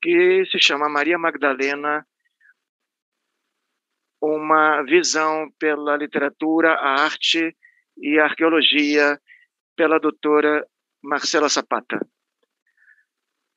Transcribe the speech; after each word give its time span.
que 0.00 0.44
se 0.46 0.58
chama 0.58 0.88
Maria 0.88 1.18
Magdalena, 1.18 2.06
uma 4.20 4.82
visão 4.82 5.50
pela 5.58 5.96
literatura, 5.96 6.74
a 6.74 7.02
arte 7.02 7.56
e 7.96 8.18
a 8.18 8.24
arqueologia, 8.24 9.18
pela 9.76 9.98
doutora 9.98 10.66
Marcela 11.02 11.48
Zapata. 11.48 11.98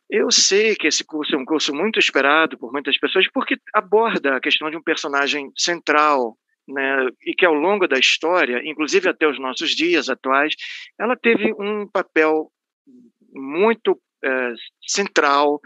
Eu 0.10 0.32
sei 0.32 0.76
que 0.76 0.88
esse 0.88 1.04
curso 1.04 1.36
é 1.36 1.38
um 1.38 1.46
curso 1.46 1.74
muito 1.74 2.00
esperado 2.00 2.58
por 2.58 2.72
muitas 2.72 2.98
pessoas, 2.98 3.28
porque 3.32 3.58
aborda 3.74 4.38
a 4.38 4.40
questão 4.40 4.70
de 4.70 4.78
um 4.78 4.82
personagem 4.82 5.52
central, 5.58 6.38
né, 6.68 7.10
e 7.26 7.34
que 7.34 7.46
ao 7.46 7.54
longo 7.54 7.88
da 7.88 7.98
história, 7.98 8.62
inclusive 8.64 9.10
até 9.10 9.28
os 9.28 9.40
nossos 9.40 9.72
dias 9.72 10.08
atuais, 10.10 10.56
ela 11.00 11.18
teve 11.18 11.54
um 11.60 11.88
papel 11.88 12.50
muito 13.34 14.00
é, 14.24 14.54
central, 14.86 15.60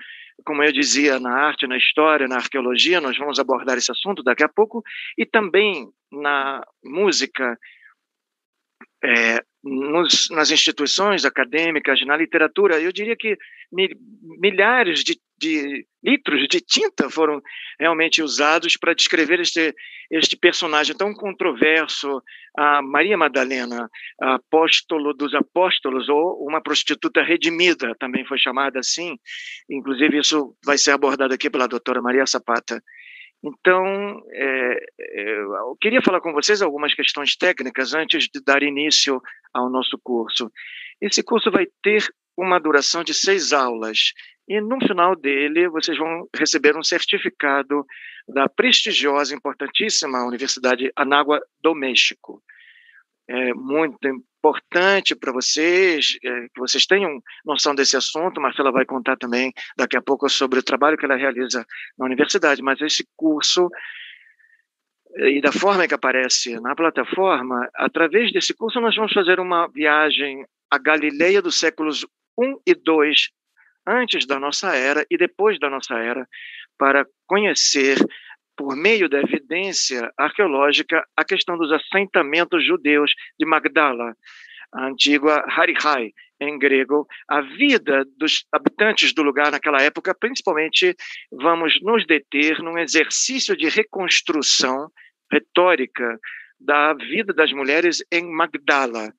como 0.46 0.64
eu 0.64 0.72
dizia, 0.72 1.20
na 1.20 1.32
arte, 1.32 1.68
na 1.68 1.78
história, 1.78 2.28
na 2.28 2.38
arqueologia, 2.38 3.02
nós 3.02 3.18
vamos 3.18 3.39
abordar 3.39 3.78
esse 3.78 3.92
assunto 3.92 4.24
daqui 4.24 4.44
a 4.44 4.50
pouco, 4.50 4.84
e 5.18 5.25
também 5.25 5.89
na 6.11 6.66
música, 6.84 7.57
é, 9.04 9.44
nos, 9.68 10.30
nas 10.30 10.52
instituições 10.52 11.26
acadêmicas, 11.26 12.00
na 12.06 12.16
literatura, 12.16 12.80
eu 12.80 12.92
diria 12.92 13.16
que 13.16 13.38
milhares 14.39 15.04
de, 15.04 15.20
de, 15.38 15.86
litros 16.04 16.48
de 16.48 16.62
tinta 16.62 17.10
foram 17.10 17.42
realmente 17.80 18.22
usados 18.22 18.78
para 18.78 18.94
descrever 18.94 19.39
este, 19.39 19.74
este 20.10 20.38
personagem 20.38 20.96
tão 20.96 21.14
controverso, 21.14 22.22
a 22.58 22.82
Maria 22.82 23.18
Madalena, 23.18 23.89
apóstolo 24.22 25.14
dos 25.14 25.34
apóstolos, 25.36 26.08
ou 26.10 26.47
uma 26.47 26.61
prostituta 26.61 27.22
redimida, 27.22 27.94
também 28.00 28.25
foi 28.25 28.38
chamada 28.38 28.80
assim. 28.80 29.18
Inclusive, 29.70 30.20
isso 30.20 30.56
vai 30.66 30.78
ser 30.78 30.92
abordado 30.92 31.34
aqui 31.34 31.50
pela 31.50 31.68
doutora 31.68 32.02
Maria 32.02 32.25
Zapata. 32.25 32.81
Então, 33.47 34.22
é, 34.31 34.85
é, 34.99 35.39
eu 35.39 35.77
queria 35.80 36.02
falar 36.02 36.19
com 36.19 36.33
vocês 36.33 36.61
algumas 36.61 36.94
questões 36.94 37.35
técnicas 37.35 37.94
antes 37.94 38.27
de 38.27 38.41
dar 38.44 38.61
início 38.61 39.22
ao 39.53 39.69
nosso 39.69 39.97
curso. 40.03 40.52
Esse 41.02 41.23
curso 41.23 41.49
vai 41.49 41.66
ter 41.81 42.03
uma 42.38 42.59
duração 42.59 43.03
de 43.03 43.13
seis 43.13 43.53
aulas 43.53 44.13
e 44.47 44.59
no 44.61 44.80
final 44.85 45.16
dele 45.16 45.69
vocês 45.69 45.97
vão 45.97 46.27
receber 46.35 46.75
um 46.77 46.83
certificado 46.83 47.85
da 48.27 48.49
prestigiosa, 48.49 49.33
importantíssima 49.33 50.25
Universidade 50.25 50.91
Anágua 50.95 51.39
do 51.61 51.73
México. 51.73 52.41
É 53.30 53.53
muito 53.53 53.97
importante 54.08 55.16
para 55.16 55.33
vocês, 55.33 56.17
é, 56.23 56.47
que 56.53 56.59
vocês 56.59 56.86
tenham 56.86 57.22
noção 57.45 57.75
desse 57.75 57.97
assunto. 57.97 58.39
Marcela 58.39 58.72
vai 58.72 58.86
contar 58.86 59.17
também 59.17 59.52
daqui 59.78 59.97
a 59.97 60.02
pouco 60.02 60.30
sobre 60.30 60.59
o 60.59 60.64
trabalho 60.64 60.97
que 60.97 61.06
ela 61.06 61.16
realiza 61.16 61.66
na 61.97 62.06
universidade, 62.06 62.61
mas 62.61 62.80
esse 62.81 63.06
curso 63.17 63.69
é, 65.17 65.31
e 65.31 65.42
da 65.42 65.52
forma 65.52 65.88
que 65.88 65.94
aparece 65.94 66.59
na 66.59 66.75
plataforma, 66.75 67.67
através 67.75 68.31
desse 68.31 68.53
curso 68.53 68.80
nós 68.80 68.95
vamos 68.95 69.14
fazer 69.14 69.39
uma 69.39 69.67
viagem 69.67 70.45
à 70.72 70.78
Galileia 70.78 71.41
dos 71.41 71.59
séculos 71.59 72.06
1 72.38 72.59
e 72.66 72.75
2, 72.75 73.30
antes 73.88 74.25
da 74.25 74.39
nossa 74.39 74.75
era 74.75 75.06
e 75.09 75.17
depois 75.17 75.59
da 75.59 75.69
nossa 75.69 75.95
era, 75.95 76.28
para 76.78 77.06
conhecer 77.25 77.97
por 78.58 78.75
meio 78.75 79.08
da 79.08 79.22
evidência 79.22 80.11
arqueológica, 80.17 81.05
a 81.16 81.23
questão 81.23 81.58
dos 81.58 81.72
assentamentos 81.72 82.66
judeus 82.66 83.11
de 83.39 83.45
Magdala, 83.45 84.16
a 84.73 84.88
antiga 84.88 85.45
Harihai, 85.47 86.11
em 86.39 86.58
grego, 86.59 87.08
a 87.28 87.41
vida 87.41 88.05
dos 88.17 88.45
habitantes 88.52 89.13
do 89.13 89.23
lugar 89.23 89.52
naquela 89.52 89.81
época, 89.81 90.13
principalmente, 90.13 90.95
vamos 91.31 91.80
nos 91.81 92.05
deter 92.05 92.59
num 92.59 92.78
exercício 92.78 93.55
de 93.55 93.69
reconstrução 93.69 94.89
retórica 95.31 96.19
da 96.59 96.94
vida 96.94 97.33
das 97.33 97.52
mulheres 97.52 98.03
em 98.11 98.30
Magdala, 98.30 99.13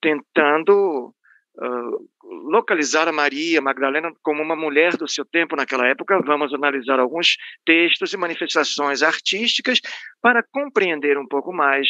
tentando 0.00 1.14
uh, 1.56 2.08
localizar 2.28 3.08
a 3.08 3.12
Maria 3.12 3.60
Magdalena 3.60 4.12
como 4.22 4.42
uma 4.42 4.56
mulher 4.56 4.96
do 4.96 5.08
seu 5.08 5.24
tempo 5.24 5.56
naquela 5.56 5.86
época. 5.86 6.20
Vamos 6.22 6.52
analisar 6.52 6.98
alguns 6.98 7.36
textos 7.64 8.12
e 8.12 8.16
manifestações 8.16 9.02
artísticas 9.02 9.80
para 10.20 10.42
compreender 10.42 11.18
um 11.18 11.26
pouco 11.26 11.52
mais 11.52 11.88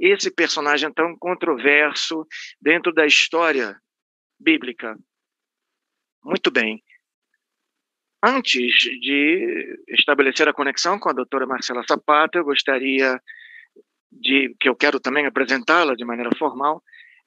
esse 0.00 0.30
personagem 0.30 0.92
tão 0.92 1.16
controverso 1.16 2.26
dentro 2.60 2.92
da 2.92 3.06
história 3.06 3.76
bíblica. 4.40 4.96
Muito 6.24 6.50
bem. 6.50 6.82
Antes 8.22 8.74
de 9.00 9.78
estabelecer 9.88 10.48
a 10.48 10.52
conexão 10.54 10.98
com 10.98 11.10
a 11.10 11.12
doutora 11.12 11.46
Marcela 11.46 11.84
Zapata, 11.86 12.38
eu 12.38 12.44
gostaria 12.44 13.20
de 14.10 14.54
que 14.58 14.68
eu 14.68 14.74
quero 14.74 14.98
também 14.98 15.26
apresentá-la 15.26 15.94
de 15.94 16.04
maneira 16.04 16.30
formal, 16.36 16.82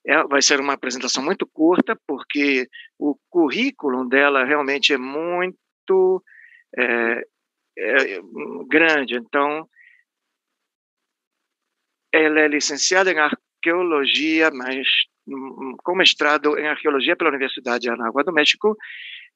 é, 0.08 0.24
vai 0.24 0.42
ser 0.42 0.60
uma 0.60 0.74
apresentação 0.74 1.24
muito 1.24 1.46
curta, 1.46 2.00
porque 2.08 2.68
o 2.98 3.18
currículo 3.30 4.08
dela 4.08 4.46
realmente 4.46 4.94
é 4.94 4.98
muito 4.98 6.24
é, 6.78 7.24
é, 7.78 8.22
grande. 8.68 9.16
Então, 9.16 9.68
ela 12.14 12.40
é 12.40 12.48
licenciada 12.48 13.12
em 13.12 13.20
arqueologia, 13.20 14.50
mas 14.52 14.88
com 15.84 15.94
mestrado 15.94 16.58
em 16.58 16.68
arqueologia 16.68 17.16
pela 17.16 17.30
Universidade 17.30 17.82
de 17.82 17.90
Anágua 17.90 18.24
do 18.24 18.32
México, 18.32 18.78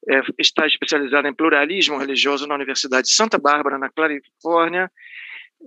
é, 0.10 0.22
está 0.40 0.66
especializada 0.66 1.28
em 1.28 1.34
pluralismo 1.34 1.98
religioso 1.98 2.48
na 2.48 2.56
Universidade 2.56 3.08
de 3.08 3.14
Santa 3.14 3.38
Bárbara, 3.38 3.78
na 3.78 3.90
Califórnia, 3.90 4.90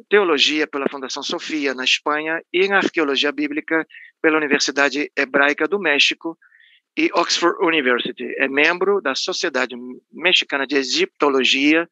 teologia 0.08 0.66
pela 0.66 0.88
Fundação 0.88 1.22
Sofia, 1.22 1.74
na 1.74 1.84
Espanha, 1.84 2.42
e 2.52 2.64
em 2.64 2.72
arqueologia 2.72 3.32
bíblica 3.32 3.86
pela 4.20 4.36
Universidade 4.36 5.10
Hebraica 5.16 5.66
do 5.68 5.78
México 5.78 6.38
e 6.96 7.10
Oxford 7.12 7.56
University. 7.60 8.34
É 8.38 8.48
membro 8.48 9.00
da 9.00 9.14
Sociedade 9.14 9.74
Mexicana 10.12 10.66
de 10.66 10.76
Egiptologia, 10.76 11.88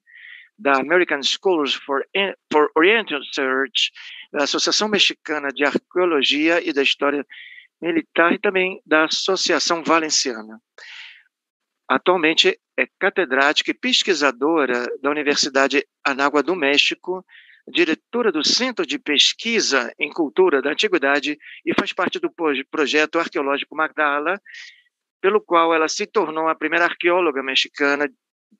da 0.58 0.74
American 0.78 1.22
Schools 1.22 1.74
for, 1.74 2.04
for 2.52 2.70
Oriental 2.76 3.18
Research, 3.18 3.90
da 4.32 4.44
Associação 4.44 4.88
Mexicana 4.88 5.48
de 5.48 5.64
Arqueologia 5.64 6.62
e 6.66 6.72
da 6.72 6.82
História 6.82 7.26
Militar 7.80 8.32
e 8.32 8.38
também 8.38 8.80
da 8.86 9.04
Associação 9.04 9.82
Valenciana. 9.82 10.60
Atualmente 11.88 12.58
é 12.78 12.86
catedrática 12.98 13.70
e 13.70 13.74
pesquisadora 13.74 14.86
da 15.02 15.10
Universidade 15.10 15.84
Anágua 16.04 16.42
do 16.42 16.54
México 16.54 17.24
diretora 17.68 18.32
do 18.32 18.46
Centro 18.46 18.86
de 18.86 18.98
Pesquisa 18.98 19.92
em 19.98 20.10
Cultura 20.10 20.60
da 20.60 20.70
Antiguidade 20.70 21.38
e 21.64 21.74
faz 21.74 21.92
parte 21.92 22.18
do 22.18 22.30
projeto 22.70 23.18
arqueológico 23.18 23.76
Magdala, 23.76 24.40
pelo 25.20 25.40
qual 25.40 25.72
ela 25.72 25.88
se 25.88 26.06
tornou 26.06 26.48
a 26.48 26.54
primeira 26.54 26.84
arqueóloga 26.84 27.42
mexicana 27.42 28.08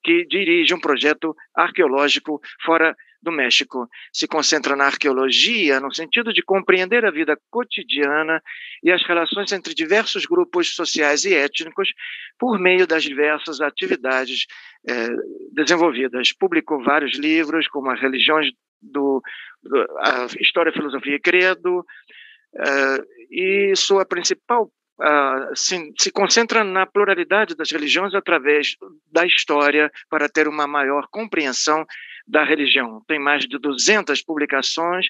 que 0.03 0.25
dirige 0.27 0.73
um 0.73 0.81
projeto 0.81 1.35
arqueológico 1.55 2.41
fora 2.65 2.97
do 3.21 3.31
México. 3.31 3.89
Se 4.13 4.27
concentra 4.27 4.75
na 4.75 4.87
arqueologia 4.87 5.81
no 5.81 5.95
sentido 5.95 6.33
de 6.33 6.43
compreender 6.43 7.05
a 7.05 7.11
vida 7.11 7.39
cotidiana 7.51 8.43
e 8.83 8.91
as 8.91 9.03
relações 9.07 9.53
entre 9.53 9.75
diversos 9.75 10.27
grupos 10.27 10.75
sociais 10.75 11.25
e 11.25 11.35
étnicos 11.35 11.93
por 12.39 12.59
meio 12.59 12.87
das 12.87 13.05
diversas 13.05 13.61
atividades 13.61 14.47
eh, 14.89 15.11
desenvolvidas. 15.53 16.33
Publicou 16.33 16.83
vários 16.83 17.17
livros, 17.17 17.69
como 17.69 17.91
As 17.91 18.01
Religiões 18.01 18.49
do, 18.83 19.23
do 19.63 19.81
a 19.99 20.27
História, 20.41 20.73
Filosofia 20.73 21.17
e 21.17 21.21
Credo, 21.21 21.81
uh, 21.81 23.05
e 23.31 23.73
sua 23.77 24.05
principal 24.05 24.71
uh, 25.01 25.57
se, 25.57 25.93
se 25.99 26.11
concentra 26.11 26.65
na 26.65 26.87
pluralidade 26.87 27.55
das 27.55 27.71
religiões 27.71 28.15
através 28.15 28.77
da 29.11 29.25
história 29.27 29.91
para 30.11 30.29
ter 30.29 30.49
uma 30.49 30.67
maior 30.67 31.07
compreensão 31.11 31.87
da 32.27 32.45
religião. 32.45 33.03
Tem 33.07 33.19
mais 33.19 33.45
de 33.45 33.59
200 33.59 34.23
publicações 34.23 35.07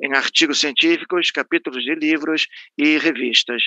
em 0.00 0.14
artigos 0.14 0.60
científicos, 0.60 1.30
capítulos 1.30 1.82
de 1.82 1.94
livros 1.94 2.46
e 2.78 2.98
revistas. 2.98 3.62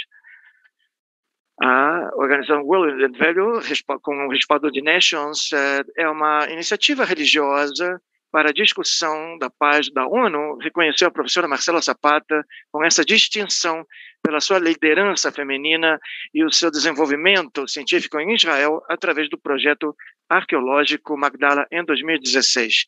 A 1.61 2.09
organização 2.15 2.63
World 2.63 3.03
and 3.03 3.17
Value, 3.17 3.61
com 4.01 4.25
o 4.25 4.29
respaldo 4.29 4.69
de 4.69 4.81
Nations, 4.81 5.51
eh, 5.53 5.83
é 5.97 6.09
uma 6.09 6.45
iniciativa 6.49 7.05
religiosa 7.05 8.01
para 8.35 8.49
a 8.49 8.53
discussão 8.53 9.37
da 9.37 9.49
paz 9.49 9.89
da 9.89 10.05
ONU, 10.05 10.57
reconheceu 10.57 11.07
a 11.07 11.11
professora 11.11 11.47
Marcela 11.47 11.79
Zapata 11.79 12.43
com 12.69 12.83
essa 12.83 13.05
distinção 13.05 13.85
pela 14.21 14.41
sua 14.41 14.59
liderança 14.59 15.31
feminina 15.31 15.97
e 16.33 16.43
o 16.43 16.51
seu 16.51 16.69
desenvolvimento 16.69 17.65
científico 17.65 18.19
em 18.19 18.35
Israel 18.35 18.81
através 18.89 19.29
do 19.29 19.39
projeto 19.39 19.95
arqueológico 20.29 21.17
Magdala 21.17 21.65
em 21.71 21.81
2016. 21.85 22.83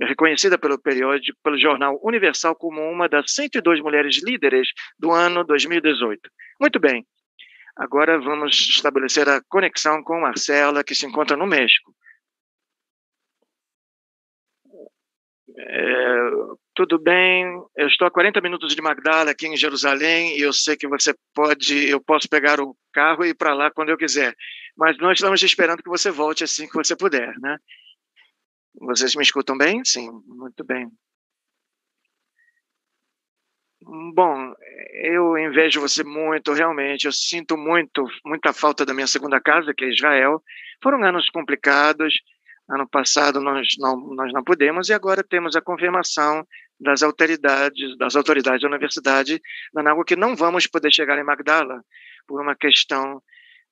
É 0.00 0.06
reconhecida 0.06 0.56
pelo 0.56 0.80
periódico, 0.80 1.38
pelo 1.44 1.58
jornal 1.58 2.00
Universal 2.02 2.56
como 2.56 2.80
uma 2.80 3.10
das 3.10 3.30
102 3.30 3.82
mulheres 3.82 4.22
líderes 4.24 4.68
do 4.98 5.12
ano 5.12 5.44
2018. 5.44 6.30
Muito 6.58 6.80
bem. 6.80 7.04
Agora 7.76 8.18
vamos 8.18 8.56
estabelecer 8.56 9.28
a 9.28 9.42
conexão 9.50 10.02
com 10.02 10.22
Marcela, 10.22 10.82
que 10.82 10.94
se 10.94 11.04
encontra 11.04 11.36
no 11.36 11.46
México. 11.46 11.92
É, 15.60 16.30
tudo 16.72 17.00
bem, 17.00 17.44
eu 17.76 17.88
estou 17.88 18.06
a 18.06 18.10
40 18.10 18.40
minutos 18.40 18.76
de 18.76 18.80
Magdala, 18.80 19.32
aqui 19.32 19.48
em 19.48 19.56
Jerusalém, 19.56 20.38
e 20.38 20.42
eu 20.42 20.52
sei 20.52 20.76
que 20.76 20.86
você 20.86 21.12
pode, 21.34 21.88
eu 21.88 22.00
posso 22.00 22.28
pegar 22.28 22.60
o 22.60 22.76
carro 22.92 23.24
e 23.24 23.30
ir 23.30 23.34
para 23.34 23.54
lá 23.54 23.68
quando 23.68 23.88
eu 23.88 23.96
quiser, 23.96 24.36
mas 24.76 24.96
nós 24.98 25.18
estamos 25.18 25.42
esperando 25.42 25.82
que 25.82 25.88
você 25.88 26.12
volte 26.12 26.44
assim 26.44 26.68
que 26.68 26.74
você 26.74 26.96
puder, 26.96 27.34
né? 27.40 27.58
Vocês 28.80 29.16
me 29.16 29.22
escutam 29.22 29.58
bem? 29.58 29.84
Sim, 29.84 30.08
muito 30.26 30.62
bem. 30.64 30.88
Bom, 34.14 34.54
eu 35.02 35.36
invejo 35.38 35.80
você 35.80 36.04
muito, 36.04 36.52
realmente. 36.52 37.06
Eu 37.06 37.12
sinto 37.12 37.56
muito, 37.56 38.06
muita 38.24 38.52
falta 38.52 38.84
da 38.84 38.94
minha 38.94 39.06
segunda 39.06 39.40
casa, 39.40 39.72
que 39.76 39.84
é 39.84 39.88
Israel. 39.88 40.42
Foram 40.82 41.02
anos 41.02 41.28
complicados. 41.30 42.14
Ano 42.68 42.88
passado 42.88 43.40
nós 43.40 43.68
não, 43.78 43.96
nós 44.14 44.32
não 44.32 44.44
pudemos 44.44 44.88
e 44.88 44.92
agora 44.92 45.24
temos 45.24 45.56
a 45.56 45.60
confirmação 45.60 46.46
das 46.78 47.02
autoridades, 47.02 47.96
das 47.96 48.14
autoridades 48.14 48.60
da 48.60 48.68
universidade 48.68 49.40
da 49.72 49.82
Nágua 49.82 50.04
que 50.04 50.14
não 50.14 50.36
vamos 50.36 50.66
poder 50.66 50.92
chegar 50.92 51.18
em 51.18 51.24
Magdala 51.24 51.82
por 52.26 52.40
uma 52.40 52.54
questão 52.54 53.22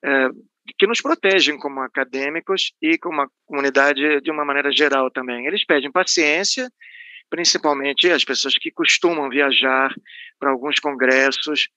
é, 0.03 0.29
que 0.77 0.87
nos 0.87 1.01
protegem 1.01 1.57
como 1.57 1.79
acadêmicos 1.81 2.73
e 2.81 2.97
como 2.97 3.21
a 3.21 3.27
comunidade 3.45 4.19
de 4.21 4.31
uma 4.31 4.43
maneira 4.43 4.71
geral 4.71 5.09
também. 5.11 5.45
Eles 5.45 5.65
pedem 5.65 5.91
paciência, 5.91 6.69
principalmente 7.29 8.09
as 8.09 8.25
pessoas 8.25 8.55
que 8.55 8.71
costumam 8.71 9.29
viajar 9.29 9.93
para 10.39 10.49
alguns 10.49 10.79
congressos 10.79 11.69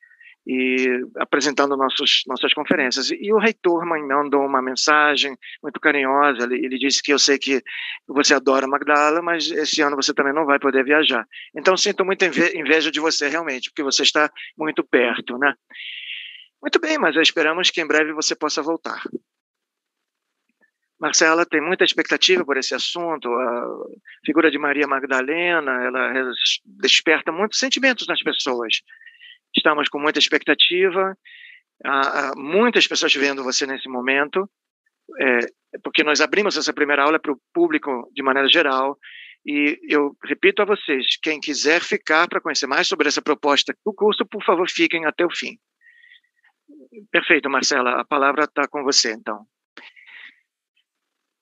e 0.46 1.04
apresentando 1.19 1.76
nossos, 1.76 2.22
nossas 2.26 2.52
conferências. 2.54 3.10
E 3.10 3.32
o 3.32 3.38
reitor 3.38 3.84
mandou 3.84 4.44
uma 4.44 4.62
mensagem 4.62 5.37
muito 5.62 5.78
carinhosa. 5.78 6.44
Ele, 6.44 6.64
ele, 6.64 6.78
disse 6.78 7.02
que 7.02 7.12
eu 7.12 7.19
sei 7.19 7.38
que 7.38 7.62
você 8.06 8.34
adora 8.34 8.66
Magdala, 8.66 9.20
mas 9.22 9.50
esse 9.50 9.82
ano 9.82 9.96
você 9.96 10.14
também 10.14 10.32
não 10.32 10.46
vai 10.46 10.58
poder 10.58 10.84
viajar. 10.84 11.26
Então 11.54 11.76
sinto 11.76 12.04
muita 12.04 12.26
inveja 12.26 12.90
de 12.90 13.00
você 13.00 13.28
realmente, 13.28 13.70
porque 13.70 13.82
você 13.82 14.02
está 14.02 14.31
muito 14.56 14.82
perto, 14.82 15.38
né? 15.38 15.54
Muito 16.60 16.78
bem, 16.78 16.98
mas 16.98 17.16
esperamos 17.16 17.70
que 17.70 17.81
em 17.81 17.86
breve 17.86 18.12
você 18.12 18.34
possa 18.34 18.62
voltar. 18.62 19.02
Marcela 21.00 21.46
tem 21.46 21.62
muita 21.62 21.82
expectativa 21.82 22.44
por 22.44 22.58
esse 22.58 22.75
assunto. 22.75 23.32
A 23.32 23.66
figura 24.25 24.50
de 24.50 24.58
Maria 24.58 24.86
Magdalena, 24.86 25.82
ela 25.82 26.32
desperta 26.66 27.32
muitos 27.32 27.58
sentimentos 27.58 28.06
nas 28.06 28.22
pessoas. 28.22 28.82
Estamos 29.56 29.88
com 29.88 29.99
muita 29.99 30.19
expectativa. 30.19 31.17
Há 31.85 32.32
muitas 32.37 32.87
pessoas 32.87 33.14
vendo 33.14 33.43
você 33.43 33.67
nesse 33.67 33.88
momento, 33.88 34.49
é, 35.19 35.38
porque 35.82 36.05
nós 36.05 36.20
abrimos 36.20 36.56
essa 36.56 36.75
primeira 36.75 37.02
aula 37.02 37.19
para 37.19 37.32
o 37.32 37.41
público 37.55 38.11
de 38.12 38.23
maneira 38.23 38.49
geral. 38.49 38.99
E 39.47 39.79
eu 39.88 40.14
repito 40.25 40.61
a 40.61 40.67
vocês: 40.67 41.17
quem 41.23 41.41
quiser 41.41 41.81
ficar 41.81 42.29
para 42.29 42.41
conhecer 42.41 42.67
mais 42.67 42.87
sobre 42.87 43.08
essa 43.08 43.23
proposta 43.23 43.75
do 43.85 43.94
curso, 43.94 44.26
por 44.26 44.44
favor, 44.44 44.69
fiquem 44.69 45.06
até 45.06 45.25
o 45.25 45.35
fim. 45.35 45.56
Perfeito, 47.11 47.49
Marcela. 47.49 48.00
A 48.00 48.05
palavra 48.05 48.44
está 48.44 48.69
com 48.69 48.82
você, 48.82 49.12
então. 49.12 49.46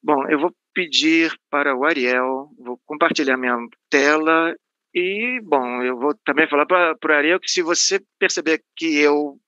Bom, 0.02 0.28
eu 0.28 0.38
vou 0.38 0.54
pedir 0.72 1.36
para 1.50 1.76
o 1.76 1.84
Ariel, 1.84 2.48
vou 2.56 2.80
compartilhar 2.86 3.36
minha 3.36 3.56
tela 3.90 4.54
e, 4.98 5.40
bom, 5.40 5.82
eu 5.82 5.98
vou 5.98 6.14
também 6.24 6.48
falar 6.48 6.66
para, 6.66 6.96
o 7.02 7.12
Ariel 7.12 7.40
que 7.40 7.50
se 7.50 7.62
você 7.62 8.00
perceber 8.18 8.62
que 8.76 8.98
eu 8.98 9.38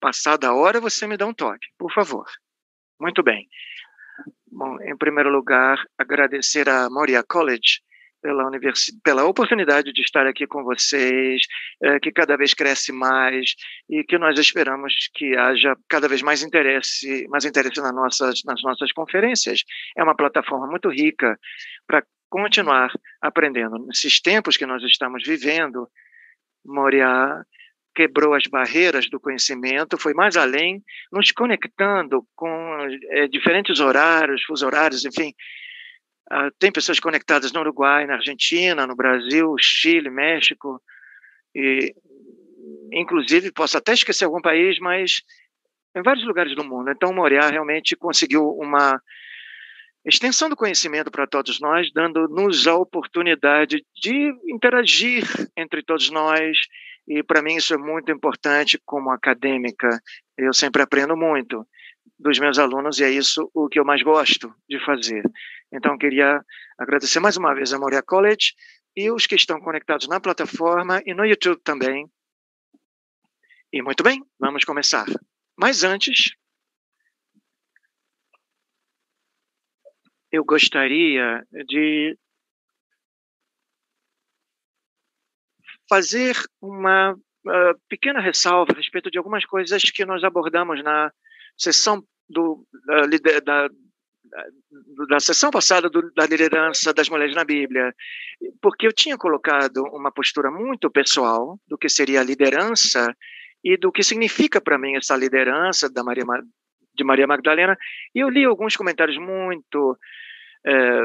passar 0.00 0.36
da 0.36 0.54
hora, 0.54 0.80
você 0.80 1.06
me 1.06 1.16
dá 1.16 1.26
um 1.26 1.34
toque, 1.34 1.66
por 1.78 1.92
favor. 1.92 2.26
Muito 3.00 3.22
bem. 3.22 3.48
Bom, 4.50 4.80
em 4.82 4.96
primeiro 4.96 5.30
lugar, 5.30 5.78
agradecer 5.98 6.68
a 6.68 6.88
Moria 6.90 7.22
College 7.22 7.80
pela, 8.20 8.46
universi 8.46 8.92
pela 9.02 9.24
oportunidade 9.24 9.92
de 9.92 10.02
estar 10.02 10.26
aqui 10.26 10.46
com 10.46 10.62
vocês, 10.62 11.42
é, 11.82 11.98
que 11.98 12.12
cada 12.12 12.36
vez 12.36 12.54
cresce 12.54 12.92
mais 12.92 13.54
e 13.88 14.04
que 14.04 14.18
nós 14.18 14.38
esperamos 14.38 14.94
que 15.14 15.36
haja 15.36 15.74
cada 15.88 16.08
vez 16.08 16.22
mais 16.22 16.42
interesse, 16.42 17.26
mais 17.28 17.44
interesse 17.44 17.80
nas 17.80 17.94
nossas, 17.94 18.42
nas 18.44 18.62
nossas 18.62 18.92
conferências. 18.92 19.64
É 19.96 20.02
uma 20.02 20.16
plataforma 20.16 20.66
muito 20.66 20.88
rica 20.88 21.38
para 21.86 22.04
continuar 22.30 22.90
aprendendo. 23.20 23.84
Nesses 23.86 24.20
tempos 24.20 24.56
que 24.56 24.64
nós 24.64 24.82
estamos 24.82 25.22
vivendo, 25.24 25.88
Moriá 26.64 27.44
quebrou 27.94 28.32
as 28.34 28.44
barreiras 28.44 29.10
do 29.10 29.20
conhecimento, 29.20 29.98
foi 29.98 30.14
mais 30.14 30.36
além, 30.36 30.82
nos 31.12 31.32
conectando 31.32 32.24
com 32.36 32.86
é, 33.10 33.26
diferentes 33.26 33.80
horários, 33.80 34.44
fuso 34.44 34.64
horários, 34.64 35.04
enfim, 35.04 35.34
Uh, 36.32 36.48
tem 36.60 36.70
pessoas 36.70 37.00
conectadas 37.00 37.50
no 37.50 37.58
Uruguai, 37.58 38.06
na 38.06 38.14
Argentina, 38.14 38.86
no 38.86 38.94
Brasil, 38.94 39.52
Chile, 39.58 40.08
México, 40.08 40.80
e 41.52 41.92
inclusive 42.92 43.50
posso 43.50 43.76
até 43.76 43.92
esquecer 43.92 44.26
algum 44.26 44.40
país, 44.40 44.78
mas 44.78 45.22
em 45.96 46.02
vários 46.02 46.24
lugares 46.24 46.54
do 46.54 46.62
mundo. 46.62 46.88
Então, 46.88 47.12
Moriá 47.12 47.48
realmente 47.48 47.96
conseguiu 47.96 48.48
uma 48.50 49.02
extensão 50.04 50.48
do 50.48 50.56
conhecimento 50.56 51.10
para 51.10 51.26
todos 51.26 51.60
nós, 51.60 51.90
dando-nos 51.92 52.66
a 52.66 52.74
oportunidade 52.74 53.84
de 53.94 54.32
interagir 54.48 55.24
entre 55.56 55.82
todos 55.82 56.10
nós. 56.10 56.58
E 57.06 57.22
para 57.22 57.42
mim 57.42 57.56
isso 57.56 57.74
é 57.74 57.76
muito 57.76 58.10
importante 58.10 58.80
como 58.84 59.10
acadêmica. 59.10 59.88
Eu 60.36 60.52
sempre 60.52 60.82
aprendo 60.82 61.16
muito 61.16 61.66
dos 62.18 62.38
meus 62.38 62.58
alunos 62.58 62.98
e 62.98 63.04
é 63.04 63.10
isso 63.10 63.50
o 63.54 63.68
que 63.68 63.78
eu 63.78 63.84
mais 63.84 64.02
gosto 64.02 64.54
de 64.68 64.78
fazer. 64.84 65.22
Então, 65.72 65.96
queria 65.96 66.44
agradecer 66.78 67.20
mais 67.20 67.36
uma 67.36 67.54
vez 67.54 67.72
a 67.72 67.78
Moria 67.78 68.02
College 68.02 68.52
e 68.96 69.10
os 69.10 69.26
que 69.26 69.34
estão 69.34 69.60
conectados 69.60 70.08
na 70.08 70.20
plataforma 70.20 71.02
e 71.06 71.14
no 71.14 71.24
YouTube 71.24 71.60
também. 71.62 72.06
E 73.72 73.82
muito 73.82 74.02
bem, 74.02 74.22
vamos 74.38 74.64
começar. 74.64 75.06
Mas 75.56 75.84
antes, 75.84 76.32
eu 80.32 80.44
gostaria 80.44 81.44
de 81.66 82.16
fazer 85.88 86.36
uma 86.60 87.12
uh, 87.12 87.80
pequena 87.88 88.20
ressalva 88.20 88.72
a 88.72 88.76
respeito 88.76 89.10
de 89.10 89.18
algumas 89.18 89.44
coisas 89.44 89.82
que 89.82 90.04
nós 90.04 90.22
abordamos 90.22 90.82
na 90.84 91.12
sessão 91.58 92.02
do, 92.28 92.64
da, 92.86 93.40
da, 93.40 93.68
da 95.08 95.20
sessão 95.20 95.50
passada 95.50 95.90
do, 95.90 96.12
da 96.12 96.26
liderança 96.26 96.94
das 96.94 97.08
mulheres 97.08 97.34
na 97.34 97.44
Bíblia, 97.44 97.92
porque 98.62 98.86
eu 98.86 98.92
tinha 98.92 99.18
colocado 99.18 99.82
uma 99.92 100.12
postura 100.12 100.50
muito 100.50 100.90
pessoal 100.90 101.58
do 101.66 101.76
que 101.76 101.88
seria 101.88 102.20
a 102.20 102.24
liderança 102.24 103.14
e 103.64 103.76
do 103.76 103.90
que 103.90 104.04
significa 104.04 104.60
para 104.60 104.78
mim 104.78 104.96
essa 104.96 105.16
liderança 105.16 105.90
da 105.90 106.04
Maria, 106.04 106.24
de 106.94 107.04
Maria 107.04 107.26
Magdalena, 107.26 107.76
e 108.14 108.20
eu 108.20 108.28
li 108.28 108.44
alguns 108.44 108.76
comentários 108.76 109.18
muito 109.18 109.98
é, 110.66 111.00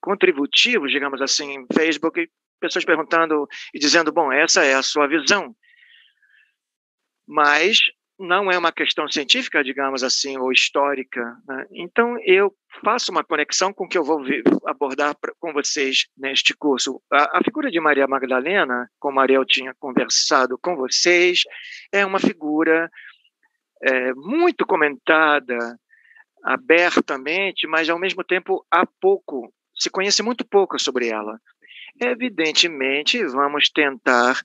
contributivos, 0.00 0.90
digamos 0.90 1.20
assim, 1.20 1.66
Facebook, 1.72 2.28
pessoas 2.60 2.84
perguntando 2.84 3.46
e 3.74 3.78
dizendo, 3.78 4.12
bom, 4.12 4.32
essa 4.32 4.64
é 4.64 4.74
a 4.74 4.82
sua 4.82 5.06
visão, 5.06 5.54
mas 7.26 7.78
não 8.18 8.50
é 8.50 8.56
uma 8.56 8.72
questão 8.72 9.06
científica, 9.08 9.62
digamos 9.62 10.02
assim, 10.02 10.38
ou 10.38 10.50
histórica. 10.50 11.36
Né? 11.46 11.66
Então, 11.72 12.16
eu 12.24 12.52
faço 12.82 13.10
uma 13.10 13.22
conexão 13.22 13.72
com 13.72 13.84
o 13.84 13.88
que 13.88 13.98
eu 13.98 14.04
vou 14.04 14.24
abordar 14.66 15.14
com 15.38 15.52
vocês 15.52 16.06
neste 16.16 16.54
curso. 16.56 17.00
A, 17.12 17.38
a, 17.38 17.44
figura 17.44 17.70
de 17.70 17.80
Maria 17.80 18.06
Magdalena, 18.06 18.88
como 18.98 19.20
Ariel 19.20 19.44
tinha 19.44 19.74
conversado 19.78 20.58
com 20.58 20.76
vocês, 20.76 21.42
é 21.92 22.06
uma 22.06 22.18
figura 22.18 22.90
é, 23.82 24.14
muito 24.14 24.64
comentada, 24.66 25.78
abertamente, 26.46 27.66
mas, 27.66 27.90
ao 27.90 27.98
mesmo 27.98 28.22
tempo, 28.22 28.64
há 28.70 28.86
pouco, 29.00 29.52
se 29.76 29.90
conhece 29.90 30.22
muito 30.22 30.46
pouco 30.46 30.78
sobre 30.78 31.08
ela. 31.08 31.40
Evidentemente, 32.00 33.24
vamos 33.26 33.68
tentar 33.68 34.40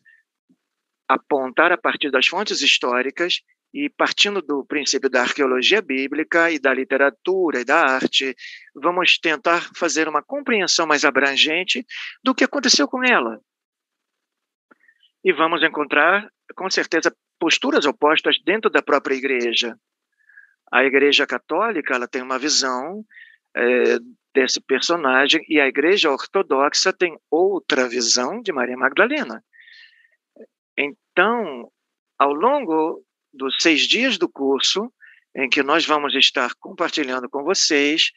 apontar 1.07 1.71
a 1.71 1.77
partir 1.77 2.09
das 2.09 2.25
fontes 2.25 2.61
históricas 2.63 3.41
e 3.71 3.87
partindo 3.87 4.41
do 4.41 4.65
princípio 4.65 5.09
da 5.09 5.21
arqueologia 5.21 5.79
bíblica 5.79 6.49
e 6.49 6.57
da 6.57 6.73
literatura 6.73 7.61
e 7.61 7.65
da 7.65 7.79
arte, 7.79 8.35
vamos 8.73 9.19
tentar 9.19 9.69
fazer 9.75 10.09
uma 10.09 10.23
compreensão 10.23 10.87
mais 10.87 11.05
abrangente 11.05 11.85
do 12.23 12.33
que 12.33 12.43
aconteceu 12.43 12.87
com 12.87 13.03
ela. 13.03 13.39
E 15.23 15.31
vamos 15.31 15.61
encontrar, 15.61 16.27
com 16.55 16.69
certeza, 16.69 17.15
posturas 17.39 17.85
opostas 17.85 18.37
dentro 18.43 18.71
da 18.71 18.81
própria 18.81 19.15
igreja. 19.15 19.77
A 20.71 20.83
igreja 20.83 21.27
católica 21.27 21.93
ela 21.93 22.07
tem 22.07 22.21
uma 22.21 22.39
visão 22.39 23.05
é, 23.55 23.97
desse 24.33 24.61
personagem 24.61 25.43
e 25.49 25.59
a 25.59 25.67
igreja 25.67 26.09
ortodoxa 26.09 26.93
tem 26.93 27.17
outra 27.29 27.87
visão 27.87 28.41
de 28.41 28.51
Maria 28.51 28.77
Magdalena. 28.77 29.43
Então, 30.77 31.69
ao 32.17 32.33
longo 32.33 33.03
dos 33.33 33.57
seis 33.59 33.81
dias 33.81 34.17
do 34.17 34.29
curso, 34.29 34.91
em 35.35 35.49
que 35.49 35.61
nós 35.63 35.85
vamos 35.85 36.15
estar 36.15 36.53
compartilhando 36.59 37.29
com 37.29 37.43
vocês 37.43 38.11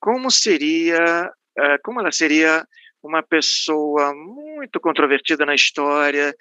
como 0.00 0.30
seria 0.30 1.32
uh, 1.58 1.78
como 1.84 2.00
ela 2.00 2.10
seria 2.10 2.66
uma 3.02 3.22
pessoa 3.22 4.14
muito 4.14 4.80
controvertida 4.80 5.44
na 5.44 5.54
história 5.54 6.34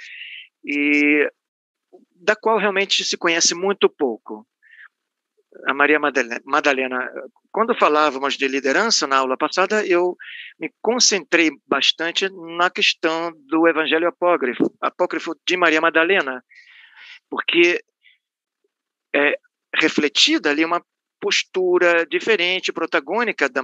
e 0.63 1.29
da 2.21 2.35
qual 2.35 2.59
realmente 2.59 3.03
se 3.03 3.17
conhece 3.17 3.55
muito 3.55 3.89
pouco. 3.89 4.45
A 5.67 5.73
Maria 5.73 5.99
Madalena, 6.45 7.11
quando 7.51 7.77
falávamos 7.77 8.37
de 8.37 8.47
liderança 8.47 9.05
na 9.05 9.17
aula 9.17 9.37
passada, 9.37 9.85
eu 9.85 10.15
me 10.57 10.71
concentrei 10.81 11.51
bastante 11.67 12.29
na 12.57 12.69
questão 12.69 13.33
do 13.47 13.67
Evangelho 13.67 14.07
apócrifo, 14.07 14.63
apócrifo 14.79 15.35
de 15.45 15.57
Maria 15.57 15.81
Madalena, 15.81 16.41
porque 17.29 17.83
é 19.13 19.35
refletida 19.75 20.51
ali 20.51 20.63
uma 20.63 20.81
postura 21.19 22.05
diferente, 22.05 22.71
protagônica 22.71 23.49
da, 23.49 23.61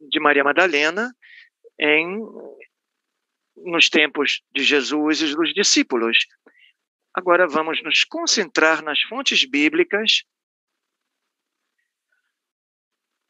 de 0.00 0.20
Maria 0.20 0.42
Madalena 0.42 1.12
em 1.78 2.18
nos 3.56 3.88
tempos 3.88 4.42
de 4.54 4.62
Jesus 4.62 5.20
e 5.20 5.34
dos 5.34 5.52
discípulos. 5.52 6.18
Agora 7.16 7.48
vamos 7.48 7.82
nos 7.82 8.04
concentrar 8.04 8.82
nas 8.82 9.00
fontes 9.00 9.48
bíblicas 9.48 10.22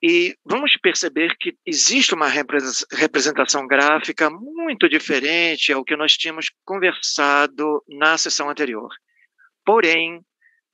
e 0.02 0.36
vamos 0.44 0.76
perceber 0.76 1.36
que 1.38 1.56
existe 1.64 2.12
uma 2.12 2.26
representação 2.28 3.64
gráfica 3.64 4.28
muito 4.28 4.88
diferente 4.88 5.72
ao 5.72 5.84
que 5.84 5.96
nós 5.96 6.16
tínhamos 6.16 6.50
conversado 6.64 7.80
na 7.88 8.18
sessão 8.18 8.50
anterior. 8.50 8.90
Porém, 9.64 10.20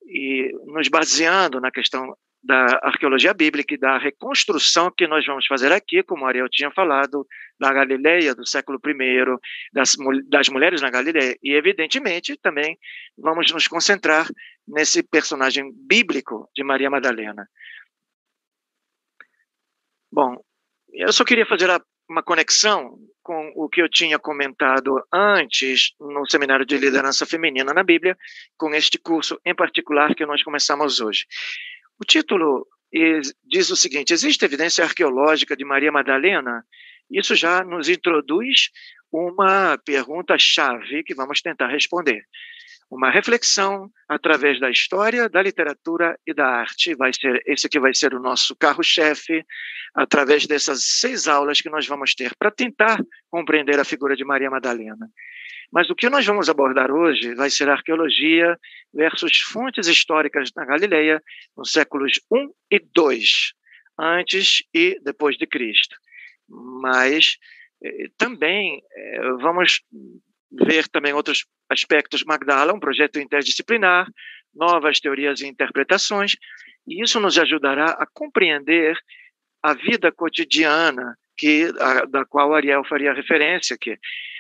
e 0.07 0.51
nos 0.65 0.89
baseando 0.89 1.61
na 1.61 1.71
questão 1.71 2.17
da 2.43 2.81
arqueologia 2.83 3.33
bíblica 3.33 3.75
e 3.75 3.79
da 3.79 3.99
reconstrução 3.99 4.91
que 4.91 5.07
nós 5.07 5.25
vamos 5.25 5.47
fazer 5.47 5.71
aqui, 5.71 6.03
como 6.03 6.27
Ariel 6.27 6.49
tinha 6.49 6.71
falado, 6.71 7.27
da 7.59 7.73
Galileia 7.73 8.35
do 8.35 8.47
século 8.47 8.81
I, 8.85 9.25
das, 9.73 9.97
das 10.29 10.49
mulheres 10.49 10.81
na 10.81 10.91
Galileia, 10.91 11.37
e 11.43 11.53
evidentemente 11.53 12.37
também 12.37 12.77
vamos 13.17 13.53
nos 13.53 13.69
concentrar 13.69 14.27
nesse 14.67 15.03
personagem 15.03 15.73
bíblico 15.73 16.49
de 16.55 16.65
Maria 16.65 16.91
Madalena. 16.91 17.49
Bom, 20.11 20.37
eu 20.93 21.13
só 21.13 21.25
queria 21.25 21.47
fazer 21.47 21.71
uma 22.09 22.23
conexão 22.23 22.99
com 23.23 23.53
o 23.55 23.69
que 23.69 23.81
eu 23.81 23.89
tinha 23.89 24.19
comentado 24.19 25.01
antes 25.13 25.95
no 26.01 26.29
seminário 26.29 26.67
de 26.67 26.77
liderança 26.77 27.25
feminina 27.25 27.73
na 27.73 27.83
Bíblia, 27.83 28.17
com 28.59 28.75
este 28.75 28.99
curso 28.99 29.41
em 29.45 29.55
particular 29.55 30.15
que 30.15 30.27
nós 30.27 30.43
começamos 30.43 31.01
hoje. 31.01 31.25
O 32.03 32.05
título 32.05 32.67
diz 33.45 33.71
o 33.71 33.77
seguinte: 33.77 34.13
existe 34.13 34.45
evidência 34.45 34.83
arqueológica 34.83 35.57
de 35.57 35.65
Maria 35.65 35.93
Madalena? 35.93 36.65
Isso 37.09 37.37
já 37.37 37.63
nos 37.63 37.89
introduz 37.89 38.71
uma 39.13 39.79
pergunta-chave 39.79 41.05
que 41.05 41.15
vamos 41.15 41.41
tentar 41.41 41.69
responder. 41.69 42.25
Uma 42.91 43.09
reflexão 43.09 43.89
através 44.09 44.59
da 44.59 44.69
história, 44.69 45.29
da 45.29 45.41
literatura 45.41 46.19
e 46.27 46.35
da 46.35 46.45
arte. 46.45 46.93
Vai 46.97 47.13
ser 47.15 47.41
esse 47.47 47.69
que 47.69 47.79
vai 47.79 47.95
ser 47.95 48.15
o 48.15 48.21
nosso 48.21 48.57
carro-chefe 48.57 49.45
através 49.95 50.45
dessas 50.45 50.83
seis 50.83 51.29
aulas 51.29 51.61
que 51.61 51.71
nós 51.71 51.87
vamos 51.87 52.17
ter 52.17 52.35
para 52.37 52.51
tentar 52.51 52.99
compreender 53.31 53.79
a 53.79 53.85
figura 53.85 54.17
de 54.17 54.25
Maria 54.25 54.51
Madalena. 54.51 55.09
Mas 55.73 55.89
o 55.89 55.95
que 55.95 56.11
nós 56.11 56.27
vamos 56.27 56.51
abordar 56.51 56.91
hoje 56.91 57.35
vai 57.35 57.49
ser 57.49 57.71
arqueologia 57.71 58.59
versus 58.93 59.39
fontes 59.41 59.87
históricas 59.87 60.51
na 60.55 60.67
Galileia 60.67 61.23
nos 61.57 61.73
séculos 61.73 62.21
I 62.31 62.49
e 62.71 62.77
II, 62.77 63.25
antes 63.99 64.63
e 64.75 65.01
depois 65.03 65.39
de 65.39 65.47
Cristo. 65.47 65.97
Mas 66.49 67.39
eh, 67.83 68.09
também 68.19 68.83
eh, 68.95 69.33
vamos 69.41 69.81
ver 70.51 70.87
também 70.89 71.15
outros 71.15 71.47
aspectos 71.71 72.23
Magdala, 72.23 72.75
um 72.75 72.81
projeto 72.81 73.19
interdisciplinar, 73.19 74.07
novas 74.55 75.01
teorias 75.01 75.41
e 75.41 75.47
interpretações, 75.47 76.37
e 76.87 77.03
isso 77.03 77.19
nos 77.19 77.39
ajudará 77.39 77.93
a 77.93 78.07
compreender 78.13 78.99
a 79.63 79.73
vida 79.73 80.13
cotidiana 80.13 81.17
que 81.37 81.73
a, 81.79 82.05
da 82.05 82.25
qual 82.25 82.55
Ariel 82.55 82.85
faria 82.85 83.13
referência, 83.13 83.77
que 83.79 83.99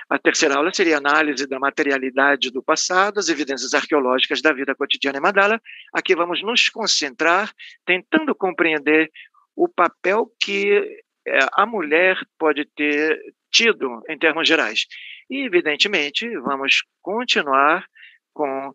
a 0.09 0.19
terceira 0.19 0.57
aula 0.57 0.73
seria 0.75 0.99
análise 0.99 1.47
da 1.47 1.59
materialidade 1.59 2.51
do 2.51 2.63
passado, 2.63 3.19
as 3.19 3.29
evidências 3.29 3.73
arqueológicas 3.73 4.43
da 4.43 4.53
vida 4.53 4.75
cotidiana 4.75 5.19
em 5.19 5.21
Mandala. 5.23 5.61
Aqui 5.93 6.15
vamos 6.15 6.43
nos 6.43 6.69
concentrar 6.69 7.51
tentando 7.87 8.35
compreender 8.35 9.11
o 9.57 9.69
papel 9.69 10.31
que 10.39 11.03
é, 11.27 11.39
a 11.53 11.65
mulher 11.65 12.19
pode 12.39 12.67
ter 12.77 13.19
tido 13.51 14.03
em 14.09 14.19
termos 14.19 14.47
gerais. 14.47 14.87
E, 15.31 15.47
evidentemente, 15.47 16.29
vamos 16.41 16.85
continuar 17.01 17.87
com 18.35 18.75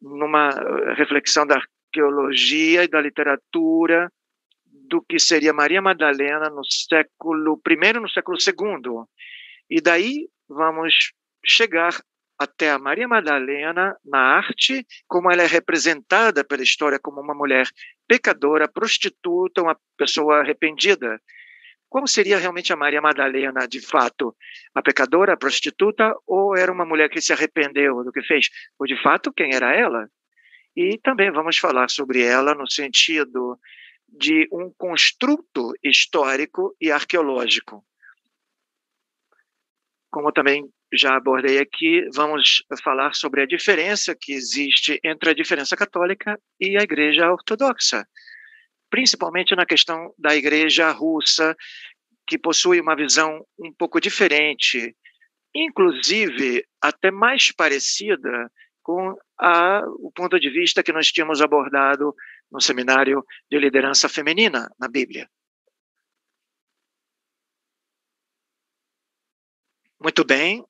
numa 0.00 0.50
reflexão 0.94 1.46
da 1.46 1.56
arqueologia 1.56 2.84
e 2.84 2.88
da 2.88 3.00
literatura 3.00 4.12
do 4.88 5.02
que 5.02 5.18
seria 5.18 5.52
Maria 5.52 5.82
Madalena 5.82 6.48
no 6.50 6.62
século 6.64 7.60
I 7.68 7.92
no 8.00 8.08
século 8.08 8.38
II. 8.38 9.04
E 9.68 9.80
daí 9.80 10.28
vamos 10.48 11.12
chegar 11.44 11.94
até 12.38 12.70
a 12.70 12.78
Maria 12.78 13.08
Madalena 13.08 13.96
na 14.04 14.18
arte, 14.36 14.86
como 15.08 15.30
ela 15.30 15.42
é 15.42 15.46
representada 15.46 16.44
pela 16.44 16.62
história 16.62 16.98
como 16.98 17.20
uma 17.20 17.34
mulher 17.34 17.66
pecadora, 18.06 18.68
prostituta, 18.68 19.62
uma 19.62 19.76
pessoa 19.96 20.40
arrependida. 20.40 21.20
Como 21.88 22.06
seria 22.06 22.38
realmente 22.38 22.72
a 22.72 22.76
Maria 22.76 23.00
Madalena, 23.00 23.66
de 23.66 23.80
fato? 23.80 24.36
A 24.74 24.82
pecadora, 24.82 25.32
a 25.32 25.36
prostituta, 25.36 26.14
ou 26.26 26.56
era 26.56 26.70
uma 26.70 26.84
mulher 26.84 27.08
que 27.08 27.20
se 27.20 27.32
arrependeu 27.32 28.04
do 28.04 28.12
que 28.12 28.22
fez? 28.22 28.48
Ou, 28.78 28.86
de 28.86 29.00
fato, 29.02 29.32
quem 29.32 29.54
era 29.54 29.74
ela? 29.74 30.06
E 30.76 30.98
também 30.98 31.30
vamos 31.30 31.56
falar 31.56 31.88
sobre 31.88 32.22
ela 32.22 32.54
no 32.54 32.70
sentido 32.70 33.58
de 34.08 34.48
um 34.52 34.72
construto 34.76 35.72
histórico 35.82 36.74
e 36.80 36.90
arqueológico. 36.90 37.84
Como 40.10 40.32
também 40.32 40.68
já 40.92 41.16
abordei 41.16 41.58
aqui, 41.58 42.08
vamos 42.14 42.62
falar 42.82 43.14
sobre 43.14 43.42
a 43.42 43.46
diferença 43.46 44.16
que 44.18 44.32
existe 44.32 45.00
entre 45.04 45.30
a 45.30 45.34
diferença 45.34 45.76
católica 45.76 46.38
e 46.60 46.78
a 46.78 46.82
Igreja 46.82 47.30
Ortodoxa, 47.30 48.06
principalmente 48.88 49.54
na 49.54 49.66
questão 49.66 50.14
da 50.16 50.34
Igreja 50.34 50.90
Russa, 50.90 51.56
que 52.26 52.38
possui 52.38 52.80
uma 52.80 52.96
visão 52.96 53.44
um 53.58 53.72
pouco 53.72 54.00
diferente, 54.00 54.96
inclusive 55.54 56.64
até 56.80 57.10
mais 57.10 57.52
parecida 57.52 58.50
com 58.82 59.16
a, 59.38 59.82
o 59.98 60.12
ponto 60.12 60.38
de 60.38 60.48
vista 60.48 60.82
que 60.82 60.92
nós 60.92 61.10
tínhamos 61.10 61.40
abordado 61.40 62.14
no 62.50 62.60
seminário 62.60 63.24
de 63.50 63.58
liderança 63.58 64.08
feminina 64.08 64.70
na 64.78 64.88
Bíblia. 64.88 65.28
Muito 70.00 70.24
bem. 70.24 70.64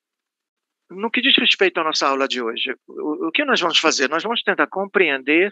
No 0.89 1.11
que 1.11 1.21
diz 1.21 1.35
respeito 1.37 1.79
à 1.79 1.83
nossa 1.83 2.07
aula 2.07 2.27
de 2.27 2.41
hoje, 2.41 2.73
o, 2.87 3.27
o 3.27 3.31
que 3.31 3.43
nós 3.43 3.59
vamos 3.59 3.77
fazer? 3.77 4.09
Nós 4.09 4.23
vamos 4.23 4.41
tentar 4.41 4.67
compreender 4.67 5.51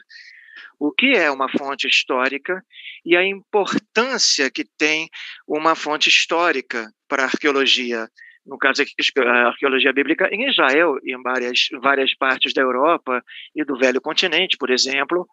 o 0.80 0.92
que 0.92 1.12
é 1.12 1.30
uma 1.30 1.50
fonte 1.50 1.88
histórica 1.88 2.64
e 3.04 3.16
a 3.16 3.26
importância 3.26 4.50
que 4.50 4.64
tem 4.78 5.10
uma 5.48 5.76
fonte 5.76 6.10
histórica 6.10 6.92
para 7.08 7.24
a 7.24 7.26
arqueologia. 7.26 8.08
No 8.46 8.58
caso, 8.58 8.84
a 8.84 9.48
arqueologia 9.48 9.92
bíblica 9.92 10.30
em 10.32 10.48
Israel 10.50 10.98
e 11.04 11.14
em 11.14 11.22
várias, 11.22 11.68
várias 11.82 12.16
partes 12.16 12.54
da 12.54 12.62
Europa 12.62 13.24
e 13.56 13.64
do 13.66 13.78
Velho 13.78 14.00
Continente, 14.00 14.56
por 14.58 14.70
exemplo, 14.70 15.28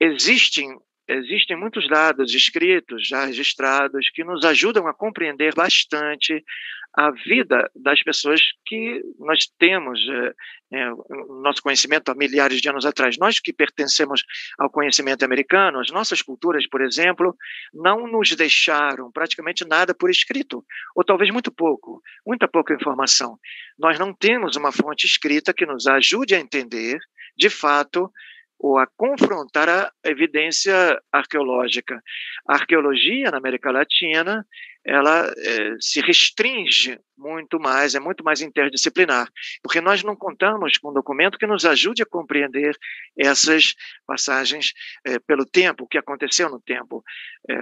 existem 0.00 0.78
existem 1.08 1.56
muitos 1.56 1.88
dados 1.88 2.34
escritos, 2.34 3.06
já 3.06 3.26
registrados, 3.26 4.10
que 4.10 4.24
nos 4.24 4.44
ajudam 4.44 4.88
a 4.88 4.94
compreender 4.94 5.54
bastante 5.54 6.42
a 6.96 7.10
vida 7.10 7.70
das 7.76 8.02
pessoas 8.02 8.40
que 8.64 9.02
nós 9.18 9.46
temos 9.58 10.00
é, 10.08 10.78
é, 10.78 10.90
nosso 11.42 11.60
conhecimento 11.60 12.08
há 12.08 12.14
milhares 12.14 12.60
de 12.60 12.70
anos 12.70 12.86
atrás. 12.86 13.18
Nós 13.18 13.38
que 13.38 13.52
pertencemos 13.52 14.22
ao 14.58 14.70
conhecimento 14.70 15.22
americano, 15.22 15.78
as 15.78 15.90
nossas 15.90 16.22
culturas, 16.22 16.66
por 16.66 16.80
exemplo, 16.80 17.36
não 17.72 18.06
nos 18.06 18.34
deixaram 18.34 19.12
praticamente 19.12 19.62
nada 19.66 19.94
por 19.94 20.10
escrito, 20.10 20.64
ou 20.94 21.04
talvez 21.04 21.30
muito 21.30 21.52
pouco, 21.52 22.00
muita 22.26 22.48
pouca 22.48 22.72
informação. 22.72 23.38
Nós 23.78 23.98
não 23.98 24.14
temos 24.14 24.56
uma 24.56 24.72
fonte 24.72 25.04
escrita 25.04 25.52
que 25.52 25.66
nos 25.66 25.86
ajude 25.86 26.34
a 26.34 26.40
entender, 26.40 26.98
de 27.36 27.50
fato, 27.50 28.10
ou 28.58 28.78
a 28.78 28.86
confrontar 28.96 29.68
a 29.68 29.92
evidência 30.04 31.00
arqueológica. 31.12 32.02
A 32.48 32.54
arqueologia 32.54 33.30
na 33.30 33.38
América 33.38 33.70
Latina 33.70 34.46
ela 34.86 35.26
é, 35.36 35.74
se 35.80 36.00
restringe 36.00 36.98
muito 37.18 37.58
mais, 37.58 37.96
é 37.96 38.00
muito 38.00 38.22
mais 38.22 38.40
interdisciplinar, 38.40 39.28
porque 39.60 39.80
nós 39.80 40.04
não 40.04 40.14
contamos 40.14 40.78
com 40.78 40.90
um 40.90 40.94
documento 40.94 41.38
que 41.38 41.46
nos 41.46 41.64
ajude 41.64 42.02
a 42.02 42.06
compreender 42.06 42.76
essas 43.18 43.74
passagens 44.06 44.72
é, 45.04 45.18
pelo 45.18 45.44
tempo, 45.44 45.84
o 45.84 45.88
que 45.88 45.98
aconteceu 45.98 46.48
no 46.48 46.60
tempo 46.60 47.02
é, 47.50 47.54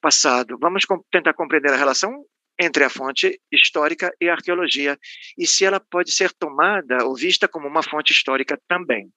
passado. 0.00 0.56
Vamos 0.60 0.84
com, 0.84 1.02
tentar 1.10 1.34
compreender 1.34 1.72
a 1.72 1.76
relação 1.76 2.24
entre 2.60 2.84
a 2.84 2.88
fonte 2.88 3.40
histórica 3.50 4.14
e 4.20 4.28
a 4.28 4.34
arqueologia, 4.34 4.96
e 5.36 5.44
se 5.48 5.64
ela 5.64 5.80
pode 5.80 6.12
ser 6.12 6.32
tomada 6.32 7.04
ou 7.04 7.16
vista 7.16 7.48
como 7.48 7.66
uma 7.66 7.82
fonte 7.82 8.12
histórica 8.12 8.56
também. 8.68 9.10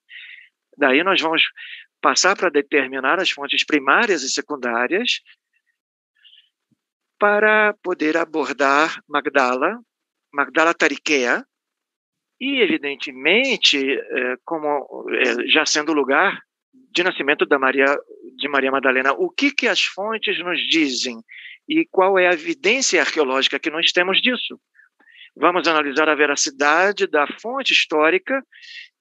Daí 0.77 1.03
nós 1.03 1.19
vamos 1.22 1.43
passar 2.01 2.36
para 2.36 2.50
determinar 2.50 3.19
as 3.19 3.31
fontes 3.31 3.65
primárias 3.65 4.22
e 4.24 4.29
secundárias 4.29 5.22
para 7.19 7.74
poder 7.81 8.15
abordar 8.15 9.01
Magdala, 9.07 9.79
Magdala 10.31 10.74
Tariquea, 10.74 11.43
e, 12.39 12.62
evidentemente, 12.62 13.77
é, 13.77 14.36
como 14.46 15.10
é, 15.12 15.48
já 15.48 15.65
sendo 15.65 15.91
lugar 15.91 16.39
de 16.91 17.03
nascimento 17.03 17.46
da 17.46 17.57
Maria, 17.57 17.98
de 18.36 18.48
Maria 18.48 18.72
Madalena, 18.72 19.13
o 19.13 19.29
que, 19.29 19.51
que 19.51 19.67
as 19.67 19.81
fontes 19.81 20.38
nos 20.39 20.60
dizem 20.67 21.19
e 21.67 21.86
qual 21.89 22.17
é 22.17 22.27
a 22.27 22.34
evidência 22.34 23.01
arqueológica 23.01 23.60
que 23.60 23.72
nós 23.72 23.91
temos 23.91 24.22
disso? 24.22 24.60
Vamos 25.36 25.67
analisar 25.67 26.07
a 26.10 26.15
veracidade 26.15 27.07
da 27.07 27.27
fonte 27.39 27.74
histórica 27.74 28.43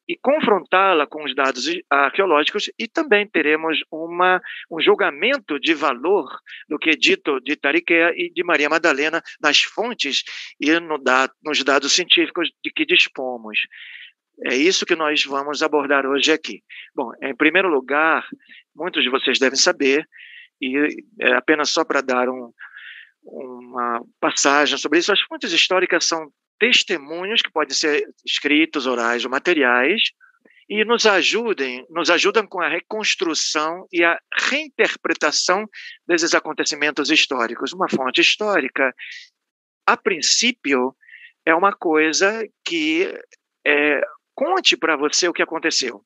e 0.08 0.16
confrontá-la 0.16 1.06
com 1.06 1.24
os 1.24 1.34
dados 1.34 1.64
arqueológicos 1.90 2.70
e 2.78 2.86
também 2.86 3.26
teremos 3.26 3.78
uma, 3.90 4.40
um 4.70 4.80
julgamento 4.80 5.58
de 5.58 5.74
valor 5.74 6.28
do 6.68 6.78
que 6.78 6.90
é 6.90 6.92
dito 6.92 7.40
de 7.40 7.56
Tariquea 7.56 8.12
e 8.14 8.32
de 8.32 8.44
Maria 8.44 8.68
Madalena 8.68 9.22
nas 9.40 9.62
fontes 9.62 10.22
e 10.60 10.78
no 10.78 10.98
da, 10.98 11.28
nos 11.42 11.62
dados 11.64 11.92
científicos 11.92 12.50
de 12.64 12.70
que 12.70 12.86
dispomos. 12.86 13.58
É 14.44 14.54
isso 14.54 14.86
que 14.86 14.94
nós 14.94 15.24
vamos 15.24 15.62
abordar 15.62 16.06
hoje 16.06 16.30
aqui. 16.30 16.62
Bom, 16.94 17.10
em 17.22 17.34
primeiro 17.34 17.68
lugar, 17.68 18.26
muitos 18.74 19.02
de 19.02 19.08
vocês 19.08 19.38
devem 19.38 19.58
saber, 19.58 20.06
e 20.60 20.76
é 21.20 21.32
apenas 21.32 21.70
só 21.70 21.84
para 21.84 22.02
dar 22.02 22.28
um, 22.28 22.52
uma 23.24 24.02
passagem 24.20 24.76
sobre 24.78 24.98
isso, 24.98 25.12
as 25.12 25.20
fontes 25.22 25.52
históricas 25.52 26.06
são 26.06 26.30
testemunhos 26.58 27.42
que 27.42 27.50
podem 27.50 27.74
ser 27.74 28.06
escritos, 28.24 28.86
orais 28.86 29.24
ou 29.24 29.30
materiais, 29.30 30.02
e 30.68 30.84
nos 30.84 31.06
ajudem, 31.06 31.86
nos 31.88 32.10
ajudam 32.10 32.46
com 32.46 32.60
a 32.60 32.68
reconstrução 32.68 33.86
e 33.92 34.02
a 34.02 34.18
reinterpretação 34.50 35.68
desses 36.06 36.34
acontecimentos 36.34 37.10
históricos. 37.10 37.72
Uma 37.72 37.88
fonte 37.88 38.20
histórica, 38.20 38.92
a 39.86 39.96
princípio, 39.96 40.96
é 41.44 41.54
uma 41.54 41.72
coisa 41.72 42.44
que 42.64 43.16
é, 43.64 44.00
conte 44.34 44.76
para 44.76 44.96
você 44.96 45.28
o 45.28 45.32
que 45.32 45.42
aconteceu. 45.42 46.04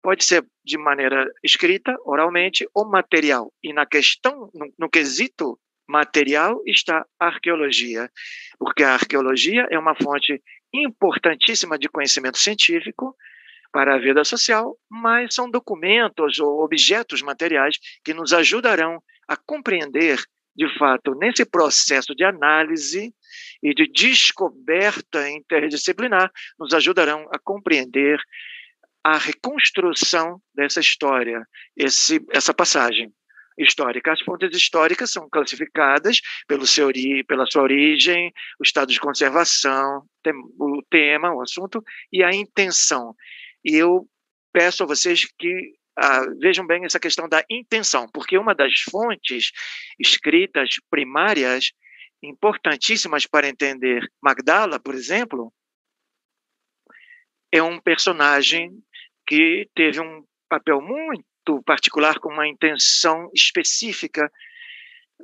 Pode 0.00 0.24
ser 0.24 0.46
de 0.64 0.78
maneira 0.78 1.26
escrita, 1.42 1.96
oralmente, 2.04 2.68
ou 2.72 2.88
material. 2.88 3.52
E 3.62 3.72
na 3.72 3.86
questão, 3.86 4.50
no, 4.54 4.72
no 4.78 4.88
quesito 4.88 5.58
material 5.88 6.60
está 6.66 7.04
a 7.18 7.26
arqueologia, 7.26 8.10
porque 8.58 8.82
a 8.82 8.94
arqueologia 8.94 9.66
é 9.70 9.78
uma 9.78 9.94
fonte 9.94 10.42
importantíssima 10.72 11.78
de 11.78 11.88
conhecimento 11.88 12.38
científico 12.38 13.14
para 13.72 13.94
a 13.94 13.98
vida 13.98 14.24
social, 14.24 14.76
mas 14.88 15.34
são 15.34 15.50
documentos 15.50 16.38
ou 16.38 16.62
objetos 16.62 17.22
materiais 17.22 17.76
que 18.04 18.14
nos 18.14 18.32
ajudarão 18.32 19.02
a 19.28 19.36
compreender, 19.36 20.22
de 20.56 20.68
fato, 20.78 21.14
nesse 21.14 21.44
processo 21.44 22.14
de 22.14 22.24
análise 22.24 23.12
e 23.62 23.74
de 23.74 23.88
descoberta 23.88 25.28
interdisciplinar, 25.28 26.30
nos 26.58 26.72
ajudarão 26.72 27.26
a 27.32 27.38
compreender 27.38 28.20
a 29.02 29.18
reconstrução 29.18 30.40
dessa 30.54 30.80
história, 30.80 31.46
esse, 31.76 32.24
essa 32.30 32.54
passagem 32.54 33.12
histórica. 33.56 34.12
As 34.12 34.20
fontes 34.20 34.56
históricas 34.56 35.10
são 35.10 35.28
classificadas 35.28 36.20
pelo 36.46 36.66
seu, 36.66 36.90
pela 37.26 37.46
sua 37.46 37.62
origem, 37.62 38.32
o 38.58 38.62
estado 38.62 38.92
de 38.92 39.00
conservação, 39.00 40.04
o 40.58 40.82
tema, 40.90 41.34
o 41.34 41.40
assunto 41.40 41.82
e 42.12 42.22
a 42.22 42.30
intenção. 42.30 43.14
E 43.64 43.74
eu 43.74 44.08
peço 44.52 44.82
a 44.82 44.86
vocês 44.86 45.26
que 45.38 45.74
ah, 45.96 46.26
vejam 46.40 46.66
bem 46.66 46.84
essa 46.84 46.98
questão 46.98 47.28
da 47.28 47.44
intenção, 47.48 48.08
porque 48.12 48.36
uma 48.36 48.54
das 48.54 48.80
fontes 48.80 49.52
escritas 49.98 50.76
primárias 50.90 51.72
importantíssimas 52.22 53.26
para 53.26 53.48
entender 53.48 54.10
Magdala, 54.20 54.80
por 54.80 54.94
exemplo, 54.94 55.52
é 57.52 57.62
um 57.62 57.78
personagem 57.78 58.72
que 59.26 59.68
teve 59.74 60.00
um 60.00 60.24
papel 60.48 60.80
muito 60.80 61.24
particular 61.62 62.18
com 62.18 62.28
uma 62.28 62.48
intenção 62.48 63.30
específica 63.34 64.30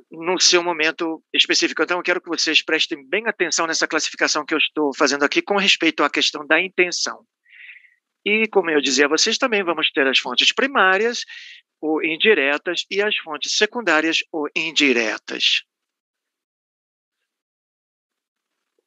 no 0.09 0.39
seu 0.39 0.63
momento 0.63 1.23
específico. 1.33 1.81
Então, 1.83 1.97
eu 1.97 2.03
quero 2.03 2.21
que 2.21 2.29
vocês 2.29 2.61
prestem 2.61 3.07
bem 3.07 3.27
atenção 3.27 3.67
nessa 3.67 3.87
classificação 3.87 4.45
que 4.45 4.53
eu 4.53 4.57
estou 4.57 4.95
fazendo 4.95 5.23
aqui 5.23 5.41
com 5.41 5.57
respeito 5.57 6.03
à 6.03 6.09
questão 6.09 6.45
da 6.45 6.59
intenção. 6.61 7.25
E, 8.25 8.47
como 8.47 8.69
eu 8.69 8.81
dizia 8.81 9.05
a 9.05 9.09
vocês, 9.09 9.37
também 9.37 9.63
vamos 9.63 9.91
ter 9.91 10.07
as 10.07 10.19
fontes 10.19 10.51
primárias 10.53 11.25
ou 11.81 12.03
indiretas 12.03 12.85
e 12.89 13.01
as 13.01 13.17
fontes 13.17 13.57
secundárias 13.57 14.19
ou 14.31 14.47
indiretas. 14.55 15.63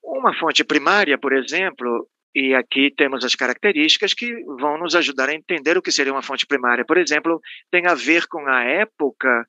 Uma 0.03 0.39
fonte 0.39 0.63
primária, 0.63 1.19
por 1.19 1.33
exemplo, 1.33 2.09
e 2.35 2.53
aqui 2.53 2.91
temos 2.91 3.25
as 3.25 3.37
características 3.37 4.13
que 4.13 4.35
vão 4.59 4.77
nos 4.77 4.97
ajudar 4.97 5.29
a 5.29 5.35
entender 5.35 5.79
o 5.79 5.83
que 5.83 5.93
seria 5.93 6.13
uma 6.13 6.23
fonte 6.23 6.47
primária. 6.47 6.85
Por 6.85 6.99
exemplo, 6.99 7.41
tem 7.71 7.87
a 7.87 7.95
ver 7.95 8.27
com 8.27 8.45
a 8.49 8.65
época 8.65 9.47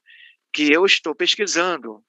que 0.53 0.71
eu 0.71 0.85
estou 0.85 1.15
pesquisando. 1.15 2.03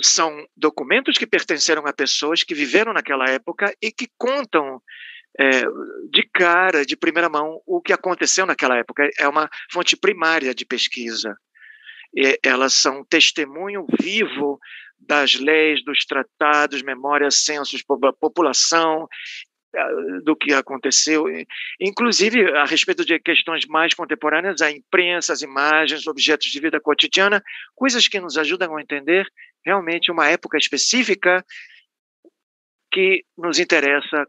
São 0.00 0.46
documentos 0.56 1.18
que 1.18 1.26
pertenceram 1.26 1.84
a 1.84 1.92
pessoas 1.92 2.44
que 2.44 2.54
viveram 2.54 2.92
naquela 2.92 3.24
época 3.28 3.74
e 3.82 3.90
que 3.90 4.08
contam 4.16 4.80
é, 5.36 5.62
de 6.10 6.22
cara, 6.32 6.86
de 6.86 6.96
primeira 6.96 7.28
mão, 7.28 7.60
o 7.66 7.82
que 7.82 7.92
aconteceu 7.92 8.46
naquela 8.46 8.76
época. 8.76 9.10
É 9.18 9.26
uma 9.26 9.50
fonte 9.72 9.96
primária 9.96 10.54
de 10.54 10.64
pesquisa. 10.64 11.36
E 12.14 12.38
elas 12.44 12.74
são 12.74 13.04
testemunho 13.04 13.84
vivo 14.00 14.60
das 14.98 15.34
leis, 15.36 15.84
dos 15.84 16.04
tratados, 16.04 16.82
memórias, 16.82 17.44
censos, 17.44 17.82
população, 18.20 19.08
eh, 19.74 20.20
do 20.22 20.34
que 20.34 20.52
aconteceu, 20.52 21.24
inclusive 21.78 22.54
a 22.56 22.64
respeito 22.64 23.04
de 23.04 23.18
questões 23.20 23.66
mais 23.66 23.94
contemporâneas, 23.94 24.60
a 24.62 24.70
imprensa, 24.70 25.32
as 25.32 25.42
imagens, 25.42 26.06
objetos 26.06 26.50
de 26.50 26.60
vida 26.60 26.80
cotidiana, 26.80 27.42
coisas 27.74 28.08
que 28.08 28.18
nos 28.20 28.38
ajudam 28.38 28.76
a 28.76 28.82
entender 28.82 29.26
realmente 29.64 30.10
uma 30.10 30.26
época 30.26 30.56
específica 30.56 31.44
que 32.90 33.24
nos 33.36 33.58
interessa 33.58 34.26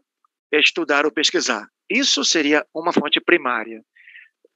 estudar 0.52 1.04
ou 1.04 1.12
pesquisar. 1.12 1.66
Isso 1.88 2.24
seria 2.24 2.64
uma 2.74 2.92
fonte 2.92 3.20
primária. 3.20 3.82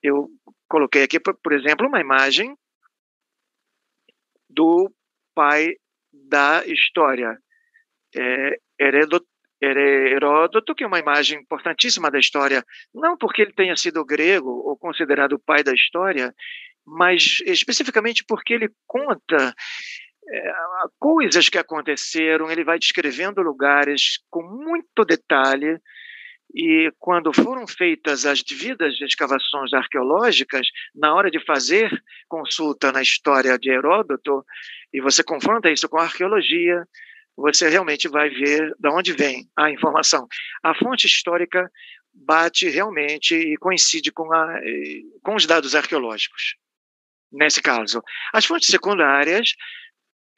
Eu 0.03 0.29
coloquei 0.69 1.03
aqui, 1.03 1.19
por 1.19 1.53
exemplo, 1.53 1.89
uma 1.89 2.01
imagem 2.01 2.55
do 4.51 4.93
pai 5.35 5.75
da 6.29 6.65
história. 6.67 7.39
É, 8.17 8.57
Heródoto, 9.61 10.75
que 10.75 10.85
é 10.85 10.87
uma 10.87 10.99
imagem 10.99 11.41
importantíssima 11.41 12.11
da 12.11 12.19
história, 12.19 12.63
não 12.93 13.17
porque 13.17 13.43
ele 13.43 13.53
tenha 13.53 13.77
sido 13.77 14.05
grego 14.05 14.51
ou 14.51 14.77
considerado 14.77 15.35
o 15.35 15.39
pai 15.39 15.63
da 15.63 15.73
história, 15.73 16.35
mas 16.87 17.39
especificamente 17.47 18.25
porque 18.27 18.53
ele 18.53 18.69
conta 18.87 19.55
é, 20.29 20.53
coisas 20.99 21.49
que 21.49 21.59
aconteceram, 21.59 22.51
ele 22.51 22.65
vai 22.65 22.79
descrevendo 22.79 23.41
lugares 23.43 24.19
com 24.31 24.43
muito 24.43 25.05
detalhe, 25.05 25.79
e 26.55 26.93
quando 27.01 27.33
foram 27.33 27.67
feitas 27.67 28.25
as 28.25 28.41
devidas 28.43 29.01
escavações 29.01 29.73
arqueológicas, 29.73 30.69
na 30.95 31.13
hora 31.13 31.29
de 31.29 31.45
fazer 31.45 31.91
consulta 32.29 32.93
na 32.93 33.03
história 33.03 33.59
de 33.59 33.71
Heródoto, 33.71 34.45
e 34.93 35.01
você 35.01 35.25
confronta 35.25 35.71
isso 35.71 35.89
com 35.89 35.99
a 35.99 36.05
arqueologia, 36.05 36.87
você 37.37 37.69
realmente 37.69 38.07
vai 38.07 38.31
ver 38.31 38.73
de 38.79 38.89
onde 38.89 39.13
vem 39.13 39.49
a 39.57 39.69
informação. 39.69 40.29
A 40.63 40.73
fonte 40.77 41.09
histórica 41.09 41.69
bate 42.15 42.69
realmente 42.69 43.35
e 43.35 43.57
coincide 43.57 44.13
com, 44.13 44.33
a, 44.33 44.61
com 45.25 45.35
os 45.35 45.47
dados 45.47 45.75
arqueológicos, 45.75 46.55
nesse 47.33 47.61
caso. 47.61 48.01
As 48.33 48.45
fontes 48.45 48.69
secundárias 48.69 49.55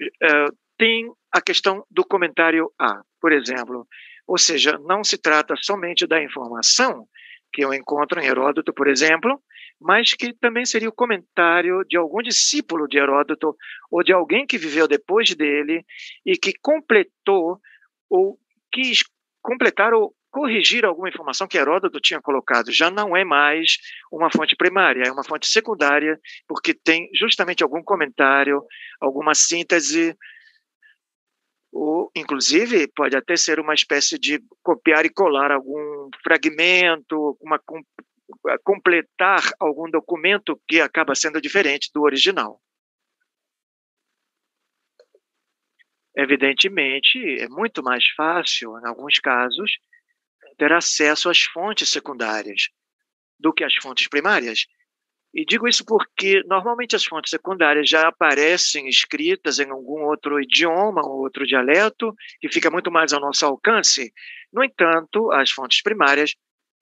uh, 0.01 0.57
têm 0.79 1.13
a 1.31 1.43
questão 1.43 1.85
do 1.91 2.03
comentário 2.03 2.73
A. 2.79 3.03
Por 3.21 3.33
exemplo, 3.33 3.87
Ou 4.27 4.39
seja, 4.39 4.79
não 4.79 5.05
se 5.05 5.19
trata 5.19 5.55
somente 5.57 6.07
da 6.07 6.23
informação 6.23 7.07
que 7.53 7.65
eu 7.65 7.73
encontro 7.73 8.21
em 8.21 8.27
Heródoto, 8.27 8.73
por 8.73 8.89
exemplo, 8.89 9.41
mas 9.81 10.15
que 10.15 10.33
também 10.35 10.65
seria 10.65 10.89
o 10.89 10.95
comentário 10.95 11.85
de 11.89 11.97
algum 11.97 12.23
discípulo 12.23 12.89
de 12.89 12.99
Heródoto 12.99 13.55
ou 13.91 14.03
de 14.03 14.13
alguém 14.13 14.47
que 14.47 14.59
viveu 14.59 14.89
depois 14.89 15.35
dele 15.35 15.85
e 16.25 16.37
que 16.37 16.53
completou 16.61 17.59
ou 18.11 18.39
quis 18.73 19.03
completar 19.43 19.95
ou 19.95 20.15
corrigir 20.31 20.85
alguma 20.85 21.09
informação 21.09 21.47
que 21.47 21.57
Heródoto 21.57 21.99
tinha 21.99 22.21
colocado. 22.21 22.71
Já 22.71 22.91
não 22.91 23.17
é 23.17 23.25
mais 23.25 23.79
uma 24.13 24.31
fonte 24.31 24.55
primária, 24.55 25.05
é 25.07 25.11
uma 25.11 25.25
fonte 25.25 25.47
secundária, 25.47 26.19
porque 26.47 26.75
tem 26.75 27.09
justamente 27.15 27.63
algum 27.63 27.83
comentário, 27.83 28.63
alguma 29.01 29.35
síntese, 29.35 30.15
ou 31.77 32.11
inclusive 32.17 32.89
pode 32.89 33.17
até 33.17 33.37
ser 33.37 33.61
uma 33.61 33.75
espécie 33.75 34.19
de 34.19 34.43
copiar 34.63 35.05
e 35.05 35.11
colar 35.11 35.53
algum 35.53 36.09
fragmento, 36.25 37.37
uma 37.41 37.61
completar 38.65 39.43
algum 39.61 39.91
documento 39.91 40.61
que 40.67 40.81
acaba 40.81 41.15
sendo 41.15 41.41
diferente 41.41 41.91
do 41.95 42.03
original. 42.03 42.61
Evidentemente, 46.17 47.19
é 47.39 47.49
muito 47.49 47.83
mais 47.83 48.07
fácil, 48.17 48.79
em 48.79 48.89
alguns 48.89 49.19
casos, 49.19 49.71
ter 50.57 50.73
acesso 50.73 51.29
às 51.29 51.43
fontes 51.43 51.91
secundárias 51.91 52.71
do 53.39 53.53
que 53.53 53.63
às 53.63 53.75
fontes 53.75 54.09
primárias. 54.09 54.67
E 55.37 55.45
digo 55.45 55.69
isso 55.69 55.85
porque 55.85 56.43
normalmente 56.47 56.97
as 56.97 57.05
fontes 57.05 57.29
secundárias 57.29 57.87
já 57.91 58.09
aparecem 58.09 58.89
escritas 58.89 59.59
em 59.59 59.71
algum 59.71 60.07
outro 60.07 60.41
idioma 60.41 61.03
ou 61.05 61.21
outro 61.21 61.47
dialeto, 61.47 62.15
que 62.41 62.49
fica 62.49 62.71
muito 62.71 62.91
mais 62.91 63.13
ao 63.13 63.21
nosso 63.21 63.45
alcance. 63.45 64.11
No 64.51 64.65
entanto, 64.65 65.31
as 65.33 65.51
fontes 65.51 65.83
primárias 65.83 66.35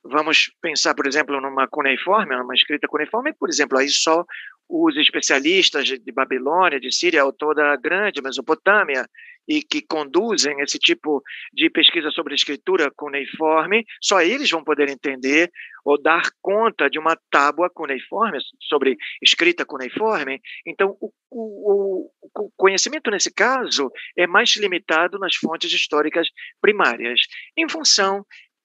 Vamos 0.07 0.53
pensar, 0.61 0.95
por 0.95 1.07
exemplo, 1.07 1.41
numa 1.41 1.67
cuneiforme, 1.67 2.37
numa 2.37 2.55
escrita 2.55 2.87
cuneiforme, 2.87 3.33
por 3.33 3.49
exemplo, 3.49 3.79
aí 3.79 3.89
só 3.89 4.23
os 4.69 4.95
especialistas 4.99 5.87
de 5.87 6.13
Babilônia, 6.13 6.79
de 6.79 6.95
Síria 6.95 7.25
ou 7.25 7.33
toda 7.33 7.73
a 7.73 7.77
grande 7.77 8.21
Mesopotâmia 8.21 9.09
e 9.49 9.63
que 9.63 9.83
conduzem 9.83 10.61
esse 10.61 10.79
tipo 10.79 11.23
de 11.53 11.71
pesquisa 11.71 12.11
sobre 12.11 12.35
escritura 12.35 12.91
cuneiforme, 12.95 13.85
só 14.01 14.21
eles 14.21 14.51
vão 14.51 14.65
poder 14.65 14.89
entender 14.89 15.51
ou 15.85 16.01
dar 16.01 16.31
conta 16.41 16.89
de 16.89 16.99
uma 16.99 17.17
tábua 17.31 17.69
cuneiforme, 17.69 18.39
sobre 18.61 18.97
escrita 19.23 19.67
cuneiforme. 19.67 20.41
Então, 20.67 20.97
o, 21.01 21.13
o, 21.31 22.11
o 22.37 22.51
conhecimento, 22.57 23.11
nesse 23.11 23.33
caso, 23.33 23.91
é 24.17 24.27
mais 24.27 24.57
limitado 24.57 25.19
nas 25.19 25.37
fontes 25.37 25.73
históricas 25.73 26.29
primárias, 26.61 27.21
em 27.57 27.69
função 27.69 28.25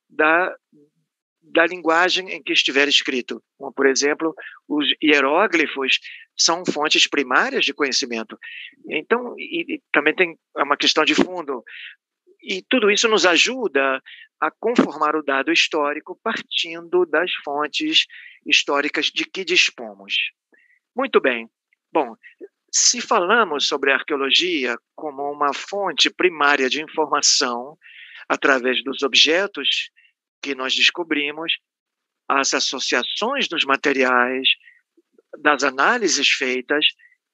da, 0.10 0.56
da 1.52 1.66
linguagem 1.66 2.30
em 2.32 2.42
que 2.42 2.54
estiver 2.54 2.88
escrito. 2.88 3.42
Como, 3.58 3.74
por 3.74 3.86
exemplo, 3.88 4.34
os 4.68 4.88
hieróglifos 5.04 6.00
são 6.38 6.64
fontes 6.66 7.08
primárias 7.08 7.66
de 7.66 7.74
conhecimento. 7.74 8.38
Então, 8.90 9.36
e, 9.38 9.76
e 9.76 9.82
também 9.92 10.16
tem 10.16 10.38
uma 10.56 10.78
questão 10.78 11.04
de 11.04 11.16
fundo. 11.16 11.64
E 12.42 12.64
tudo 12.70 12.90
isso 12.90 13.08
nos 13.08 13.26
ajuda 13.26 14.02
a 14.40 14.50
conformar 14.52 15.16
o 15.16 15.24
dado 15.24 15.52
histórico 15.52 16.18
partindo 16.24 17.06
das 17.06 17.32
fontes 17.44 18.06
históricas 18.46 19.08
de 19.08 19.26
que 19.26 19.44
dispomos. 19.44 20.14
Muito 20.96 21.20
bem. 21.20 21.50
Bom, 21.92 22.16
se 22.72 23.02
falamos 23.02 23.68
sobre 23.68 23.92
a 23.92 23.96
arqueologia 23.96 24.78
como 24.96 25.30
uma 25.32 25.54
fonte 25.54 26.10
primária 26.10 26.70
de 26.70 26.82
informação 26.82 27.78
através 28.28 28.84
dos 28.84 29.02
objetos 29.04 29.90
que 30.42 30.56
nós 30.56 30.76
descobrimos, 30.76 31.54
as 32.28 32.54
associações 32.54 33.48
dos 33.48 33.66
materiais, 33.66 34.48
das 35.42 35.64
análises 35.64 36.30
feitas, 36.30 36.86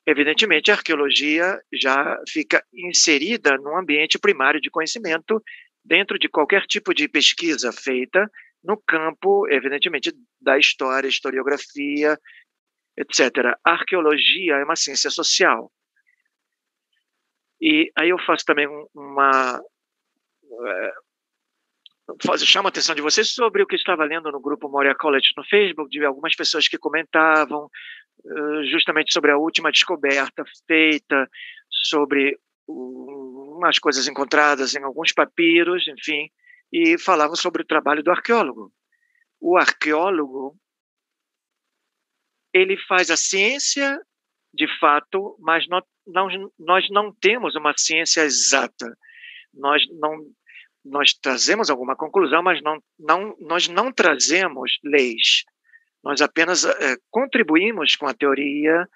evidentemente 0.06 0.72
a 0.72 0.76
arqueologia 0.76 1.60
já 1.74 2.18
fica 2.30 2.64
inserida 2.74 3.58
no 3.58 3.78
ambiente 3.78 4.20
primário 4.20 4.62
de 4.62 4.70
conhecimento 4.70 5.42
dentro 5.84 6.18
de 6.18 6.30
qualquer 6.30 6.66
tipo 6.66 6.94
de 6.94 7.08
pesquisa 7.08 7.72
feita 7.72 8.30
no 8.64 8.78
campo, 8.78 9.48
evidentemente, 9.48 10.12
da 10.42 10.58
história, 10.58 11.08
historiografia, 11.08 12.18
etc. 12.98 13.56
A 13.64 13.72
arqueologia 13.72 14.56
é 14.56 14.64
uma 14.64 14.76
ciência 14.76 15.10
social. 15.12 15.72
E 17.62 17.92
aí 17.96 18.10
eu 18.10 18.18
faço 18.26 18.44
também 18.46 18.68
uma 18.94 19.62
eh, 22.10 22.38
chama 22.46 22.70
a 22.70 22.72
atenção 22.72 22.96
de 22.96 23.02
vocês 23.02 23.30
sobre 23.30 23.64
o 23.64 23.68
que 23.68 23.76
estava 23.76 24.04
lendo 24.06 24.32
no 24.32 24.40
grupo 24.40 24.70
Moria 24.70 24.96
College 24.96 25.30
no 25.38 25.44
Facebook, 25.46 25.90
de 25.90 26.06
algumas 26.06 26.36
pessoas 26.36 26.68
que 26.68 26.78
comentavam 26.78 27.70
justamente 28.72 29.14
sobre 29.14 29.30
a 29.30 29.38
última 29.38 29.72
descoberta 29.72 30.44
feita, 30.66 31.30
sobre 31.70 32.40
umas 32.68 33.78
coisas 33.78 34.08
encontradas 34.08 34.74
em 34.74 34.84
alguns 34.84 35.14
papiros, 35.14 35.88
enfim, 35.88 36.30
e 36.72 36.98
falavam 36.98 37.36
sobre 37.36 37.62
o 37.62 37.66
trabalho 37.66 38.02
do 38.02 38.12
arqueólogo. 38.12 38.72
O 39.40 39.58
arqueólogo 39.58 40.58
ele 42.54 42.78
faz 42.88 43.12
a 43.12 43.18
ciência 43.18 44.00
de 44.54 44.68
fato, 44.80 45.38
mas 45.40 45.68
não, 45.68 45.82
não, 46.08 46.52
nós 46.58 46.90
não 46.90 47.14
temos 47.14 47.56
uma 47.56 47.74
ciência 47.78 48.22
exata. 48.22 48.98
Nós 49.54 49.84
não 50.00 50.18
nós 50.86 51.14
trazemos 51.14 51.70
alguma 51.70 51.96
conclusão, 51.96 52.44
mas 52.44 52.62
não, 52.62 52.80
não, 53.00 53.36
nós 53.40 53.68
não 53.68 53.92
trazemos 53.92 54.78
leis. 54.84 55.44
Nós 56.04 56.22
apenas 56.22 56.64
é, 56.64 56.96
contribuímos 57.10 57.96
com 57.96 58.06
a 58.06 58.14
teoria, 58.14 58.88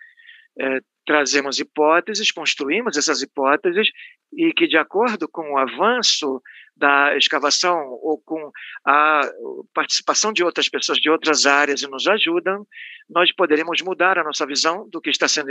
é, 0.59 0.79
trazemos 1.05 1.59
hipóteses, 1.59 2.31
construímos 2.31 2.95
essas 2.95 3.23
hipóteses 3.23 3.89
e 4.31 4.53
que, 4.53 4.67
de 4.67 4.77
acordo 4.77 5.27
com 5.27 5.53
o 5.53 5.57
avanço 5.57 6.39
da 6.77 7.17
escavação 7.17 7.79
ou 8.03 8.21
com 8.23 8.51
a 8.85 9.21
participação 9.73 10.31
de 10.31 10.43
outras 10.43 10.69
pessoas 10.69 10.99
de 10.99 11.09
outras 11.09 11.47
áreas 11.47 11.81
e 11.81 11.89
nos 11.89 12.07
ajudam, 12.07 12.65
nós 13.09 13.33
poderemos 13.33 13.81
mudar 13.81 14.19
a 14.19 14.23
nossa 14.23 14.45
visão 14.45 14.87
do 14.89 15.01
que 15.01 15.09
está 15.09 15.27
sendo 15.27 15.49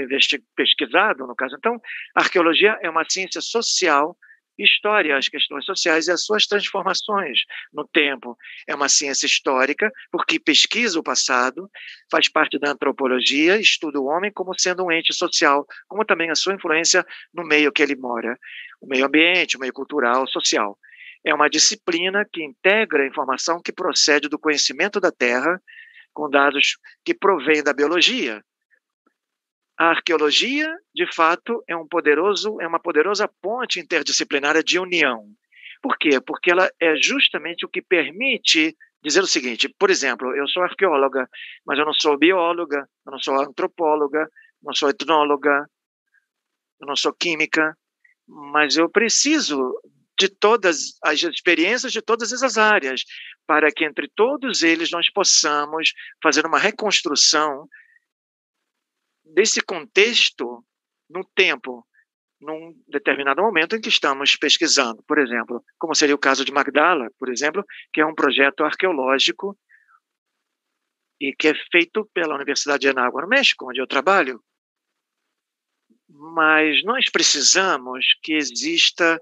pesquisado, 0.57 1.27
no 1.27 1.35
caso. 1.35 1.57
Então, 1.59 1.75
a 2.15 2.21
arqueologia 2.21 2.79
é 2.81 2.89
uma 2.89 3.05
ciência 3.09 3.41
social 3.41 4.17
história, 4.65 5.17
as 5.17 5.29
questões 5.29 5.65
sociais 5.65 6.07
e 6.07 6.13
as 6.13 6.25
suas 6.25 6.47
transformações 6.47 7.41
no 7.73 7.87
tempo. 7.87 8.37
É 8.67 8.75
uma 8.75 8.89
ciência 8.89 9.27
histórica, 9.27 9.91
porque 10.11 10.41
pesquisa 10.41 10.99
o 10.99 11.03
passado, 11.03 11.71
faz 12.11 12.29
parte 12.29 12.59
da 12.59 12.71
antropologia, 12.71 13.59
estuda 13.59 14.01
o 14.01 14.07
homem 14.07 14.33
como 14.33 14.59
sendo 14.59 14.85
um 14.85 14.93
ente 14.93 15.15
social, 15.15 15.67
como 15.87 16.05
também 16.05 16.31
a 16.31 16.35
sua 16.35 16.55
influência 16.55 17.05
no 17.33 17.45
meio 17.45 17.73
que 17.73 17.83
ele 17.83 17.97
mora, 17.97 18.39
o 18.81 18.87
meio 18.87 19.07
ambiente, 19.07 19.57
o 19.57 19.61
meio 19.61 19.73
cultural, 19.73 20.27
social. 20.27 20.79
É 21.25 21.35
uma 21.35 21.51
disciplina 21.51 22.27
que 22.31 22.43
integra 22.43 23.03
a 23.03 23.07
informação 23.07 23.61
que 23.63 23.73
procede 23.73 24.29
do 24.29 24.39
conhecimento 24.39 25.01
da 25.01 25.11
Terra, 25.11 25.61
com 26.13 26.29
dados 26.29 26.79
que 27.05 27.15
provêm 27.15 27.63
da 27.63 27.73
biologia, 27.73 28.43
a 29.79 29.91
arqueologia, 29.91 30.69
de 30.93 31.07
fato, 31.15 31.63
é 31.69 31.77
um 31.77 31.87
poderoso, 31.87 32.61
é 32.61 32.67
uma 32.67 32.81
poderosa 32.81 33.31
ponte 33.41 33.79
interdisciplinária 33.79 34.63
de 34.63 34.77
união. 34.77 35.25
Por 35.81 35.97
quê? 35.97 36.21
Porque 36.21 36.51
ela 36.51 36.69
é 36.81 36.97
justamente 36.97 37.65
o 37.65 37.69
que 37.69 37.81
permite 37.81 38.77
dizer 39.01 39.23
o 39.23 39.27
seguinte: 39.27 39.73
por 39.79 39.89
exemplo, 39.89 40.35
eu 40.35 40.49
sou 40.49 40.65
arqueóloga, 40.65 41.29
mas 41.65 41.79
eu 41.79 41.85
não 41.85 41.93
sou 41.93 42.19
bióloga, 42.19 42.89
eu 43.07 43.13
não 43.13 43.21
sou 43.21 43.41
antropóloga, 43.41 44.29
não 44.61 44.75
sou 44.75 44.91
etnóloga, 44.91 45.65
eu 46.81 46.87
não 46.87 46.97
sou 46.97 47.13
química, 47.13 47.77
mas 48.27 48.77
eu 48.77 48.91
preciso 48.91 49.73
de 50.19 50.29
todas 50.29 50.99
as 51.05 51.23
experiências 51.23 51.93
de 51.93 52.03
todas 52.03 52.33
essas 52.33 52.59
áreas, 52.59 53.05
para 53.47 53.71
que 53.71 53.85
entre 53.85 54.11
todos 54.17 54.65
eles 54.65 54.91
nós 54.91 55.09
possamos 55.09 55.93
fazer 56.21 56.45
uma 56.45 56.59
reconstrução 56.59 57.69
desse 59.35 59.61
contexto 59.61 60.65
no 61.09 61.25
tempo, 61.25 61.87
num 62.41 62.75
determinado 62.87 63.43
momento 63.43 63.77
em 63.77 63.81
que 63.81 63.89
estamos 63.89 64.37
pesquisando. 64.37 65.03
Por 65.05 65.19
exemplo, 65.19 65.63
como 65.79 65.95
seria 65.95 66.15
o 66.15 66.19
caso 66.19 66.45
de 66.45 66.53
Magdala, 66.53 67.09
por 67.19 67.29
exemplo, 67.29 67.65
que 67.93 68.01
é 68.01 68.07
um 68.07 68.15
projeto 68.15 68.65
arqueológico 68.65 69.59
e 71.21 71.35
que 71.35 71.49
é 71.49 71.55
feito 71.73 72.09
pela 72.15 72.35
Universidade 72.35 72.83
de 72.83 72.89
Anágua, 72.89 73.23
no 73.23 73.29
México, 73.29 73.69
onde 73.69 73.81
eu 73.81 73.87
trabalho. 73.87 74.43
Mas 76.09 76.83
nós 76.85 77.11
precisamos 77.11 78.07
que 78.23 78.35
exista 78.35 79.21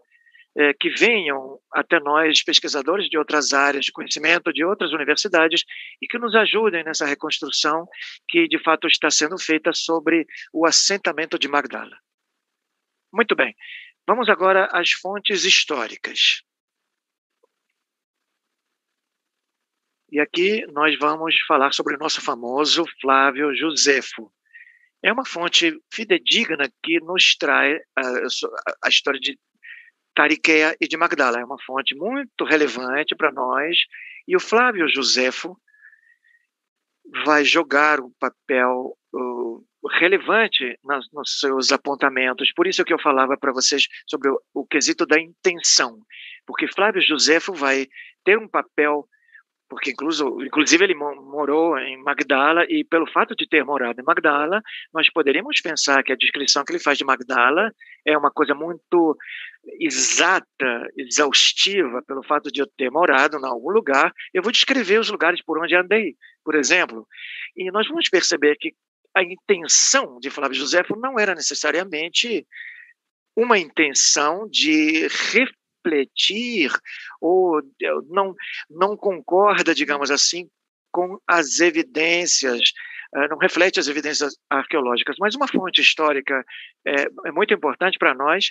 é, 0.57 0.73
que 0.73 0.88
venham 0.88 1.61
até 1.71 2.01
nós, 2.01 2.42
pesquisadores 2.42 3.11
de 3.11 3.19
outras 3.19 3.53
áreas 3.53 3.85
de 3.85 3.92
conhecimento, 3.92 4.53
de 4.53 4.64
outras 4.64 4.92
universidades, 4.92 5.62
e 6.01 6.07
que 6.07 6.19
nos 6.19 6.35
ajudem 6.35 6.83
nessa 6.83 7.05
reconstrução 7.05 7.87
que, 8.29 8.49
de 8.49 8.59
fato, 8.59 8.87
está 8.87 9.11
sendo 9.11 9.38
feita 9.38 9.73
sobre 9.75 10.27
o 10.53 10.64
assentamento 10.66 11.38
de 11.38 11.47
Magdala. 11.47 11.97
Muito 13.12 13.37
bem, 13.37 13.55
vamos 14.07 14.29
agora 14.29 14.69
às 14.73 14.92
fontes 14.92 15.45
históricas. 15.45 16.42
E 20.11 20.21
aqui 20.21 20.64
nós 20.69 20.97
vamos 20.99 21.35
falar 21.47 21.73
sobre 21.73 21.97
o 21.97 21.99
nosso 21.99 22.23
famoso 22.23 22.85
Flávio 23.01 23.55
Josefo. 23.55 24.33
É 25.03 25.12
uma 25.12 25.27
fonte 25.27 25.79
fidedigna 25.92 26.71
que 26.83 26.99
nos 27.01 27.37
traz 27.37 27.79
a, 27.97 28.03
a 28.85 28.88
história 28.88 29.21
de 29.21 29.38
Tariquea 30.16 30.74
e 30.81 30.88
de 30.88 30.96
Magdala. 30.96 31.38
É 31.38 31.44
uma 31.44 31.62
fonte 31.62 31.94
muito 31.94 32.44
relevante 32.44 33.14
para 33.14 33.31
nós. 33.31 33.76
E 34.26 34.35
o 34.35 34.40
Flávio 34.40 34.88
Josefo 34.88 35.57
vai 37.24 37.44
jogar 37.44 38.00
um 38.00 38.11
papel 38.18 38.96
uh, 39.12 39.64
relevante 40.00 40.76
nas, 40.83 41.05
nos 41.12 41.38
seus 41.38 41.70
apontamentos. 41.70 42.50
Por 42.52 42.66
isso 42.66 42.83
que 42.83 42.92
eu 42.92 42.98
falava 42.98 43.37
para 43.37 43.52
vocês 43.52 43.87
sobre 44.07 44.31
o, 44.31 44.40
o, 44.55 44.66
quesito 44.66 45.07
da 45.07 45.20
intenção, 45.20 46.00
porque 46.46 46.66
Flávio 46.66 47.02
Josefo 47.02 47.52
vai 47.52 47.87
ter 48.24 48.38
um 48.38 48.48
papel 48.48 49.07
porque 49.68 49.90
incluso, 49.90 50.40
inclusive 50.42 50.85
ele 50.85 50.94
morou 50.94 51.76
em 51.79 52.00
Magdala 52.02 52.64
e 52.68 52.85
pelo 52.85 53.11
fato 53.11 53.35
de 53.35 53.48
ter 53.48 53.64
morado 53.64 54.00
em 54.00 54.05
Magdala, 54.05 54.62
nós 54.92 55.11
poderíamos 55.11 55.61
pensar 55.61 56.02
que 56.05 56.12
a 56.12 56.16
descrição 56.16 56.64
que 56.64 56.72
ele 56.72 56.83
faz 56.83 56.96
de 56.96 57.05
Magdala 57.05 57.72
é 58.05 58.16
uma 58.16 58.31
coisa 58.31 58.55
muito 58.55 59.16
exata, 59.81 60.88
exaustiva, 60.96 62.00
pelo 62.07 62.22
fato 62.22 62.50
de 62.50 62.61
eu 62.61 62.66
ter 62.76 62.90
morado 62.90 63.38
em 63.38 63.44
algum 63.44 63.70
lugar. 63.70 64.12
Eu 64.33 64.42
vou 64.42 64.52
descrever 64.52 65.00
os 65.00 65.11
lugares 65.11 65.42
por 65.42 65.59
onde 65.61 65.74
andei, 65.74 66.14
por 66.44 66.55
exemplo, 66.55 67.07
e 67.57 67.70
nós 67.72 67.88
vamos 67.88 68.09
perceber 68.09 68.57
que 68.57 68.72
a 69.14 69.22
intenção 69.22 70.18
de 70.20 70.31
Flávio 70.31 70.57
Josefo 70.57 70.94
não 70.94 71.18
era 71.18 71.35
necessariamente 71.35 72.46
uma 73.35 73.59
intenção 73.59 74.46
de 74.48 75.09
refletir 75.87 76.70
ou 77.20 77.62
não, 78.09 78.35
não 78.68 78.96
concorda, 78.96 79.75
digamos 79.75 80.11
assim, 80.11 80.49
com 80.92 81.18
as 81.27 81.61
evidências, 81.61 82.72
eh, 83.14 83.29
não 83.29 83.38
reflete 83.38 83.79
as 83.79 83.88
evidências 83.88 84.35
arqueológicas, 84.51 85.16
mas 85.18 85.35
uma 85.35 85.49
fonte 85.49 85.81
histórica 85.81 86.44
é, 86.87 87.07
é 87.27 87.33
muito 87.33 87.55
importante 87.55 87.99
para 87.99 88.14
nós, 88.14 88.51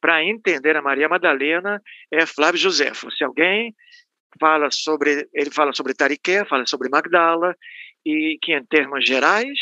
para 0.00 0.22
entender 0.22 0.76
a 0.76 0.82
Maria 0.82 1.08
Madalena, 1.08 1.82
é 2.12 2.26
Flávio 2.26 2.60
Josefo. 2.60 3.10
Se 3.10 3.24
alguém 3.24 3.74
fala 4.38 4.70
sobre, 4.70 5.28
ele 5.32 5.50
fala 5.50 5.72
sobre 5.72 5.94
Tariqué, 5.94 6.44
fala 6.44 6.66
sobre 6.66 6.88
Magdala, 6.88 7.56
e 8.04 8.38
que 8.40 8.52
em 8.52 8.64
termos 8.64 9.04
gerais, 9.04 9.58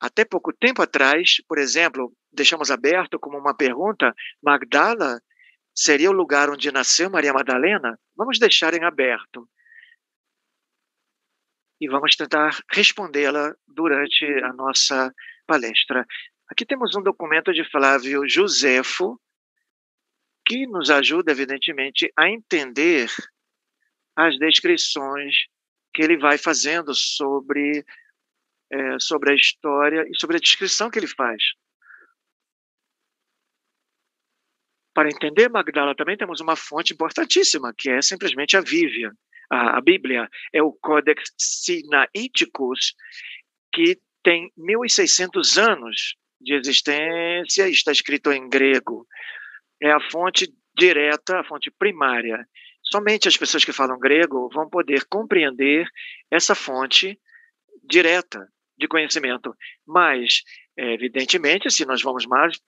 até 0.00 0.24
pouco 0.24 0.52
tempo 0.52 0.82
atrás, 0.82 1.36
por 1.46 1.58
exemplo, 1.58 2.12
deixamos 2.32 2.70
aberto 2.70 3.18
como 3.18 3.38
uma 3.38 3.54
pergunta, 3.54 4.14
Magdala 4.42 5.20
seria 5.76 6.10
o 6.10 6.14
lugar 6.14 6.48
onde 6.48 6.72
nasceu 6.72 7.10
Maria 7.10 7.32
Madalena? 7.32 7.98
Vamos 8.16 8.38
deixar 8.38 8.72
em 8.72 8.82
aberto. 8.82 9.48
E 11.78 11.86
vamos 11.88 12.16
tentar 12.16 12.58
respondê-la 12.70 13.54
durante 13.68 14.24
a 14.42 14.52
nossa 14.54 15.12
palestra. 15.46 16.06
Aqui 16.48 16.64
temos 16.64 16.96
um 16.96 17.02
documento 17.02 17.52
de 17.52 17.68
Flávio 17.70 18.26
Josefo, 18.26 19.20
que 20.46 20.66
nos 20.66 20.90
ajuda, 20.90 21.32
evidentemente, 21.32 22.10
a 22.16 22.30
entender 22.30 23.10
as 24.16 24.38
descrições 24.38 25.34
que 25.92 26.02
ele 26.02 26.16
vai 26.16 26.38
fazendo 26.38 26.94
sobre, 26.94 27.84
é, 28.70 28.98
sobre 28.98 29.32
a 29.32 29.34
história 29.34 30.06
e 30.08 30.18
sobre 30.18 30.36
a 30.36 30.40
descrição 30.40 30.88
que 30.88 30.98
ele 30.98 31.08
faz 31.08 31.42
Para 34.96 35.10
entender 35.10 35.50
Magdala 35.50 35.94
também 35.94 36.16
temos 36.16 36.40
uma 36.40 36.56
fonte 36.56 36.94
importantíssima, 36.94 37.74
que 37.76 37.90
é 37.90 38.00
simplesmente 38.00 38.56
a 38.56 38.62
Bíblia. 38.62 39.12
A, 39.50 39.76
a 39.76 39.80
Bíblia 39.82 40.26
é 40.54 40.62
o 40.62 40.72
Codex 40.72 41.34
Sinaiticus, 41.36 42.94
que 43.74 43.98
tem 44.24 44.50
1.600 44.58 45.62
anos 45.62 46.16
de 46.40 46.54
existência 46.54 47.68
está 47.68 47.92
escrito 47.92 48.32
em 48.32 48.48
grego. 48.48 49.06
É 49.82 49.92
a 49.92 50.00
fonte 50.00 50.48
direta, 50.74 51.40
a 51.40 51.44
fonte 51.44 51.70
primária. 51.70 52.48
Somente 52.82 53.28
as 53.28 53.36
pessoas 53.36 53.66
que 53.66 53.74
falam 53.74 53.98
grego 53.98 54.48
vão 54.48 54.66
poder 54.66 55.04
compreender 55.10 55.86
essa 56.30 56.54
fonte 56.54 57.20
direta 57.84 58.48
de 58.78 58.88
conhecimento. 58.88 59.54
Mas, 59.86 60.40
evidentemente, 60.74 61.70
se 61.70 61.84
nós 61.84 62.00
vamos 62.00 62.24
mais 62.24 62.58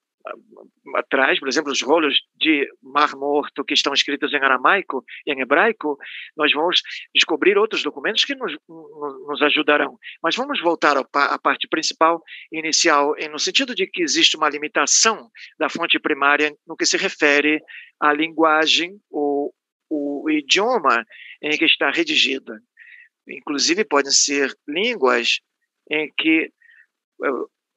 atrás, 0.96 1.38
por 1.38 1.48
exemplo, 1.48 1.72
os 1.72 1.82
rolos 1.82 2.14
de 2.36 2.68
Mar 2.82 3.14
Morto 3.14 3.64
que 3.64 3.74
estão 3.74 3.92
escritos 3.92 4.32
em 4.32 4.36
aramaico 4.36 5.04
e 5.26 5.32
em 5.32 5.40
hebraico, 5.40 5.98
nós 6.36 6.52
vamos 6.52 6.80
descobrir 7.14 7.58
outros 7.58 7.82
documentos 7.82 8.24
que 8.24 8.34
nos, 8.34 8.56
nos 8.68 9.42
ajudarão. 9.42 9.98
Mas 10.22 10.36
vamos 10.36 10.60
voltar 10.60 10.96
à 10.96 11.38
parte 11.38 11.68
principal, 11.68 12.22
inicial, 12.52 13.14
no 13.30 13.38
sentido 13.38 13.74
de 13.74 13.86
que 13.86 14.02
existe 14.02 14.36
uma 14.36 14.48
limitação 14.48 15.30
da 15.58 15.68
fonte 15.68 15.98
primária 15.98 16.54
no 16.66 16.76
que 16.76 16.86
se 16.86 16.96
refere 16.96 17.60
à 18.00 18.12
linguagem 18.12 18.98
ou 19.10 19.52
o 19.90 20.28
idioma 20.30 21.04
em 21.42 21.56
que 21.56 21.64
está 21.64 21.90
redigida. 21.90 22.60
Inclusive, 23.26 23.84
podem 23.84 24.10
ser 24.10 24.54
línguas 24.66 25.40
em 25.90 26.12
que 26.16 26.50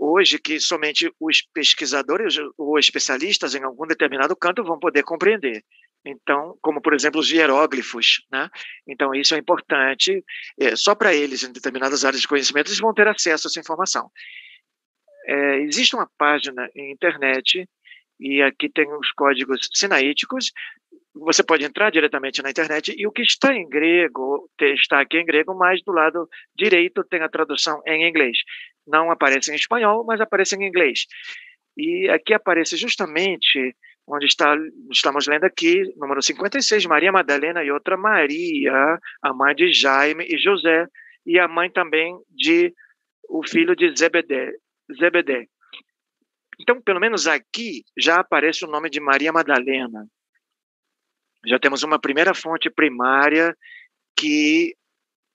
hoje 0.02 0.40
que 0.40 0.60
somente 0.60 1.14
os 1.20 1.44
pesquisadores 1.54 2.36
ou 2.58 2.80
especialistas 2.80 3.54
em 3.54 3.64
algum 3.64 3.86
determinado 3.86 4.36
canto 4.36 4.64
vão 4.64 4.80
poder 4.80 5.04
compreender. 5.04 5.64
Então, 6.04 6.58
como 6.60 6.82
por 6.82 6.96
exemplo 6.96 7.20
os 7.20 7.30
hieróglifos, 7.30 8.26
né? 8.32 8.50
Então 8.88 9.14
isso 9.14 9.36
é 9.36 9.38
importante. 9.38 10.24
É, 10.60 10.76
só 10.76 10.96
para 10.96 11.14
eles 11.14 11.44
em 11.44 11.54
determinadas 11.54 12.04
áreas 12.04 12.22
de 12.22 12.28
conhecimento 12.28 12.70
eles 12.70 12.80
vão 12.80 12.96
ter 12.96 13.08
acesso 13.08 13.48
a 13.48 13.50
essa 13.50 13.60
informação. 13.60 14.10
É, 15.28 15.60
existe 15.60 15.96
uma 15.96 16.10
página 16.18 16.68
em 16.76 16.92
internet 16.92 17.70
e 18.20 18.42
aqui 18.42 18.70
tem 18.70 18.92
os 18.92 19.12
códigos 19.12 19.70
sinaíticos. 19.72 20.52
Você 21.14 21.44
pode 21.44 21.64
entrar 21.64 21.92
diretamente 21.92 22.42
na 22.42 22.50
internet 22.50 22.96
e 22.98 23.06
o 23.06 23.12
que 23.12 23.22
está 23.22 23.54
em 23.54 23.70
grego 23.70 24.50
está 24.60 25.02
aqui 25.02 25.18
em 25.18 25.26
grego, 25.26 25.54
mas 25.54 25.84
do 25.84 25.92
lado 25.92 26.28
direito 26.56 27.04
tem 27.04 27.22
a 27.22 27.30
tradução 27.30 27.80
em 27.86 28.08
inglês 28.10 28.38
não 28.88 29.12
aparece 29.12 29.52
em 29.52 29.56
espanhol, 29.56 30.04
mas 30.06 30.22
aparece 30.22 30.56
em 30.56 30.68
inglês. 30.68 31.06
E 31.78 32.10
aqui 32.10 32.34
aparece 32.34 32.76
justamente 32.76 33.76
onde 34.08 34.26
está, 34.26 34.56
estamos 34.92 35.28
lendo 35.28 35.46
aqui, 35.46 35.84
número 35.96 36.22
56, 36.22 36.86
Maria 36.86 37.12
Madalena 37.12 37.64
e 37.64 37.72
outra 37.72 37.96
Maria, 37.96 39.00
a 39.22 39.34
mãe 39.34 39.56
de 39.56 39.72
Jaime 39.72 40.26
e 40.28 40.38
José, 40.38 40.88
e 41.26 41.40
a 41.40 41.48
mãe 41.48 41.72
também 41.72 42.18
de 42.30 42.74
o 43.30 43.48
filho 43.48 43.76
de 43.76 43.96
Zebedé. 43.96 44.52
Zebedé. 45.00 45.48
Então, 46.60 46.82
pelo 46.82 47.00
menos 47.00 47.26
aqui 47.28 47.84
já 47.98 48.20
aparece 48.20 48.66
o 48.66 48.68
nome 48.68 48.90
de 48.90 49.00
Maria 49.00 49.32
Madalena. 49.32 50.06
Já 51.46 51.58
temos 51.58 51.82
uma 51.82 52.00
primeira 52.00 52.34
fonte 52.36 52.70
primária 52.70 53.56
que 54.16 54.76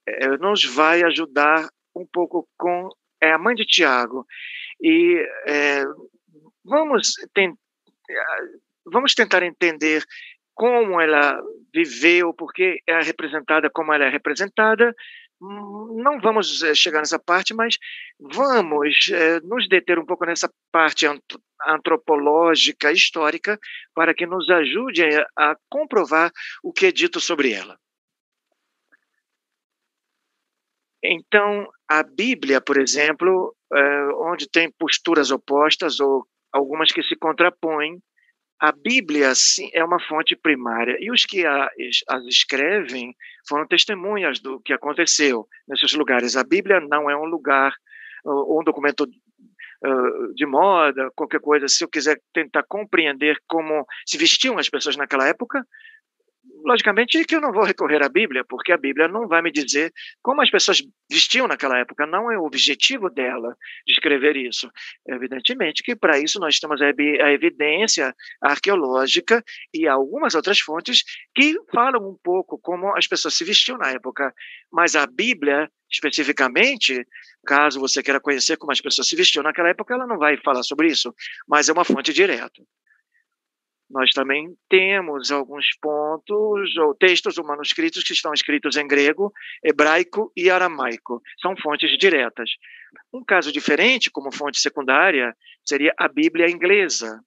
eh, 0.07 0.37
nos 0.37 0.63
vai 0.63 1.03
ajudar 1.03 1.67
um 1.95 2.05
pouco 2.05 2.47
com 2.57 2.89
é 3.21 3.31
a 3.31 3.37
mãe 3.37 3.55
de 3.55 3.65
Tiago. 3.65 4.25
E 4.81 5.25
é, 5.47 5.83
vamos, 6.63 7.13
ten, 7.33 7.53
vamos 8.85 9.13
tentar 9.13 9.43
entender 9.43 10.03
como 10.53 10.99
ela 10.99 11.39
viveu, 11.73 12.33
porque 12.33 12.81
é 12.87 12.99
representada 13.01 13.69
como 13.69 13.93
ela 13.93 14.05
é 14.05 14.09
representada. 14.09 14.93
Não 15.39 16.19
vamos 16.19 16.63
é, 16.63 16.73
chegar 16.73 16.99
nessa 16.99 17.19
parte, 17.19 17.53
mas 17.53 17.77
vamos 18.19 19.09
é, 19.11 19.39
nos 19.41 19.69
deter 19.69 19.99
um 19.99 20.05
pouco 20.05 20.25
nessa 20.25 20.51
parte 20.71 21.05
antropológica, 21.67 22.91
histórica, 22.91 23.59
para 23.93 24.15
que 24.15 24.25
nos 24.25 24.49
ajude 24.49 25.03
a, 25.03 25.51
a 25.51 25.55
comprovar 25.69 26.31
o 26.63 26.73
que 26.73 26.87
é 26.87 26.91
dito 26.91 27.19
sobre 27.19 27.51
ela. 27.51 27.77
Então, 31.03 31.67
a 31.89 32.03
Bíblia, 32.03 32.59
por 32.59 32.77
exemplo, 32.77 33.55
é, 33.73 34.07
onde 34.15 34.49
tem 34.49 34.71
posturas 34.71 35.31
opostas 35.31 35.99
ou 35.99 36.25
algumas 36.51 36.91
que 36.91 37.03
se 37.03 37.15
contrapõem, 37.15 37.99
a 38.59 38.71
Bíblia 38.71 39.33
sim, 39.35 39.69
é 39.73 39.83
uma 39.83 39.99
fonte 39.99 40.35
primária. 40.35 40.97
E 40.99 41.11
os 41.11 41.25
que 41.25 41.45
as 41.45 42.25
escrevem 42.27 43.13
foram 43.47 43.67
testemunhas 43.67 44.39
do 44.39 44.59
que 44.59 44.73
aconteceu 44.73 45.47
nesses 45.67 45.93
lugares. 45.93 46.35
A 46.35 46.43
Bíblia 46.43 46.79
não 46.79 47.09
é 47.09 47.15
um 47.15 47.25
lugar 47.25 47.71
ou 48.25 48.59
um 48.59 48.63
documento 48.63 49.03
uh, 49.03 50.33
de 50.33 50.45
moda, 50.45 51.11
qualquer 51.15 51.39
coisa. 51.39 51.67
Se 51.67 51.83
eu 51.83 51.87
quiser 51.87 52.19
tentar 52.33 52.63
compreender 52.63 53.37
como 53.47 53.85
se 54.05 54.17
vestiam 54.17 54.57
as 54.57 54.69
pessoas 54.69 54.97
naquela 54.97 55.27
época, 55.27 55.63
logicamente 56.67 57.23
que 57.23 57.35
eu 57.35 57.41
não 57.41 57.53
vou 57.53 57.63
recorrer 57.63 58.03
à 58.03 58.09
Bíblia, 58.09 58.43
porque 58.47 58.73
a 58.73 58.77
Bíblia 58.77 59.07
não 59.07 59.25
vai 59.25 59.41
me 59.41 59.51
dizer 59.51 59.91
como 60.21 60.41
as 60.41 60.51
pessoas 60.51 60.83
vestiam 61.09 61.47
naquela 61.47 61.79
época, 61.79 62.05
não 62.05 62.29
é 62.29 62.37
o 62.37 62.43
objetivo 62.43 63.09
dela 63.09 63.55
de 63.85 63.93
escrever 63.93 64.35
isso. 64.35 64.69
Evidentemente 65.07 65.81
que 65.81 65.95
para 65.95 66.19
isso 66.19 66.39
nós 66.39 66.59
temos 66.59 66.81
a 66.81 66.89
evidência 67.31 68.13
arqueológica 68.41 69.41
e 69.73 69.87
algumas 69.87 70.35
outras 70.35 70.59
fontes 70.59 71.03
que 71.33 71.55
falam 71.73 72.01
um 72.01 72.17
pouco 72.21 72.59
como 72.59 72.93
as 72.97 73.07
pessoas 73.07 73.33
se 73.35 73.45
vestiam 73.45 73.77
na 73.77 73.91
época, 73.91 74.33
mas 74.71 74.95
a 74.95 75.07
Bíblia 75.07 75.69
especificamente, 75.89 77.07
caso 77.45 77.79
você 77.79 78.03
queira 78.03 78.19
conhecer 78.19 78.57
como 78.57 78.73
as 78.73 78.81
pessoas 78.81 79.07
se 79.07 79.15
vestiam 79.15 79.41
naquela 79.41 79.69
época, 79.69 79.93
ela 79.93 80.05
não 80.05 80.17
vai 80.17 80.35
falar 80.35 80.61
sobre 80.61 80.87
isso, 80.87 81.15
mas 81.47 81.69
é 81.69 81.71
uma 81.71 81.85
fonte 81.85 82.11
direta 82.11 82.61
nós 83.89 84.11
também 84.11 84.53
temos 84.69 85.31
alguns 85.31 85.67
pontos 85.81 86.75
ou 86.77 86.93
textos 86.93 87.37
ou 87.37 87.45
manuscritos 87.45 88.03
que 88.03 88.13
estão 88.13 88.33
escritos 88.33 88.75
em 88.75 88.85
grego, 88.85 89.31
hebraico 89.63 90.31
e 90.35 90.49
aramaico. 90.49 91.21
São 91.41 91.55
fontes 91.55 91.97
diretas. 91.97 92.49
Um 93.13 93.23
caso 93.23 93.51
diferente, 93.51 94.11
como 94.11 94.31
fonte 94.31 94.59
secundária, 94.59 95.33
seria 95.65 95.93
a 95.97 96.07
Bíblia 96.07 96.49
inglesa, 96.49 97.19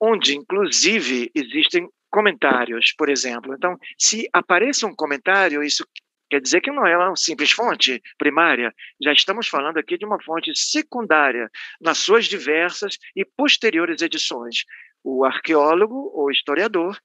onde, 0.00 0.36
inclusive, 0.36 1.30
existem 1.34 1.88
comentários, 2.10 2.92
por 2.96 3.08
exemplo. 3.08 3.54
Então, 3.54 3.76
se 3.98 4.28
aparece 4.32 4.84
um 4.84 4.94
comentário, 4.94 5.62
isso 5.62 5.86
quer 6.30 6.40
dizer 6.40 6.60
que 6.60 6.70
não 6.70 6.86
é 6.86 6.96
uma 6.96 7.16
simples 7.16 7.52
fonte 7.52 8.02
primária. 8.18 8.72
Já 9.02 9.12
estamos 9.12 9.48
falando 9.48 9.78
aqui 9.78 9.96
de 9.96 10.04
uma 10.04 10.22
fonte 10.22 10.52
secundária, 10.54 11.48
nas 11.80 11.98
suas 11.98 12.26
diversas 12.26 12.98
e 13.16 13.24
posteriores 13.24 14.02
edições 14.02 14.64
o 15.04 15.24
arqueólogo 15.24 16.10
ou 16.14 16.30
historiador 16.30 16.98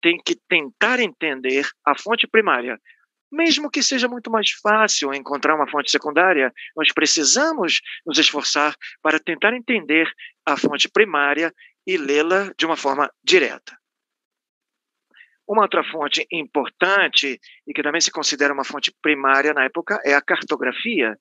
tem 0.00 0.16
que 0.24 0.36
tentar 0.48 1.00
entender 1.00 1.68
a 1.84 1.98
fonte 1.98 2.26
primária. 2.26 2.80
Mesmo 3.30 3.68
que 3.68 3.82
seja 3.82 4.06
muito 4.06 4.30
mais 4.30 4.52
fácil 4.62 5.12
encontrar 5.12 5.56
uma 5.56 5.68
fonte 5.68 5.90
secundária, 5.90 6.52
nós 6.76 6.92
precisamos 6.92 7.80
nos 8.06 8.16
esforçar 8.16 8.76
para 9.02 9.18
tentar 9.18 9.52
entender 9.52 10.08
a 10.46 10.56
fonte 10.56 10.88
primária 10.88 11.52
e 11.84 11.96
lê-la 11.96 12.52
de 12.56 12.64
uma 12.64 12.76
forma 12.76 13.10
direta. 13.24 13.76
Uma 15.48 15.62
outra 15.62 15.82
fonte 15.84 16.26
importante, 16.30 17.40
e 17.66 17.72
que 17.72 17.82
também 17.82 18.00
se 18.00 18.10
considera 18.10 18.52
uma 18.54 18.64
fonte 18.64 18.92
primária 19.02 19.52
na 19.52 19.64
época, 19.64 20.00
é 20.04 20.14
a 20.14 20.22
cartografia. 20.22 21.16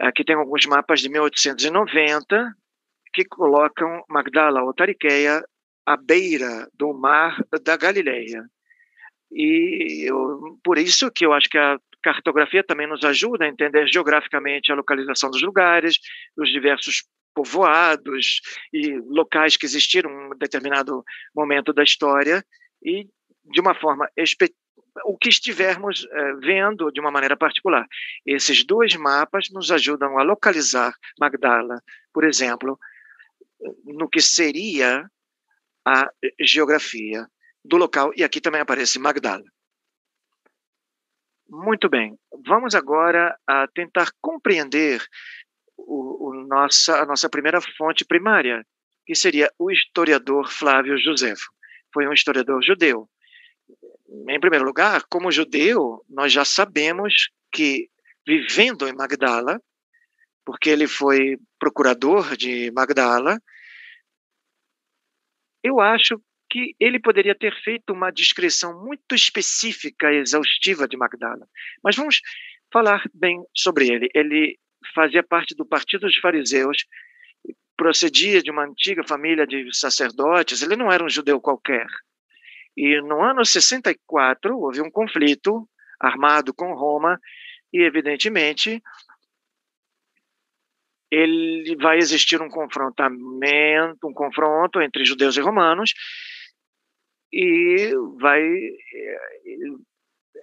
Aqui 0.00 0.24
tem 0.24 0.34
alguns 0.34 0.64
mapas 0.66 1.00
de 1.00 1.10
1890, 1.10 2.54
que 3.12 3.24
colocam 3.24 4.04
Magdala 4.08 4.62
ou 4.62 4.74
Tariqueia 4.74 5.42
à 5.86 5.96
beira 5.96 6.68
do 6.74 6.92
mar 6.92 7.42
da 7.64 7.76
Galileia. 7.76 8.44
E 9.32 10.08
eu, 10.08 10.58
por 10.62 10.78
isso 10.78 11.10
que 11.10 11.24
eu 11.24 11.32
acho 11.32 11.48
que 11.48 11.58
a 11.58 11.78
cartografia 12.02 12.64
também 12.64 12.86
nos 12.86 13.04
ajuda 13.04 13.44
a 13.44 13.48
entender 13.48 13.86
geograficamente 13.86 14.72
a 14.72 14.74
localização 14.74 15.30
dos 15.30 15.42
lugares, 15.42 15.98
os 16.36 16.50
diversos 16.50 17.04
povoados 17.34 18.40
e 18.72 18.96
locais 19.06 19.56
que 19.56 19.66
existiram 19.66 20.10
em 20.10 20.26
um 20.26 20.38
determinado 20.38 21.04
momento 21.34 21.72
da 21.72 21.82
história 21.82 22.44
e 22.82 23.06
de 23.44 23.60
uma 23.60 23.74
forma 23.74 24.08
o 25.04 25.16
que 25.16 25.28
estivermos 25.28 26.06
é, 26.10 26.32
vendo 26.34 26.90
de 26.90 27.00
uma 27.00 27.10
maneira 27.10 27.36
particular. 27.36 27.86
Esses 28.26 28.64
dois 28.64 28.96
mapas 28.96 29.48
nos 29.50 29.70
ajudam 29.70 30.18
a 30.18 30.22
localizar 30.22 30.92
Magdala, 31.18 31.80
por 32.12 32.24
exemplo, 32.24 32.78
no 33.84 34.08
que 34.08 34.20
seria 34.20 35.08
a 35.86 36.10
geografia 36.40 37.26
do 37.64 37.76
local, 37.76 38.12
e 38.16 38.24
aqui 38.24 38.40
também 38.40 38.60
aparece 38.60 38.98
Magdala. 38.98 39.44
Muito 41.48 41.88
bem, 41.88 42.16
vamos 42.46 42.74
agora 42.74 43.36
a 43.46 43.66
tentar 43.68 44.12
compreender 44.20 45.04
o, 45.76 46.28
o 46.28 46.46
nossa, 46.46 47.02
a 47.02 47.06
nossa 47.06 47.28
primeira 47.28 47.60
fonte 47.60 48.04
primária, 48.04 48.64
que 49.04 49.14
seria 49.14 49.50
o 49.58 49.70
historiador 49.70 50.48
Flávio 50.48 50.96
Josefo. 50.98 51.50
Foi 51.92 52.06
um 52.06 52.12
historiador 52.12 52.62
judeu. 52.62 53.08
Em 54.28 54.38
primeiro 54.38 54.64
lugar, 54.64 55.04
como 55.10 55.32
judeu, 55.32 56.04
nós 56.08 56.32
já 56.32 56.44
sabemos 56.44 57.30
que, 57.52 57.88
vivendo 58.26 58.86
em 58.86 58.94
Magdala, 58.94 59.60
porque 60.50 60.68
ele 60.68 60.88
foi 60.88 61.38
procurador 61.60 62.36
de 62.36 62.72
Magdala. 62.72 63.40
Eu 65.62 65.78
acho 65.78 66.20
que 66.50 66.74
ele 66.80 66.98
poderia 66.98 67.36
ter 67.36 67.54
feito 67.62 67.92
uma 67.92 68.10
descrição 68.10 68.84
muito 68.84 69.14
específica 69.14 70.12
e 70.12 70.16
exaustiva 70.16 70.88
de 70.88 70.96
Magdala. 70.96 71.46
Mas 71.84 71.94
vamos 71.94 72.20
falar 72.72 73.08
bem 73.14 73.40
sobre 73.56 73.86
ele. 73.92 74.10
Ele 74.12 74.58
fazia 74.92 75.22
parte 75.22 75.54
do 75.54 75.64
Partido 75.64 76.08
dos 76.08 76.16
Fariseus, 76.16 76.78
procedia 77.76 78.42
de 78.42 78.50
uma 78.50 78.64
antiga 78.64 79.04
família 79.06 79.46
de 79.46 79.68
sacerdotes, 79.72 80.62
ele 80.62 80.74
não 80.74 80.90
era 80.90 81.04
um 81.04 81.08
judeu 81.08 81.40
qualquer. 81.40 81.86
E 82.76 83.00
no 83.02 83.22
ano 83.22 83.44
64 83.44 84.58
houve 84.58 84.82
um 84.82 84.90
conflito 84.90 85.64
armado 86.00 86.52
com 86.52 86.74
Roma 86.74 87.20
e, 87.72 87.82
evidentemente, 87.82 88.82
ele 91.10 91.76
vai 91.76 91.98
existir 91.98 92.40
um 92.40 92.48
confrontamento, 92.48 94.06
um 94.06 94.12
confronto 94.12 94.80
entre 94.80 95.04
judeus 95.04 95.36
e 95.36 95.40
romanos 95.40 95.92
e 97.32 97.92
vai 98.18 98.42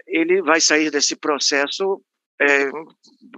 ele 0.06 0.42
vai 0.42 0.60
sair 0.62 0.90
desse 0.90 1.16
processo 1.16 2.02
é, 2.40 2.70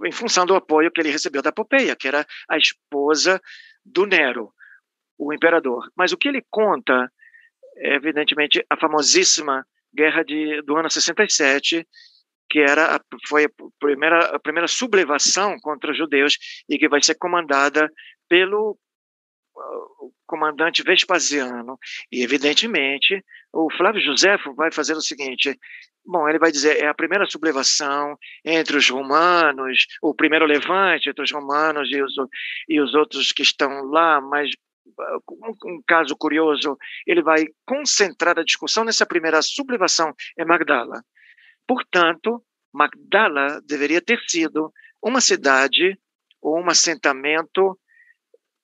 em 0.06 0.12
função 0.12 0.44
do 0.44 0.54
apoio 0.54 0.90
que 0.90 1.00
ele 1.00 1.10
recebeu 1.10 1.42
da 1.42 1.52
Popeia, 1.52 1.96
que 1.96 2.06
era 2.06 2.26
a 2.48 2.56
esposa 2.56 3.40
do 3.84 4.06
Nero, 4.06 4.52
o 5.18 5.32
imperador. 5.32 5.90
Mas 5.96 6.12
o 6.12 6.18
que 6.18 6.28
ele 6.28 6.44
conta 6.50 7.10
é, 7.80 7.94
evidentemente, 7.94 8.64
a 8.68 8.76
famosíssima 8.76 9.66
guerra 9.94 10.22
de, 10.22 10.62
do 10.62 10.76
ano 10.76 10.90
67, 10.90 11.86
que 12.50 12.58
era 12.58 12.96
a, 12.96 13.00
foi 13.28 13.44
a 13.44 13.50
primeira, 13.78 14.34
a 14.34 14.38
primeira 14.40 14.66
sublevação 14.66 15.56
contra 15.60 15.94
judeus 15.94 16.36
e 16.68 16.76
que 16.76 16.88
vai 16.88 17.00
ser 17.00 17.14
comandada 17.14 17.88
pelo 18.28 18.76
uh, 19.56 20.12
comandante 20.26 20.82
Vespasiano. 20.82 21.78
E, 22.10 22.22
evidentemente, 22.22 23.24
o 23.52 23.70
Flávio 23.76 24.02
Josefo 24.02 24.52
vai 24.54 24.72
fazer 24.72 24.94
o 24.94 25.00
seguinte: 25.00 25.56
bom, 26.04 26.28
ele 26.28 26.40
vai 26.40 26.50
dizer 26.50 26.82
é 26.82 26.88
a 26.88 26.94
primeira 26.94 27.24
sublevação 27.26 28.16
entre 28.44 28.76
os 28.76 28.90
romanos, 28.90 29.86
o 30.02 30.12
primeiro 30.12 30.44
levante 30.44 31.08
entre 31.08 31.22
os 31.22 31.32
romanos 31.32 31.88
e 31.92 32.02
os, 32.02 32.14
e 32.68 32.80
os 32.80 32.94
outros 32.94 33.30
que 33.30 33.42
estão 33.42 33.84
lá, 33.84 34.20
mas 34.20 34.50
uh, 34.86 35.66
um, 35.66 35.80
caso 35.86 36.16
curioso, 36.16 36.76
ele 37.06 37.22
vai 37.22 37.46
concentrar 37.64 38.36
a 38.40 38.44
discussão 38.44 38.84
nessa 38.84 39.06
primeira 39.06 39.40
sublevação 39.40 40.12
em 40.36 40.44
Magdala. 40.44 41.00
Portanto, 41.70 42.44
Magdala 42.74 43.60
deveria 43.64 44.00
ter 44.00 44.18
sido 44.26 44.72
uma 45.00 45.20
cidade 45.20 45.96
ou 46.42 46.58
um 46.58 46.68
assentamento 46.68 47.78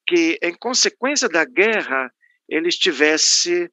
que, 0.04 0.36
em 0.42 0.52
consequência 0.58 1.28
da 1.28 1.44
guerra, 1.44 2.12
ele 2.48 2.66
estivesse 2.66 3.70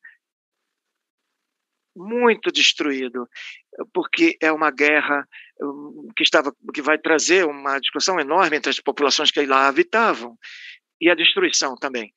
muito 1.95 2.51
destruído, 2.51 3.27
porque 3.91 4.37
é 4.39 4.51
uma 4.51 4.69
guerra 4.69 5.27
hum, 5.59 6.09
que 6.15 6.21
estava 6.21 6.53
que 6.71 6.83
vai 6.83 6.99
trazer 6.99 7.43
uma 7.47 7.79
discussão 7.79 8.19
enorme 8.19 8.57
entre 8.57 8.69
as 8.69 8.79
populações 8.79 9.31
que 9.31 9.43
lá 9.47 9.67
habitavam 9.67 10.37
e 11.01 11.09
a 11.09 11.15
destruição 11.15 11.75
também. 11.75 12.13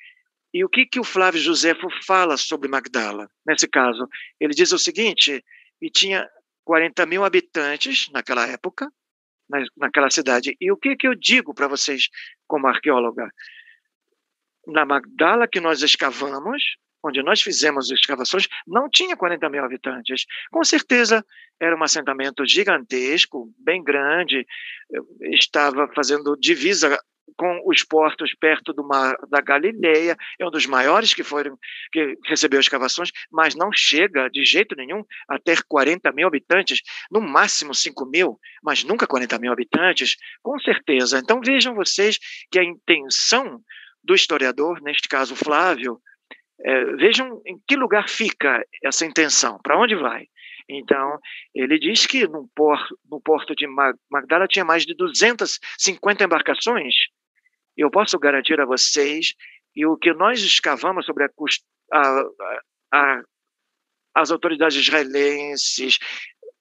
E 0.52 0.62
o 0.62 0.68
que 0.68 0.84
que 0.84 1.00
o 1.00 1.04
Flávio 1.04 1.40
Josefo 1.40 1.88
fala 2.04 2.36
sobre 2.36 2.68
Magdala 2.68 3.26
nesse 3.46 3.66
caso? 3.66 4.06
Ele 4.38 4.52
diz 4.52 4.70
o 4.72 4.78
seguinte: 4.78 5.42
e 5.80 5.90
tinha 5.90 6.28
40 6.66 7.06
mil 7.06 7.24
habitantes 7.24 8.10
naquela 8.10 8.44
época, 8.46 8.90
na, 9.48 9.64
naquela 9.76 10.10
cidade. 10.10 10.56
E 10.60 10.70
o 10.72 10.76
que, 10.76 10.96
que 10.96 11.06
eu 11.06 11.14
digo 11.14 11.54
para 11.54 11.68
vocês, 11.68 12.08
como 12.46 12.66
arqueóloga? 12.66 13.30
Na 14.66 14.84
Magdala 14.84 15.46
que 15.46 15.60
nós 15.60 15.80
escavamos, 15.80 16.76
onde 17.04 17.22
nós 17.22 17.40
fizemos 17.40 17.88
escavações, 17.92 18.48
não 18.66 18.90
tinha 18.90 19.16
40 19.16 19.48
mil 19.48 19.64
habitantes. 19.64 20.26
Com 20.50 20.64
certeza 20.64 21.24
era 21.60 21.76
um 21.76 21.82
assentamento 21.84 22.44
gigantesco, 22.44 23.54
bem 23.56 23.82
grande, 23.82 24.44
estava 25.30 25.86
fazendo 25.94 26.36
divisa 26.36 27.00
com 27.36 27.62
os 27.66 27.82
portos 27.82 28.34
perto 28.34 28.72
do 28.72 28.86
mar 28.86 29.16
da 29.28 29.40
Galileia, 29.40 30.16
é 30.38 30.46
um 30.46 30.50
dos 30.50 30.66
maiores 30.66 31.12
que 31.12 31.22
foram 31.22 31.58
que 31.92 32.16
recebeu 32.24 32.60
escavações, 32.60 33.10
mas 33.30 33.54
não 33.54 33.70
chega 33.72 34.28
de 34.28 34.44
jeito 34.44 34.76
nenhum 34.76 35.04
a 35.28 35.38
ter 35.38 35.62
40 35.64 36.12
mil 36.12 36.28
habitantes, 36.28 36.80
no 37.10 37.20
máximo 37.20 37.74
5 37.74 38.06
mil, 38.06 38.38
mas 38.62 38.84
nunca 38.84 39.06
40 39.06 39.38
mil 39.38 39.52
habitantes, 39.52 40.16
com 40.42 40.58
certeza. 40.60 41.18
Então 41.18 41.40
vejam 41.40 41.74
vocês 41.74 42.18
que 42.50 42.58
a 42.58 42.64
intenção 42.64 43.60
do 44.02 44.14
historiador, 44.14 44.80
neste 44.82 45.08
caso 45.08 45.34
Flávio, 45.34 46.00
é, 46.60 46.84
vejam 46.96 47.42
em 47.44 47.58
que 47.66 47.76
lugar 47.76 48.08
fica 48.08 48.64
essa 48.82 49.04
intenção, 49.04 49.58
para 49.62 49.78
onde 49.78 49.94
vai. 49.94 50.26
Então, 50.68 51.18
ele 51.54 51.78
diz 51.78 52.06
que 52.06 52.26
no 52.26 52.48
porto, 52.54 52.98
no 53.08 53.20
porto 53.20 53.54
de 53.54 53.66
Magdala 54.10 54.48
tinha 54.48 54.64
mais 54.64 54.84
de 54.84 54.94
250 54.94 56.24
embarcações. 56.24 56.94
Eu 57.76 57.90
posso 57.90 58.18
garantir 58.18 58.60
a 58.60 58.64
vocês 58.64 59.34
e 59.74 59.84
o 59.84 59.96
que 59.96 60.12
nós 60.14 60.40
escavamos 60.40 61.04
sobre 61.04 61.24
a, 61.24 61.30
a, 61.92 62.28
a, 62.92 63.22
as 64.14 64.30
autoridades 64.30 64.76
israelenses 64.78 65.98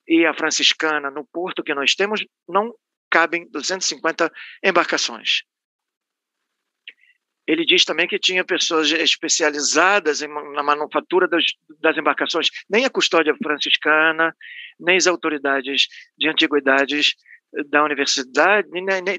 e 0.07 0.26
a 0.26 0.34
franciscana 0.34 1.09
no 1.09 1.26
porto 1.26 1.63
que 1.63 1.74
nós 1.74 1.95
temos, 1.95 2.26
não 2.47 2.74
cabem 3.09 3.49
250 3.49 4.32
embarcações. 4.63 5.43
Ele 7.47 7.63
diz 7.63 7.86
também 7.86 8.07
que 8.07 8.18
tinha 8.18 8.43
pessoas 8.43 8.91
especializadas 8.91 10.22
em, 10.22 10.28
na 10.53 10.63
manufatura 10.63 11.28
das, 11.28 11.45
das, 11.80 11.95
embarcações. 11.95 12.49
Nem 12.68 12.86
a 12.86 12.89
custódia 12.89 13.36
franciscana, 13.41 14.36
nem 14.80 14.97
as 14.97 15.05
autoridades 15.05 15.88
de 16.18 16.28
antiguidades 16.28 17.13
da 17.70 17.84
Universidade 17.84 18.68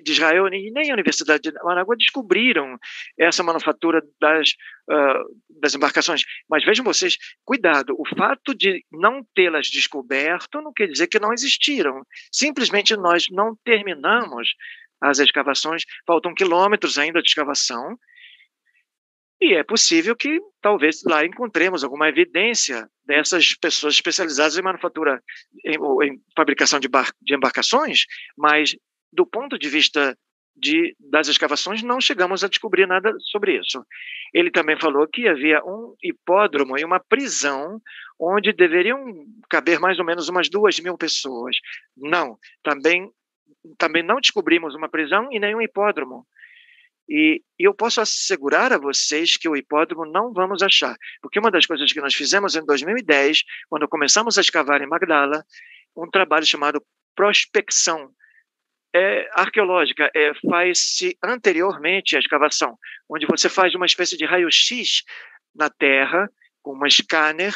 de 0.02 0.12
Israel 0.12 0.48
e 0.48 0.70
nem 0.70 0.90
a 0.90 0.94
Universidade 0.94 1.50
de 1.50 1.62
Managua 1.62 1.96
descobriram 1.96 2.78
essa 3.18 3.42
manufatura 3.42 4.02
das, 4.20 4.50
uh, 4.90 5.60
das 5.60 5.74
embarcações. 5.74 6.22
Mas 6.48 6.64
vejam 6.64 6.84
vocês, 6.84 7.16
cuidado, 7.44 7.94
o 7.98 8.06
fato 8.16 8.54
de 8.54 8.84
não 8.92 9.24
tê-las 9.34 9.68
descoberto 9.68 10.60
não 10.60 10.72
quer 10.72 10.88
dizer 10.88 11.06
que 11.06 11.18
não 11.18 11.32
existiram. 11.32 12.02
Simplesmente 12.30 12.96
nós 12.96 13.26
não 13.30 13.56
terminamos 13.64 14.54
as 15.00 15.18
escavações, 15.18 15.84
faltam 16.06 16.34
quilômetros 16.34 16.98
ainda 16.98 17.20
de 17.20 17.28
escavação, 17.28 17.98
e 19.40 19.54
é 19.54 19.62
possível 19.62 20.16
que 20.16 20.40
talvez 20.60 21.02
lá 21.04 21.24
encontremos 21.24 21.84
alguma 21.84 22.08
evidência 22.08 22.88
dessas 23.04 23.54
pessoas 23.54 23.94
especializadas 23.94 24.56
em 24.56 24.62
manufatura, 24.62 25.22
em, 25.64 25.76
em 26.04 26.20
fabricação 26.34 26.80
de, 26.80 26.88
bar, 26.88 27.10
de 27.20 27.34
embarcações, 27.34 28.04
mas 28.36 28.74
do 29.12 29.26
ponto 29.26 29.58
de 29.58 29.68
vista 29.68 30.16
de, 30.56 30.96
das 30.98 31.28
escavações, 31.28 31.82
não 31.82 32.00
chegamos 32.00 32.42
a 32.42 32.48
descobrir 32.48 32.86
nada 32.86 33.12
sobre 33.20 33.58
isso. 33.58 33.84
Ele 34.32 34.50
também 34.50 34.78
falou 34.78 35.06
que 35.06 35.28
havia 35.28 35.62
um 35.62 35.94
hipódromo 36.02 36.78
e 36.78 36.84
uma 36.84 36.98
prisão 36.98 37.80
onde 38.18 38.52
deveriam 38.52 38.98
caber 39.50 39.78
mais 39.78 39.98
ou 39.98 40.04
menos 40.04 40.28
umas 40.28 40.48
duas 40.48 40.80
mil 40.80 40.96
pessoas. 40.96 41.56
Não, 41.94 42.38
também, 42.62 43.10
também 43.76 44.02
não 44.02 44.20
descobrimos 44.20 44.74
uma 44.74 44.88
prisão 44.88 45.28
e 45.30 45.38
nenhum 45.38 45.60
hipódromo. 45.60 46.26
E, 47.08 47.42
e, 47.58 47.64
eu 47.64 47.74
posso 47.74 48.00
assegurar 48.00 48.72
a 48.72 48.78
vocês 48.78 49.36
que 49.36 49.48
o 49.48 49.56
hipódromo 49.56 50.04
não 50.04 50.32
vamos 50.32 50.62
achar, 50.62 50.96
porque 51.22 51.38
uma 51.38 51.50
das 51.50 51.64
coisas 51.64 51.92
que 51.92 52.00
nós 52.00 52.14
fizemos 52.14 52.56
em 52.56 52.64
2010, 52.64 53.42
quando 53.68 53.88
começamos 53.88 54.38
a 54.38 54.40
escavar 54.40 54.82
em 54.82 54.88
Magdala, 54.88 55.44
um 55.96 56.10
trabalho 56.10 56.44
chamado 56.44 56.82
prospecção 57.14 58.10
é, 58.94 59.28
arqueológica, 59.32 60.10
é, 60.14 60.32
faz-se 60.48 61.16
anteriormente 61.22 62.16
à 62.16 62.18
escavação, 62.18 62.76
onde 63.08 63.26
você 63.26 63.48
faz 63.48 63.74
uma 63.74 63.86
espécie 63.86 64.16
de 64.16 64.24
raio-x 64.24 65.02
na 65.54 65.70
terra, 65.70 66.30
com 66.62 66.76
um 66.76 66.90
scanner, 66.90 67.54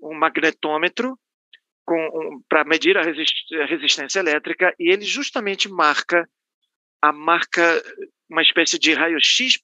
um 0.00 0.14
magnetômetro, 0.14 1.18
um, 1.88 2.42
para 2.48 2.64
medir 2.64 2.96
a, 2.96 3.02
resist, 3.02 3.54
a 3.56 3.66
resistência 3.66 4.20
elétrica, 4.20 4.74
e 4.78 4.90
ele 4.92 5.04
justamente 5.04 5.68
marca 5.68 6.28
a 7.02 7.12
marca 7.12 7.82
uma 8.30 8.42
espécie 8.42 8.78
de 8.78 8.92
raio-x 8.92 9.58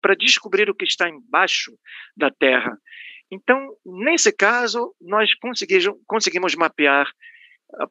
para 0.00 0.14
descobrir 0.14 0.70
o 0.70 0.74
que 0.74 0.84
está 0.84 1.08
embaixo 1.08 1.72
da 2.16 2.30
Terra. 2.30 2.76
Então, 3.30 3.74
nesse 3.84 4.32
caso, 4.32 4.94
nós 5.00 5.30
conseguimos, 6.06 6.54
mapear 6.54 7.06
ah, 7.74 7.88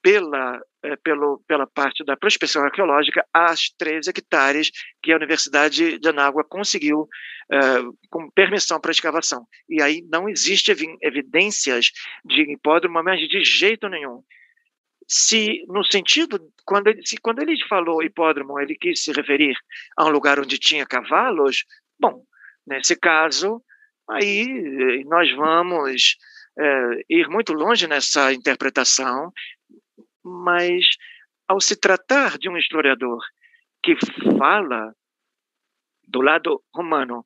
pela, 0.00 0.60
eh, 0.82 0.96
pelo, 0.96 1.42
pela 1.46 1.66
parte 1.66 2.04
da 2.04 2.16
prospecção 2.16 2.64
arqueológica 2.64 3.26
as 3.32 3.68
13 3.76 4.10
hectares 4.10 4.70
que 5.02 5.12
a 5.12 5.16
Universidade 5.16 5.98
de 5.98 6.08
Anágua 6.08 6.44
conseguiu 6.44 7.02
uh, 7.02 7.98
com 8.08 8.30
permissão 8.30 8.80
para 8.80 8.92
escavação. 8.92 9.46
E 9.68 9.82
aí 9.82 10.02
não 10.10 10.28
existe 10.28 10.70
evidências 11.02 11.90
de 12.24 12.52
hipódromo, 12.52 13.02
mas 13.02 13.20
de 13.28 13.44
jeito 13.44 13.88
nenhum 13.88 14.22
se 15.08 15.64
no 15.68 15.82
sentido 15.82 16.38
quando 16.66 16.88
ele, 16.88 17.04
se 17.04 17.16
quando 17.16 17.40
ele 17.40 17.56
falou 17.66 18.02
hipódromo 18.02 18.60
ele 18.60 18.76
quis 18.76 19.02
se 19.02 19.10
referir 19.12 19.56
a 19.96 20.04
um 20.04 20.10
lugar 20.10 20.38
onde 20.38 20.58
tinha 20.58 20.86
cavalos 20.86 21.64
bom 21.98 22.22
nesse 22.66 22.94
caso 22.94 23.62
aí 24.10 24.42
eh, 24.42 25.04
nós 25.04 25.34
vamos 25.34 26.18
é, 26.58 27.04
ir 27.08 27.26
muito 27.28 27.54
longe 27.54 27.86
nessa 27.86 28.34
interpretação 28.34 29.32
mas 30.22 30.84
ao 31.48 31.58
se 31.58 31.74
tratar 31.74 32.36
de 32.36 32.50
um 32.50 32.58
historiador 32.58 33.24
que 33.82 33.96
fala 34.38 34.92
do 36.06 36.20
lado 36.20 36.62
romano 36.74 37.24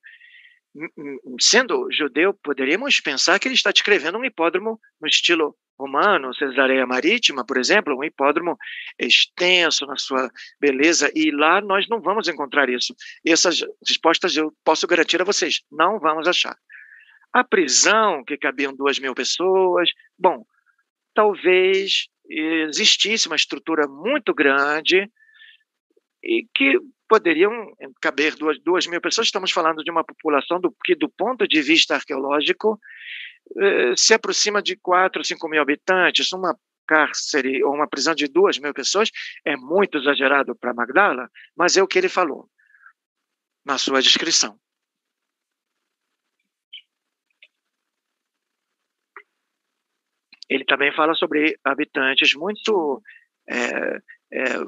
sendo 1.40 1.88
judeu 1.90 2.32
poderíamos 2.32 3.00
pensar 3.00 3.38
que 3.38 3.46
ele 3.46 3.54
está 3.54 3.70
descrevendo 3.70 4.18
um 4.18 4.24
hipódromo 4.24 4.80
no 5.00 5.06
estilo 5.06 5.54
romano, 5.78 6.34
Cesareia 6.34 6.86
Marítima, 6.86 7.44
por 7.44 7.58
exemplo, 7.58 7.96
um 7.96 8.04
hipódromo 8.04 8.56
extenso 8.98 9.84
na 9.86 9.96
sua 9.96 10.30
beleza, 10.60 11.10
e 11.14 11.30
lá 11.30 11.60
nós 11.60 11.88
não 11.88 12.00
vamos 12.00 12.28
encontrar 12.28 12.68
isso. 12.68 12.94
E 13.24 13.32
essas 13.32 13.60
respostas 13.86 14.36
eu 14.36 14.52
posso 14.64 14.86
garantir 14.86 15.20
a 15.20 15.24
vocês, 15.24 15.62
não 15.70 15.98
vamos 15.98 16.28
achar. 16.28 16.56
A 17.32 17.42
prisão, 17.42 18.22
que 18.24 18.36
cabiam 18.36 18.74
duas 18.74 18.98
mil 18.98 19.14
pessoas, 19.14 19.90
bom, 20.18 20.44
talvez 21.14 22.06
existisse 22.28 23.26
uma 23.26 23.36
estrutura 23.36 23.86
muito 23.88 24.32
grande 24.32 25.10
e 26.22 26.46
que 26.54 26.78
poderiam 27.12 27.70
caber 28.00 28.34
duas, 28.36 28.58
duas 28.60 28.86
mil 28.86 28.98
pessoas. 28.98 29.26
Estamos 29.26 29.50
falando 29.50 29.84
de 29.84 29.90
uma 29.90 30.02
população 30.02 30.58
do, 30.58 30.74
que, 30.82 30.94
do 30.94 31.10
ponto 31.10 31.46
de 31.46 31.60
vista 31.60 31.94
arqueológico, 31.94 32.80
eh, 33.60 33.92
se 33.94 34.14
aproxima 34.14 34.62
de 34.62 34.76
4, 34.76 35.22
5 35.22 35.46
mil 35.46 35.60
habitantes, 35.60 36.32
uma 36.32 36.56
cárcere 36.86 37.62
ou 37.62 37.74
uma 37.74 37.86
prisão 37.86 38.14
de 38.14 38.26
2 38.28 38.58
mil 38.60 38.72
pessoas 38.72 39.10
é 39.44 39.54
muito 39.58 39.98
exagerado 39.98 40.56
para 40.56 40.72
Magdala, 40.72 41.28
mas 41.54 41.76
é 41.76 41.82
o 41.82 41.86
que 41.86 41.98
ele 41.98 42.08
falou 42.08 42.48
na 43.62 43.76
sua 43.76 44.00
descrição. 44.00 44.58
Ele 50.48 50.64
também 50.64 50.90
fala 50.94 51.14
sobre 51.14 51.58
habitantes 51.62 52.32
muito 52.34 53.02
é, 53.50 54.00
é, 54.32 54.64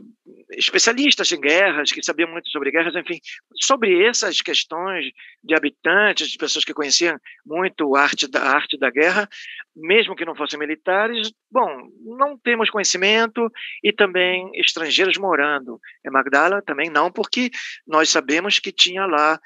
especialistas 0.59 1.33
em 1.33 1.41
guerras, 1.41 1.91
que 1.91 2.03
sabiam 2.03 2.31
muito 2.31 2.51
sobre 2.51 2.71
guerras, 2.71 2.95
enfim, 2.95 3.19
sobre 3.63 4.05
essas 4.05 4.43
questões 4.43 5.07
de 5.43 5.55
habitantes, 5.55 6.29
de 6.29 6.37
pessoas 6.37 6.65
que 6.65 6.75
conheciam 6.75 7.19
muito 7.47 7.97
a 7.97 8.03
arte 8.03 8.31
da 8.31 8.43
arte 8.43 8.79
da 8.79 8.91
guerra, 8.91 9.27
mesmo 9.75 10.15
que 10.15 10.25
não 10.25 10.37
fossem 10.37 10.59
militares, 10.59 11.33
bom, 11.51 11.89
não 12.05 12.39
temos 12.39 12.69
conhecimento 12.69 13.51
e 13.83 13.91
também 13.91 14.51
estrangeiros 14.55 15.17
morando 15.17 15.81
em 16.07 16.11
Magdala 16.11 16.63
também 16.63 16.91
não, 16.91 17.11
porque 17.11 17.51
nós 17.87 18.11
sabemos 18.11 18.59
que 18.59 18.71
tinha 18.71 19.07
lá 19.07 19.41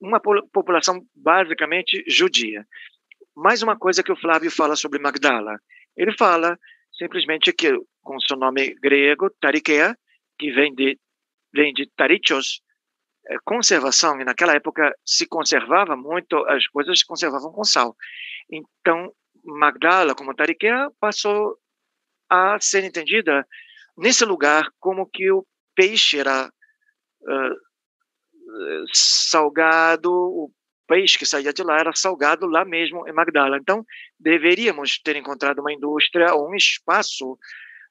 uma 0.00 0.20
população 0.20 1.04
basicamente 1.14 2.04
judia. 2.06 2.64
Mais 3.36 3.62
uma 3.62 3.76
coisa 3.76 4.02
que 4.02 4.12
o 4.12 4.16
Flávio 4.16 4.50
fala 4.50 4.76
sobre 4.76 4.98
Magdala, 5.00 5.58
ele 5.96 6.16
fala 6.16 6.56
simplesmente 7.00 7.50
que 7.54 7.72
com 8.02 8.20
seu 8.20 8.36
nome 8.36 8.74
grego, 8.74 9.30
Tarikea, 9.40 9.96
que 10.38 10.52
vem 10.52 10.74
de, 10.74 10.98
vem 11.52 11.72
de 11.72 11.90
Tarichos, 11.96 12.60
é, 13.26 13.36
conservação, 13.44 14.20
e 14.20 14.24
naquela 14.24 14.54
época 14.54 14.92
se 15.04 15.26
conservava 15.26 15.96
muito, 15.96 16.36
as 16.46 16.66
coisas 16.66 16.98
se 16.98 17.06
conservavam 17.06 17.52
com 17.52 17.64
sal. 17.64 17.96
Então, 18.50 19.12
Magdala, 19.42 20.14
como 20.14 20.34
Tarikea, 20.34 20.90
passou 21.00 21.56
a 22.28 22.58
ser 22.60 22.84
entendida 22.84 23.46
nesse 23.96 24.24
lugar 24.24 24.68
como 24.78 25.08
que 25.08 25.30
o 25.30 25.46
peixe 25.74 26.18
era 26.18 26.46
uh, 27.22 27.56
salgado, 28.92 30.12
o 30.12 30.52
peixe 30.90 31.16
que 31.16 31.24
saía 31.24 31.52
de 31.52 31.62
lá 31.62 31.78
era 31.78 31.94
salgado 31.94 32.48
lá 32.48 32.64
mesmo 32.64 33.06
em 33.08 33.12
Magdala. 33.12 33.56
Então, 33.58 33.86
deveríamos 34.18 34.98
ter 34.98 35.14
encontrado 35.14 35.60
uma 35.60 35.72
indústria 35.72 36.34
ou 36.34 36.50
um 36.50 36.56
espaço 36.56 37.38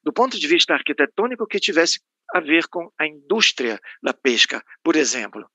do 0.04 0.12
ponto 0.12 0.38
de 0.38 0.46
vista 0.46 0.74
arquitetônico 0.74 1.46
que 1.46 1.58
tivesse 1.58 1.98
a 2.34 2.40
ver 2.40 2.68
com 2.68 2.92
a 2.98 3.06
indústria 3.06 3.80
da 4.02 4.12
pesca, 4.12 4.62
por 4.84 4.96
exemplo. 4.96 5.50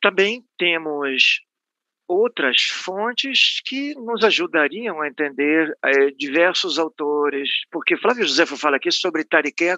Também 0.00 0.44
temos 0.56 1.40
outras 2.06 2.62
fontes 2.62 3.60
que 3.64 3.94
nos 3.96 4.22
ajudariam 4.22 5.00
a 5.00 5.08
entender 5.08 5.76
é, 5.84 6.10
diversos 6.12 6.78
autores, 6.78 7.50
porque 7.70 7.96
Flávio 7.96 8.24
Josefo 8.24 8.56
fala 8.56 8.76
aqui 8.76 8.92
sobre 8.92 9.24
Tariqué 9.24 9.76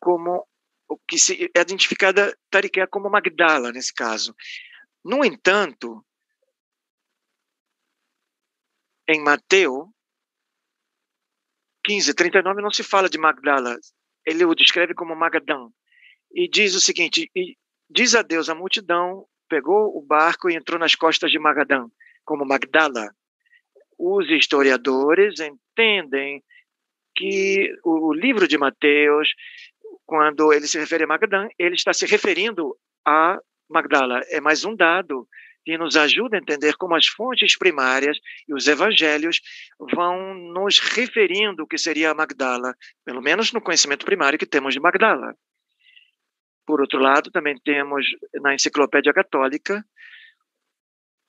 como 0.00 0.46
que 1.08 1.18
se 1.18 1.50
é 1.54 1.60
identificada 1.60 2.36
Tariquea 2.50 2.86
como 2.86 3.10
Magdala 3.10 3.72
nesse 3.72 3.92
caso. 3.92 4.34
No 5.04 5.24
entanto, 5.24 6.04
em 9.08 9.22
Mateus 9.22 9.88
15, 11.84 12.14
39 12.14 12.62
não 12.62 12.70
se 12.70 12.82
fala 12.82 13.08
de 13.08 13.16
Magdala, 13.16 13.78
ele 14.24 14.44
o 14.44 14.54
descreve 14.54 14.92
como 14.92 15.14
Magadã. 15.14 15.68
E 16.32 16.48
diz 16.48 16.74
o 16.74 16.80
seguinte: 16.80 17.30
diz 17.88 18.14
a 18.16 18.22
Deus 18.22 18.48
a 18.48 18.54
multidão 18.54 19.24
pegou 19.48 19.96
o 19.96 20.02
barco 20.02 20.50
e 20.50 20.56
entrou 20.56 20.78
nas 20.78 20.96
costas 20.96 21.30
de 21.30 21.38
Magadã, 21.38 21.86
como 22.24 22.44
Magdala. 22.44 23.14
Os 23.96 24.28
historiadores 24.28 25.38
entendem 25.38 26.42
que 27.14 27.72
o 27.84 28.12
livro 28.12 28.46
de 28.46 28.58
Mateus, 28.58 29.28
quando 30.06 30.52
ele 30.52 30.66
se 30.66 30.78
refere 30.78 31.04
a 31.04 31.06
Magadã, 31.06 31.48
ele 31.58 31.74
está 31.74 31.92
se 31.92 32.06
referindo 32.06 32.76
a 33.04 33.38
Magdala. 33.68 34.20
É 34.30 34.40
mais 34.40 34.64
um 34.64 34.74
dado 34.74 35.28
que 35.64 35.76
nos 35.76 35.96
ajuda 35.96 36.36
a 36.36 36.40
entender 36.40 36.76
como 36.76 36.94
as 36.94 37.08
fontes 37.08 37.58
primárias 37.58 38.16
e 38.48 38.54
os 38.54 38.68
evangelhos 38.68 39.40
vão 39.78 40.32
nos 40.32 40.78
referindo 40.78 41.64
o 41.64 41.66
que 41.66 41.76
seria 41.76 42.12
a 42.12 42.14
Magdala, 42.14 42.72
pelo 43.04 43.20
menos 43.20 43.52
no 43.52 43.60
conhecimento 43.60 44.06
primário 44.06 44.38
que 44.38 44.46
temos 44.46 44.72
de 44.72 44.80
Magdala. 44.80 45.34
Por 46.64 46.80
outro 46.80 47.00
lado, 47.00 47.30
também 47.32 47.56
temos 47.64 48.06
na 48.34 48.54
Enciclopédia 48.54 49.12
Católica, 49.12 49.84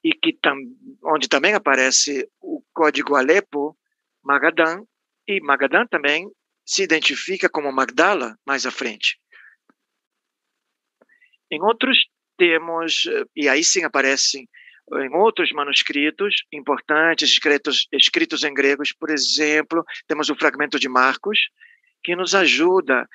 e 0.03 0.13
que 0.13 0.34
tam, 0.34 0.55
onde 1.03 1.28
também 1.28 1.53
aparece 1.53 2.30
o 2.39 2.63
código 2.73 3.15
Alepo, 3.15 3.75
Magadan, 4.23 4.84
e 5.28 5.41
Magadan 5.41 5.86
também 5.88 6.32
se 6.68 6.84
identifica 6.84 7.47
como 7.47 7.72
Magdala 7.72 8.38
mais 8.45 8.65
à 8.65 8.72
frente. 8.72 9.18
Em 11.49 11.61
outros 11.61 11.97
temos, 12.38 13.03
e 13.34 13.47
aí 13.47 13.63
sim 13.63 13.86
aparecem 13.86 14.47
em 14.93 15.15
outros 15.15 15.51
manuscritos 15.53 16.43
importantes, 16.51 17.30
escritos, 17.30 17.88
escritos 17.91 18.43
em 18.43 18.53
gregos, 18.53 18.91
por 18.91 19.09
exemplo, 19.09 19.84
temos 20.07 20.30
o 20.30 20.36
fragmento 20.36 20.78
de 20.78 20.89
Marcos, 20.89 21.39
que 22.03 22.15
nos 22.15 22.36
ajuda 22.36 23.07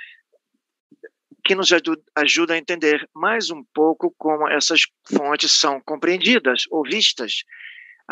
que 1.44 1.57
nos 1.57 1.70
ajuda 2.14 2.55
a 2.55 2.59
entender 2.59 3.05
mais 3.12 3.50
um 3.50 3.64
pouco 3.74 4.14
como 4.16 4.48
essas 4.48 4.82
fontes 5.05 5.50
são 5.50 5.80
compreendidas 5.80 6.62
ou 6.70 6.84
vistas. 6.84 7.42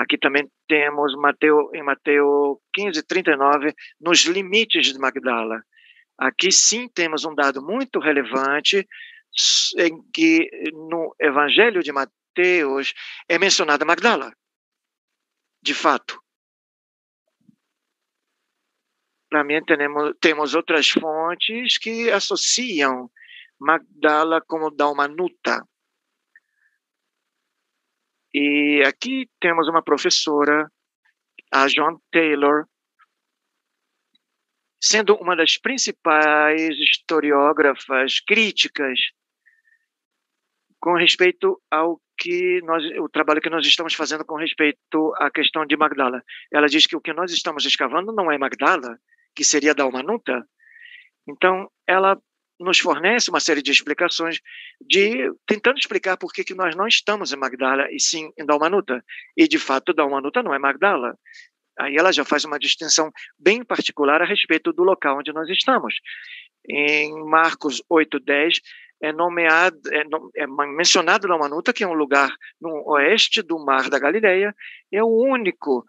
Aqui 0.00 0.16
também 0.16 0.50
temos 0.66 1.14
Mateo, 1.14 1.70
em 1.74 1.82
Mateus 1.82 2.58
15, 2.72 3.02
39, 3.02 3.74
nos 4.00 4.24
limites 4.24 4.86
de 4.86 4.98
Magdala. 4.98 5.62
Aqui 6.16 6.50
sim 6.50 6.88
temos 6.88 7.26
um 7.26 7.34
dado 7.34 7.62
muito 7.62 7.98
relevante 7.98 8.88
em 9.76 10.02
que 10.10 10.48
no 10.72 11.14
Evangelho 11.20 11.82
de 11.82 11.92
Mateus 11.92 12.94
é 13.28 13.38
mencionada 13.38 13.84
Magdala. 13.84 14.32
De 15.62 15.74
fato. 15.74 16.18
Também 19.28 19.62
temos, 19.66 20.14
temos 20.18 20.54
outras 20.54 20.88
fontes 20.88 21.76
que 21.76 22.10
associam 22.10 23.10
Magdala 23.60 24.40
como 24.46 24.70
Dalmanuta. 24.70 25.62
E 28.32 28.82
aqui 28.86 29.28
temos 29.40 29.68
uma 29.68 29.82
professora, 29.82 30.70
a 31.52 31.66
John 31.66 31.98
Taylor, 32.12 32.64
sendo 34.80 35.16
uma 35.16 35.36
das 35.36 35.58
principais 35.58 36.78
historiógrafas 36.78 38.20
críticas 38.20 38.98
com 40.80 40.94
respeito 40.94 41.60
ao 41.70 42.00
que 42.16 42.60
nós, 42.62 42.84
o 42.98 43.08
trabalho 43.08 43.40
que 43.40 43.50
nós 43.50 43.66
estamos 43.66 43.94
fazendo 43.94 44.24
com 44.24 44.36
respeito 44.36 45.12
à 45.18 45.30
questão 45.30 45.66
de 45.66 45.76
Magdala. 45.76 46.22
Ela 46.52 46.68
diz 46.68 46.86
que 46.86 46.96
o 46.96 47.00
que 47.00 47.12
nós 47.12 47.32
estamos 47.32 47.64
escavando 47.64 48.12
não 48.12 48.30
é 48.30 48.38
Magdala, 48.38 48.98
que 49.34 49.44
seria 49.44 49.74
Dalmanuta. 49.74 50.46
Então, 51.28 51.70
ela 51.86 52.18
nos 52.60 52.78
fornece 52.78 53.30
uma 53.30 53.40
série 53.40 53.62
de 53.62 53.70
explicações 53.70 54.38
de 54.80 55.32
tentando 55.46 55.78
explicar 55.78 56.16
por 56.16 56.32
que, 56.32 56.44
que 56.44 56.54
nós 56.54 56.76
não 56.76 56.86
estamos 56.86 57.32
em 57.32 57.36
Magdala 57.36 57.88
e 57.90 57.98
sim 57.98 58.30
em 58.38 58.44
Dalmanuta. 58.44 59.02
E, 59.36 59.48
de 59.48 59.58
fato, 59.58 59.94
Dalmanuta 59.94 60.42
não 60.42 60.54
é 60.54 60.58
Magdala. 60.58 61.16
Aí 61.78 61.96
ela 61.96 62.12
já 62.12 62.24
faz 62.24 62.44
uma 62.44 62.58
distinção 62.58 63.10
bem 63.38 63.64
particular 63.64 64.20
a 64.20 64.26
respeito 64.26 64.72
do 64.72 64.82
local 64.82 65.18
onde 65.18 65.32
nós 65.32 65.48
estamos. 65.48 65.94
Em 66.68 67.24
Marcos 67.24 67.82
8:10 67.90 68.60
é 69.02 69.12
nomeado, 69.12 69.80
é, 69.90 70.02
é 70.42 70.46
mencionado 70.46 71.26
Dalmanuta, 71.26 71.72
que 71.72 71.82
é 71.82 71.88
um 71.88 71.94
lugar 71.94 72.30
no 72.60 72.86
oeste 72.90 73.40
do 73.40 73.58
Mar 73.58 73.88
da 73.88 73.98
Galileia, 73.98 74.54
é 74.92 75.02
o 75.02 75.08
único 75.08 75.86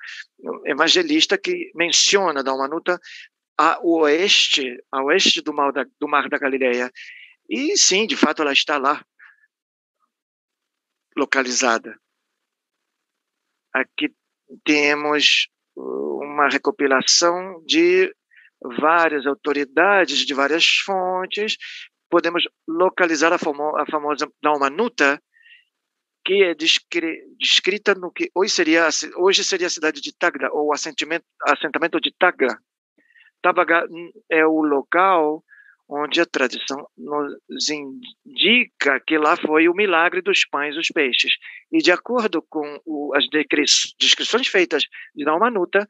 evangelista 0.66 1.38
que 1.38 1.72
menciona 1.76 2.42
Dalmanuta 2.42 2.98
a 3.58 3.80
oeste, 3.84 4.78
a 4.92 5.04
oeste 5.04 5.42
do 5.42 5.54
mar 5.54 5.72
da, 5.72 5.86
do 6.00 6.08
mar 6.08 6.28
da 6.30 6.38
Galileia. 6.38 6.92
E 7.50 7.78
sim, 7.78 8.08
de 8.08 8.16
fato, 8.16 8.42
ela 8.42 8.54
está 8.54 8.78
lá, 8.78 9.04
localizada. 11.16 12.00
Aqui 13.74 14.14
temos 14.64 15.48
uma 15.76 16.50
recopilação 16.50 17.64
de 17.66 18.14
várias 18.80 19.26
autoridades, 19.26 20.20
de 20.20 20.34
várias 20.34 20.66
fontes. 20.86 21.58
Podemos 22.10 22.44
localizar 22.68 23.34
a, 23.34 23.38
famo 23.38 23.78
a 23.78 23.86
famosa 23.86 24.30
Dalmanuta, 24.42 25.22
que 26.26 26.44
é 26.44 26.54
descrita 26.54 27.96
no 27.96 28.12
que 28.12 28.30
hoje 28.36 28.54
seria, 28.54 28.88
hoje 29.18 29.44
seria 29.44 29.68
a 29.68 29.72
cidade 29.72 30.02
de 30.02 30.16
Tagra, 30.16 30.50
ou 30.52 30.74
assentamento, 30.74 32.00
de 32.00 32.14
Tagra, 32.18 32.60
Tabaga 33.42 33.88
é 34.30 34.46
o 34.46 34.62
local 34.62 35.44
onde 35.92 36.22
a 36.22 36.26
tradição 36.26 36.88
nos 36.98 37.70
indica 37.70 38.98
que 39.06 39.18
lá 39.18 39.36
foi 39.36 39.68
o 39.68 39.74
milagre 39.74 40.22
dos 40.22 40.46
pães 40.46 40.74
e 40.74 40.78
dos 40.78 40.88
peixes. 40.88 41.34
E 41.70 41.80
de 41.80 41.92
acordo 41.92 42.42
com 42.50 42.80
o, 42.86 43.14
as 43.14 43.26
descrições 44.00 44.48
feitas 44.48 44.86
de 45.14 45.26
Dalmanuta, 45.26 45.86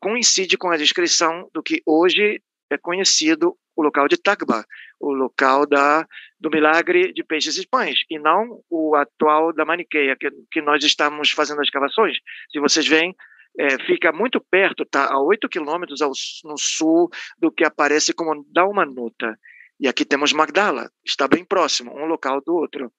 coincide 0.00 0.58
com 0.58 0.68
a 0.68 0.76
descrição 0.76 1.48
do 1.54 1.62
que 1.62 1.80
hoje 1.86 2.42
é 2.70 2.76
conhecido 2.76 3.56
o 3.76 3.82
local 3.82 4.08
de 4.08 4.16
Tagba, 4.16 4.64
o 5.00 5.12
local 5.12 5.66
da, 5.66 6.06
do 6.40 6.50
milagre 6.50 7.12
de 7.12 7.22
peixes 7.22 7.56
e 7.56 7.66
pães, 7.66 8.00
e 8.10 8.18
não 8.18 8.60
o 8.70 8.94
atual 8.96 9.52
da 9.52 9.64
Maniqueia, 9.64 10.16
que, 10.16 10.30
que 10.50 10.60
nós 10.60 10.82
estamos 10.82 11.30
fazendo 11.30 11.60
as 11.60 11.66
escavações. 11.66 12.18
Se 12.50 12.58
vocês 12.58 12.86
veem, 12.86 13.14
é, 13.58 13.78
fica 13.84 14.12
muito 14.12 14.40
perto, 14.40 14.82
está 14.82 15.12
a 15.12 15.20
8 15.20 15.48
quilômetros 15.48 16.00
no 16.44 16.58
sul 16.58 17.08
do 17.38 17.52
que 17.52 17.64
aparece 17.64 18.12
como 18.12 18.44
Dalmanuta. 18.50 19.38
E 19.78 19.88
aqui 19.88 20.04
temos 20.04 20.32
Magdala, 20.32 20.90
está 21.04 21.26
bem 21.28 21.44
próximo, 21.44 21.92
um 21.96 22.06
local 22.06 22.40
do 22.44 22.54
outro. 22.54 22.92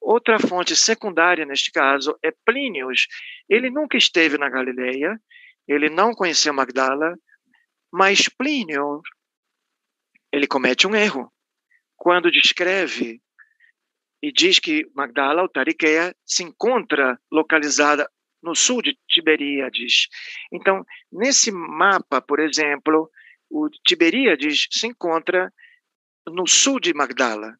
Outra 0.00 0.38
fonte 0.38 0.76
secundária, 0.76 1.44
neste 1.44 1.72
caso, 1.72 2.16
é 2.22 2.30
Plínios. 2.44 3.06
Ele 3.48 3.70
nunca 3.70 3.96
esteve 3.96 4.38
na 4.38 4.48
Galileia, 4.48 5.18
ele 5.66 5.90
não 5.90 6.12
conheceu 6.12 6.52
Magdala, 6.54 7.16
mas 7.92 8.28
Plínio, 8.28 9.00
ele 10.32 10.46
comete 10.46 10.86
um 10.86 10.94
erro. 10.94 11.32
Quando 11.96 12.30
descreve 12.30 13.20
e 14.22 14.30
diz 14.30 14.58
que 14.58 14.86
Magdala, 14.94 15.42
ou 15.42 15.48
Tariqueia, 15.48 16.14
se 16.24 16.42
encontra 16.42 17.18
localizada 17.30 18.08
no 18.46 18.54
sul 18.54 18.80
de 18.80 18.96
Tiberíades. 19.08 20.06
Então, 20.52 20.84
nesse 21.10 21.50
mapa, 21.50 22.22
por 22.22 22.38
exemplo, 22.38 23.10
o 23.50 23.68
Tiberíades 23.84 24.68
se 24.70 24.86
encontra 24.86 25.52
no 26.28 26.46
sul 26.46 26.78
de 26.78 26.94
Magdala. 26.94 27.58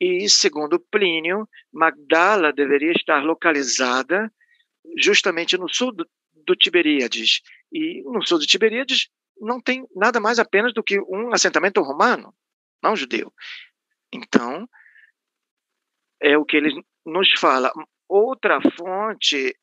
E, 0.00 0.26
segundo 0.30 0.80
Plínio, 0.80 1.46
Magdala 1.70 2.50
deveria 2.50 2.92
estar 2.92 3.22
localizada 3.22 4.32
justamente 4.96 5.58
no 5.58 5.68
sul 5.68 5.92
do, 5.92 6.08
do 6.32 6.56
Tiberíades. 6.56 7.42
E 7.70 8.02
no 8.04 8.26
sul 8.26 8.38
de 8.38 8.46
Tiberíades 8.46 9.10
não 9.38 9.60
tem 9.60 9.86
nada 9.94 10.18
mais 10.18 10.38
apenas 10.38 10.72
do 10.72 10.82
que 10.82 10.98
um 11.00 11.32
assentamento 11.34 11.82
romano, 11.82 12.34
não 12.82 12.96
judeu. 12.96 13.30
Então, 14.10 14.66
é 16.22 16.38
o 16.38 16.44
que 16.44 16.56
ele 16.56 16.82
nos 17.04 17.30
fala. 17.38 17.70
Outra 18.08 18.58
fonte 18.76 19.54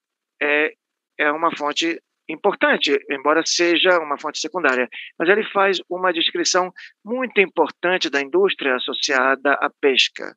é, 0.41 0.73
é 1.17 1.31
uma 1.31 1.55
fonte 1.55 1.99
importante, 2.27 2.97
embora 3.09 3.43
seja 3.45 3.99
uma 3.99 4.19
fonte 4.19 4.39
secundária, 4.39 4.89
mas 5.17 5.29
ele 5.29 5.43
faz 5.51 5.79
uma 5.89 6.11
descrição 6.11 6.71
muito 7.03 7.39
importante 7.39 8.09
da 8.09 8.21
indústria 8.21 8.75
associada 8.75 9.53
à 9.53 9.69
pesca. 9.81 10.35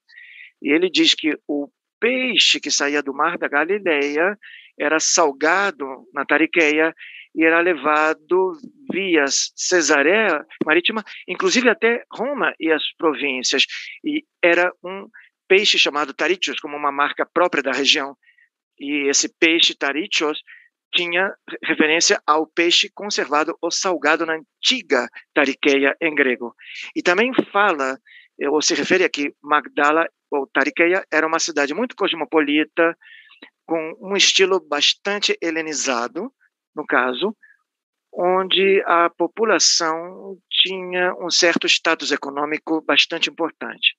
E 0.60 0.70
ele 0.70 0.90
diz 0.90 1.14
que 1.14 1.38
o 1.46 1.68
peixe 2.00 2.60
que 2.60 2.70
saía 2.70 3.02
do 3.02 3.14
mar 3.14 3.38
da 3.38 3.48
Galileia 3.48 4.38
era 4.78 5.00
salgado 5.00 6.06
na 6.12 6.24
Tariqueia 6.24 6.94
e 7.34 7.44
era 7.44 7.60
levado 7.60 8.52
via 8.90 9.24
Cesareia 9.28 10.44
marítima, 10.64 11.04
inclusive 11.26 11.68
até 11.68 12.04
Roma 12.12 12.54
e 12.58 12.70
as 12.70 12.82
províncias. 12.96 13.64
E 14.04 14.24
era 14.42 14.72
um 14.82 15.08
peixe 15.48 15.78
chamado 15.78 16.14
Taritios, 16.14 16.60
como 16.60 16.76
uma 16.76 16.92
marca 16.92 17.26
própria 17.26 17.62
da 17.62 17.72
região. 17.72 18.16
E 18.78 19.08
esse 19.08 19.28
peixe 19.28 19.74
Taritios 19.74 20.40
tinha 20.94 21.34
referência 21.64 22.20
ao 22.26 22.46
peixe 22.46 22.90
conservado 22.94 23.56
ou 23.60 23.70
salgado 23.70 24.24
na 24.24 24.34
antiga 24.34 25.08
Tariqueia 25.34 25.96
em 26.00 26.14
grego. 26.14 26.54
E 26.94 27.02
também 27.02 27.32
fala, 27.52 27.98
ou 28.50 28.62
se 28.62 28.74
refere 28.74 29.04
aqui, 29.04 29.34
Magdala 29.42 30.08
ou 30.30 30.46
Tariqueia 30.46 31.04
era 31.10 31.26
uma 31.26 31.38
cidade 31.38 31.74
muito 31.74 31.96
cosmopolita, 31.96 32.96
com 33.66 33.94
um 34.00 34.16
estilo 34.16 34.60
bastante 34.60 35.36
helenizado, 35.42 36.32
no 36.74 36.86
caso, 36.86 37.36
onde 38.12 38.82
a 38.86 39.10
população 39.10 40.38
tinha 40.50 41.14
um 41.20 41.30
certo 41.30 41.66
status 41.66 42.10
econômico 42.10 42.80
bastante 42.80 43.28
importante. 43.28 43.94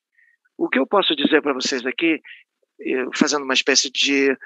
O 0.60 0.68
que 0.68 0.78
eu 0.78 0.86
posso 0.86 1.16
dizer 1.16 1.42
para 1.42 1.54
vocês 1.54 1.86
aqui, 1.86 2.22
fazendo 3.16 3.44
uma 3.46 3.54
espécie 3.54 3.90
de 3.90 4.38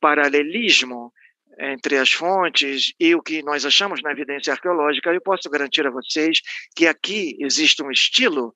paralelismo 0.00 1.12
entre 1.60 1.98
as 1.98 2.10
fontes 2.10 2.92
e 2.98 3.14
o 3.14 3.22
que 3.22 3.44
nós 3.44 3.64
achamos 3.64 4.02
na 4.02 4.10
evidência 4.10 4.52
arqueológica, 4.52 5.14
eu 5.14 5.20
posso 5.20 5.48
garantir 5.48 5.86
a 5.86 5.90
vocês 5.90 6.40
que 6.74 6.88
aqui 6.88 7.36
existe 7.38 7.80
um 7.80 7.92
estilo 7.92 8.52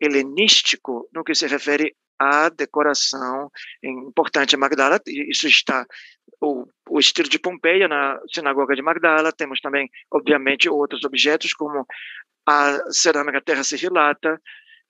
helenístico 0.00 1.08
no 1.14 1.22
que 1.22 1.32
se 1.32 1.46
refere 1.46 1.94
à 2.18 2.48
decoração 2.48 3.48
importante 3.84 4.56
em 4.56 4.58
Magdala. 4.58 5.00
Isso 5.06 5.46
está 5.46 5.86
o, 6.40 6.66
o 6.90 6.98
estilo 6.98 7.28
de 7.28 7.38
Pompeia 7.38 7.86
na 7.86 8.20
sinagoga 8.34 8.74
de 8.74 8.82
Magdala. 8.82 9.30
Temos 9.30 9.60
também, 9.60 9.88
obviamente, 10.10 10.68
outros 10.68 11.04
objetos 11.04 11.54
como 11.54 11.86
a 12.44 12.90
cerâmica 12.90 13.40
terra 13.40 13.62
serrilata, 13.62 14.40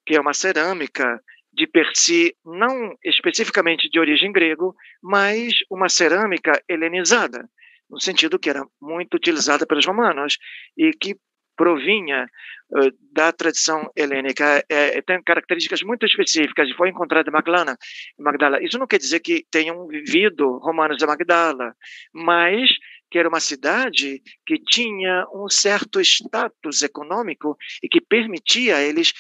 que 0.07 0.15
é 0.15 0.21
uma 0.21 0.33
cerâmica 0.33 1.21
de 1.53 1.67
per 1.67 1.91
si, 1.95 2.37
não 2.45 2.95
especificamente 3.03 3.89
de 3.89 3.99
origem 3.99 4.31
grego, 4.31 4.75
mas 5.03 5.55
uma 5.71 5.89
cerâmica 5.89 6.63
helenizada, 6.69 7.49
no 7.89 8.01
sentido 8.01 8.39
que 8.39 8.51
era 8.51 8.65
muito 8.81 9.15
utilizada 9.15 9.67
pelos 9.67 9.87
romanos 9.87 10.37
e 10.77 10.91
que 10.93 11.17
provinha 11.57 12.29
uh, 12.71 12.93
da 13.13 13.33
tradição 13.33 13.91
helênica, 13.97 14.63
é, 14.69 15.01
tem 15.01 15.23
características 15.23 15.83
muito 15.83 16.05
específicas, 16.05 16.71
foi 16.73 16.91
encontrada 16.91 17.31
em 17.31 17.33
Magdala, 17.33 17.77
Magdala. 18.19 18.63
Isso 18.63 18.79
não 18.79 18.87
quer 18.87 18.99
dizer 18.99 19.21
que 19.21 19.47
tenham 19.51 19.87
vivido 19.89 20.59
romanos 20.59 20.99
de 20.99 21.07
Magdala, 21.07 21.75
mas 22.13 22.71
que 23.11 23.19
era 23.19 23.29
uma 23.29 23.41
cidade 23.41 24.21
que 24.45 24.59
tinha 24.59 25.25
um 25.33 25.49
certo 25.49 26.01
status 26.01 26.83
econômico 26.83 27.57
e 27.83 27.89
que 27.89 28.01
permitia 28.01 28.77
a 28.77 28.83
eles 28.83 29.13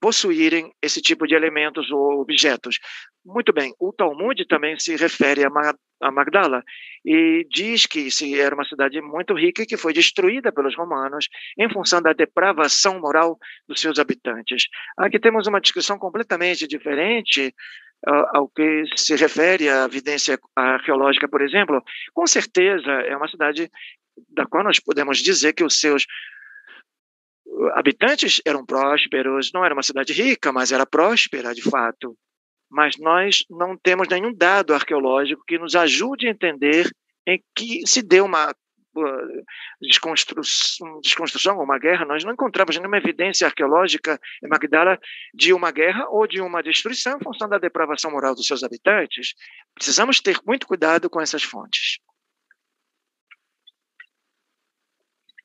possuírem 0.00 0.72
esse 0.82 1.00
tipo 1.02 1.26
de 1.26 1.34
elementos 1.34 1.90
ou 1.90 2.20
objetos. 2.20 2.78
Muito 3.24 3.52
bem, 3.52 3.74
o 3.78 3.92
Talmud 3.92 4.46
também 4.46 4.78
se 4.78 4.96
refere 4.96 5.44
a 5.44 6.10
Magdala 6.10 6.62
e 7.04 7.46
diz 7.50 7.84
que 7.84 8.10
se 8.10 8.40
era 8.40 8.54
uma 8.54 8.64
cidade 8.64 9.00
muito 9.02 9.34
rica 9.34 9.62
e 9.62 9.66
que 9.66 9.76
foi 9.76 9.92
destruída 9.92 10.50
pelos 10.50 10.74
romanos 10.74 11.28
em 11.58 11.68
função 11.70 12.00
da 12.00 12.14
depravação 12.14 12.98
moral 12.98 13.38
dos 13.68 13.80
seus 13.80 13.98
habitantes. 13.98 14.64
Aqui 14.96 15.18
temos 15.18 15.46
uma 15.46 15.60
descrição 15.60 15.98
completamente 15.98 16.66
diferente 16.66 17.54
ao 18.32 18.48
que 18.48 18.84
se 18.96 19.14
refere 19.16 19.68
à 19.68 19.84
evidência 19.84 20.38
arqueológica, 20.56 21.28
por 21.28 21.42
exemplo. 21.42 21.82
Com 22.14 22.26
certeza 22.26 22.90
é 22.90 23.14
uma 23.14 23.28
cidade 23.28 23.70
da 24.30 24.46
qual 24.46 24.64
nós 24.64 24.80
podemos 24.80 25.18
dizer 25.18 25.52
que 25.52 25.62
os 25.62 25.78
seus 25.78 26.06
habitantes 27.74 28.40
eram 28.44 28.64
prósperos, 28.64 29.50
não 29.52 29.64
era 29.64 29.74
uma 29.74 29.82
cidade 29.82 30.12
rica, 30.12 30.52
mas 30.52 30.72
era 30.72 30.86
próspera 30.86 31.54
de 31.54 31.62
fato. 31.62 32.16
Mas 32.70 32.96
nós 32.98 33.44
não 33.50 33.76
temos 33.76 34.08
nenhum 34.08 34.32
dado 34.32 34.72
arqueológico 34.72 35.44
que 35.46 35.58
nos 35.58 35.74
ajude 35.74 36.28
a 36.28 36.30
entender 36.30 36.90
em 37.26 37.42
que 37.54 37.86
se 37.86 38.02
deu 38.02 38.24
uma 38.24 38.50
uh, 38.50 39.44
desconstrução, 39.80 41.00
desconstrução 41.00 41.58
uma 41.58 41.78
guerra. 41.78 42.04
Nós 42.04 42.24
não 42.24 42.32
encontramos 42.32 42.76
nenhuma 42.76 42.98
evidência 42.98 43.46
arqueológica 43.46 44.18
em 44.42 44.48
Magdala 44.48 44.98
de 45.34 45.52
uma 45.52 45.70
guerra 45.70 46.06
ou 46.08 46.26
de 46.26 46.40
uma 46.40 46.62
destruição 46.62 47.18
em 47.18 47.24
função 47.24 47.48
da 47.48 47.58
depravação 47.58 48.10
moral 48.10 48.34
dos 48.34 48.46
seus 48.46 48.62
habitantes. 48.62 49.34
Precisamos 49.74 50.20
ter 50.20 50.38
muito 50.46 50.66
cuidado 50.66 51.10
com 51.10 51.20
essas 51.20 51.42
fontes. 51.42 51.98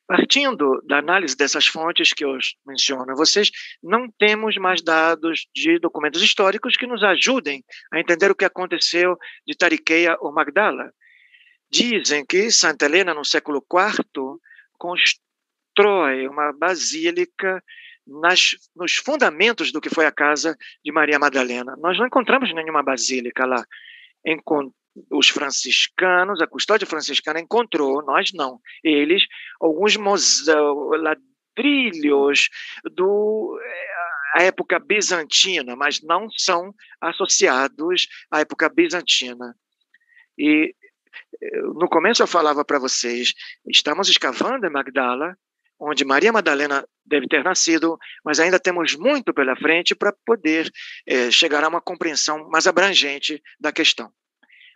Partindo 0.07 0.81
da 0.87 0.99
análise 0.99 1.35
dessas 1.35 1.65
fontes 1.65 2.13
que 2.13 2.23
eu 2.23 2.37
menciono 2.65 3.11
a 3.11 3.15
vocês, 3.15 3.49
não 3.81 4.07
temos 4.19 4.55
mais 4.57 4.81
dados 4.81 5.47
de 5.53 5.79
documentos 5.79 6.21
históricos 6.21 6.77
que 6.77 6.85
nos 6.85 7.03
ajudem 7.03 7.63
a 7.91 7.99
entender 7.99 8.29
o 8.29 8.35
que 8.35 8.45
aconteceu 8.45 9.17
de 9.47 9.57
Tariqueia 9.57 10.15
ou 10.19 10.31
Magdala. 10.31 10.91
Dizem 11.71 12.23
que 12.23 12.51
Santa 12.51 12.85
Helena, 12.85 13.15
no 13.15 13.25
século 13.25 13.65
IV, 13.67 14.37
constrói 14.77 16.27
uma 16.27 16.53
basílica 16.53 17.63
nas, 18.05 18.51
nos 18.75 18.95
fundamentos 18.97 19.71
do 19.71 19.81
que 19.81 19.89
foi 19.89 20.05
a 20.05 20.11
casa 20.11 20.55
de 20.83 20.91
Maria 20.91 21.17
Madalena. 21.17 21.75
Nós 21.77 21.97
não 21.97 22.05
encontramos 22.05 22.53
nenhuma 22.53 22.83
basílica 22.83 23.43
lá 23.45 23.65
os 25.11 25.29
franciscanos, 25.29 26.41
a 26.41 26.47
custódia 26.47 26.87
franciscana 26.87 27.39
encontrou, 27.39 28.03
nós 28.03 28.31
não. 28.33 28.59
Eles, 28.83 29.23
alguns 29.59 29.97
ladrilhos 31.57 32.49
do 32.93 33.59
a 34.35 34.43
época 34.43 34.77
bizantina, 34.79 35.77
mas 35.77 36.01
não 36.01 36.29
são 36.29 36.73
associados 36.99 38.07
à 38.29 38.41
época 38.41 38.67
bizantina. 38.67 39.55
E 40.37 40.75
eh, 41.41 41.61
no 41.61 41.87
começo 41.87 42.21
eu 42.21 42.27
falava 42.27 42.65
para 42.65 42.77
vocês, 42.77 43.33
estamos 43.65 44.09
escavando 44.09 44.67
em 44.67 44.69
Magdala, 44.69 45.37
onde 45.79 46.03
Maria 46.03 46.33
Madalena 46.33 46.85
deve 47.05 47.27
ter 47.27 47.43
nascido, 47.43 47.97
mas 48.25 48.39
ainda 48.39 48.59
temos 48.59 48.95
muito 48.95 49.33
pela 49.33 49.55
frente 49.55 49.95
para 49.95 50.13
poder 50.25 50.69
é, 51.05 51.31
chegar 51.31 51.63
a 51.63 51.69
uma 51.69 51.81
compreensão 51.81 52.49
mais 52.49 52.67
abrangente 52.67 53.41
da 53.59 53.71
questão. 53.71 54.11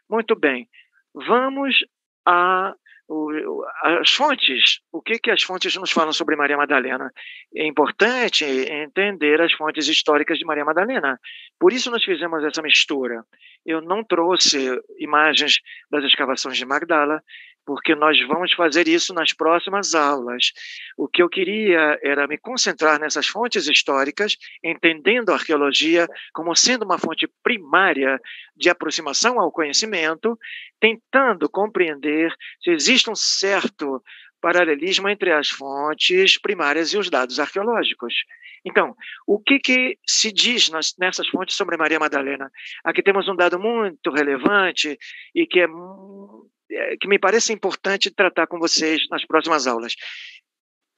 Muito 0.10 0.36
bem. 0.36 0.68
Vamos 1.14 1.76
a 2.26 2.74
as 3.84 4.12
fontes, 4.12 4.82
o 4.92 5.02
que, 5.02 5.18
que 5.18 5.32
as 5.32 5.42
fontes 5.42 5.76
nos 5.76 5.92
falam 5.92 6.14
sobre 6.14 6.36
Maria 6.36 6.56
Madalena? 6.56 7.12
É 7.56 7.66
importante 7.66 8.46
entender 8.46 9.42
as 9.42 9.52
fontes 9.54 9.88
históricas 9.88 10.38
de 10.38 10.46
Maria 10.46 10.64
Madalena. 10.64 11.20
Por 11.60 11.74
isso 11.74 11.90
nós 11.90 12.04
fizemos 12.04 12.44
essa 12.44 12.62
mistura. 12.62 13.24
Eu 13.66 13.82
não 13.82 14.04
trouxe 14.04 14.80
imagens 15.00 15.56
das 15.90 16.04
escavações 16.04 16.56
de 16.58 16.66
Magdala, 16.66 17.24
porque 17.70 17.94
nós 17.94 18.20
vamos 18.28 18.52
fazer 18.54 18.88
isso 18.88 19.14
nas 19.14 19.32
próximas 19.32 19.94
aulas. 19.94 20.54
O 20.98 21.08
que 21.08 21.22
eu 21.22 21.30
queria 21.30 22.00
era 22.02 22.26
me 22.26 22.36
concentrar 22.36 23.00
nessas 23.00 23.28
fontes 23.28 23.68
históricas, 23.68 24.36
entendendo 24.64 25.30
a 25.30 25.36
arqueologia 25.36 26.08
como 26.34 26.56
sendo 26.56 26.84
uma 26.84 26.98
fonte 26.98 27.30
primária 27.44 28.20
de 28.58 28.72
aproximação 28.72 29.40
ao 29.40 29.52
conhecimento, 29.52 30.36
tentando 30.80 31.48
compreender 31.48 32.34
se 32.60 32.72
existe 32.72 33.08
um 33.08 33.16
certo 33.16 34.02
paralelismo 34.42 35.08
entre 35.08 35.32
as 35.32 35.50
fontes 35.50 36.42
primárias 36.42 36.92
e 36.92 36.98
os 36.98 37.08
dados 37.08 37.40
arqueológicos. 37.40 38.16
Então, 38.66 38.96
o 39.28 39.40
que, 39.40 39.60
que 39.60 39.96
se 40.08 40.32
diz 40.32 40.70
nas, 40.70 40.96
nessas 40.98 41.28
fontes 41.28 41.56
sobre 41.56 41.78
Maria 41.78 42.00
Madalena? 42.00 42.50
Aqui 42.84 43.04
temos 43.04 43.28
um 43.28 43.36
dado 43.36 43.60
muito 43.60 44.10
relevante 44.10 44.98
e 45.36 45.46
que 45.46 45.60
é 45.60 45.68
é, 45.68 46.50
que 47.00 47.08
me 47.08 47.18
parece 47.18 47.52
importante 47.52 48.12
tratar 48.12 48.48
com 48.48 48.60
vocês 48.60 49.02
nas 49.10 49.26
próximas 49.26 49.66
aulas. 49.66 49.96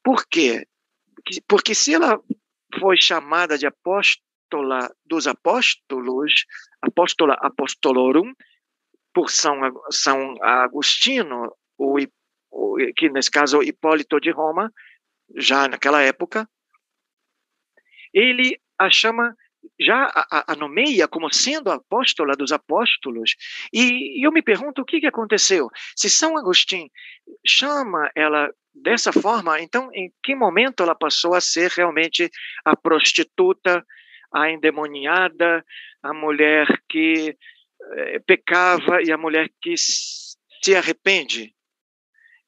Por 0.03 0.25
quê? 0.27 0.65
Porque 1.47 1.73
se 1.73 1.93
ela 1.93 2.19
foi 2.79 2.97
chamada 2.97 3.57
de 3.57 3.65
apóstola 3.65 4.93
dos 5.05 5.27
apóstolos, 5.27 6.45
apóstola 6.81 7.35
apostolorum, 7.41 8.33
por 9.13 9.29
São, 9.29 9.59
São 9.89 10.35
Agostino, 10.41 11.53
o, 11.77 11.97
o, 12.49 12.77
que 12.95 13.09
nesse 13.09 13.29
caso 13.29 13.61
Hipólito 13.61 14.19
de 14.19 14.31
Roma, 14.31 14.71
já 15.35 15.67
naquela 15.67 16.01
época, 16.01 16.49
ele 18.13 18.59
a 18.77 18.89
chama 18.89 19.35
já 19.79 20.11
a, 20.13 20.53
a, 20.53 20.55
nomeia 20.55 21.07
como 21.07 21.31
sendo 21.33 21.71
apóstola 21.71 22.35
dos 22.35 22.51
apóstolos. 22.51 23.35
E, 23.73 24.19
e 24.19 24.25
eu 24.25 24.31
me 24.31 24.41
pergunto 24.41 24.81
o 24.81 24.85
que, 24.85 24.99
que 24.99 25.07
aconteceu. 25.07 25.69
Se 25.95 26.09
São 26.09 26.37
Agostinho 26.37 26.89
chama 27.45 28.09
ela 28.15 28.49
dessa 28.73 29.11
forma, 29.11 29.59
então 29.59 29.89
em 29.93 30.11
que 30.23 30.35
momento 30.35 30.81
ela 30.81 30.95
passou 30.95 31.33
a 31.33 31.41
ser 31.41 31.69
realmente 31.71 32.29
a 32.63 32.75
prostituta, 32.75 33.85
a 34.33 34.49
endemoniada, 34.49 35.63
a 36.01 36.13
mulher 36.13 36.67
que 36.87 37.35
eh, 37.93 38.19
pecava 38.25 39.01
e 39.01 39.11
a 39.11 39.17
mulher 39.17 39.49
que 39.61 39.75
se 39.77 40.75
arrepende? 40.75 41.53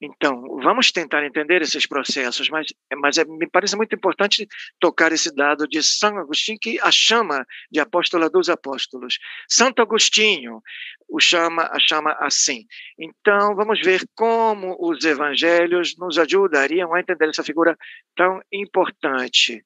Então, 0.06 0.42
vamos 0.62 0.92
tentar 0.92 1.26
entender 1.26 1.62
esses 1.62 1.88
processos, 1.88 2.50
mas, 2.50 2.68
mas 2.98 3.18
é, 3.18 3.24
me 3.24 3.48
parece 3.50 3.78
muito 3.78 3.96
importante 3.96 4.46
tocar 4.78 5.14
esse 5.14 5.34
dado 5.34 5.66
de 5.66 5.82
São 5.82 6.18
Agostinho, 6.18 6.58
que 6.62 6.78
a 6.82 6.92
chama 6.92 7.46
de 7.72 7.80
apóstola 7.80 8.30
dos 8.30 8.50
apóstolos. 8.50 9.18
Santo 9.50 9.82
Agostinho 9.82 10.62
o 11.08 11.22
chama, 11.22 11.70
a 11.72 11.80
chama 11.80 12.18
assim. 12.20 12.66
Então, 13.00 13.56
vamos 13.56 13.80
ver 13.80 14.02
como 14.14 14.76
os 14.78 15.06
evangelhos 15.06 15.96
nos 15.98 16.20
ajudariam 16.20 16.94
a 16.94 17.00
entender 17.00 17.30
essa 17.30 17.44
figura 17.44 17.78
tão 18.14 18.42
importante. 18.52 19.64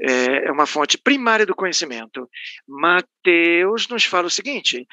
É, 0.00 0.48
é 0.48 0.50
uma 0.50 0.66
fonte 0.66 0.98
primária 0.98 1.46
do 1.46 1.54
conhecimento. 1.54 2.28
Mateus 2.66 3.86
nos 3.86 4.04
fala 4.04 4.26
o 4.26 4.30
seguinte, 4.30 4.84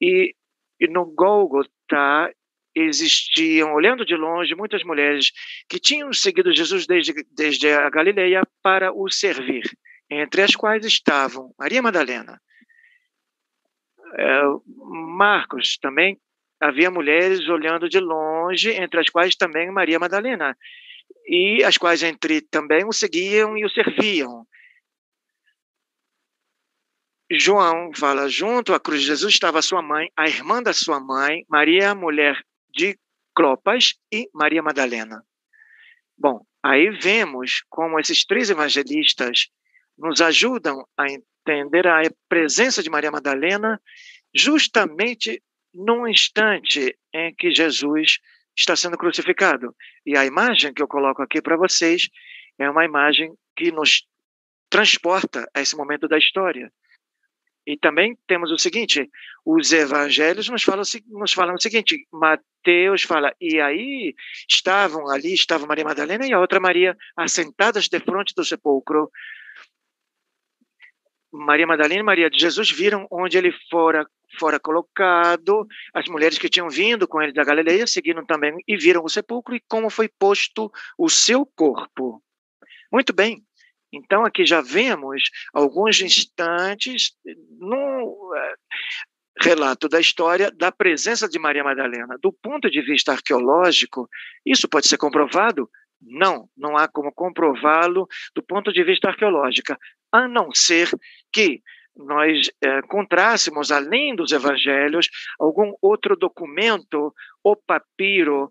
e, 0.00 0.34
e 0.80 0.88
no 0.88 1.04
Gólgota 1.04 2.32
existiam, 2.80 3.72
olhando 3.72 4.04
de 4.04 4.14
longe, 4.14 4.54
muitas 4.54 4.82
mulheres 4.84 5.30
que 5.68 5.78
tinham 5.78 6.12
seguido 6.12 6.54
Jesus 6.54 6.86
desde, 6.86 7.12
desde 7.34 7.70
a 7.70 7.88
Galileia 7.90 8.42
para 8.62 8.92
o 8.92 9.10
servir, 9.10 9.64
entre 10.10 10.42
as 10.42 10.54
quais 10.54 10.84
estavam 10.84 11.54
Maria 11.58 11.82
Madalena, 11.82 12.40
é, 14.16 14.40
Marcos 15.16 15.76
também 15.78 16.18
havia 16.60 16.90
mulheres 16.90 17.46
olhando 17.48 17.88
de 17.88 18.00
longe, 18.00 18.70
entre 18.70 19.00
as 19.00 19.08
quais 19.08 19.36
também 19.36 19.70
Maria 19.70 19.98
Madalena, 19.98 20.56
e 21.26 21.62
as 21.64 21.76
quais 21.76 22.02
entre 22.02 22.40
também 22.40 22.84
o 22.84 22.92
seguiam 22.92 23.56
e 23.56 23.64
o 23.64 23.70
serviam. 23.70 24.46
João 27.30 27.90
fala: 27.94 28.28
junto 28.28 28.72
à 28.72 28.80
cruz 28.80 29.02
de 29.02 29.08
Jesus 29.08 29.34
estava 29.34 29.60
sua 29.60 29.82
mãe, 29.82 30.10
a 30.16 30.26
irmã 30.26 30.62
da 30.62 30.72
sua 30.72 30.98
mãe, 30.98 31.44
Maria, 31.48 31.94
mulher 31.94 32.42
de 32.78 32.96
Clopas, 33.34 33.94
e 34.12 34.30
Maria 34.32 34.62
Madalena. 34.62 35.24
Bom, 36.16 36.44
aí 36.62 36.90
vemos 36.90 37.64
como 37.68 37.98
esses 37.98 38.24
três 38.24 38.50
evangelistas 38.50 39.48
nos 39.98 40.20
ajudam 40.20 40.86
a 40.96 41.06
entender 41.08 41.88
a 41.88 42.02
presença 42.28 42.80
de 42.82 42.88
Maria 42.88 43.10
Madalena 43.10 43.80
justamente 44.34 45.42
no 45.74 46.06
instante 46.06 46.96
em 47.12 47.34
que 47.34 47.50
Jesus 47.52 48.18
está 48.56 48.76
sendo 48.76 48.96
crucificado. 48.96 49.74
E 50.06 50.16
a 50.16 50.24
imagem 50.24 50.72
que 50.72 50.82
eu 50.82 50.88
coloco 50.88 51.20
aqui 51.20 51.42
para 51.42 51.56
vocês 51.56 52.08
é 52.58 52.70
uma 52.70 52.84
imagem 52.84 53.32
que 53.56 53.72
nos 53.72 54.06
transporta 54.70 55.48
a 55.52 55.60
esse 55.60 55.76
momento 55.76 56.06
da 56.06 56.18
história. 56.18 56.72
E 57.68 57.76
também 57.76 58.16
temos 58.26 58.50
o 58.50 58.56
seguinte: 58.56 59.10
os 59.44 59.72
evangelhos 59.74 60.48
nos 60.48 60.62
falam, 60.62 60.82
nos 61.08 61.32
falam 61.34 61.54
o 61.54 61.60
seguinte: 61.60 62.08
Mateus 62.10 63.02
fala, 63.02 63.30
e 63.38 63.60
aí 63.60 64.14
estavam 64.48 65.06
ali, 65.10 65.34
estava 65.34 65.66
Maria 65.66 65.84
Madalena 65.84 66.26
e 66.26 66.32
a 66.32 66.40
outra 66.40 66.58
Maria 66.58 66.96
assentadas 67.14 67.86
de 67.86 68.00
frente 68.00 68.34
do 68.34 68.42
sepulcro. 68.42 69.10
Maria 71.30 71.66
Madalena 71.66 72.00
e 72.00 72.02
Maria 72.02 72.30
de 72.30 72.40
Jesus 72.40 72.70
viram 72.70 73.06
onde 73.10 73.36
ele 73.36 73.52
fora 73.70 74.06
fora 74.38 74.58
colocado, 74.58 75.66
as 75.92 76.08
mulheres 76.08 76.38
que 76.38 76.48
tinham 76.48 76.70
vindo 76.70 77.06
com 77.06 77.20
ele 77.20 77.32
da 77.32 77.44
Galileia 77.44 77.86
seguiram 77.86 78.24
também 78.24 78.54
e 78.66 78.76
viram 78.78 79.04
o 79.04 79.08
sepulcro 79.08 79.54
e 79.54 79.62
como 79.68 79.90
foi 79.90 80.08
posto 80.08 80.70
o 80.98 81.10
seu 81.10 81.44
corpo. 81.44 82.22
Muito 82.90 83.12
bem, 83.12 83.42
então, 83.92 84.24
aqui 84.24 84.44
já 84.44 84.60
vemos 84.60 85.24
alguns 85.52 86.00
instantes 86.00 87.12
no 87.58 88.34
eh, 88.36 88.54
relato 89.40 89.88
da 89.88 90.00
história 90.00 90.50
da 90.50 90.70
presença 90.70 91.28
de 91.28 91.38
Maria 91.38 91.64
Madalena. 91.64 92.18
Do 92.20 92.32
ponto 92.32 92.70
de 92.70 92.82
vista 92.82 93.12
arqueológico, 93.12 94.08
isso 94.44 94.68
pode 94.68 94.88
ser 94.88 94.98
comprovado? 94.98 95.70
Não, 96.00 96.48
não 96.56 96.76
há 96.76 96.86
como 96.86 97.12
comprová-lo 97.12 98.06
do 98.34 98.42
ponto 98.42 98.72
de 98.72 98.84
vista 98.84 99.08
arqueológico, 99.08 99.76
a 100.12 100.28
não 100.28 100.52
ser 100.52 100.88
que 101.32 101.60
nós 101.96 102.48
é, 102.62 102.80
além 103.72 104.14
dos 104.14 104.30
evangelhos, 104.30 105.08
algum 105.40 105.74
outro 105.82 106.16
documento 106.16 107.12
ou 107.42 107.56
papiro 107.56 108.50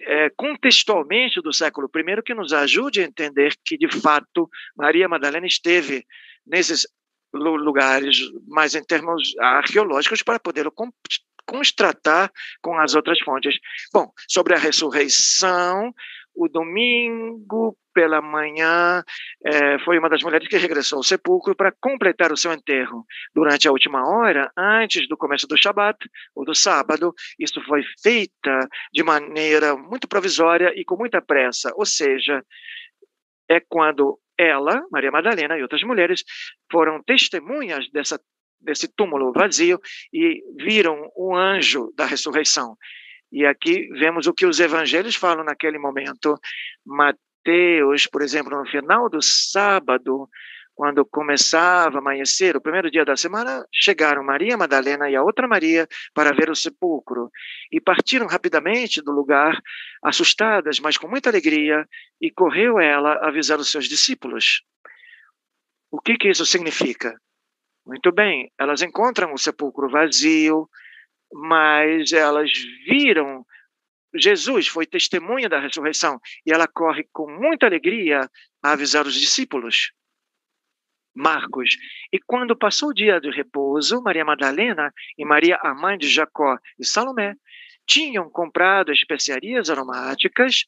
é, 0.00 0.30
contextualmente 0.30 1.40
do 1.40 1.52
século 1.52 1.90
I 1.94 2.22
que 2.22 2.34
nos 2.34 2.52
ajude 2.52 3.00
a 3.00 3.04
entender 3.04 3.54
que, 3.64 3.76
de 3.76 3.88
fato, 4.00 4.48
Maria 4.76 5.08
Madalena 5.08 5.46
esteve 5.46 6.04
nesses 6.46 6.86
lugares, 7.32 8.20
mas 8.46 8.74
em 8.74 8.82
termos 8.82 9.34
arqueológicos, 9.38 10.22
para 10.22 10.38
poder 10.38 10.66
constatar 11.46 12.30
com 12.60 12.78
as 12.78 12.94
outras 12.94 13.18
fontes. 13.20 13.58
Bom, 13.92 14.12
sobre 14.28 14.54
a 14.54 14.58
ressurreição, 14.58 15.92
o 16.38 16.48
domingo 16.48 17.76
pela 17.92 18.22
manhã 18.22 19.02
é, 19.44 19.78
foi 19.80 19.98
uma 19.98 20.08
das 20.08 20.22
mulheres 20.22 20.46
que 20.46 20.56
regressou 20.56 20.98
ao 20.98 21.02
sepulcro 21.02 21.54
para 21.54 21.74
completar 21.80 22.30
o 22.30 22.36
seu 22.36 22.52
enterro. 22.52 23.04
Durante 23.34 23.66
a 23.66 23.72
última 23.72 24.08
hora, 24.08 24.50
antes 24.56 25.08
do 25.08 25.16
começo 25.16 25.48
do 25.48 25.58
Shabat, 25.58 25.98
ou 26.36 26.44
do 26.44 26.54
sábado, 26.54 27.12
isso 27.38 27.60
foi 27.64 27.82
feita 28.00 28.68
de 28.92 29.02
maneira 29.02 29.76
muito 29.76 30.06
provisória 30.06 30.72
e 30.76 30.84
com 30.84 30.96
muita 30.96 31.20
pressa, 31.20 31.72
ou 31.74 31.84
seja, 31.84 32.40
é 33.50 33.60
quando 33.60 34.18
ela, 34.38 34.80
Maria 34.92 35.10
Madalena 35.10 35.58
e 35.58 35.62
outras 35.62 35.82
mulheres 35.82 36.22
foram 36.70 37.02
testemunhas 37.02 37.90
dessa, 37.90 38.20
desse 38.60 38.86
túmulo 38.94 39.32
vazio 39.32 39.80
e 40.12 40.40
viram 40.56 41.10
o 41.16 41.34
anjo 41.34 41.92
da 41.96 42.06
ressurreição. 42.06 42.76
E 43.30 43.44
aqui 43.44 43.88
vemos 43.98 44.26
o 44.26 44.32
que 44.32 44.46
os 44.46 44.58
evangelhos 44.58 45.16
falam 45.16 45.44
naquele 45.44 45.78
momento. 45.78 46.34
Mateus, 46.84 48.06
por 48.06 48.22
exemplo, 48.22 48.56
no 48.56 48.68
final 48.68 49.08
do 49.08 49.20
sábado, 49.22 50.28
quando 50.78 51.04
começava 51.04 51.96
a 51.96 51.98
amanhecer, 51.98 52.56
o 52.56 52.60
primeiro 52.60 52.88
dia 52.88 53.04
da 53.04 53.16
semana, 53.16 53.66
chegaram 53.74 54.22
Maria 54.22 54.56
Madalena 54.56 55.10
e 55.10 55.16
a 55.16 55.22
outra 55.24 55.48
Maria 55.48 55.88
para 56.14 56.32
ver 56.32 56.48
o 56.48 56.54
sepulcro 56.54 57.28
e 57.72 57.80
partiram 57.80 58.28
rapidamente 58.28 59.02
do 59.02 59.10
lugar, 59.10 59.60
assustadas, 60.00 60.78
mas 60.78 60.96
com 60.96 61.08
muita 61.08 61.30
alegria, 61.30 61.84
e 62.20 62.30
correu 62.30 62.78
ela 62.78 63.14
avisar 63.26 63.58
os 63.58 63.72
seus 63.72 63.86
discípulos. 63.86 64.62
O 65.90 66.00
que, 66.00 66.16
que 66.16 66.28
isso 66.28 66.46
significa? 66.46 67.20
Muito 67.84 68.12
bem, 68.12 68.48
elas 68.56 68.80
encontram 68.80 69.32
o 69.32 69.38
sepulcro 69.38 69.90
vazio, 69.90 70.68
mas 71.32 72.12
elas 72.12 72.50
viram 72.86 73.44
Jesus 74.14 74.68
foi 74.68 74.86
testemunha 74.86 75.48
da 75.48 75.60
ressurreição 75.60 76.18
e 76.46 76.52
ela 76.52 76.66
corre 76.66 77.06
com 77.12 77.30
muita 77.30 77.66
alegria 77.66 78.28
a 78.62 78.72
avisar 78.72 79.06
os 79.06 79.14
discípulos. 79.14 79.92
Marcos. 81.14 81.76
E 82.12 82.18
quando 82.18 82.56
passou 82.56 82.90
o 82.90 82.94
dia 82.94 83.20
de 83.20 83.30
repouso, 83.30 84.00
Maria 84.02 84.24
Madalena 84.24 84.92
e 85.16 85.24
Maria, 85.24 85.58
a 85.62 85.74
mãe 85.74 85.98
de 85.98 86.08
Jacó 86.08 86.56
e 86.78 86.84
Salomé, 86.84 87.34
tinham 87.86 88.30
comprado 88.30 88.92
especiarias 88.92 89.68
aromáticas 89.68 90.64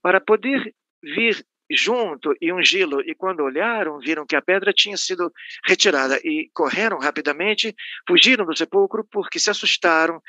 para 0.00 0.20
poder 0.20 0.74
vir 1.02 1.44
junto 1.70 2.34
e 2.40 2.52
ungí-lo. 2.52 3.00
E 3.02 3.14
quando 3.14 3.42
olharam, 3.42 3.98
viram 3.98 4.26
que 4.26 4.36
a 4.36 4.42
pedra 4.42 4.72
tinha 4.72 4.96
sido 4.96 5.32
retirada 5.66 6.18
e 6.24 6.50
correram 6.52 6.98
rapidamente, 6.98 7.74
fugiram 8.06 8.44
do 8.44 8.56
sepulcro 8.56 9.04
porque 9.10 9.38
se 9.38 9.50
assustaram 9.50 10.22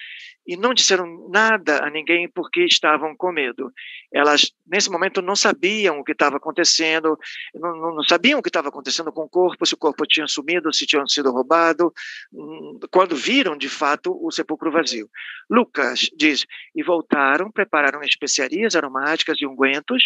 e 0.49 0.57
não 0.57 0.73
disseram 0.73 1.29
nada 1.29 1.85
a 1.85 1.91
ninguém 1.91 2.27
porque 2.27 2.65
estavam 2.65 3.15
com 3.15 3.31
medo. 3.31 3.71
Elas, 4.11 4.51
nesse 4.65 4.89
momento, 4.89 5.21
não 5.21 5.35
sabiam 5.35 5.99
o 5.99 6.03
que 6.03 6.13
estava 6.13 6.37
acontecendo, 6.37 7.17
não, 7.53 7.75
não, 7.77 7.95
não 7.95 8.03
sabiam 8.03 8.39
o 8.39 8.41
que 8.41 8.49
estava 8.49 8.69
acontecendo 8.69 9.11
com 9.11 9.25
o 9.25 9.29
corpo, 9.29 9.63
se 9.63 9.75
o 9.75 9.77
corpo 9.77 10.07
tinha 10.07 10.27
sumido, 10.27 10.73
se 10.73 10.87
tinha 10.87 11.05
sido 11.05 11.31
roubado, 11.31 11.93
hum, 12.33 12.79
quando 12.89 13.15
viram, 13.15 13.55
de 13.55 13.69
fato, 13.69 14.17
o 14.25 14.31
sepulcro 14.31 14.71
vazio. 14.71 15.07
Lucas 15.47 16.09
diz: 16.17 16.47
e 16.75 16.81
voltaram, 16.81 17.51
prepararam 17.51 18.01
especiarias 18.01 18.75
aromáticas 18.75 19.37
e 19.39 19.45
ungüentos, 19.45 20.03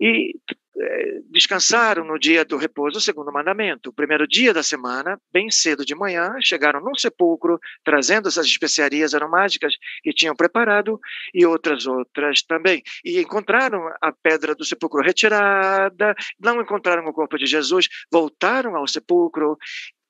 e 0.00 0.34
é, 0.82 1.20
descansaram 1.30 2.04
no 2.04 2.18
dia 2.18 2.42
do 2.44 2.56
repouso, 2.56 2.98
o 2.98 3.00
segundo 3.02 3.30
mandamento. 3.30 3.90
O 3.90 3.92
primeiro 3.92 4.26
dia 4.26 4.54
da 4.54 4.62
semana, 4.62 5.20
bem 5.30 5.50
cedo 5.50 5.84
de 5.84 5.94
manhã, 5.94 6.32
chegaram 6.40 6.80
num 6.80 6.94
sepulcro, 6.94 7.58
trazendo 7.84 8.28
essas 8.28 8.46
especiarias 8.46 9.14
aromáticas 9.14 9.74
que 10.02 10.12
tinham 10.12 10.34
preparado 10.34 10.98
e 11.34 11.44
outras 11.44 11.86
outras 11.86 12.42
também. 12.42 12.82
E 13.04 13.20
encontraram 13.20 13.88
a 14.00 14.10
pedra 14.10 14.54
do 14.54 14.64
sepulcro 14.64 15.02
retirada, 15.02 16.14
não 16.38 16.62
encontraram 16.62 17.04
o 17.06 17.12
corpo 17.12 17.36
de 17.36 17.44
Jesus, 17.44 17.86
voltaram 18.10 18.74
ao 18.74 18.88
sepulcro 18.88 19.58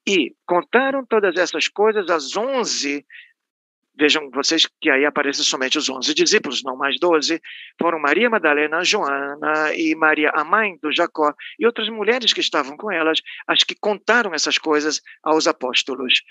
e 0.07 0.35
contaram 0.47 1.05
todas 1.05 1.37
essas 1.37 1.69
coisas 1.69 2.09
às 2.09 2.37
onze 2.37 3.05
Vejam 4.01 4.31
vocês 4.31 4.67
que 4.81 4.89
aí 4.89 5.05
aparecem 5.05 5.45
somente 5.45 5.77
os 5.77 5.91
onze 5.91 6.15
discípulos, 6.15 6.63
não 6.65 6.75
mais 6.75 6.99
doze. 6.99 7.39
Foram 7.79 8.01
Maria 8.01 8.31
Madalena, 8.31 8.83
Joana 8.83 9.75
e 9.75 9.95
Maria, 9.95 10.31
a 10.35 10.43
mãe 10.43 10.79
do 10.83 10.91
Jacó, 10.91 11.35
e 11.59 11.67
outras 11.67 11.91
mulheres 11.91 12.33
que 12.33 12.41
estavam 12.41 12.79
com 12.79 12.91
elas, 12.91 13.21
as 13.47 13.63
que 13.63 13.75
contaram 13.79 14.33
essas 14.33 14.57
coisas 14.57 15.03
aos 15.23 15.47
apóstolos. 15.47 16.23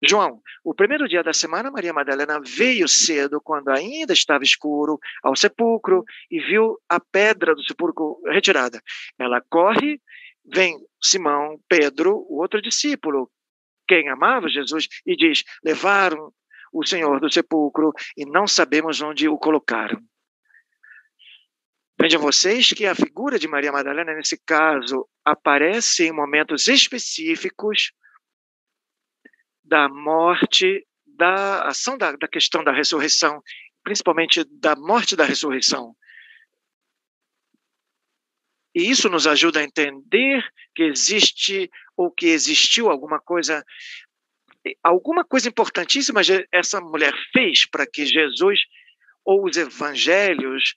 João, 0.00 0.40
o 0.62 0.72
primeiro 0.72 1.08
dia 1.08 1.24
da 1.24 1.32
semana, 1.32 1.68
Maria 1.68 1.92
Madalena 1.92 2.40
veio 2.40 2.86
cedo, 2.86 3.40
quando 3.40 3.70
ainda 3.70 4.12
estava 4.12 4.44
escuro, 4.44 4.96
ao 5.20 5.34
sepulcro 5.34 6.04
e 6.30 6.38
viu 6.38 6.78
a 6.88 7.00
pedra 7.00 7.56
do 7.56 7.64
sepulcro 7.64 8.20
retirada. 8.26 8.80
Ela 9.18 9.42
corre, 9.50 10.00
vem 10.44 10.78
Simão, 11.02 11.58
Pedro, 11.68 12.24
o 12.28 12.40
outro 12.40 12.62
discípulo, 12.62 13.28
quem 13.88 14.08
amava 14.08 14.48
Jesus, 14.48 14.86
e 15.04 15.16
diz: 15.16 15.42
Levaram 15.64 16.32
o 16.72 16.84
Senhor 16.84 17.20
do 17.20 17.32
sepulcro 17.32 17.92
e 18.16 18.24
não 18.24 18.46
sabemos 18.46 19.00
onde 19.00 19.28
o 19.28 19.38
colocaram. 19.38 20.00
Vejam 22.00 22.20
vocês 22.20 22.72
que 22.72 22.86
a 22.86 22.94
figura 22.94 23.38
de 23.38 23.46
Maria 23.46 23.70
Madalena, 23.70 24.14
nesse 24.14 24.38
caso, 24.46 25.06
aparece 25.24 26.04
em 26.06 26.12
momentos 26.12 26.66
específicos 26.66 27.92
da 29.62 29.88
morte, 29.88 30.86
da 31.04 31.66
ação 31.66 31.98
da, 31.98 32.12
da 32.12 32.26
questão 32.26 32.64
da 32.64 32.72
ressurreição, 32.72 33.42
principalmente 33.84 34.44
da 34.44 34.74
morte 34.74 35.14
da 35.14 35.24
ressurreição. 35.24 35.94
E 38.74 38.88
isso 38.88 39.08
nos 39.08 39.26
ajuda 39.26 39.60
a 39.60 39.64
entender 39.64 40.42
que 40.74 40.84
existe 40.84 41.70
ou 41.96 42.10
que 42.10 42.28
existiu 42.28 42.88
alguma 42.88 43.20
coisa 43.20 43.64
alguma 44.82 45.24
coisa 45.24 45.48
importantíssima 45.48 46.20
essa 46.52 46.80
mulher 46.80 47.14
fez 47.32 47.68
para 47.68 47.86
que 47.86 48.04
Jesus 48.04 48.60
ou 49.24 49.44
os 49.44 49.56
evangelhos 49.56 50.74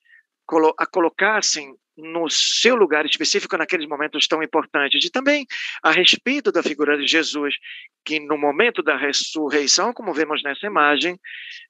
a 0.78 0.86
colocassem 0.86 1.74
no 1.96 2.30
seu 2.30 2.76
lugar 2.76 3.06
específico 3.06 3.58
naqueles 3.58 3.88
momentos 3.88 4.28
tão 4.28 4.42
importantes. 4.42 5.06
E 5.06 5.12
também 5.12 5.46
a 5.82 5.92
respeito 5.92 6.52
da 6.52 6.64
figura 6.64 6.98
de 6.98 7.06
Jesus, 7.06 7.56
que 8.04 8.20
no 8.20 8.38
momento 8.38 8.82
da 8.82 8.98
ressurreição, 8.98 9.94
como 9.94 10.14
vemos 10.14 10.42
nessa 10.44 10.66
imagem 10.66 11.20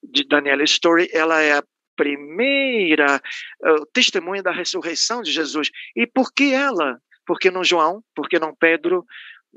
de 0.02 0.26
Daniela 0.26 0.62
Story, 0.64 1.08
ela 1.12 1.40
é 1.40 1.52
a 1.52 1.64
primeira 1.96 3.16
uh, 3.16 3.86
testemunha 3.92 4.42
da 4.42 4.50
ressurreição 4.50 5.22
de 5.22 5.30
Jesus. 5.30 5.70
E 5.94 6.06
por 6.06 6.32
que 6.32 6.52
ela? 6.52 6.98
Por 7.26 7.38
que 7.38 7.50
não 7.50 7.64
João? 7.64 8.02
Por 8.14 8.28
que 8.28 8.38
não 8.38 8.54
Pedro? 8.54 9.04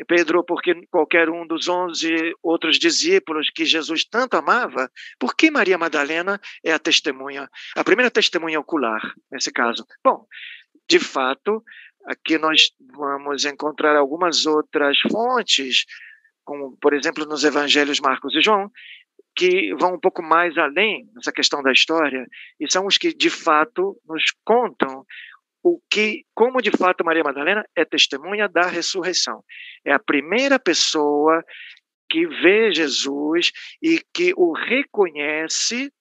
Pedro, 0.05 0.43
porque 0.43 0.75
qualquer 0.91 1.29
um 1.29 1.45
dos 1.45 1.67
onze 1.67 2.33
outros 2.41 2.77
discípulos 2.77 3.49
que 3.49 3.65
Jesus 3.65 4.05
tanto 4.05 4.35
amava, 4.35 4.89
por 5.19 5.35
que 5.35 5.49
Maria 5.49 5.77
Madalena 5.77 6.39
é 6.63 6.71
a 6.73 6.79
testemunha, 6.79 7.49
a 7.75 7.83
primeira 7.83 8.11
testemunha 8.11 8.59
ocular, 8.59 9.01
nesse 9.31 9.51
caso? 9.51 9.85
Bom, 10.03 10.25
de 10.89 10.99
fato, 10.99 11.63
aqui 12.05 12.37
nós 12.37 12.71
vamos 12.95 13.45
encontrar 13.45 13.95
algumas 13.95 14.45
outras 14.45 14.99
fontes, 15.11 15.85
como, 16.43 16.77
por 16.77 16.93
exemplo, 16.93 17.25
nos 17.25 17.43
evangelhos 17.43 17.99
Marcos 17.99 18.33
e 18.35 18.41
João, 18.41 18.71
que 19.35 19.73
vão 19.75 19.93
um 19.93 19.99
pouco 19.99 20.23
mais 20.23 20.57
além 20.57 21.07
nessa 21.13 21.31
questão 21.31 21.61
da 21.61 21.71
história, 21.71 22.25
e 22.59 22.71
são 22.71 22.87
os 22.87 22.97
que, 22.97 23.13
de 23.13 23.29
fato, 23.29 23.95
nos 24.07 24.23
contam 24.43 25.05
o 25.63 25.81
que, 25.89 26.23
como 26.33 26.61
de 26.61 26.71
fato 26.71 27.03
Maria 27.03 27.23
Madalena 27.23 27.65
é 27.75 27.83
testemunha 27.83 28.47
da 28.47 28.67
ressurreição. 28.67 29.43
É 29.85 29.91
a 29.91 29.99
primeira 29.99 30.59
pessoa 30.59 31.43
que 32.09 32.25
vê 32.25 32.71
Jesus 32.71 33.51
e 33.81 34.01
que 34.13 34.33
o 34.35 34.53
reconhece 34.53 35.91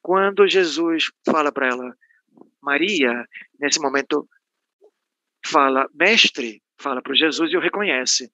quando 0.00 0.48
Jesus 0.48 1.10
fala 1.26 1.52
para 1.52 1.68
ela, 1.68 1.94
Maria, 2.62 3.26
nesse 3.58 3.78
momento, 3.80 4.26
fala, 5.44 5.86
mestre, 5.94 6.62
fala 6.80 7.02
para 7.02 7.14
Jesus 7.14 7.52
e 7.52 7.56
o 7.56 7.60
reconhece. 7.60 8.30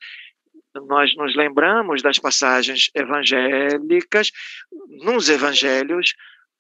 Nós 0.87 1.17
nos 1.17 1.35
lembramos 1.35 2.03
das 2.03 2.19
passagens 2.19 2.91
evangélicas, 2.95 4.31
nos 5.03 5.29
evangelhos, 5.29 6.15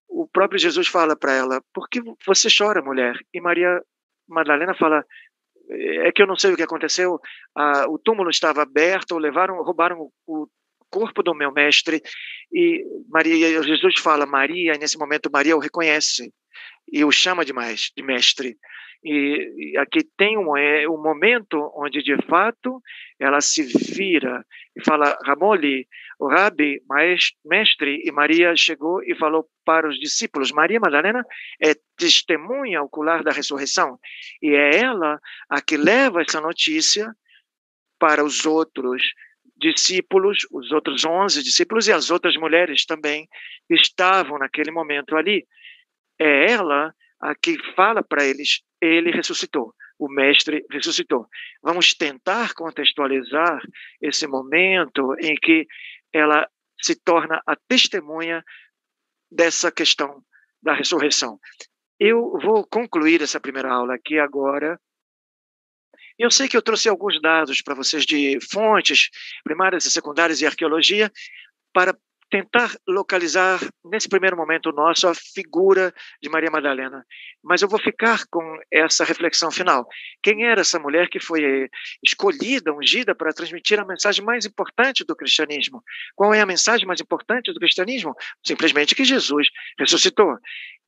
o 0.09 0.27
próprio 0.27 0.59
Jesus 0.59 0.89
fala 0.89 1.17
para 1.17 1.33
ela: 1.33 1.62
Por 1.75 1.89
que 1.89 2.01
você 2.25 2.49
chora, 2.49 2.83
mulher? 2.83 3.19
E 3.35 3.41
Maria 3.41 3.81
Madalena 4.29 4.74
fala: 4.74 5.05
é 5.68 6.12
que 6.12 6.22
eu 6.22 6.27
não 6.27 6.37
sei 6.37 6.53
o 6.53 6.57
que 6.57 6.62
aconteceu. 6.62 7.18
Ah, 7.57 7.87
o 7.89 7.99
túmulo 7.99 8.31
estava 8.31 8.62
aberto, 8.62 9.18
levaram, 9.18 9.62
roubaram 9.62 10.11
o 10.27 10.49
corpo 10.91 11.22
do 11.22 11.35
meu 11.35 11.53
mestre. 11.53 12.03
E 12.53 12.85
Maria, 13.09 13.62
Jesus 13.62 13.99
fala 13.99 14.27
Maria, 14.27 14.74
e 14.74 14.79
nesse 14.79 14.99
momento 14.99 15.31
Maria 15.33 15.57
o 15.57 15.61
reconhece 15.61 16.33
e 16.91 17.05
o 17.05 17.11
chama 17.11 17.45
demais 17.45 17.91
de 17.97 18.03
mestre. 18.03 18.57
E, 19.09 19.78
aqui 19.78 20.02
tem 20.16 20.36
um, 20.36 20.57
é, 20.57 20.88
um 20.88 21.00
momento 21.00 21.72
onde, 21.76 22.02
de 22.02 22.16
fato, 22.26 22.82
ela 23.20 23.40
se 23.40 23.62
vira 23.62 24.44
e 24.74 24.84
fala, 24.84 25.16
Ramoli, 25.24 25.86
o 26.18 26.26
Rabi, 26.26 26.80
mestre, 27.44 28.02
e 28.04 28.11
Maria 28.11 28.57
chegou 28.57 29.00
e 29.04 29.14
falou 29.14 29.46
para 29.64 29.88
os 29.88 29.96
discípulos, 30.00 30.50
Maria 30.50 30.80
Madalena 30.80 31.24
é 31.62 31.74
testemunha 31.96 32.82
ocular 32.82 33.22
da 33.22 33.30
ressurreição, 33.30 33.96
e 34.42 34.50
é 34.50 34.80
ela 34.80 35.20
a 35.48 35.61
que 35.61 35.76
leva 35.76 36.22
essa 36.22 36.40
notícia 36.40 37.14
para 38.00 38.24
os 38.24 38.44
outros 38.44 39.04
discípulos, 39.57 40.38
os 40.50 40.72
outros 40.72 41.04
onze 41.04 41.44
discípulos 41.44 41.86
e 41.86 41.92
as 41.92 42.11
outras 42.11 42.36
mulheres 42.36 42.84
também 42.84 43.28
estavam 43.70 44.36
naquele 44.36 44.72
momento 44.72 45.16
ali. 45.16 45.46
É 46.18 46.50
ela 46.50 46.92
a 47.20 47.34
que 47.34 47.57
fala 47.74 48.02
para 48.02 48.24
eles: 48.24 48.62
ele 48.81 49.11
ressuscitou, 49.11 49.74
o 49.99 50.09
mestre 50.09 50.64
ressuscitou. 50.70 51.27
Vamos 51.62 51.95
tentar 51.95 52.55
contextualizar 52.55 53.61
esse 54.01 54.27
momento 54.27 55.14
em 55.20 55.35
que 55.35 55.66
ela 56.12 56.49
se 56.81 56.95
torna 56.95 57.41
a 57.47 57.57
testemunha 57.68 58.45
dessa 59.31 59.72
questão 59.72 60.22
da 60.62 60.74
ressurreição. 60.74 61.39
Eu 61.99 62.39
vou 62.43 62.66
concluir 62.66 63.22
essa 63.22 63.41
primeira 63.41 63.72
aula 63.72 63.95
aqui 63.95 64.18
agora. 64.18 64.79
Eu 66.18 66.31
sei 66.31 66.49
que 66.49 66.57
eu 66.57 66.62
trouxe 66.62 66.89
alguns 66.89 67.20
dados 67.20 67.62
para 67.62 67.74
vocês 67.74 68.05
de 68.05 68.39
fontes 68.51 69.11
primárias 69.45 69.85
e 69.87 69.91
secundárias 69.91 70.41
e 70.41 70.47
arqueologia 70.47 71.11
para 71.72 71.97
tentar 72.31 72.74
localizar, 72.87 73.61
nesse 73.85 74.09
primeiro 74.09 74.37
momento 74.37 74.72
nosso, 74.72 75.07
a 75.07 75.14
figura 75.14 75.95
de 76.20 76.29
Maria 76.29 76.51
Madalena. 76.51 77.05
Mas 77.43 77.62
eu 77.62 77.68
vou 77.68 77.79
ficar 77.79 78.24
com 78.31 78.59
essa 78.70 79.05
reflexão 79.05 79.51
final. 79.51 79.87
Quem 80.22 80.45
era 80.45 80.61
essa 80.61 80.79
mulher 80.79 81.09
que 81.09 81.20
foi 81.20 81.68
escolhida, 82.03 82.72
ungida, 82.72 83.14
para 83.14 83.33
transmitir 83.33 83.79
a 83.79 83.85
mensagem 83.85 84.24
mais 84.24 84.45
importante 84.45 85.05
do 85.05 85.14
cristianismo? 85.14 85.83
Qual 86.14 86.35
é 86.35 86.41
a 86.41 86.47
mensagem 86.47 86.87
mais 86.87 87.01
importante 87.01 87.53
do 87.53 87.61
cristianismo? 87.61 88.14
Simplesmente 88.45 88.95
que 88.95 89.05
Jesus 89.05 89.49
ressuscitou. 89.79 90.37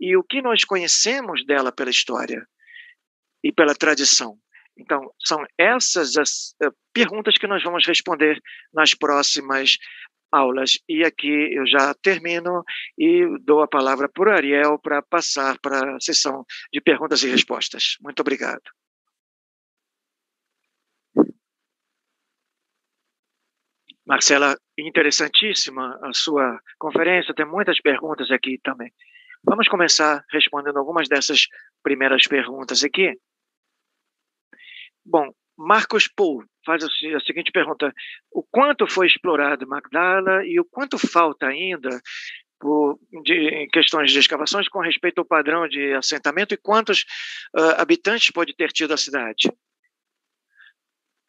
E 0.01 0.17
o 0.17 0.23
que 0.23 0.43
nós 0.43 0.65
conhecemos 0.65 1.45
dela 1.45 1.73
pela 1.73 1.91
história 1.91 2.47
e 3.45 3.53
pela 3.53 3.75
tradição? 3.75 4.39
Então, 4.79 5.13
são 5.19 5.45
essas 5.59 6.17
as 6.17 6.55
uh, 6.63 6.73
perguntas 6.93 7.37
que 7.37 7.49
nós 7.49 7.63
vamos 7.65 7.85
responder 7.85 8.41
nas 8.73 8.95
próximas 8.95 9.77
aulas. 10.31 10.79
E 10.89 11.05
aqui 11.05 11.55
eu 11.55 11.67
já 11.67 11.95
termino 11.95 12.65
e 12.97 13.27
dou 13.41 13.63
a 13.63 13.69
palavra 13.69 14.09
para 14.09 14.31
o 14.31 14.33
Ariel 14.33 14.79
para 14.79 15.03
passar 15.03 15.59
para 15.61 15.97
a 15.97 16.01
sessão 16.01 16.45
de 16.73 16.81
perguntas 16.81 17.23
e 17.23 17.29
respostas. 17.29 17.97
Muito 18.01 18.21
obrigado. 18.21 18.63
Marcela, 24.07 24.57
interessantíssima 24.79 25.99
a 26.03 26.15
sua 26.15 26.59
conferência, 26.79 27.35
tem 27.35 27.45
muitas 27.45 27.79
perguntas 27.79 28.31
aqui 28.31 28.59
também. 28.65 28.91
Vamos 29.45 29.69
começar 29.69 30.25
respondendo 30.31 30.79
algumas 30.79 31.09
dessas 31.09 31.47
primeiras 31.83 32.27
perguntas 32.27 32.83
aqui. 32.83 33.15
Bom, 35.05 35.31
Marcos 35.57 36.09
Paul 36.09 36.43
faz 36.69 36.85
a 36.85 37.21
seguinte 37.21 37.51
pergunta: 37.51 37.91
o 38.31 38.43
quanto 38.43 38.87
foi 38.87 39.07
explorado 39.07 39.67
Magdala 39.67 40.45
e 40.45 40.61
o 40.61 40.65
quanto 40.67 40.99
falta 40.99 41.47
ainda 41.47 41.89
por, 42.61 42.99
de, 43.25 43.35
em 43.49 43.69
questões 43.69 44.13
de 44.13 44.19
escavações 44.19 44.69
com 44.69 44.81
respeito 44.81 45.19
ao 45.21 45.25
padrão 45.25 45.67
de 45.67 45.95
assentamento 45.95 46.53
e 46.53 46.59
quantos 46.59 47.05
uh, 47.57 47.81
habitantes 47.81 48.31
pode 48.31 48.55
ter 48.55 48.71
tido 48.71 48.93
a 48.93 48.99
cidade? 48.99 49.49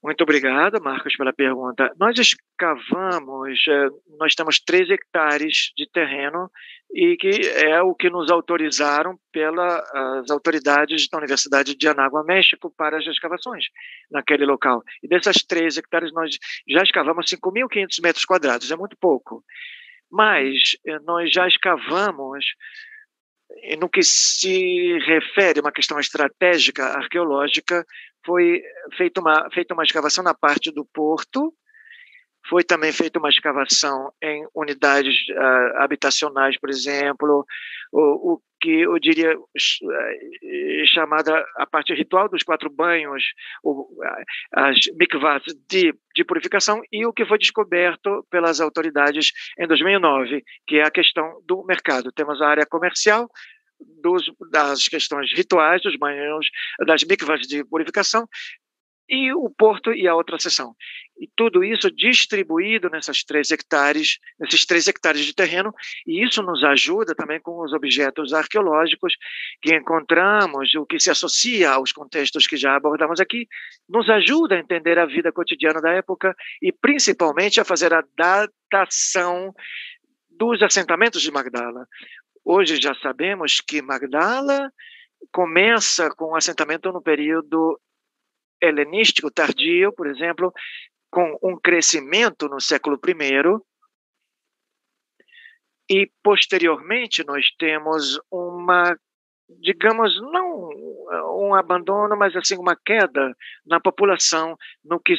Muito 0.01 0.21
obrigado, 0.21 0.81
Marcos, 0.81 1.13
pela 1.17 1.33
pergunta. 1.33 1.93
Nós 1.99 2.17
escavamos, 2.17 3.59
eh, 3.67 3.89
nós 4.17 4.33
temos 4.33 4.57
3 4.61 4.89
hectares 4.89 5.73
de 5.75 5.85
terreno 5.91 6.49
e 6.93 7.17
que 7.17 7.29
é 7.65 7.81
o 7.81 7.93
que 7.93 8.09
nos 8.09 8.31
autorizaram 8.31 9.19
pelas 9.29 10.31
autoridades 10.31 11.09
da 11.09 11.17
Universidade 11.17 11.75
de 11.75 11.87
Anágua, 11.89 12.23
México, 12.23 12.73
para 12.77 12.97
as 12.97 13.05
escavações 13.07 13.65
naquele 14.09 14.45
local. 14.45 14.81
E 15.03 15.07
dessas 15.07 15.43
3 15.43 15.77
hectares, 15.77 16.13
nós 16.13 16.37
já 16.65 16.81
escavamos 16.81 17.25
5.500 17.27 18.01
metros 18.01 18.23
quadrados, 18.23 18.71
é 18.71 18.77
muito 18.77 18.95
pouco. 18.97 19.43
Mas 20.09 20.77
eh, 20.87 20.99
nós 20.99 21.29
já 21.29 21.45
escavamos 21.45 22.45
no 23.79 23.89
que 23.89 24.03
se 24.03 24.97
refere 24.99 25.59
a 25.59 25.61
uma 25.61 25.71
questão 25.71 25.99
estratégica 25.99 26.85
arqueológica, 26.85 27.85
foi 28.25 28.61
feita 28.97 29.21
uma, 29.21 29.49
feita 29.51 29.73
uma 29.73 29.83
escavação 29.83 30.23
na 30.23 30.33
parte 30.33 30.71
do 30.71 30.85
porto, 30.85 31.53
Foi 32.47 32.63
também 32.63 32.91
feita 32.91 33.19
uma 33.19 33.29
escavação 33.29 34.11
em 34.23 34.45
unidades 34.55 35.15
uh, 35.29 35.77
habitacionais, 35.77 36.57
por 36.59 36.69
exemplo, 36.69 37.45
o, 37.91 38.33
o, 38.33 38.41
que 38.61 38.81
eu 38.81 38.99
diria 38.99 39.31
eh, 39.31 40.85
chamada 40.85 41.45
a 41.55 41.65
parte 41.65 41.93
ritual 41.93 42.27
dos 42.27 42.43
quatro 42.43 42.69
banhos, 42.69 43.23
o, 43.63 43.87
as 44.53 44.77
mikvahs 44.99 45.43
de, 45.69 45.93
de 46.13 46.23
purificação, 46.25 46.81
e 46.91 47.05
o 47.05 47.13
que 47.13 47.25
foi 47.25 47.37
descoberto 47.37 48.25
pelas 48.29 48.59
autoridades 48.59 49.31
em 49.57 49.67
2009, 49.67 50.43
que 50.67 50.77
é 50.77 50.83
a 50.83 50.91
questão 50.91 51.41
do 51.47 51.63
mercado. 51.65 52.11
Temos 52.11 52.41
a 52.41 52.49
área 52.49 52.65
comercial, 52.65 53.29
dos, 54.01 54.25
das 54.51 54.87
questões 54.87 55.31
rituais, 55.33 55.81
dos 55.81 55.95
banhos, 55.97 56.47
das 56.85 57.03
mikvahs 57.03 57.47
de 57.47 57.63
purificação, 57.63 58.27
e 59.09 59.33
o 59.33 59.49
porto 59.49 59.91
e 59.91 60.07
a 60.07 60.13
outra 60.13 60.37
seção. 60.37 60.75
E 61.19 61.27
tudo 61.35 61.63
isso 61.63 61.91
distribuído 61.91 62.89
nessas 62.89 63.23
três 63.23 63.49
hectares, 63.49 64.19
nesses 64.39 64.65
três 64.65 64.87
hectares 64.87 65.25
de 65.25 65.33
terreno, 65.33 65.73
e 66.05 66.23
isso 66.23 66.43
nos 66.43 66.63
ajuda 66.63 67.15
também 67.15 67.41
com 67.41 67.61
os 67.63 67.73
objetos 67.73 68.33
arqueológicos 68.33 69.13
que 69.61 69.75
encontramos, 69.75 70.73
o 70.75 70.85
que 70.85 70.99
se 70.99 71.09
associa 71.09 71.71
aos 71.71 71.91
contextos 71.91 72.45
que 72.45 72.55
já 72.55 72.75
abordamos 72.75 73.19
aqui, 73.19 73.47
nos 73.89 74.07
ajuda 74.09 74.55
a 74.55 74.59
entender 74.59 74.99
a 74.99 75.05
vida 75.05 75.31
cotidiana 75.31 75.81
da 75.81 75.91
época 75.91 76.35
e 76.61 76.71
principalmente 76.71 77.59
a 77.59 77.65
fazer 77.65 77.93
a 77.93 78.03
datação 78.15 79.53
dos 80.29 80.61
assentamentos 80.61 81.21
de 81.21 81.31
Magdala. 81.31 81.85
Hoje 82.43 82.79
já 82.81 82.93
sabemos 82.95 83.61
que 83.61 83.81
Magdala 83.81 84.71
começa 85.31 86.09
com 86.15 86.31
o 86.31 86.35
assentamento 86.35 86.91
no 86.91 87.01
período 87.01 87.79
helenístico 88.61 89.31
tardio, 89.31 89.93
por 89.93 90.07
exemplo, 90.07 90.51
com 91.11 91.37
um 91.41 91.57
crescimento 91.57 92.47
no 92.47 92.59
século 92.59 92.99
I, 93.05 93.59
e 95.89 96.11
posteriormente 96.23 97.23
nós 97.25 97.45
temos 97.57 98.19
uma, 98.31 98.95
digamos, 99.61 100.15
não 100.31 100.69
um 101.35 101.55
abandono, 101.55 102.15
mas 102.15 102.35
assim 102.35 102.57
uma 102.57 102.75
queda 102.75 103.35
na 103.65 103.79
população 103.79 104.55
no 104.83 104.99
que 104.99 105.15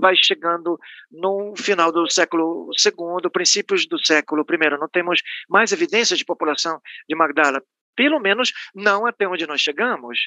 vai 0.00 0.14
chegando 0.16 0.78
no 1.10 1.54
final 1.56 1.92
do 1.92 2.10
século 2.10 2.68
II, 2.84 3.30
princípios 3.30 3.86
do 3.86 3.98
século 3.98 4.44
I. 4.48 4.78
Não 4.78 4.88
temos 4.88 5.20
mais 5.48 5.72
evidências 5.72 6.18
de 6.18 6.24
população 6.24 6.80
de 7.08 7.14
Magdala 7.14 7.62
pelo 7.98 8.20
menos 8.20 8.52
não 8.72 9.06
até 9.06 9.26
onde 9.26 9.44
nós 9.44 9.60
chegamos, 9.60 10.20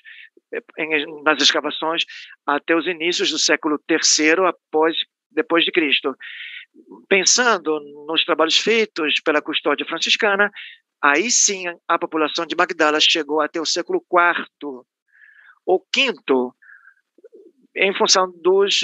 em, 0.77 1.23
nas 1.23 1.41
escavações, 1.41 2.03
até 2.45 2.75
os 2.75 2.85
inícios 2.85 3.31
do 3.31 3.39
século 3.39 3.79
III 3.89 4.47
após, 4.47 4.93
depois 5.31 5.63
de 5.63 5.71
Cristo. 5.71 6.13
Pensando 7.07 7.79
nos 8.05 8.25
trabalhos 8.25 8.57
feitos 8.57 9.21
pela 9.21 9.41
custódia 9.41 9.85
franciscana, 9.85 10.51
aí 11.01 11.31
sim 11.31 11.63
a 11.87 11.97
população 11.97 12.45
de 12.45 12.57
Magdala 12.57 12.99
chegou 12.99 13.39
até 13.39 13.61
o 13.61 13.65
século 13.65 14.03
IV 14.11 14.83
ou 15.65 15.85
V, 15.95 16.13
em 17.73 17.95
função 17.95 18.29
dos 18.41 18.83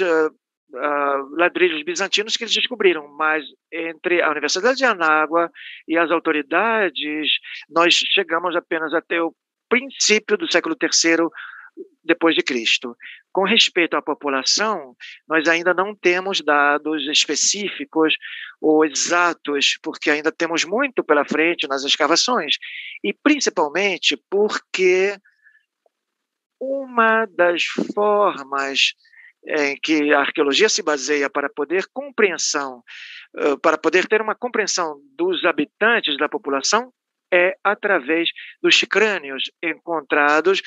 uh, 0.74 1.36
ladrilhos 1.36 1.82
bizantinos 1.82 2.36
que 2.36 2.44
eles 2.44 2.54
descobriram, 2.54 3.08
mas 3.16 3.44
entre 3.72 4.22
a 4.22 4.30
Universidade 4.30 4.78
de 4.78 4.84
Anágua 4.84 5.50
e 5.86 5.96
as 5.96 6.10
autoridades, 6.10 7.30
nós 7.68 7.94
chegamos 7.94 8.54
apenas 8.56 8.94
até 8.94 9.20
o 9.22 9.34
princípio 9.68 10.36
do 10.36 10.50
século 10.50 10.76
III 10.80 11.28
depois 12.02 12.34
de 12.34 12.42
Cristo. 12.42 12.96
Com 13.32 13.44
respeito 13.44 13.96
à 13.96 14.02
população, 14.02 14.96
nós 15.28 15.46
ainda 15.46 15.74
não 15.74 15.94
temos 15.94 16.40
dados 16.40 17.06
específicos 17.06 18.14
ou 18.60 18.84
exatos, 18.84 19.78
porque 19.82 20.10
ainda 20.10 20.32
temos 20.32 20.64
muito 20.64 21.04
pela 21.04 21.24
frente 21.24 21.68
nas 21.68 21.84
escavações, 21.84 22.56
e 23.04 23.12
principalmente 23.12 24.16
porque 24.30 25.16
uma 26.60 27.26
das 27.26 27.64
formas 27.94 28.94
em 29.48 29.76
que 29.82 30.12
a 30.12 30.20
arqueologia 30.20 30.68
se 30.68 30.82
baseia 30.82 31.30
para 31.30 31.48
poder 31.48 31.86
compreensão, 31.92 32.82
para 33.62 33.78
poder 33.78 34.06
ter 34.06 34.20
uma 34.20 34.34
compreensão 34.34 35.00
dos 35.16 35.44
habitantes 35.44 36.18
da 36.18 36.28
população 36.28 36.92
é 37.32 37.56
através 37.62 38.28
dos 38.62 38.80
crânios 38.82 39.50
encontrados 39.62 40.62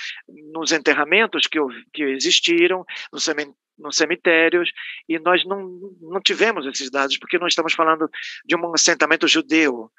nos 0.54 0.72
enterramentos 0.72 1.48
que, 1.48 1.60
que 1.94 2.04
existiram, 2.04 2.86
nos 3.12 3.96
cemitérios, 3.96 4.72
e 5.10 5.18
nós 5.20 5.44
não, 5.46 5.80
não 6.02 6.22
tivemos 6.22 6.66
esses 6.68 6.92
dados, 6.92 7.18
porque 7.18 7.40
nós 7.40 7.52
estamos 7.52 7.74
falando 7.74 8.10
de 8.46 8.56
um 8.56 8.74
assentamento 8.74 9.28
judeu, 9.28 9.90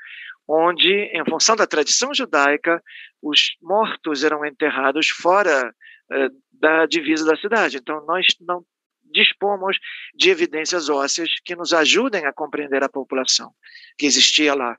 onde, 0.46 1.10
em 1.12 1.24
função 1.28 1.56
da 1.56 1.66
tradição 1.66 2.14
judaica, 2.14 2.82
os 3.20 3.56
mortos 3.60 4.24
eram 4.24 4.44
enterrados 4.44 5.08
fora 5.08 5.74
eh, 6.12 6.28
da 6.52 6.86
divisa 6.86 7.24
da 7.24 7.36
cidade. 7.36 7.76
Então, 7.76 8.04
nós 8.06 8.26
não 8.40 8.64
dispomos 9.12 9.78
de 10.14 10.30
evidências 10.30 10.88
ósseas 10.88 11.30
que 11.44 11.54
nos 11.54 11.72
ajudem 11.72 12.26
a 12.26 12.32
compreender 12.32 12.82
a 12.82 12.88
população 12.88 13.52
que 13.96 14.06
existia 14.06 14.54
lá. 14.54 14.76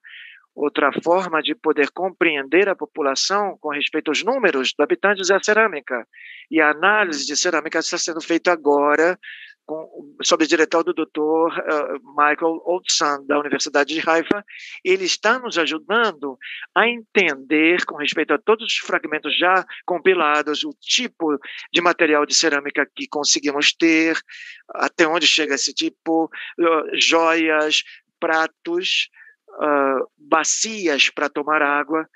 Outra 0.56 0.92
forma 1.04 1.42
de 1.42 1.56
poder 1.56 1.90
compreender 1.90 2.70
a 2.70 2.76
população 2.76 3.58
com 3.60 3.70
respeito 3.70 4.10
aos 4.10 4.24
números 4.24 4.74
de 4.78 4.84
habitantes 4.84 5.30
é 5.32 5.36
a 5.36 5.44
cerâmica. 5.44 6.08
E 6.52 6.62
a 6.62 6.70
análise 6.70 7.26
de 7.26 7.36
cerâmica 7.36 7.80
está 7.80 7.98
sendo 7.98 8.22
feita 8.22 8.52
agora 8.52 9.18
com, 9.66 10.16
sob 10.24 10.43
a 10.43 10.47
direção 10.47 10.84
do 10.84 10.93
Dr. 10.93 11.20
Uh, 11.20 11.99
Michael 12.16 12.61
Oldson, 12.66 13.26
da 13.26 13.39
Universidade 13.39 13.93
de 13.93 14.09
Haifa, 14.09 14.43
ele 14.84 15.05
está 15.05 15.39
nos 15.39 15.57
ajudando 15.57 16.38
a 16.76 16.88
entender, 16.88 17.86
com 17.86 17.95
respeito 17.95 18.34
a 18.34 18.38
todos 18.38 18.66
os 18.66 18.78
fragmentos 18.78 19.38
já 19.38 19.66
compilados, 19.86 20.64
o 20.64 20.74
tipo 20.80 21.38
de 21.72 21.82
material 21.82 22.26
de 22.26 22.36
cerâmica 22.36 22.88
que 22.95 23.07
conseguimos 23.07 23.74
ter, 23.74 24.18
até 24.70 25.07
onde 25.07 25.28
chega 25.28 25.55
esse 25.55 25.74
tipo, 25.74 26.26
uh, 26.26 26.99
joias, 26.99 27.84
pratos, 28.20 29.09
uh, 29.49 30.07
bacias 30.18 31.09
para 31.09 31.30
tomar 31.30 31.61
água, 31.61 32.07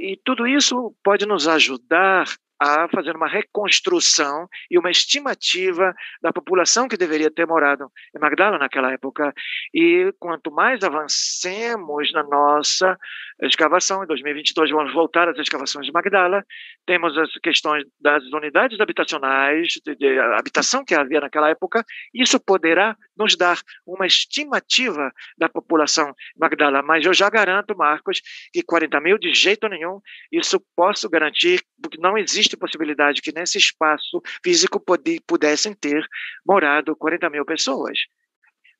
e 0.00 0.18
tudo 0.24 0.46
isso 0.46 0.94
pode 1.04 1.26
nos 1.26 1.46
ajudar 1.46 2.26
a 2.60 2.86
fazer 2.88 3.16
uma 3.16 3.26
reconstrução 3.26 4.46
e 4.70 4.78
uma 4.78 4.90
estimativa 4.90 5.94
da 6.20 6.30
população 6.30 6.86
que 6.86 6.96
deveria 6.96 7.30
ter 7.30 7.46
morado 7.46 7.90
em 8.14 8.18
Magdala 8.20 8.58
naquela 8.58 8.92
época. 8.92 9.32
E 9.72 10.12
quanto 10.18 10.52
mais 10.52 10.84
avancemos 10.84 12.12
na 12.12 12.22
nossa 12.22 12.98
escavação, 13.42 14.04
em 14.04 14.06
2022 14.06 14.70
vamos 14.70 14.92
voltar 14.92 15.28
às 15.28 15.38
escavações 15.38 15.86
de 15.86 15.92
Magdala, 15.92 16.44
temos 16.86 17.16
as 17.16 17.32
questões 17.42 17.84
das 17.98 18.22
unidades 18.24 18.78
habitacionais, 18.78 19.68
de, 19.84 19.94
de 19.96 20.18
habitação 20.18 20.84
que 20.84 20.94
havia 20.94 21.20
naquela 21.20 21.48
época, 21.48 21.82
isso 22.12 22.38
poderá 22.38 22.94
nos 23.16 23.36
dar 23.36 23.58
uma 23.86 24.06
estimativa 24.06 25.10
da 25.38 25.48
população 25.48 26.12
Magdala, 26.36 26.82
mas 26.82 27.04
eu 27.04 27.14
já 27.14 27.30
garanto, 27.30 27.76
Marcos, 27.76 28.20
que 28.52 28.62
40 28.62 29.00
mil 29.00 29.18
de 29.18 29.32
jeito 29.32 29.68
nenhum, 29.68 30.00
isso 30.30 30.60
posso 30.76 31.08
garantir, 31.08 31.62
porque 31.82 31.98
não 31.98 32.18
existe 32.18 32.49
existe 32.50 32.56
possibilidade 32.56 33.22
que 33.22 33.32
nesse 33.32 33.58
espaço 33.58 34.20
físico 34.42 34.82
pudessem 35.26 35.74
ter 35.74 36.04
morado 36.44 36.96
40 36.96 37.30
mil 37.30 37.44
pessoas. 37.44 37.98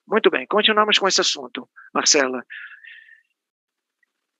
Muito 0.07 0.31
bem, 0.31 0.47
continuamos 0.47 0.99
com 0.99 1.07
esse 1.07 1.21
assunto, 1.21 1.69
Marcela. 1.95 2.43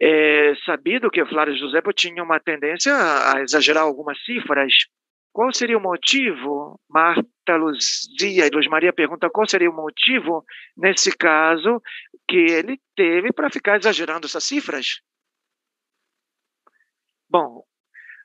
É 0.03 0.55
sabido 0.65 1.11
que 1.11 1.25
Flávio 1.27 1.57
José 1.57 1.81
tinha 1.95 2.23
uma 2.23 2.41
tendência 2.41 2.93
a 2.95 3.41
exagerar 3.43 3.85
algumas 3.85 4.19
cifras. 4.25 4.73
Qual 5.33 5.53
seria 5.53 5.79
o 5.79 5.81
motivo? 5.81 6.81
Marta 6.89 7.57
Luzia 7.57 8.47
e 8.47 8.51
Luz 8.51 8.67
Maria 8.67 8.93
pergunta 8.93 9.31
qual 9.31 9.49
seria 9.49 9.71
o 9.71 9.77
motivo, 9.77 10.45
nesse 10.77 11.17
caso, 11.17 11.81
que 12.27 12.37
ele 12.37 12.81
teve 12.97 13.33
para 13.33 13.51
ficar 13.51 13.79
exagerando 13.79 14.27
essas 14.27 14.43
cifras? 14.43 15.01
Bom, 17.29 17.63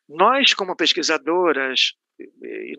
nós, 0.08 0.54
como 0.54 0.76
pesquisadoras, 0.76 1.94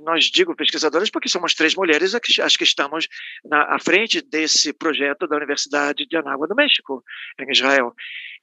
nós 0.01 0.25
digo 0.25 0.57
pesquisadoras 0.57 1.11
porque 1.11 1.29
somos 1.29 1.55
três 1.55 1.75
mulheres 1.75 2.15
as 2.15 2.57
que 2.57 2.65
estamos 2.65 3.07
na, 3.45 3.75
à 3.75 3.79
frente 3.79 4.23
desse 4.23 4.73
projeto 4.73 5.27
da 5.27 5.37
Universidade 5.37 6.07
de 6.07 6.17
Anágua 6.17 6.47
do 6.47 6.55
México, 6.55 7.03
em 7.39 7.51
Israel. 7.51 7.93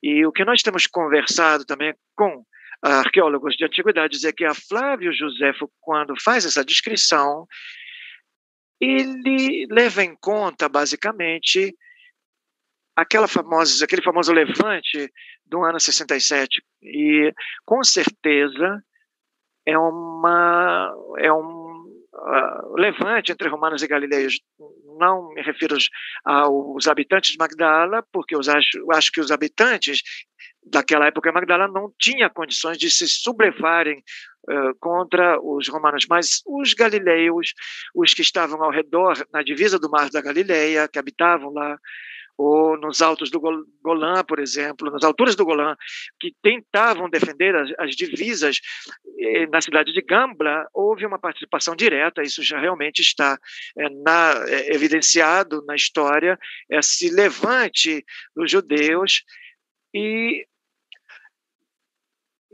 E 0.02 0.26
o 0.26 0.32
que 0.32 0.46
nós 0.46 0.62
temos 0.62 0.86
conversado 0.86 1.66
também 1.66 1.96
com 2.16 2.46
arqueólogos 2.82 3.56
de 3.56 3.66
antiguidades 3.66 4.24
é 4.24 4.34
que 4.34 4.44
a 4.44 4.54
Flávio 4.54 5.14
Josefo, 5.14 5.72
quando 5.80 6.14
faz 6.22 6.46
essa 6.46 6.64
descrição, 6.64 7.48
ele 8.80 9.66
leva 9.72 10.04
em 10.04 10.16
conta, 10.20 10.68
basicamente, 10.68 11.74
aquela 12.96 13.28
famosa, 13.28 13.84
aquele 13.84 14.02
famoso 14.02 14.34
levante 14.34 15.10
do 15.46 15.64
ano 15.64 15.80
67. 15.80 16.62
E, 16.84 17.34
com 17.66 17.84
certeza, 17.84 18.84
é 19.66 19.78
uma, 19.78 20.94
é 21.18 21.32
um, 21.32 21.74
uh, 22.14 22.76
levante 22.76 23.32
entre 23.32 23.50
romanos 23.50 23.82
e 23.82 23.88
galileus. 23.88 24.40
Não 24.98 25.34
me 25.34 25.42
refiro 25.42 25.78
aos 26.26 26.88
habitantes 26.88 27.32
de 27.32 27.38
Magdala, 27.38 28.04
porque 28.12 28.36
eu 28.36 28.40
acho, 28.40 28.92
acho 28.92 29.12
que 29.12 29.22
os 29.22 29.32
habitantes 29.32 30.02
daquela 30.66 31.08
época 31.08 31.32
Magdala 31.32 31.68
não 31.68 31.92
tinham 32.00 32.30
condições 32.30 32.78
de 32.78 32.90
se 32.90 33.08
sublevarem 33.08 34.04
uh, 34.50 34.76
contra 34.80 35.40
os 35.42 35.68
romanos, 35.68 36.06
mas 36.10 36.42
os 36.46 36.74
galileus, 36.74 37.54
os 37.96 38.14
que 38.14 38.22
estavam 38.22 38.64
ao 38.64 38.72
redor, 38.72 39.26
na 39.34 39.44
divisa 39.44 39.80
do 39.80 39.90
mar 39.90 40.10
da 40.10 40.22
Galileia, 40.22 40.88
que 40.88 41.00
habitavam 41.00 41.52
lá, 41.52 41.78
ou 42.38 42.78
nos 42.78 43.02
altos 43.02 43.30
do 43.30 43.40
Golã, 43.40 44.24
por 44.24 44.40
exemplo, 44.40 44.90
nas 44.92 45.04
alturas 45.04 45.36
do 45.36 45.46
Golã, 45.46 45.76
que 46.20 46.34
tentavam 46.42 47.10
defender 47.10 47.56
as, 47.56 47.72
as 47.80 47.96
divisas 47.96 48.60
eh, 49.20 49.48
na 49.48 49.62
cidade 49.62 49.94
de 49.94 50.02
Gambla, 50.02 50.68
houve 50.74 51.06
uma 51.06 51.20
participação 51.20 51.76
direta, 51.76 52.22
isso 52.24 52.42
já 52.44 52.60
realmente 52.60 53.00
está 53.00 53.38
é, 53.78 53.90
na, 53.90 54.34
é, 54.48 54.74
evidenciado 54.74 55.64
na 55.66 55.76
história, 55.76 56.38
esse 56.70 57.10
levante 57.10 58.04
dos 58.36 58.50
judeus 58.50 59.24
e 59.94 60.46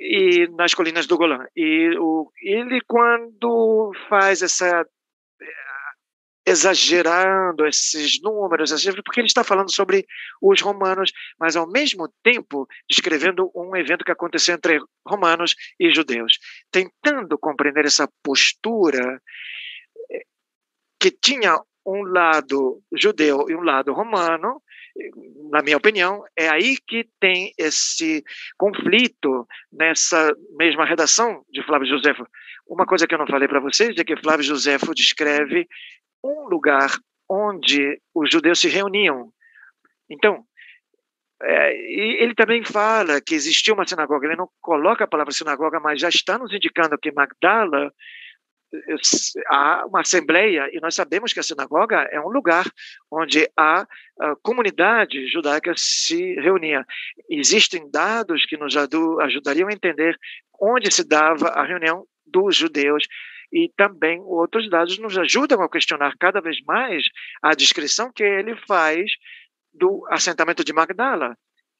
e 0.01 0.47
nas 0.55 0.73
colinas 0.73 1.05
do 1.07 1.17
Golã. 1.17 1.45
E 1.53 1.93
o, 1.99 2.31
ele, 2.41 2.79
quando 2.87 3.91
faz 4.07 4.41
essa 4.41 4.87
exagerando 6.49 7.65
esses 7.67 8.19
números, 8.21 8.71
porque 9.05 9.19
ele 9.19 9.27
está 9.27 9.43
falando 9.43 9.71
sobre 9.73 10.05
os 10.41 10.59
romanos, 10.61 11.11
mas 11.39 11.55
ao 11.55 11.69
mesmo 11.69 12.11
tempo 12.23 12.67
descrevendo 12.89 13.51
um 13.55 13.75
evento 13.75 14.03
que 14.03 14.11
aconteceu 14.11 14.55
entre 14.55 14.79
romanos 15.07 15.55
e 15.79 15.93
judeus, 15.93 16.39
tentando 16.71 17.37
compreender 17.37 17.85
essa 17.85 18.09
postura 18.23 19.21
eh, 20.11 20.23
que 20.99 21.11
tinha 21.11 21.59
um 21.85 22.03
lado 22.03 22.81
judeu 22.93 23.45
e 23.47 23.55
um 23.55 23.61
lado 23.61 23.93
romano, 23.93 24.61
na 25.51 25.61
minha 25.61 25.77
opinião, 25.77 26.23
é 26.35 26.49
aí 26.49 26.77
que 26.77 27.07
tem 27.19 27.53
esse 27.57 28.23
conflito 28.57 29.47
nessa 29.71 30.33
mesma 30.57 30.85
redação 30.85 31.43
de 31.49 31.63
Flávio 31.63 31.87
Josefo. 31.87 32.25
Uma 32.67 32.85
coisa 32.85 33.07
que 33.07 33.13
eu 33.15 33.19
não 33.19 33.27
falei 33.27 33.47
para 33.47 33.59
vocês 33.59 33.97
é 33.97 34.03
que 34.03 34.19
Flávio 34.21 34.43
Josefo 34.43 34.93
descreve 34.93 35.67
um 36.23 36.47
lugar 36.47 36.89
onde 37.29 38.01
os 38.13 38.29
judeus 38.31 38.59
se 38.59 38.67
reuniam. 38.67 39.31
Então, 40.09 40.43
é, 41.41 41.73
ele 42.21 42.33
também 42.35 42.63
fala 42.63 43.21
que 43.21 43.35
existia 43.35 43.73
uma 43.73 43.87
sinagoga. 43.87 44.27
Ele 44.27 44.35
não 44.35 44.49
coloca 44.59 45.03
a 45.03 45.07
palavra 45.07 45.31
sinagoga, 45.31 45.79
mas 45.79 46.01
já 46.01 46.09
está 46.09 46.37
nos 46.37 46.53
indicando 46.53 46.97
que 46.97 47.11
Magdala 47.11 47.93
há 49.47 49.85
uma 49.85 50.01
assembleia 50.01 50.69
e 50.71 50.79
nós 50.79 50.93
sabemos 50.95 51.33
que 51.33 51.39
a 51.39 51.43
sinagoga 51.43 52.07
é 52.11 52.19
um 52.19 52.29
lugar 52.29 52.65
onde 53.11 53.49
a, 53.57 53.81
a 54.19 54.35
comunidade 54.43 55.27
judaica 55.27 55.73
se 55.75 56.35
reunia. 56.35 56.85
Existem 57.29 57.89
dados 57.89 58.45
que 58.45 58.57
nos 58.57 58.75
ajudariam 58.77 59.69
a 59.69 59.73
entender 59.73 60.15
onde 60.59 60.91
se 60.91 61.07
dava 61.07 61.47
a 61.49 61.63
reunião 61.63 62.05
dos 62.25 62.55
judeus 62.55 63.07
e 63.51 63.71
também 63.75 64.19
outros 64.21 64.69
dados 64.69 64.97
nos 64.99 65.17
ajudam 65.17 65.61
a 65.61 65.69
questionar 65.69 66.15
cada 66.19 66.39
vez 66.39 66.61
mais 66.65 67.03
a 67.41 67.55
descrição 67.55 68.11
que 68.11 68.23
ele 68.23 68.55
faz 68.67 69.11
do 69.73 70.05
assentamento 70.09 70.63
de 70.63 70.73
Magdala. 70.73 71.35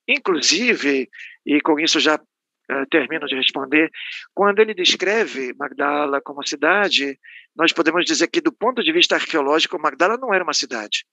Inclusive, 0.07 1.07
e 1.45 1.61
com 1.61 1.79
isso 1.79 1.99
já 1.99 2.15
uh, 2.15 2.85
termino 2.89 3.27
de 3.27 3.35
responder, 3.35 3.91
quando 4.33 4.59
ele 4.59 4.73
descreve 4.73 5.53
Magdala 5.53 6.21
como 6.21 6.45
cidade, 6.45 7.19
nós 7.55 7.71
podemos 7.71 8.05
dizer 8.05 8.27
que, 8.27 8.41
do 8.41 8.51
ponto 8.51 8.83
de 8.83 8.91
vista 8.91 9.15
arqueológico, 9.15 9.79
Magdala 9.79 10.17
não 10.17 10.33
era 10.33 10.43
uma 10.43 10.53
cidade. 10.53 11.05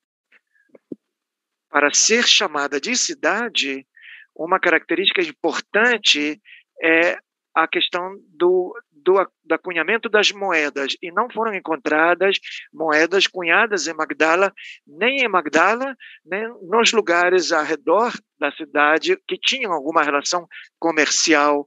Para 1.68 1.92
ser 1.92 2.26
chamada 2.26 2.80
de 2.80 2.96
cidade, 2.96 3.86
uma 4.34 4.58
característica 4.58 5.20
importante 5.20 6.40
é 6.82 7.18
a 7.54 7.66
questão 7.66 8.14
do, 8.28 8.74
do, 9.06 9.14
do 9.44 9.54
acunhamento 9.54 10.08
das 10.08 10.32
moedas 10.32 10.96
e 11.00 11.12
não 11.12 11.30
foram 11.30 11.54
encontradas 11.54 12.38
moedas 12.74 13.28
cunhadas 13.28 13.86
em 13.86 13.94
Magdala, 13.94 14.52
nem 14.84 15.20
em 15.20 15.28
Magdala, 15.28 15.96
nem 16.24 16.48
nos 16.68 16.92
lugares 16.92 17.52
ao 17.52 17.64
redor 17.64 18.12
da 18.38 18.50
cidade 18.50 19.16
que 19.28 19.38
tinham 19.38 19.72
alguma 19.72 20.02
relação 20.02 20.48
comercial 20.80 21.66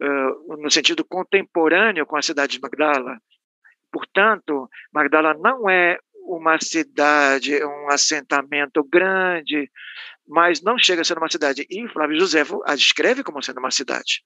uh, 0.00 0.56
no 0.56 0.70
sentido 0.70 1.04
contemporâneo 1.04 2.06
com 2.06 2.16
a 2.16 2.22
cidade 2.22 2.54
de 2.54 2.62
Magdala. 2.62 3.18
Portanto, 3.92 4.68
Magdala 4.90 5.34
não 5.34 5.68
é 5.68 5.98
uma 6.26 6.58
cidade, 6.58 7.62
um 7.62 7.90
assentamento 7.90 8.82
grande, 8.82 9.70
mas 10.26 10.62
não 10.62 10.78
chega 10.78 11.02
a 11.02 11.04
ser 11.04 11.18
uma 11.18 11.30
cidade. 11.30 11.66
E 11.70 11.86
Flávio 11.88 12.18
José 12.18 12.42
a 12.64 12.74
descreve 12.74 13.22
como 13.22 13.42
sendo 13.42 13.58
uma 13.58 13.70
cidade. 13.70 14.24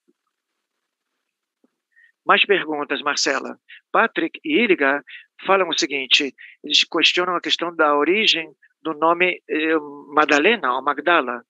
Mais 2.28 2.44
perguntas, 2.44 3.00
Marcela. 3.00 3.58
Patrick 3.90 4.38
e 4.44 4.62
Iriga 4.62 5.02
falam 5.46 5.70
o 5.70 5.78
seguinte: 5.78 6.34
eles 6.62 6.84
questionam 6.84 7.34
a 7.34 7.40
questão 7.40 7.74
da 7.74 7.96
origem 7.96 8.54
do 8.82 8.92
nome 8.92 9.42
eh, 9.48 9.78
Madalena 10.12 10.74
ou 10.74 10.82
Magdala. 10.82 11.42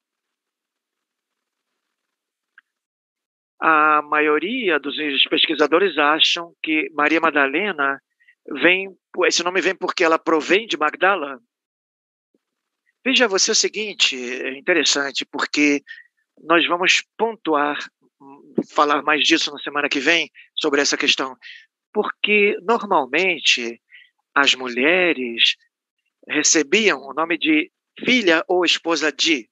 A 3.61 4.03
maioria 4.03 4.79
dos 4.79 4.97
pesquisadores 5.29 5.99
acham 5.99 6.55
que 6.63 6.89
Maria 6.93 7.21
Madalena 7.21 8.01
vem, 8.63 8.97
esse 9.27 9.43
nome 9.43 9.61
vem 9.61 9.75
porque 9.75 10.05
ela 10.05 10.17
provém 10.17 10.65
de 10.69 10.77
Magdala. 10.77 11.41
Veja 13.05 13.27
você 13.27 13.51
o 13.51 13.55
seguinte, 13.55 14.17
é 14.17 14.57
interessante, 14.57 15.27
porque 15.27 15.83
nós 16.45 16.65
vamos 16.69 17.03
pontuar 17.17 17.79
falar 18.71 19.03
mais 19.03 19.23
disso 19.25 19.53
na 19.53 19.59
semana 19.59 19.89
que 19.89 20.01
vem, 20.01 20.31
sobre 20.55 20.81
essa 20.81 20.97
questão. 20.97 21.37
Porque, 21.93 22.57
normalmente, 22.63 23.81
as 24.35 24.55
mulheres 24.55 25.57
recebiam 26.29 27.01
o 27.01 27.15
nome 27.15 27.39
de 27.39 27.71
filha 28.05 28.45
ou 28.47 28.65
esposa 28.65 29.11
de. 29.11 29.49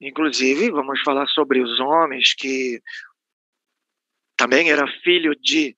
Inclusive, 0.00 0.70
vamos 0.70 1.00
falar 1.02 1.26
sobre 1.28 1.60
os 1.60 1.78
homens 1.78 2.34
que 2.34 2.80
também 4.36 4.70
era 4.70 4.86
filho 5.02 5.34
de. 5.36 5.76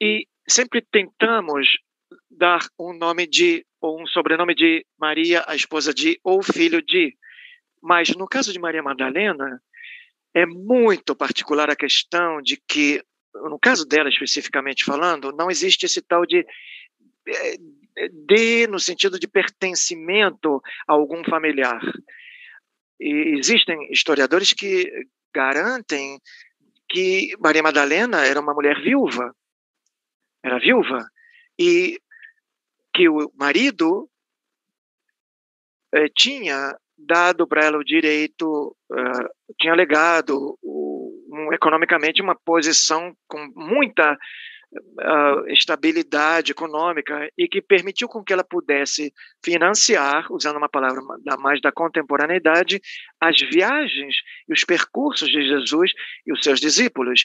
E 0.00 0.28
sempre 0.48 0.80
tentamos 0.80 1.78
dar 2.30 2.60
um 2.78 2.92
nome 2.92 3.26
de, 3.26 3.66
ou 3.80 4.00
um 4.00 4.06
sobrenome 4.06 4.54
de 4.54 4.86
Maria, 4.98 5.44
a 5.48 5.56
esposa 5.56 5.92
de, 5.92 6.20
ou 6.22 6.42
filho 6.42 6.80
de. 6.82 7.16
Mas 7.86 8.08
no 8.16 8.26
caso 8.26 8.52
de 8.52 8.58
Maria 8.58 8.82
Madalena, 8.82 9.62
é 10.34 10.44
muito 10.44 11.14
particular 11.14 11.70
a 11.70 11.76
questão 11.76 12.42
de 12.42 12.60
que, 12.68 13.00
no 13.32 13.60
caso 13.60 13.86
dela 13.86 14.08
especificamente 14.08 14.84
falando, 14.84 15.30
não 15.30 15.48
existe 15.48 15.86
esse 15.86 16.02
tal 16.02 16.26
de 16.26 16.44
eh, 17.28 17.56
de 18.26 18.66
no 18.66 18.80
sentido 18.80 19.20
de 19.20 19.28
pertencimento 19.28 20.60
a 20.88 20.94
algum 20.94 21.22
familiar. 21.22 21.80
E 22.98 23.38
existem 23.38 23.88
historiadores 23.92 24.52
que 24.52 24.90
garantem 25.32 26.18
que 26.88 27.36
Maria 27.38 27.62
Madalena 27.62 28.26
era 28.26 28.40
uma 28.40 28.52
mulher 28.52 28.82
viúva, 28.82 29.32
era 30.44 30.58
viúva, 30.58 31.08
e 31.56 32.00
que 32.92 33.08
o 33.08 33.30
marido 33.38 34.10
eh, 35.94 36.08
tinha 36.16 36.76
dado 36.98 37.46
para 37.46 37.64
ela 37.64 37.78
o 37.78 37.84
direito, 37.84 38.76
uh, 38.90 39.54
tinha 39.58 39.74
legado 39.74 40.58
um, 40.62 41.52
economicamente 41.52 42.22
uma 42.22 42.34
posição 42.34 43.14
com 43.28 43.50
muita 43.54 44.16
uh, 44.72 45.48
estabilidade 45.48 46.52
econômica 46.52 47.28
e 47.36 47.48
que 47.48 47.60
permitiu 47.60 48.08
com 48.08 48.24
que 48.24 48.32
ela 48.32 48.44
pudesse 48.44 49.12
financiar, 49.44 50.26
usando 50.30 50.56
uma 50.56 50.68
palavra 50.68 51.00
mais 51.38 51.60
da 51.60 51.70
contemporaneidade, 51.70 52.80
as 53.20 53.38
viagens 53.40 54.16
e 54.48 54.52
os 54.52 54.64
percursos 54.64 55.28
de 55.28 55.46
Jesus 55.46 55.92
e 56.26 56.32
os 56.32 56.42
seus 56.42 56.60
discípulos 56.60 57.24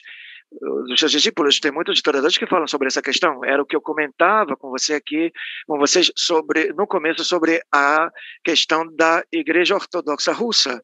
dos 0.60 0.98
seus 0.98 1.12
discípulos, 1.12 1.60
tem 1.60 1.72
muitos 1.72 1.96
historiadores 1.96 2.36
que 2.36 2.46
falam 2.46 2.66
sobre 2.66 2.88
essa 2.88 3.02
questão. 3.02 3.44
Era 3.44 3.62
o 3.62 3.66
que 3.66 3.76
eu 3.76 3.80
comentava 3.80 4.56
com 4.56 4.70
você 4.70 4.94
aqui, 4.94 5.32
com 5.66 5.78
vocês 5.78 6.10
sobre 6.16 6.72
no 6.72 6.86
começo 6.86 7.24
sobre 7.24 7.60
a 7.72 8.10
questão 8.44 8.86
da 8.94 9.22
Igreja 9.32 9.74
Ortodoxa 9.74 10.32
Russa. 10.32 10.82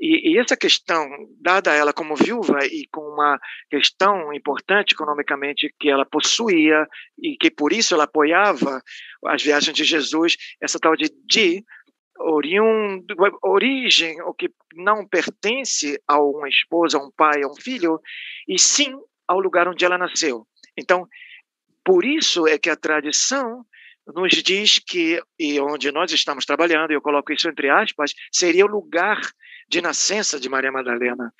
E, 0.00 0.32
e, 0.32 0.38
essa 0.38 0.56
questão, 0.56 1.08
dada 1.40 1.72
ela 1.72 1.92
como 1.92 2.16
viúva 2.16 2.58
e 2.64 2.88
com 2.90 3.02
uma 3.02 3.38
questão 3.70 4.32
importante 4.32 4.94
economicamente 4.94 5.72
que 5.78 5.88
ela 5.88 6.04
possuía 6.04 6.88
e 7.22 7.36
que 7.36 7.50
por 7.50 7.72
isso 7.72 7.94
ela 7.94 8.04
apoiava 8.04 8.82
as 9.26 9.42
viagens 9.42 9.76
de 9.76 9.84
Jesus, 9.84 10.36
essa 10.60 10.78
tal 10.80 10.96
de 10.96 11.08
Di, 11.24 11.62
oriundo, 12.18 13.14
origem, 13.42 14.20
o 14.22 14.34
que 14.34 14.50
não 14.74 15.06
pertence 15.06 16.00
a 16.06 16.20
uma 16.20 16.48
esposa, 16.48 16.98
a 16.98 17.02
um 17.02 17.10
pai, 17.10 17.42
a 17.42 17.48
um 17.48 17.54
filho, 17.54 18.00
e 18.48 18.58
sim 18.58 18.94
ao 19.26 19.40
lugar 19.40 19.68
onde 19.68 19.84
ela 19.84 19.98
nasceu. 19.98 20.46
Então, 20.76 21.06
por 21.84 22.04
isso 22.04 22.46
é 22.46 22.58
que 22.58 22.70
a 22.70 22.76
tradição 22.76 23.64
nos 24.06 24.32
diz 24.42 24.78
que, 24.78 25.22
e 25.38 25.60
onde 25.60 25.92
nós 25.92 26.12
estamos 26.12 26.44
trabalhando, 26.44 26.90
eu 26.90 27.00
coloco 27.00 27.32
isso 27.32 27.48
entre 27.48 27.70
aspas, 27.70 28.12
seria 28.32 28.64
o 28.64 28.68
lugar 28.68 29.20
de 29.68 29.80
nascença 29.80 30.38
de 30.38 30.48
Maria 30.48 30.72
Madalena. 30.72 31.32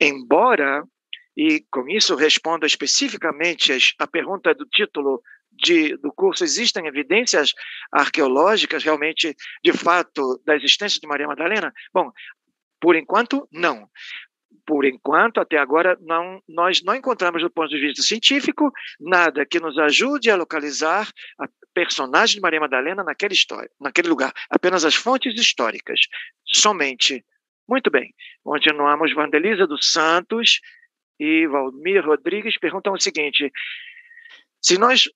Embora, 0.00 0.82
e 1.36 1.62
com 1.70 1.88
isso 1.88 2.14
respondo 2.14 2.64
especificamente 2.64 3.72
a 3.98 4.06
pergunta 4.06 4.54
do 4.54 4.64
título 4.66 5.22
de, 5.56 5.96
do 5.96 6.12
curso, 6.12 6.44
existem 6.44 6.86
evidências 6.86 7.52
arqueológicas 7.92 8.84
realmente, 8.84 9.34
de 9.64 9.72
fato, 9.72 10.40
da 10.44 10.54
existência 10.54 11.00
de 11.00 11.06
Maria 11.06 11.26
Madalena? 11.26 11.72
Bom, 11.92 12.10
por 12.80 12.94
enquanto, 12.94 13.48
não 13.52 13.88
por 14.66 14.84
enquanto, 14.84 15.40
até 15.40 15.56
agora, 15.56 15.96
não, 16.00 16.42
nós 16.48 16.82
não 16.82 16.94
encontramos, 16.94 17.40
do 17.40 17.48
ponto 17.48 17.68
de 17.68 17.78
vista 17.78 18.02
científico, 18.02 18.72
nada 18.98 19.46
que 19.46 19.60
nos 19.60 19.78
ajude 19.78 20.28
a 20.28 20.36
localizar 20.36 21.08
a 21.38 21.46
personagem 21.72 22.36
de 22.36 22.40
Maria 22.40 22.60
Madalena 22.60 23.04
naquela 23.04 23.32
história, 23.32 23.70
naquele 23.80 24.08
lugar. 24.08 24.32
Apenas 24.50 24.84
as 24.84 24.96
fontes 24.96 25.38
históricas, 25.40 26.00
somente. 26.44 27.24
Muito 27.68 27.90
bem. 27.90 28.12
Continuamos. 28.42 29.14
Vandelisa 29.14 29.66
dos 29.66 29.92
Santos 29.92 30.60
e 31.18 31.46
Valmir 31.46 32.04
Rodrigues 32.04 32.58
perguntam 32.58 32.92
o 32.92 33.00
seguinte: 33.00 33.52
se 34.60 34.78
nós, 34.78 35.08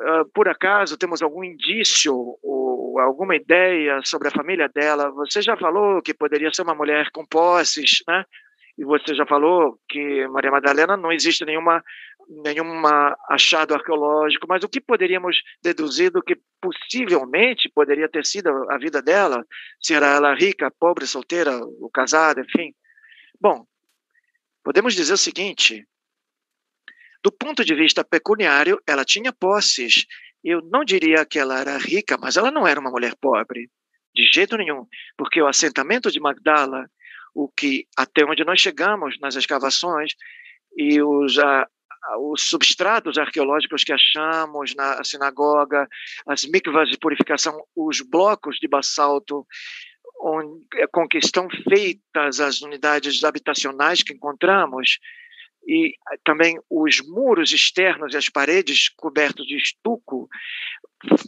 uh, 0.00 0.30
por 0.32 0.48
acaso, 0.48 0.96
temos 0.96 1.22
algum 1.22 1.44
indício 1.44 2.14
ou 2.42 2.98
alguma 2.98 3.36
ideia 3.36 4.00
sobre 4.04 4.28
a 4.28 4.32
família 4.32 4.68
dela, 4.68 5.10
você 5.10 5.42
já 5.42 5.56
falou 5.56 6.00
que 6.00 6.14
poderia 6.14 6.52
ser 6.52 6.62
uma 6.62 6.74
mulher 6.74 7.10
com 7.12 7.26
posses, 7.26 8.02
né? 8.08 8.24
e 8.78 8.84
você 8.84 9.14
já 9.14 9.24
falou 9.26 9.78
que 9.88 10.26
Maria 10.28 10.50
Madalena 10.50 10.96
não 10.96 11.10
existe 11.10 11.44
nenhuma 11.44 11.82
nenhuma 12.28 13.16
achado 13.30 13.72
arqueológico, 13.72 14.48
mas 14.48 14.64
o 14.64 14.68
que 14.68 14.80
poderíamos 14.80 15.36
deduzir 15.62 16.10
do 16.10 16.20
que 16.20 16.36
possivelmente 16.60 17.70
poderia 17.72 18.08
ter 18.08 18.26
sido 18.26 18.48
a 18.68 18.76
vida 18.78 19.00
dela? 19.00 19.46
Se 19.80 19.94
era 19.94 20.08
ela 20.08 20.34
rica, 20.34 20.68
pobre, 20.68 21.06
solteira, 21.06 21.56
ou 21.80 21.88
casada, 21.88 22.40
enfim. 22.40 22.74
Bom, 23.40 23.64
podemos 24.64 24.92
dizer 24.94 25.12
o 25.12 25.18
seguinte: 25.18 25.86
do 27.26 27.32
ponto 27.32 27.64
de 27.64 27.74
vista 27.74 28.04
pecuniário, 28.04 28.80
ela 28.86 29.04
tinha 29.04 29.32
posses. 29.32 30.06
Eu 30.44 30.60
não 30.70 30.84
diria 30.84 31.26
que 31.26 31.40
ela 31.40 31.58
era 31.58 31.76
rica, 31.76 32.16
mas 32.16 32.36
ela 32.36 32.52
não 32.52 32.64
era 32.64 32.78
uma 32.78 32.88
mulher 32.88 33.16
pobre, 33.20 33.68
de 34.14 34.24
jeito 34.32 34.56
nenhum, 34.56 34.86
porque 35.18 35.42
o 35.42 35.48
assentamento 35.48 36.08
de 36.08 36.20
Magdala 36.20 36.88
o 37.34 37.48
que 37.48 37.84
até 37.96 38.24
onde 38.24 38.44
nós 38.44 38.60
chegamos 38.60 39.18
nas 39.20 39.34
escavações 39.34 40.12
e 40.76 41.02
os, 41.02 41.36
a, 41.36 41.66
os 42.20 42.44
substratos 42.44 43.18
arqueológicos 43.18 43.82
que 43.82 43.92
achamos 43.92 44.72
na 44.76 45.02
sinagoga, 45.02 45.88
as 46.28 46.44
mikvas 46.44 46.88
de 46.88 46.96
purificação, 46.96 47.60
os 47.74 48.00
blocos 48.00 48.56
de 48.60 48.68
basalto 48.68 49.44
onde, 50.20 50.64
com 50.92 51.08
que 51.08 51.18
estão 51.18 51.48
feitas 51.68 52.38
as 52.38 52.62
unidades 52.62 53.24
habitacionais 53.24 54.02
que 54.04 54.14
encontramos, 54.14 54.98
e 55.66 55.94
também 56.24 56.58
os 56.70 57.00
muros 57.00 57.52
externos 57.52 58.14
e 58.14 58.16
as 58.16 58.28
paredes 58.28 58.88
cobertos 58.90 59.46
de 59.46 59.56
estuco, 59.56 60.28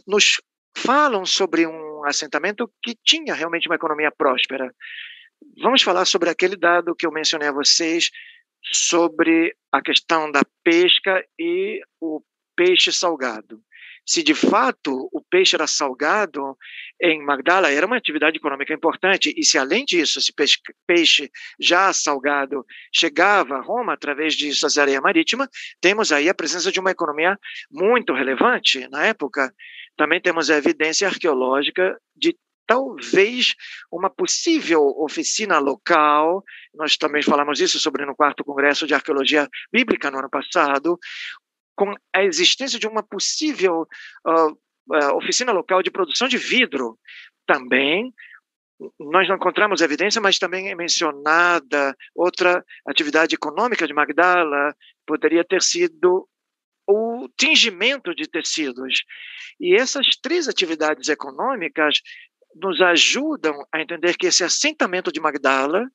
nos 0.07 0.41
falam 0.75 1.25
sobre 1.25 1.67
um 1.67 2.05
assentamento 2.05 2.71
que 2.81 2.95
tinha 3.03 3.33
realmente 3.33 3.67
uma 3.67 3.75
economia 3.75 4.11
próspera. 4.11 4.73
Vamos 5.61 5.81
falar 5.81 6.05
sobre 6.05 6.29
aquele 6.29 6.55
dado 6.55 6.95
que 6.95 7.05
eu 7.05 7.11
mencionei 7.11 7.49
a 7.49 7.53
vocês 7.53 8.09
sobre 8.63 9.55
a 9.71 9.81
questão 9.81 10.31
da 10.31 10.41
pesca 10.63 11.23
e 11.37 11.81
o 11.99 12.21
peixe 12.55 12.91
salgado. 12.91 13.61
Se 14.09 14.23
de 14.23 14.33
fato 14.33 15.07
o 15.13 15.21
peixe 15.21 15.55
era 15.55 15.67
salgado 15.67 16.57
em 16.99 17.23
Magdala, 17.23 17.69
era 17.69 17.85
uma 17.85 17.95
atividade 17.95 18.37
econômica 18.37 18.73
importante, 18.73 19.31
e 19.37 19.45
se 19.45 19.55
além 19.55 19.85
disso, 19.85 20.17
esse 20.17 20.33
peixe, 20.33 20.57
peixe 20.87 21.29
já 21.59 21.93
salgado 21.93 22.65
chegava 22.91 23.57
a 23.57 23.61
Roma 23.61 23.93
através 23.93 24.33
de 24.33 24.51
Cesareia 24.55 24.99
Marítima, 24.99 25.47
temos 25.79 26.11
aí 26.11 26.27
a 26.27 26.33
presença 26.33 26.71
de 26.71 26.79
uma 26.79 26.89
economia 26.89 27.37
muito 27.69 28.11
relevante 28.11 28.87
na 28.89 29.05
época. 29.05 29.53
Também 29.95 30.19
temos 30.19 30.49
a 30.49 30.57
evidência 30.57 31.07
arqueológica 31.07 31.95
de 32.15 32.35
talvez 32.65 33.53
uma 33.91 34.09
possível 34.09 34.81
oficina 34.97 35.59
local. 35.59 36.43
Nós 36.73 36.97
também 36.97 37.21
falamos 37.21 37.59
isso 37.59 37.77
sobre 37.77 38.07
no 38.07 38.15
quarto 38.15 38.43
congresso 38.43 38.87
de 38.87 38.95
arqueologia 38.95 39.47
bíblica 39.71 40.09
no 40.09 40.17
ano 40.17 40.29
passado, 40.31 40.97
com 41.79 41.95
a 42.13 42.23
existência 42.25 42.77
de 42.77 42.85
uma 42.85 43.01
possível 43.01 43.87
uh, 44.27 44.51
uh, 44.93 45.15
oficina 45.15 45.53
local 45.53 45.81
de 45.81 45.89
produção 45.89 46.27
de 46.27 46.37
vidro. 46.37 46.99
Também 47.47 48.13
nós 48.99 49.29
não 49.29 49.37
encontramos 49.37 49.79
evidência, 49.79 50.19
mas 50.19 50.37
também 50.37 50.69
é 50.69 50.75
mencionada 50.75 51.95
outra 52.13 52.63
atividade 52.85 53.35
econômica 53.35 53.87
de 53.87 53.93
Magdala, 53.93 54.75
poderia 55.05 55.43
ter 55.45 55.61
sido 55.61 56.27
o 56.85 57.29
tingimento 57.37 58.13
de 58.13 58.27
tecidos. 58.27 59.03
E 59.57 59.75
essas 59.75 60.17
três 60.21 60.49
atividades 60.49 61.07
econômicas 61.07 62.01
nos 62.55 62.81
ajudam 62.81 63.53
a 63.71 63.81
entender 63.81 64.17
que 64.17 64.27
esse 64.27 64.43
assentamento 64.43 65.13
de 65.13 65.21
Magdala 65.21 65.85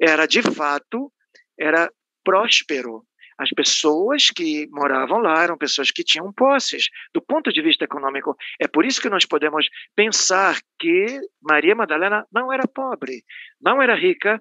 era 0.00 0.26
de 0.26 0.42
fato 0.42 1.12
era 1.58 1.88
próspero. 2.24 3.04
As 3.42 3.50
pessoas 3.50 4.30
que 4.30 4.68
moravam 4.70 5.18
lá 5.18 5.42
eram 5.42 5.58
pessoas 5.58 5.90
que 5.90 6.04
tinham 6.04 6.32
posses. 6.32 6.84
Do 7.12 7.20
ponto 7.20 7.52
de 7.52 7.60
vista 7.60 7.84
econômico, 7.84 8.36
é 8.60 8.68
por 8.68 8.84
isso 8.84 9.02
que 9.02 9.08
nós 9.08 9.26
podemos 9.26 9.68
pensar 9.96 10.56
que 10.78 11.20
Maria 11.42 11.74
Madalena 11.74 12.24
não 12.32 12.52
era 12.52 12.68
pobre, 12.68 13.24
não 13.60 13.82
era 13.82 13.96
rica, 13.96 14.40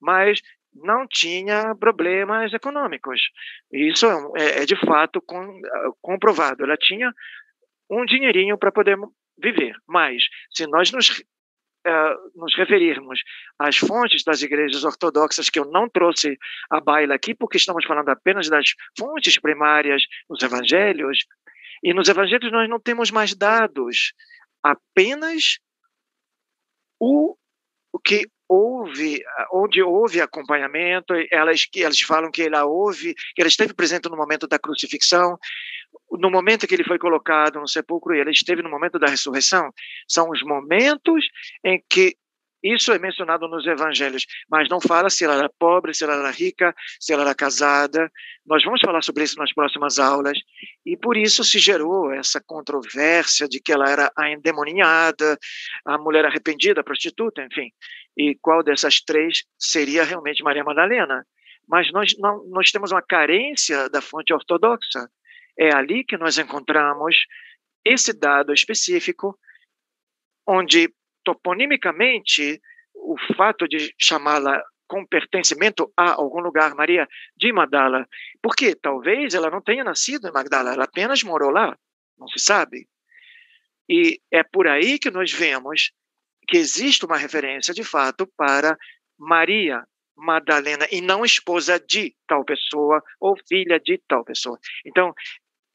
mas 0.00 0.40
não 0.74 1.06
tinha 1.06 1.74
problemas 1.76 2.52
econômicos. 2.52 3.20
Isso 3.72 4.06
é, 4.36 4.62
é 4.62 4.66
de 4.66 4.74
fato 4.74 5.22
com, 5.22 5.60
comprovado. 6.02 6.64
Ela 6.64 6.76
tinha 6.76 7.12
um 7.88 8.04
dinheirinho 8.04 8.58
para 8.58 8.72
poder 8.72 8.98
viver. 9.38 9.76
Mas, 9.86 10.24
se 10.50 10.66
nós 10.66 10.90
nos, 10.90 11.22
uh, 11.86 12.38
nos 12.38 12.54
referirmos 12.56 13.20
às 13.58 13.76
fontes 13.76 14.22
das 14.24 14.42
igrejas 14.42 14.84
ortodoxas, 14.84 15.50
que 15.50 15.58
eu 15.58 15.64
não 15.64 15.88
trouxe 15.88 16.38
a 16.70 16.80
baila 16.80 17.14
aqui, 17.14 17.34
porque 17.34 17.56
estamos 17.56 17.84
falando 17.84 18.08
apenas 18.08 18.48
das 18.48 18.74
fontes 18.98 19.38
primárias 19.38 20.02
nos 20.28 20.42
evangelhos, 20.42 21.24
e 21.82 21.94
nos 21.94 22.08
evangelhos 22.08 22.52
nós 22.52 22.68
não 22.68 22.78
temos 22.78 23.10
mais 23.10 23.34
dados, 23.34 24.12
apenas 24.62 25.58
o, 26.98 27.36
o 27.92 27.98
que 27.98 28.28
houve, 28.50 29.22
onde 29.52 29.80
houve 29.80 30.20
acompanhamento, 30.20 31.14
elas, 31.30 31.68
elas 31.76 32.00
falam 32.00 32.32
que 32.32 32.42
ela 32.42 32.64
houve, 32.64 33.14
que 33.14 33.40
ela 33.40 33.48
esteve 33.48 33.72
presente 33.72 34.10
no 34.10 34.16
momento 34.16 34.48
da 34.48 34.58
crucifixão, 34.58 35.38
no 36.18 36.28
momento 36.28 36.66
que 36.66 36.74
ele 36.74 36.82
foi 36.82 36.98
colocado 36.98 37.60
no 37.60 37.68
sepulcro, 37.68 38.12
ele 38.12 38.32
esteve 38.32 38.60
no 38.60 38.68
momento 38.68 38.98
da 38.98 39.06
ressurreição, 39.06 39.70
são 40.08 40.28
os 40.30 40.42
momentos 40.42 41.24
em 41.64 41.80
que 41.88 42.16
isso 42.62 42.92
é 42.92 42.98
mencionado 42.98 43.48
nos 43.48 43.66
evangelhos, 43.66 44.26
mas 44.50 44.68
não 44.68 44.80
fala 44.80 45.08
se 45.08 45.24
ela 45.24 45.34
era 45.34 45.50
pobre, 45.58 45.94
se 45.94 46.04
ela 46.04 46.14
era 46.14 46.30
rica, 46.30 46.74
se 46.98 47.12
ela 47.12 47.22
era 47.22 47.34
casada. 47.34 48.10
Nós 48.44 48.62
vamos 48.62 48.82
falar 48.82 49.02
sobre 49.02 49.24
isso 49.24 49.38
nas 49.38 49.52
próximas 49.54 49.98
aulas. 49.98 50.38
E 50.84 50.94
por 50.94 51.16
isso 51.16 51.42
se 51.42 51.58
gerou 51.58 52.12
essa 52.12 52.38
controvérsia 52.38 53.48
de 53.48 53.60
que 53.60 53.72
ela 53.72 53.88
era 53.88 54.12
a 54.14 54.30
endemoniada, 54.30 55.38
a 55.86 55.96
mulher 55.96 56.26
arrependida, 56.26 56.82
a 56.82 56.84
prostituta, 56.84 57.42
enfim. 57.42 57.70
E 58.20 58.34
qual 58.34 58.62
dessas 58.62 59.00
três 59.00 59.44
seria 59.58 60.04
realmente 60.04 60.42
Maria 60.42 60.62
Madalena? 60.62 61.26
Mas 61.66 61.90
nós, 61.90 62.14
não, 62.18 62.46
nós 62.48 62.70
temos 62.70 62.92
uma 62.92 63.00
carência 63.00 63.88
da 63.88 64.02
fonte 64.02 64.30
ortodoxa. 64.30 65.08
É 65.58 65.74
ali 65.74 66.04
que 66.04 66.18
nós 66.18 66.36
encontramos 66.36 67.16
esse 67.82 68.12
dado 68.12 68.52
específico, 68.52 69.38
onde 70.46 70.92
toponimicamente 71.24 72.60
o 72.94 73.16
fato 73.34 73.66
de 73.66 73.94
chamá-la 73.98 74.62
com 74.86 75.06
pertencimento 75.06 75.90
a 75.96 76.12
algum 76.12 76.40
lugar, 76.40 76.74
Maria 76.74 77.08
de 77.34 77.50
Magdala, 77.54 78.06
porque 78.42 78.74
talvez 78.74 79.32
ela 79.32 79.48
não 79.48 79.62
tenha 79.62 79.82
nascido 79.82 80.28
em 80.28 80.32
Magdala, 80.32 80.74
ela 80.74 80.84
apenas 80.84 81.22
morou 81.22 81.50
lá, 81.50 81.74
não 82.18 82.28
se 82.28 82.38
sabe. 82.38 82.86
E 83.88 84.20
é 84.30 84.42
por 84.42 84.68
aí 84.68 84.98
que 84.98 85.10
nós 85.10 85.32
vemos 85.32 85.90
que 86.50 86.56
existe 86.56 87.06
uma 87.06 87.16
referência 87.16 87.72
de 87.72 87.84
fato 87.84 88.26
para 88.36 88.76
Maria 89.16 89.84
Madalena 90.16 90.86
e 90.90 91.00
não 91.00 91.24
esposa 91.24 91.78
de 91.78 92.14
tal 92.26 92.44
pessoa 92.44 93.00
ou 93.20 93.36
filha 93.48 93.78
de 93.78 94.02
tal 94.08 94.24
pessoa. 94.24 94.58
Então, 94.84 95.14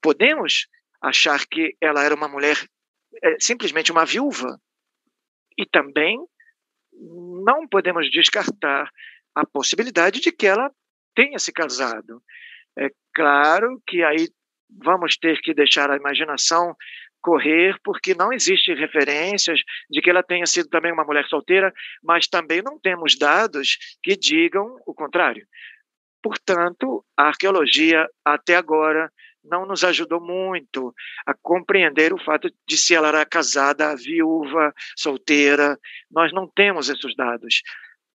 podemos 0.02 0.68
achar 1.02 1.47
que 1.47 1.76
ela 1.81 2.03
era 2.03 2.14
uma 2.14 2.27
mulher, 2.27 2.57
é, 3.23 3.38
simplesmente 3.39 3.91
uma 3.91 4.06
viúva. 4.06 4.60
E 5.57 5.65
também 5.65 6.19
não 7.45 7.68
podemos 7.68 8.11
descartar 8.11 8.91
a 9.34 9.45
possibilidade 9.45 10.19
de 10.19 10.31
que 10.31 10.45
ela 10.45 10.69
tenha 11.15 11.39
se 11.39 11.53
casado. 11.53 12.22
É 12.77 12.89
claro 13.14 13.81
que 13.88 14.03
aí 14.03 14.27
vamos 14.69 15.15
ter 15.15 15.39
que 15.41 15.53
deixar 15.53 15.89
a 15.89 15.95
imaginação 15.95 16.76
correr, 17.26 17.76
porque 17.84 18.14
não 18.14 18.31
existe 18.31 18.72
referências 18.76 19.60
de 19.89 19.99
que 19.99 20.11
ela 20.11 20.22
tenha 20.22 20.45
sido 20.45 20.69
também 20.69 20.93
uma 20.93 21.03
mulher 21.03 21.26
solteira, 21.26 21.73
mas 22.03 22.27
também 22.27 22.61
não 22.61 22.80
temos 22.80 23.18
dados 23.18 23.80
que 24.03 24.15
digam 24.15 24.80
o 24.85 24.93
contrário. 24.93 25.43
Portanto, 26.22 27.03
a 27.18 27.23
arqueologia 27.30 28.07
até 28.23 28.56
agora 28.56 29.11
não 29.43 29.65
nos 29.65 29.84
ajudou 29.84 30.22
muito 30.22 30.93
a 31.26 31.34
compreender 31.34 32.14
o 32.14 32.23
fato 32.23 32.47
de 32.68 32.77
se 32.77 32.93
ela 32.93 33.07
era 33.07 33.26
casada, 33.26 33.95
viúva, 33.95 34.72
solteira. 34.95 35.80
Nós 36.11 36.31
não 36.31 36.47
temos 36.47 36.89
esses 36.89 37.15
dados. 37.15 37.64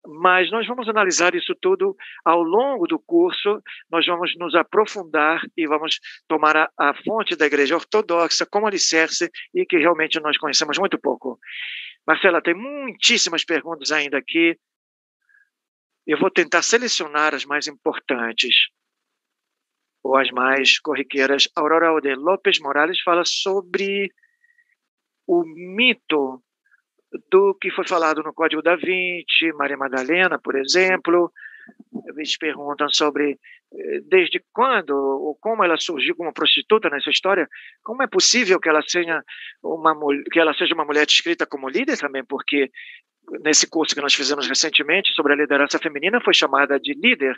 Mas 0.07 0.51
nós 0.51 0.67
vamos 0.67 0.89
analisar 0.89 1.35
isso 1.35 1.55
tudo 1.61 1.95
ao 2.25 2.43
longo 2.43 2.87
do 2.87 2.99
curso, 2.99 3.63
nós 3.91 4.07
vamos 4.07 4.35
nos 4.39 4.55
aprofundar 4.55 5.43
e 5.57 5.67
vamos 5.67 5.99
tomar 6.27 6.57
a, 6.57 6.71
a 6.79 6.95
fonte 7.05 7.37
da 7.37 7.47
Igreja 7.47 7.75
Ortodoxa 7.75 8.47
como 8.47 8.67
alicerce 8.67 9.31
e 9.55 9.67
que 9.67 9.77
realmente 9.77 10.19
nós 10.21 10.39
conhecemos 10.39 10.79
muito 10.79 10.99
pouco. 10.99 11.39
Marcela, 12.07 12.41
tem 12.41 12.55
muitíssimas 12.55 13.45
perguntas 13.45 13.93
ainda 13.93 14.17
aqui. 14.17 14.59
Eu 16.07 16.19
vou 16.19 16.31
tentar 16.31 16.63
selecionar 16.63 17.35
as 17.35 17.45
mais 17.45 17.67
importantes 17.67 18.69
ou 20.03 20.17
as 20.17 20.31
mais 20.31 20.79
corriqueiras. 20.81 21.47
Aurora 21.55 22.01
de 22.01 22.15
Lopes 22.15 22.59
Morales 22.59 23.01
fala 23.03 23.23
sobre 23.25 24.11
o 25.27 25.45
mito 25.45 26.43
do 27.31 27.55
que 27.55 27.71
foi 27.71 27.87
falado 27.87 28.23
no 28.23 28.33
Código 28.33 28.63
da 28.63 28.77
Vinci, 28.77 29.53
Maria 29.55 29.77
Madalena, 29.77 30.39
por 30.39 30.57
exemplo. 30.57 31.33
Eles 32.09 32.37
perguntam 32.37 32.89
sobre 32.89 33.39
eh, 33.73 34.01
desde 34.05 34.43
quando 34.53 34.91
ou 34.91 35.37
como 35.41 35.63
ela 35.63 35.77
surgiu 35.77 36.17
como 36.17 36.33
prostituta 36.33 36.89
nessa 36.89 37.11
história. 37.11 37.49
Como 37.83 38.03
é 38.03 38.07
possível 38.07 38.59
que 38.59 38.69
ela 38.69 38.83
seja 38.83 39.23
uma 39.63 39.95
que 40.33 40.39
ela 40.41 40.55
seja 40.55 40.75
uma 40.75 40.85
mulher 40.85 41.07
descrita 41.07 41.47
como 41.47 41.69
líder 41.69 41.99
também, 41.99 42.25
porque 42.25 42.71
nesse 43.43 43.69
curso 43.69 43.95
que 43.95 44.01
nós 44.01 44.15
fizemos 44.15 44.47
recentemente 44.47 45.13
sobre 45.13 45.33
a 45.33 45.37
liderança 45.37 45.79
feminina 45.79 46.21
foi 46.21 46.35
chamada 46.35 46.79
de 46.79 46.95
líder 46.95 47.37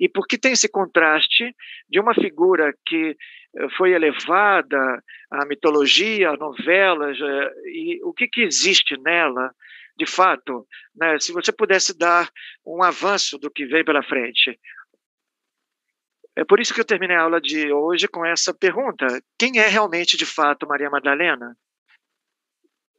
e 0.00 0.08
porque 0.08 0.38
tem 0.38 0.52
esse 0.52 0.68
contraste 0.68 1.54
de 1.88 2.00
uma 2.00 2.14
figura 2.14 2.74
que 2.86 3.16
eh, 3.56 3.68
foi 3.76 3.92
elevada 3.92 5.02
à 5.30 5.44
mitologia, 5.46 6.30
a 6.30 6.36
novelas 6.36 7.18
eh, 7.20 7.50
e 7.66 8.00
o 8.04 8.12
que, 8.12 8.26
que 8.26 8.42
existe 8.42 8.96
nela 9.00 9.50
de 9.96 10.06
fato, 10.06 10.66
né? 10.94 11.18
Se 11.20 11.32
você 11.32 11.52
pudesse 11.52 11.96
dar 11.96 12.28
um 12.66 12.82
avanço 12.82 13.38
do 13.38 13.50
que 13.50 13.64
vem 13.64 13.84
pela 13.84 14.02
frente. 14.02 14.58
É 16.36 16.44
por 16.44 16.58
isso 16.58 16.74
que 16.74 16.80
eu 16.80 16.84
terminei 16.84 17.16
a 17.16 17.22
aula 17.22 17.40
de 17.40 17.72
hoje 17.72 18.08
com 18.08 18.26
essa 18.26 18.52
pergunta: 18.52 19.06
quem 19.38 19.58
é 19.58 19.68
realmente 19.68 20.16
de 20.16 20.26
fato 20.26 20.66
Maria 20.66 20.90
Madalena? 20.90 21.56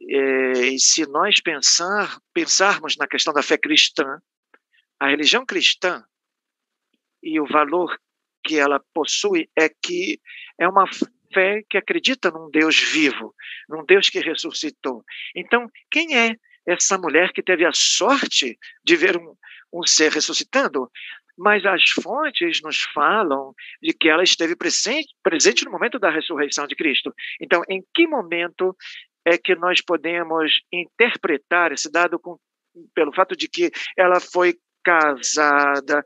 É, 0.07 0.67
e 0.67 0.79
se 0.79 1.05
nós 1.07 1.39
pensar, 1.39 2.19
pensarmos 2.33 2.95
na 2.97 3.07
questão 3.07 3.33
da 3.33 3.41
fé 3.41 3.57
cristã, 3.57 4.19
a 4.99 5.09
religião 5.09 5.45
cristã 5.45 6.03
e 7.23 7.39
o 7.39 7.47
valor 7.47 7.99
que 8.43 8.57
ela 8.57 8.79
possui 8.93 9.49
é 9.57 9.67
que 9.67 10.19
é 10.59 10.67
uma 10.67 10.85
fé 11.33 11.63
que 11.69 11.77
acredita 11.77 12.29
num 12.29 12.49
Deus 12.49 12.79
vivo, 12.79 13.33
num 13.67 13.83
Deus 13.83 14.09
que 14.09 14.19
ressuscitou. 14.19 15.03
Então, 15.35 15.69
quem 15.89 16.17
é 16.17 16.35
essa 16.67 16.97
mulher 16.97 17.33
que 17.33 17.43
teve 17.43 17.65
a 17.65 17.73
sorte 17.73 18.57
de 18.83 18.95
ver 18.95 19.17
um, 19.17 19.35
um 19.73 19.83
ser 19.85 20.11
ressuscitando? 20.11 20.89
Mas 21.37 21.65
as 21.65 21.89
fontes 21.89 22.61
nos 22.61 22.83
falam 22.93 23.53
de 23.81 23.91
que 23.91 24.07
ela 24.07 24.23
esteve 24.23 24.55
presente, 24.55 25.13
presente 25.21 25.65
no 25.65 25.71
momento 25.71 25.99
da 25.99 26.09
ressurreição 26.09 26.65
de 26.65 26.75
Cristo. 26.75 27.13
Então, 27.41 27.61
em 27.67 27.83
que 27.93 28.07
momento 28.07 28.73
é 29.25 29.37
que 29.37 29.55
nós 29.55 29.81
podemos 29.81 30.61
interpretar 30.71 31.71
esse 31.71 31.91
dado 31.91 32.19
com, 32.19 32.37
pelo 32.93 33.13
fato 33.13 33.35
de 33.35 33.47
que 33.47 33.71
ela 33.97 34.19
foi 34.19 34.55
casada, 34.83 36.05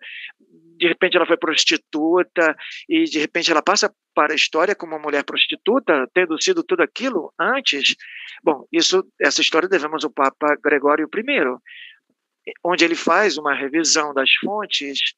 de 0.78 0.88
repente 0.88 1.18
ela 1.18 1.26
foi 1.26 1.36
prostituta 1.36 2.56
e 2.88 3.04
de 3.04 3.20
repente 3.20 3.52
ela 3.52 3.62
passa 3.62 3.94
para 4.16 4.32
a 4.32 4.36
história 4.36 4.74
como 4.74 4.96
uma 4.96 5.02
mulher 5.02 5.24
prostituta, 5.26 6.10
tendo 6.14 6.42
sido 6.42 6.64
tudo 6.64 6.82
aquilo 6.82 7.34
antes. 7.38 7.96
Bom, 8.42 8.66
isso 8.72 9.06
essa 9.20 9.42
história 9.42 9.68
devemos 9.68 10.06
ao 10.06 10.10
Papa 10.10 10.56
Gregório 10.64 11.10
I, 11.14 12.54
onde 12.64 12.86
ele 12.86 12.96
faz 12.96 13.38
uma 13.38 13.54
revisão 13.54 14.14
das 14.14 14.30
fontes 14.42 15.14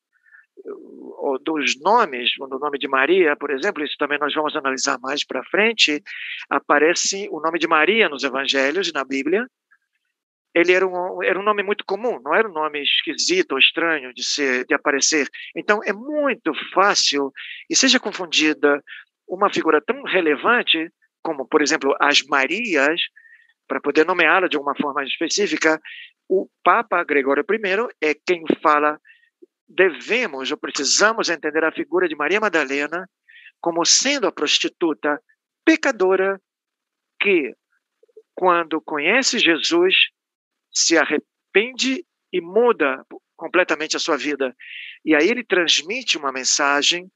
dos 1.43 1.79
nomes, 1.79 2.31
do 2.37 2.59
nome 2.59 2.77
de 2.77 2.87
Maria, 2.87 3.35
por 3.35 3.51
exemplo, 3.51 3.83
isso 3.83 3.95
também 3.97 4.19
nós 4.19 4.33
vamos 4.33 4.55
analisar 4.55 4.99
mais 4.99 5.25
para 5.25 5.43
frente, 5.45 6.01
aparece 6.49 7.27
o 7.31 7.39
nome 7.39 7.59
de 7.59 7.67
Maria 7.67 8.09
nos 8.09 8.23
evangelhos 8.23 8.91
na 8.93 9.03
Bíblia. 9.03 9.45
Ele 10.53 10.73
era 10.73 10.85
um, 10.85 11.23
era 11.23 11.39
um 11.39 11.43
nome 11.43 11.63
muito 11.63 11.85
comum, 11.85 12.19
não 12.21 12.35
era 12.35 12.49
um 12.49 12.51
nome 12.51 12.81
esquisito 12.83 13.53
ou 13.53 13.59
estranho 13.59 14.13
de, 14.13 14.23
ser, 14.23 14.65
de 14.65 14.73
aparecer. 14.73 15.27
Então, 15.55 15.79
é 15.83 15.93
muito 15.93 16.51
fácil, 16.73 17.31
e 17.69 17.75
seja 17.75 17.99
confundida 17.99 18.83
uma 19.27 19.51
figura 19.51 19.81
tão 19.81 20.03
relevante 20.03 20.91
como, 21.23 21.47
por 21.47 21.61
exemplo, 21.61 21.95
as 21.99 22.21
Marias, 22.23 22.99
para 23.67 23.79
poder 23.79 24.05
nomeá-la 24.05 24.47
de 24.47 24.57
uma 24.57 24.75
forma 24.75 25.03
específica, 25.03 25.79
o 26.27 26.47
Papa 26.63 27.03
Gregório 27.03 27.45
I 27.49 28.07
é 28.09 28.13
quem 28.13 28.43
fala 28.61 28.99
devemos 29.73 30.51
ou 30.51 30.57
precisamos 30.57 31.29
entender 31.29 31.63
a 31.63 31.71
figura 31.71 32.07
de 32.07 32.15
Maria 32.15 32.39
Madalena 32.39 33.09
como 33.59 33.85
sendo 33.85 34.27
a 34.27 34.31
prostituta 34.31 35.21
pecadora 35.63 36.39
que, 37.19 37.53
quando 38.33 38.81
conhece 38.81 39.39
Jesus, 39.39 39.95
se 40.73 40.97
arrepende 40.97 42.03
e 42.33 42.41
muda 42.41 43.05
completamente 43.35 43.95
a 43.95 43.99
sua 43.99 44.17
vida. 44.17 44.55
E 45.05 45.15
aí 45.15 45.29
ele 45.29 45.43
transmite 45.43 46.17
uma 46.17 46.31
mensagem 46.31 47.11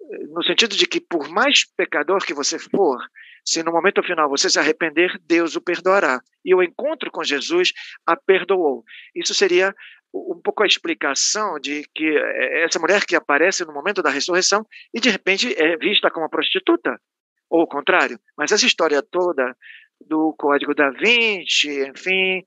eh, 0.00 0.26
no 0.28 0.42
sentido 0.44 0.76
de 0.76 0.86
que, 0.86 1.00
por 1.00 1.28
mais 1.28 1.64
pecador 1.76 2.24
que 2.24 2.34
você 2.34 2.58
for, 2.58 2.98
se 3.44 3.62
no 3.62 3.72
momento 3.72 4.02
final 4.02 4.28
você 4.28 4.48
se 4.48 4.58
arrepender, 4.58 5.18
Deus 5.26 5.56
o 5.56 5.60
perdoará. 5.60 6.20
E 6.44 6.54
o 6.54 6.62
encontro 6.62 7.10
com 7.10 7.22
Jesus 7.22 7.72
a 8.06 8.16
perdoou. 8.16 8.84
Isso 9.14 9.34
seria 9.34 9.74
um 10.14 10.40
pouco 10.40 10.62
a 10.62 10.66
explicação 10.66 11.58
de 11.58 11.84
que 11.92 12.06
é, 12.06 12.64
essa 12.64 12.78
mulher 12.78 13.04
que 13.04 13.16
aparece 13.16 13.64
no 13.64 13.72
momento 13.72 14.02
da 14.02 14.10
ressurreição 14.10 14.64
e 14.94 15.00
de 15.00 15.10
repente 15.10 15.52
é 15.60 15.76
vista 15.76 16.10
como 16.10 16.30
prostituta, 16.30 17.00
ou 17.50 17.62
o 17.62 17.66
contrário. 17.66 18.18
Mas 18.36 18.52
essa 18.52 18.66
história 18.66 19.02
toda 19.02 19.56
do 20.00 20.34
Código 20.38 20.74
da 20.74 20.90
Vinci, 20.90 21.88
enfim, 21.88 22.42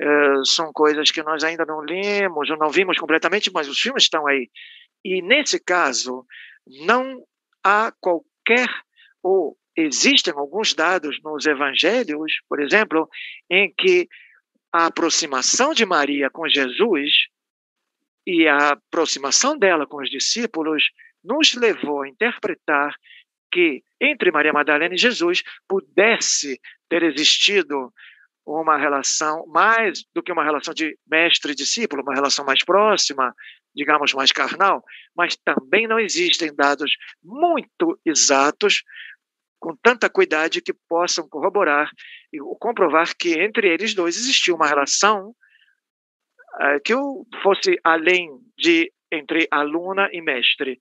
é, 0.00 0.44
são 0.44 0.72
coisas 0.72 1.10
que 1.10 1.22
nós 1.22 1.44
ainda 1.44 1.64
não 1.64 1.80
lemos 1.80 2.50
ou 2.50 2.56
não 2.56 2.70
vimos 2.70 2.98
completamente, 2.98 3.50
mas 3.52 3.68
os 3.68 3.78
filmes 3.78 4.04
estão 4.04 4.26
aí. 4.26 4.50
E 5.04 5.22
nesse 5.22 5.62
caso, 5.62 6.26
não 6.86 7.22
há 7.64 7.92
qualquer 8.00 8.68
ou 9.22 9.56
existem 9.76 10.34
alguns 10.36 10.74
dados 10.74 11.20
nos 11.22 11.46
evangelhos, 11.46 12.32
por 12.48 12.60
exemplo, 12.60 13.08
em 13.48 13.72
que 13.76 14.08
a 14.72 14.86
aproximação 14.86 15.74
de 15.74 15.84
Maria 15.84 16.30
com 16.30 16.48
Jesus 16.48 17.12
e 18.26 18.48
a 18.48 18.70
aproximação 18.70 19.58
dela 19.58 19.86
com 19.86 19.98
os 19.98 20.08
discípulos 20.08 20.84
nos 21.22 21.54
levou 21.54 22.02
a 22.02 22.08
interpretar 22.08 22.94
que 23.52 23.82
entre 24.00 24.32
Maria 24.32 24.52
Madalena 24.52 24.94
e 24.94 24.98
Jesus 24.98 25.42
pudesse 25.68 26.58
ter 26.88 27.02
existido 27.02 27.92
uma 28.44 28.76
relação 28.76 29.46
mais 29.46 30.02
do 30.14 30.22
que 30.22 30.32
uma 30.32 30.42
relação 30.42 30.74
de 30.74 30.96
mestre 31.06 31.52
e 31.52 31.54
discípulo, 31.54 32.02
uma 32.02 32.14
relação 32.14 32.44
mais 32.44 32.64
próxima, 32.64 33.34
digamos 33.74 34.12
mais 34.14 34.32
carnal, 34.32 34.82
mas 35.14 35.36
também 35.36 35.86
não 35.86 35.98
existem 35.98 36.52
dados 36.54 36.92
muito 37.22 37.98
exatos 38.04 38.82
com 39.62 39.76
tanta 39.76 40.10
cuidade 40.10 40.60
que 40.60 40.74
possam 40.88 41.28
corroborar 41.28 41.88
e 42.32 42.38
comprovar 42.58 43.14
que 43.16 43.40
entre 43.40 43.68
eles 43.68 43.94
dois 43.94 44.16
existiu 44.16 44.56
uma 44.56 44.66
relação 44.66 45.28
uh, 45.28 46.80
que 46.84 46.92
fosse 47.44 47.78
além 47.84 48.28
de 48.58 48.92
entre 49.12 49.46
aluna 49.52 50.08
e 50.12 50.20
mestre. 50.20 50.80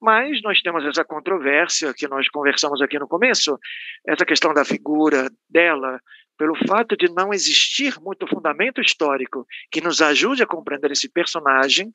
Mas 0.00 0.40
nós 0.42 0.60
temos 0.60 0.84
essa 0.84 1.04
controvérsia 1.04 1.92
que 1.92 2.06
nós 2.06 2.28
conversamos 2.28 2.80
aqui 2.80 3.00
no 3.00 3.08
começo, 3.08 3.58
essa 4.06 4.24
questão 4.24 4.54
da 4.54 4.64
figura 4.64 5.28
dela, 5.50 5.98
pelo 6.38 6.54
fato 6.68 6.96
de 6.96 7.12
não 7.12 7.32
existir 7.32 7.98
muito 8.00 8.28
fundamento 8.28 8.80
histórico 8.80 9.44
que 9.72 9.80
nos 9.80 10.00
ajude 10.00 10.42
a 10.42 10.46
compreender 10.46 10.92
esse 10.92 11.10
personagem, 11.10 11.92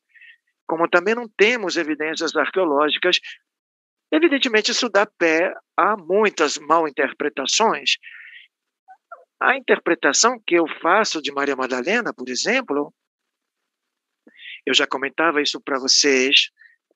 como 0.68 0.90
também 0.90 1.16
não 1.16 1.30
temos 1.30 1.78
evidências 1.78 2.36
arqueológicas 2.36 3.20
Evidentemente, 4.12 4.72
isso 4.72 4.90
dá 4.90 5.06
pé 5.06 5.54
a 5.78 5.96
muitas 5.96 6.58
mal 6.58 6.88
interpretações. 6.88 7.98
A 9.40 9.56
interpretação 9.56 10.42
que 10.46 10.56
eu 10.56 10.66
faço 10.82 11.22
de 11.22 11.32
Maria 11.32 11.56
Madalena, 11.56 12.14
por 12.14 12.28
exemplo, 12.28 12.94
eu 14.66 14.74
já 14.74 14.86
comentava 14.86 15.42
isso 15.42 15.62
para 15.62 15.80
vocês 15.80 16.50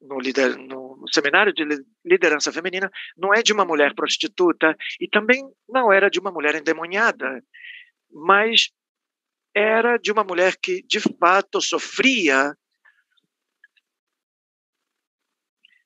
no, 0.04 0.20
líder, 0.20 0.58
no 0.58 1.04
seminário 1.12 1.54
de 1.54 1.64
liderança 2.06 2.52
feminina 2.52 2.92
não 3.18 3.34
é 3.34 3.42
de 3.42 3.54
uma 3.54 3.66
mulher 3.66 3.96
prostituta 3.96 4.76
e 5.00 5.08
também 5.08 5.42
não 5.68 5.92
era 5.92 6.10
de 6.10 6.20
uma 6.20 6.32
mulher 6.32 6.56
endemoniada, 6.56 7.42
mas 8.12 8.70
era 9.56 9.98
de 9.98 10.12
uma 10.12 10.24
mulher 10.24 10.58
que 10.62 10.84
de 10.84 11.00
fato 11.00 11.62
sofria 11.62 12.56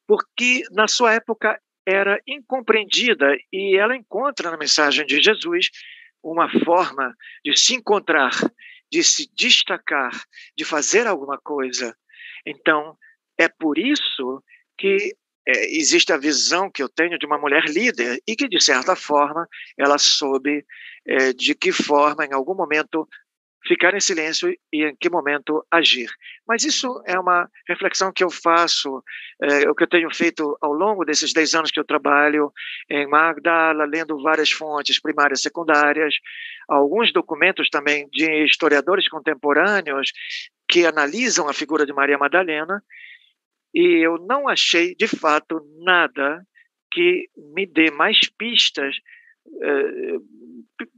porque 0.07 0.63
na 0.71 0.87
sua 0.87 1.13
época 1.13 1.59
era 1.85 2.19
incompreendida 2.25 3.35
e 3.51 3.77
ela 3.77 3.95
encontra 3.95 4.49
na 4.49 4.57
mensagem 4.57 5.05
de 5.05 5.21
Jesus 5.21 5.69
uma 6.23 6.49
forma 6.63 7.15
de 7.45 7.55
se 7.57 7.75
encontrar, 7.75 8.31
de 8.91 9.03
se 9.03 9.29
destacar, 9.33 10.11
de 10.57 10.65
fazer 10.65 11.07
alguma 11.07 11.37
coisa. 11.37 11.95
Então, 12.45 12.97
é 13.37 13.47
por 13.47 13.77
isso 13.77 14.43
que 14.77 15.13
é, 15.47 15.77
existe 15.77 16.11
a 16.11 16.17
visão 16.17 16.69
que 16.69 16.83
eu 16.83 16.89
tenho 16.89 17.17
de 17.17 17.25
uma 17.25 17.37
mulher 17.37 17.63
líder 17.65 18.21
e 18.27 18.35
que, 18.35 18.49
de 18.49 18.61
certa 18.61 18.95
forma, 18.95 19.47
ela 19.77 19.97
soube 19.97 20.65
é, 21.05 21.31
de 21.31 21.55
que 21.55 21.71
forma, 21.71 22.25
em 22.25 22.33
algum 22.33 22.55
momento, 22.55 23.07
ficar 23.67 23.93
em 23.93 23.99
silêncio 23.99 24.49
e 24.71 24.83
em 24.85 24.95
que 24.95 25.09
momento 25.09 25.65
agir. 25.69 26.09
Mas 26.47 26.63
isso 26.63 27.01
é 27.05 27.19
uma 27.19 27.49
reflexão 27.67 28.11
que 28.11 28.23
eu 28.23 28.29
faço, 28.29 29.03
é, 29.41 29.69
o 29.69 29.75
que 29.75 29.83
eu 29.83 29.87
tenho 29.87 30.13
feito 30.13 30.57
ao 30.61 30.71
longo 30.71 31.03
desses 31.03 31.33
10 31.33 31.55
anos 31.55 31.71
que 31.71 31.79
eu 31.79 31.85
trabalho 31.85 32.51
em 32.89 33.07
Magdala, 33.07 33.85
lendo 33.85 34.21
várias 34.21 34.51
fontes 34.51 34.99
primárias 34.99 35.41
secundárias, 35.41 36.15
alguns 36.67 37.11
documentos 37.11 37.69
também 37.69 38.07
de 38.11 38.45
historiadores 38.45 39.07
contemporâneos 39.09 40.11
que 40.69 40.85
analisam 40.85 41.47
a 41.47 41.53
figura 41.53 41.85
de 41.85 41.93
Maria 41.93 42.17
Madalena, 42.17 42.81
e 43.73 44.05
eu 44.05 44.17
não 44.17 44.47
achei, 44.47 44.95
de 44.95 45.07
fato, 45.07 45.61
nada 45.79 46.41
que 46.91 47.29
me 47.53 47.65
dê 47.65 47.91
mais 47.91 48.21
pistas 48.37 48.95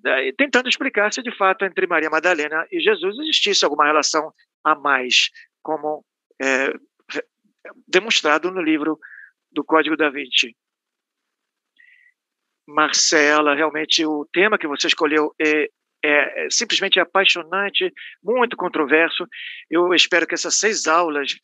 é, 0.06 0.32
tentando 0.38 0.70
explicar 0.70 1.14
se 1.14 1.22
de 1.22 1.36
fato 1.36 1.66
entre 1.66 1.88
Maria 1.88 2.10
Madalena 2.10 2.66
e 2.72 2.80
Jesus 2.80 3.18
existisse 3.20 3.64
alguma 3.64 3.86
relação 3.86 4.34
a 4.64 4.76
mais, 4.76 5.30
como 5.62 6.04
é, 6.42 6.74
demonstrado 7.88 8.52
no 8.52 8.62
livro 8.62 9.00
do 9.52 9.64
Código 9.64 9.96
da 9.96 10.10
Vinci. 10.10 10.56
Marcela, 12.68 13.56
realmente 13.56 14.06
o 14.06 14.26
tema 14.32 14.58
que 14.58 14.68
você 14.68 14.88
escolheu 14.88 15.34
é, 15.42 15.70
é, 16.04 16.46
é 16.46 16.50
simplesmente 16.50 17.00
apaixonante, 17.00 17.92
muito 18.24 18.56
controverso. 18.56 19.28
Eu 19.70 19.94
espero 19.94 20.26
que 20.26 20.34
essas 20.34 20.56
seis 20.56 20.88
aulas 20.88 21.36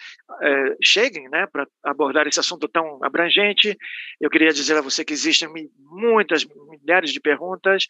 é, 0.42 0.76
cheguem 0.82 1.30
né, 1.30 1.46
para 1.48 1.68
abordar 1.84 2.28
esse 2.28 2.40
assunto 2.40 2.68
tão 2.68 3.04
abrangente. 3.04 3.78
Eu 4.20 4.30
queria 4.30 4.52
dizer 4.52 4.78
a 4.78 4.82
você 4.82 5.04
que 5.04 5.14
existem 5.14 5.50
muitas, 5.80 6.46
milhares 6.46 7.12
de 7.12 7.20
perguntas. 7.20 7.86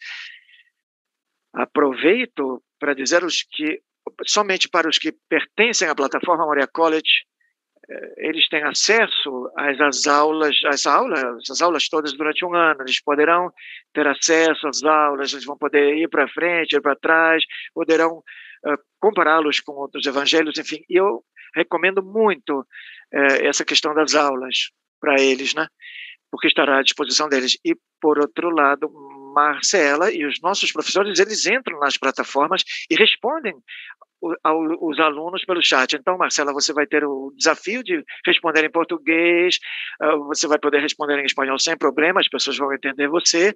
Aproveito 1.54 2.62
para 2.78 2.94
dizer 2.94 3.24
os 3.24 3.42
que, 3.42 3.80
somente 4.26 4.68
para 4.68 4.88
os 4.88 4.98
que 4.98 5.12
pertencem 5.28 5.88
à 5.88 5.94
plataforma 5.94 6.44
Moria 6.44 6.66
College, 6.66 7.24
eles 8.16 8.48
têm 8.48 8.64
acesso 8.64 9.50
às, 9.56 9.80
às 9.80 10.06
aulas, 10.06 10.56
às 10.64 10.86
aulas, 10.86 11.50
às 11.50 11.62
aulas 11.62 11.88
todas 11.88 12.12
durante 12.14 12.44
um 12.44 12.54
ano. 12.54 12.82
Eles 12.82 13.00
poderão 13.00 13.52
ter 13.92 14.06
acesso 14.06 14.66
às 14.66 14.82
aulas, 14.82 15.32
eles 15.32 15.44
vão 15.44 15.56
poder 15.56 15.96
ir 15.96 16.08
para 16.08 16.28
frente, 16.28 16.74
ir 16.74 16.80
para 16.80 16.96
trás, 16.96 17.44
poderão 17.72 18.18
uh, 18.18 18.78
compará-los 19.00 19.60
com 19.60 19.72
outros 19.72 20.04
evangelhos, 20.06 20.58
enfim. 20.58 20.82
E 20.90 20.96
eu 20.96 21.22
recomendo 21.54 22.02
muito 22.02 22.60
uh, 22.60 23.36
essa 23.42 23.64
questão 23.64 23.94
das 23.94 24.14
aulas 24.14 24.70
para 25.00 25.20
eles, 25.20 25.54
né? 25.54 25.68
Porque 26.30 26.48
estará 26.48 26.78
à 26.78 26.82
disposição 26.82 27.28
deles. 27.28 27.56
E 27.64 27.76
por 28.00 28.18
outro 28.18 28.50
lado, 28.50 28.90
Marcela 29.36 30.10
e 30.10 30.24
os 30.24 30.40
nossos 30.40 30.72
professores, 30.72 31.18
eles 31.18 31.44
entram 31.44 31.78
nas 31.78 31.98
plataformas 31.98 32.62
e 32.90 32.94
respondem 32.94 33.54
os 34.80 34.98
alunos 34.98 35.44
pelo 35.44 35.62
chat. 35.62 35.94
Então, 35.94 36.16
Marcela, 36.16 36.54
você 36.54 36.72
vai 36.72 36.86
ter 36.86 37.04
o 37.04 37.30
desafio 37.36 37.84
de 37.84 38.02
responder 38.24 38.64
em 38.64 38.70
português, 38.70 39.58
ah, 40.00 40.16
você 40.16 40.48
vai 40.48 40.58
poder 40.58 40.80
responder 40.80 41.18
em 41.20 41.26
espanhol 41.26 41.58
sem 41.58 41.76
problema, 41.76 42.20
as 42.20 42.28
pessoas 42.28 42.56
vão 42.56 42.72
entender 42.72 43.08
você, 43.08 43.54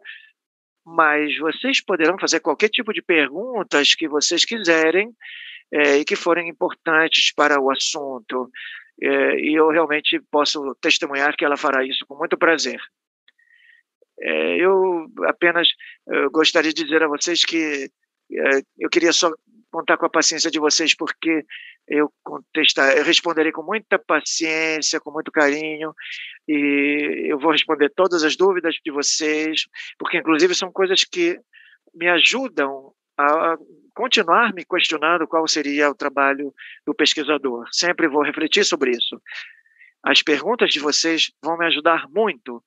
mas 0.85 1.36
vocês 1.39 1.82
poderão 1.82 2.19
fazer 2.19 2.40
qualquer 2.40 2.69
tipo 2.69 2.93
de 2.93 3.01
perguntas 3.01 3.94
que 3.94 4.07
vocês 4.07 4.44
quiserem 4.44 5.11
é, 5.73 5.97
e 5.97 6.05
que 6.05 6.15
forem 6.15 6.48
importantes 6.48 7.32
para 7.35 7.59
o 7.59 7.70
assunto. 7.70 8.51
É, 9.02 9.40
e 9.40 9.55
eu 9.55 9.70
realmente 9.70 10.20
posso 10.31 10.74
testemunhar 10.81 11.35
que 11.35 11.44
ela 11.44 11.57
fará 11.57 11.82
isso 11.82 12.05
com 12.07 12.16
muito 12.16 12.36
prazer. 12.36 12.78
É, 14.22 14.56
eu 14.56 15.06
apenas 15.24 15.68
eu 16.06 16.30
gostaria 16.30 16.72
de 16.72 16.84
dizer 16.84 17.02
a 17.02 17.09
vocês 17.09 17.44
que 17.44 17.90
é, 18.32 18.62
eu 18.78 18.90
queria 18.90 19.12
só 19.12 19.30
contar 19.70 19.97
com 19.97 20.06
a 20.06 20.10
paciência 20.10 20.51
de 20.51 20.59
vocês, 20.59 20.94
porque 20.94 21.44
eu 21.88 22.12
contestar, 22.22 22.97
eu 22.97 23.05
responderei 23.05 23.52
com 23.52 23.62
muita 23.62 23.98
paciência, 23.98 25.01
com 25.01 25.10
muito 25.10 25.30
carinho, 25.30 25.92
e 26.47 27.26
eu 27.28 27.38
vou 27.38 27.52
responder 27.52 27.90
todas 27.90 28.22
as 28.22 28.36
dúvidas 28.36 28.74
de 28.84 28.90
vocês, 28.90 29.62
porque 29.98 30.18
inclusive 30.18 30.55
são 30.55 30.70
coisas 30.72 31.05
que 31.05 31.38
me 31.94 32.09
ajudam 32.09 32.92
a 33.18 33.56
continuar 33.94 34.52
me 34.55 34.64
questionando 34.64 35.26
qual 35.26 35.47
seria 35.47 35.90
o 35.90 35.94
trabalho 35.94 36.52
do 36.86 36.94
pesquisador. 36.94 37.66
Sempre 37.70 38.09
vou 38.09 38.22
refletir 38.22 38.64
sobre 38.64 38.92
isso. 38.92 39.20
As 40.02 40.22
perguntas 40.22 40.70
de 40.70 40.80
vocês 40.80 41.30
vão 41.42 41.59
me 41.59 41.66
ajudar 41.66 42.09
muito 42.09 42.62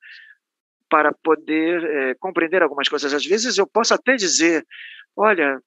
para 0.93 1.11
poder 1.23 1.83
é, 1.83 2.13
compreender 2.19 2.61
algumas 2.61 2.87
coisas. 2.87 3.11
Às 3.11 3.25
vezes 3.25 3.57
eu 3.57 3.65
posso 3.65 3.95
até 3.95 4.13
dizer, 4.13 4.63
olha, 5.17 5.59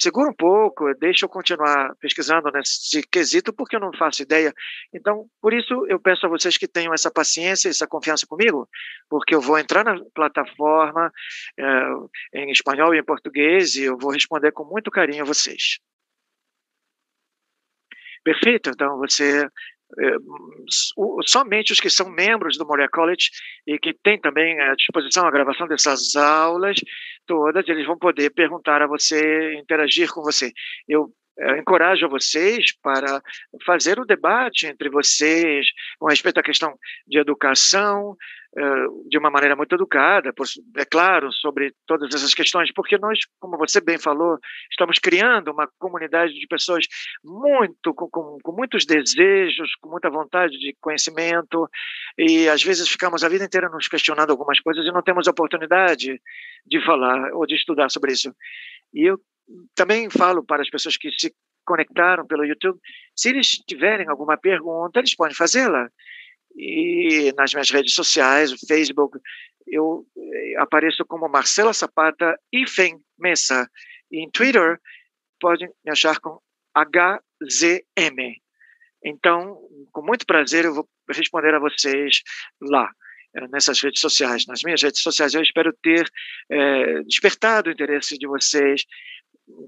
segura 0.00 0.28
um 0.28 0.34
pouco, 0.34 0.92
deixa 0.94 1.26
eu 1.26 1.28
continuar 1.28 1.94
pesquisando 2.00 2.50
nesse 2.50 3.06
quesito, 3.06 3.52
porque 3.52 3.76
eu 3.76 3.80
não 3.80 3.92
faço 3.96 4.20
ideia. 4.20 4.52
Então, 4.92 5.26
por 5.40 5.54
isso, 5.54 5.86
eu 5.86 6.00
peço 6.00 6.26
a 6.26 6.28
vocês 6.28 6.56
que 6.56 6.66
tenham 6.66 6.92
essa 6.92 7.08
paciência, 7.08 7.68
essa 7.68 7.86
confiança 7.86 8.26
comigo, 8.26 8.68
porque 9.08 9.32
eu 9.32 9.40
vou 9.40 9.56
entrar 9.56 9.84
na 9.84 9.96
plataforma 10.12 11.12
é, 11.56 12.42
em 12.42 12.50
espanhol 12.50 12.92
e 12.92 12.98
em 12.98 13.04
português 13.04 13.76
e 13.76 13.84
eu 13.84 13.96
vou 13.96 14.10
responder 14.10 14.50
com 14.50 14.64
muito 14.64 14.90
carinho 14.90 15.22
a 15.22 15.24
vocês. 15.24 15.78
Perfeito? 18.24 18.70
Então, 18.70 18.98
você 18.98 19.48
somente 21.26 21.72
os 21.72 21.80
que 21.80 21.88
são 21.90 22.10
membros 22.10 22.58
do 22.58 22.66
Moria 22.66 22.88
College 22.88 23.30
e 23.66 23.78
que 23.78 23.94
têm 23.94 24.20
também 24.20 24.60
à 24.60 24.74
disposição 24.74 25.26
a 25.26 25.30
gravação 25.30 25.66
dessas 25.66 26.14
aulas 26.14 26.78
todas, 27.26 27.68
eles 27.68 27.86
vão 27.86 27.98
poder 27.98 28.30
perguntar 28.30 28.82
a 28.82 28.86
você, 28.86 29.54
interagir 29.54 30.12
com 30.12 30.22
você. 30.22 30.52
Eu 30.88 31.12
encorajo 31.58 32.08
vocês 32.08 32.76
para 32.82 33.22
fazer 33.64 33.98
o 33.98 34.04
debate 34.04 34.66
entre 34.66 34.88
vocês 34.90 35.66
com 35.98 36.06
respeito 36.06 36.38
à 36.38 36.42
questão 36.42 36.76
de 37.06 37.18
educação, 37.18 38.16
eh, 38.56 38.86
de 39.08 39.18
uma 39.18 39.30
maneira 39.30 39.54
muito 39.54 39.74
educada, 39.74 40.32
é 40.76 40.84
claro, 40.84 41.30
sobre 41.32 41.72
todas 41.86 42.12
essas 42.14 42.32
questões, 42.34 42.72
porque 42.72 42.96
nós, 42.98 43.18
como 43.38 43.58
você 43.58 43.80
bem 43.80 43.98
falou, 43.98 44.38
estamos 44.70 44.98
criando 44.98 45.52
uma 45.52 45.68
comunidade 45.78 46.32
de 46.32 46.46
pessoas 46.46 46.86
muito 47.22 47.94
com, 47.94 48.08
com, 48.08 48.38
com 48.42 48.52
muitos 48.52 48.84
desejos, 48.84 49.74
com 49.80 49.90
muita 49.90 50.08
vontade 50.10 50.58
de 50.58 50.74
conhecimento, 50.80 51.68
e 52.16 52.48
às 52.48 52.62
vezes 52.62 52.88
ficamos 52.88 53.22
a 53.22 53.28
vida 53.28 53.44
inteira 53.44 53.68
nos 53.68 53.86
questionando 53.86 54.30
algumas 54.30 54.58
coisas 54.60 54.84
e 54.84 54.92
não 54.92 55.02
temos 55.02 55.28
oportunidade 55.28 56.20
de 56.66 56.84
falar 56.84 57.32
ou 57.34 57.46
de 57.46 57.54
estudar 57.54 57.90
sobre 57.90 58.12
isso. 58.12 58.34
E 58.92 59.04
eu 59.04 59.20
também 59.74 60.10
falo 60.10 60.44
para 60.44 60.62
as 60.62 60.70
pessoas 60.70 60.96
que 60.96 61.10
se 61.12 61.34
conectaram 61.64 62.26
pelo 62.26 62.44
YouTube, 62.44 62.78
se 63.14 63.28
eles 63.28 63.58
tiverem 63.68 64.08
alguma 64.08 64.38
pergunta, 64.38 64.98
eles 64.98 65.14
podem 65.14 65.36
fazê-la. 65.36 65.90
E 66.56 67.32
nas 67.36 67.52
minhas 67.52 67.70
redes 67.70 67.94
sociais, 67.94 68.52
o 68.52 68.66
Facebook, 68.66 69.18
eu 69.66 70.06
eh, 70.16 70.54
apareço 70.58 71.04
como 71.04 71.28
Marcela 71.28 71.72
Zapata 71.72 72.38
Ifen 72.52 72.98
Mesa. 73.18 73.68
E 74.10 74.24
em 74.24 74.30
Twitter, 74.30 74.80
podem 75.38 75.68
me 75.84 75.92
achar 75.92 76.18
com 76.20 76.40
HZM. 76.74 78.40
Então, 79.04 79.60
com 79.92 80.02
muito 80.02 80.26
prazer, 80.26 80.64
eu 80.64 80.74
vou 80.74 80.88
responder 81.10 81.54
a 81.54 81.60
vocês 81.60 82.22
lá 82.62 82.90
eh, 83.36 83.48
nessas 83.48 83.80
redes 83.80 84.00
sociais, 84.00 84.46
nas 84.46 84.62
minhas 84.64 84.82
redes 84.82 85.02
sociais. 85.02 85.34
Eu 85.34 85.42
espero 85.42 85.72
ter 85.82 86.10
é, 86.50 87.02
despertado 87.02 87.68
o 87.68 87.72
interesse 87.72 88.18
de 88.18 88.26
vocês 88.26 88.84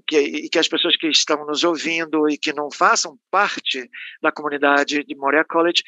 que, 0.07 0.19
e 0.19 0.49
que 0.49 0.59
as 0.59 0.67
pessoas 0.67 0.95
que 0.95 1.07
estão 1.07 1.45
nos 1.45 1.63
ouvindo 1.63 2.29
e 2.29 2.37
que 2.37 2.53
não 2.53 2.69
façam 2.71 3.17
parte 3.29 3.89
da 4.21 4.31
comunidade 4.31 5.03
de 5.03 5.15
Moria 5.15 5.43
College 5.43 5.83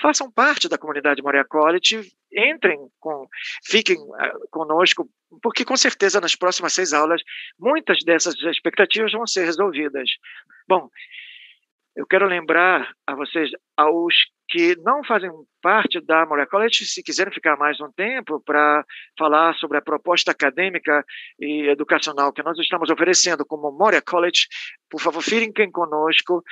façam 0.00 0.30
parte 0.30 0.68
da 0.68 0.78
comunidade 0.78 1.22
Moria 1.22 1.44
College, 1.44 2.10
entrem 2.32 2.78
com, 2.98 3.26
fiquem 3.64 3.96
uh, 3.96 4.48
conosco, 4.50 5.08
porque 5.42 5.64
com 5.64 5.76
certeza 5.76 6.20
nas 6.20 6.34
próximas 6.34 6.72
seis 6.72 6.92
aulas 6.92 7.22
muitas 7.58 8.02
dessas 8.04 8.34
expectativas 8.42 9.12
vão 9.12 9.26
ser 9.26 9.44
resolvidas. 9.44 10.10
Bom, 10.68 10.88
eu 11.96 12.06
quero 12.06 12.26
lembrar 12.26 12.92
a 13.06 13.14
vocês, 13.14 13.50
aos 13.76 14.14
que 14.48 14.76
não 14.82 15.02
fazem 15.04 15.30
parte 15.62 16.00
da 16.00 16.26
Moria 16.26 16.46
College, 16.46 16.84
se 16.84 17.02
quiserem 17.02 17.32
ficar 17.32 17.56
mais 17.56 17.80
um 17.80 17.90
tempo 17.92 18.40
para 18.40 18.84
falar 19.18 19.54
sobre 19.54 19.78
a 19.78 19.82
proposta 19.82 20.30
acadêmica 20.30 21.04
e 21.40 21.68
educacional 21.68 22.32
que 22.32 22.42
nós 22.42 22.58
estamos 22.58 22.90
oferecendo 22.90 23.44
como 23.46 23.72
Moria 23.72 24.02
College, 24.02 24.46
por 24.90 25.00
favor, 25.00 25.22
fiquem 25.22 25.70
conosco, 25.70 26.42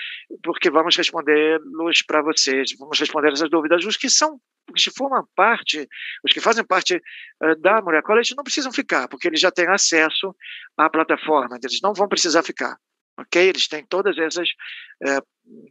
porque 0.42 0.70
vamos 0.70 0.96
responder-los 0.96 2.02
para 2.02 2.22
vocês, 2.22 2.70
vamos 2.78 2.98
responder 2.98 3.32
essas 3.32 3.50
dúvidas. 3.50 3.84
Os 3.84 3.96
que 3.96 4.08
são, 4.08 4.40
os 4.74 4.82
que 4.82 4.90
formam 4.90 5.24
parte, 5.36 5.86
os 6.24 6.32
que 6.32 6.40
fazem 6.40 6.64
parte 6.64 6.96
uh, 6.96 7.60
da 7.60 7.82
Moria 7.82 8.02
College 8.02 8.34
não 8.34 8.44
precisam 8.44 8.72
ficar, 8.72 9.08
porque 9.08 9.28
eles 9.28 9.40
já 9.40 9.50
têm 9.50 9.68
acesso 9.68 10.34
à 10.76 10.88
plataforma, 10.88 11.58
eles 11.62 11.80
não 11.82 11.92
vão 11.92 12.08
precisar 12.08 12.42
ficar 12.42 12.76
ok? 13.22 13.48
Eles 13.48 13.66
têm 13.68 13.84
todas 13.84 14.16
essas 14.18 14.48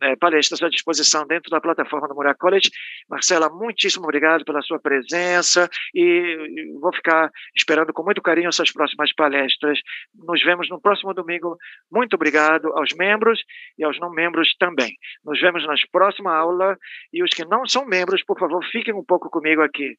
é, 0.01 0.15
palestras 0.17 0.61
à 0.61 0.69
disposição 0.69 1.25
dentro 1.25 1.49
da 1.49 1.61
plataforma 1.61 2.07
do 2.07 2.15
Murat 2.15 2.37
College. 2.37 2.69
Marcela, 3.09 3.49
muitíssimo 3.49 4.03
obrigado 4.03 4.43
pela 4.43 4.61
sua 4.61 4.79
presença 4.79 5.69
e 5.93 6.73
vou 6.79 6.93
ficar 6.93 7.31
esperando 7.55 7.93
com 7.93 8.03
muito 8.03 8.21
carinho 8.21 8.51
suas 8.51 8.71
próximas 8.71 9.13
palestras. 9.13 9.79
Nos 10.13 10.43
vemos 10.43 10.69
no 10.69 10.81
próximo 10.81 11.13
domingo. 11.13 11.57
Muito 11.91 12.15
obrigado 12.15 12.67
aos 12.73 12.93
membros 12.93 13.41
e 13.77 13.83
aos 13.83 13.99
não 13.99 14.11
membros 14.11 14.53
também. 14.59 14.95
Nos 15.23 15.39
vemos 15.39 15.65
na 15.65 15.75
próxima 15.91 16.35
aula 16.35 16.77
e 17.13 17.23
os 17.23 17.31
que 17.31 17.45
não 17.45 17.65
são 17.65 17.85
membros, 17.85 18.23
por 18.23 18.37
favor, 18.37 18.63
fiquem 18.65 18.93
um 18.93 19.03
pouco 19.03 19.29
comigo 19.29 19.61
aqui. 19.61 19.95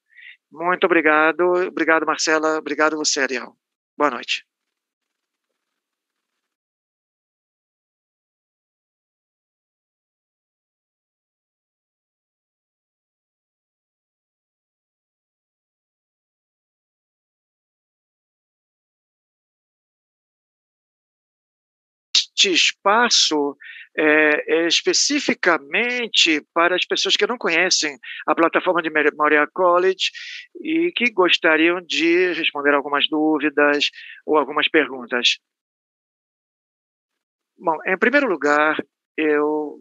Muito 0.51 0.85
obrigado. 0.85 1.41
Obrigado, 1.69 2.05
Marcela. 2.05 2.59
Obrigado 2.59 2.97
você, 2.97 3.21
Ariel. 3.21 3.57
Boa 3.97 4.11
noite. 4.11 4.52
Este 22.43 22.51
espaço 22.51 23.57
é, 23.97 24.63
é, 24.63 24.67
especificamente 24.67 26.45
para 26.53 26.75
as 26.75 26.85
pessoas 26.85 27.17
que 27.17 27.27
não 27.27 27.39
conhecem 27.39 27.97
a 28.27 28.35
plataforma 28.35 28.83
de 28.83 28.91
Memorial 28.91 29.47
College 29.53 30.11
e 30.61 30.91
que 30.93 31.11
gostariam 31.11 31.81
de 31.81 32.33
responder 32.33 32.75
algumas 32.75 33.07
dúvidas 33.09 33.91
ou 34.27 34.37
algumas 34.37 34.69
perguntas. 34.69 35.39
Bom, 37.57 37.77
em 37.87 37.99
primeiro 37.99 38.29
lugar, 38.29 38.83
eu, 39.17 39.79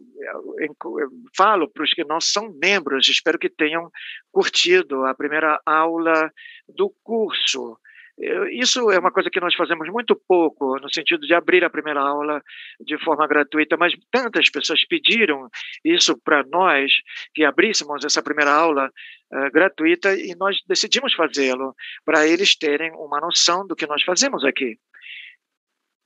eu, 0.58 0.86
eu 1.00 1.10
falo 1.36 1.68
para 1.68 1.82
os 1.82 1.94
que 1.94 2.04
não 2.04 2.20
são 2.20 2.52
membros, 2.62 3.08
espero 3.08 3.38
que 3.38 3.48
tenham 3.48 3.90
curtido 4.30 5.04
a 5.04 5.14
primeira 5.14 5.60
aula 5.66 6.30
do 6.68 6.94
curso. 7.02 7.76
Isso 8.52 8.88
é 8.92 9.00
uma 9.00 9.10
coisa 9.10 9.28
que 9.28 9.40
nós 9.40 9.52
fazemos 9.54 9.88
muito 9.88 10.14
pouco, 10.14 10.78
no 10.78 10.92
sentido 10.92 11.26
de 11.26 11.34
abrir 11.34 11.64
a 11.64 11.70
primeira 11.70 12.00
aula 12.00 12.40
de 12.80 12.96
forma 13.02 13.26
gratuita, 13.26 13.76
mas 13.76 13.94
tantas 14.12 14.48
pessoas 14.48 14.84
pediram 14.86 15.48
isso 15.84 16.16
para 16.22 16.44
nós, 16.44 16.92
que 17.34 17.44
abríssemos 17.44 18.04
essa 18.04 18.22
primeira 18.22 18.52
aula 18.52 18.88
uh, 19.32 19.50
gratuita, 19.50 20.14
e 20.14 20.36
nós 20.36 20.56
decidimos 20.68 21.14
fazê-lo, 21.14 21.74
para 22.04 22.24
eles 22.24 22.54
terem 22.54 22.92
uma 22.92 23.20
noção 23.20 23.66
do 23.66 23.74
que 23.74 23.88
nós 23.88 24.04
fazemos 24.04 24.44
aqui. 24.44 24.78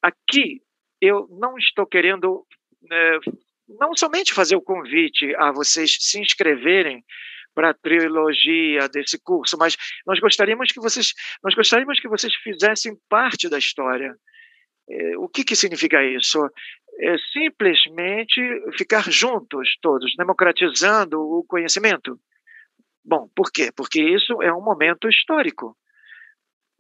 Aqui, 0.03 0.63
eu 1.03 1.27
não 1.39 1.59
estou 1.59 1.87
querendo. 1.87 2.47
Uh, 2.85 3.47
não 3.69 3.95
somente 3.95 4.33
fazer 4.33 4.57
o 4.57 4.63
convite 4.63 5.35
a 5.37 5.51
vocês 5.51 5.97
se 6.01 6.21
inscreverem 6.21 7.05
para 7.57 7.71
a 7.71 7.75
trilogia 7.75 8.87
desse 8.91 9.19
curso, 9.19 9.57
mas 9.59 9.77
nós 10.07 10.21
gostaríamos 10.21 10.71
que 10.71 10.79
vocês, 10.79 11.15
nós 11.43 11.55
gostaríamos 11.55 11.99
que 11.99 12.07
vocês 12.07 12.35
fizessem 12.37 12.95
parte 13.09 13.49
da 13.49 13.57
história. 13.57 14.15
É, 14.89 15.17
o 15.17 15.27
que, 15.27 15.43
que 15.43 15.57
significa 15.57 16.05
isso? 16.05 16.39
É 17.01 17.17
simplesmente 17.33 18.41
ficar 18.77 19.11
juntos 19.11 19.77
todos, 19.81 20.15
democratizando 20.17 21.19
o 21.19 21.45
conhecimento. 21.49 22.21
Bom, 23.03 23.29
por 23.35 23.51
quê? 23.51 23.71
Porque 23.75 24.03
isso 24.03 24.43
é 24.43 24.53
um 24.53 24.63
momento 24.63 25.09
histórico. 25.09 25.75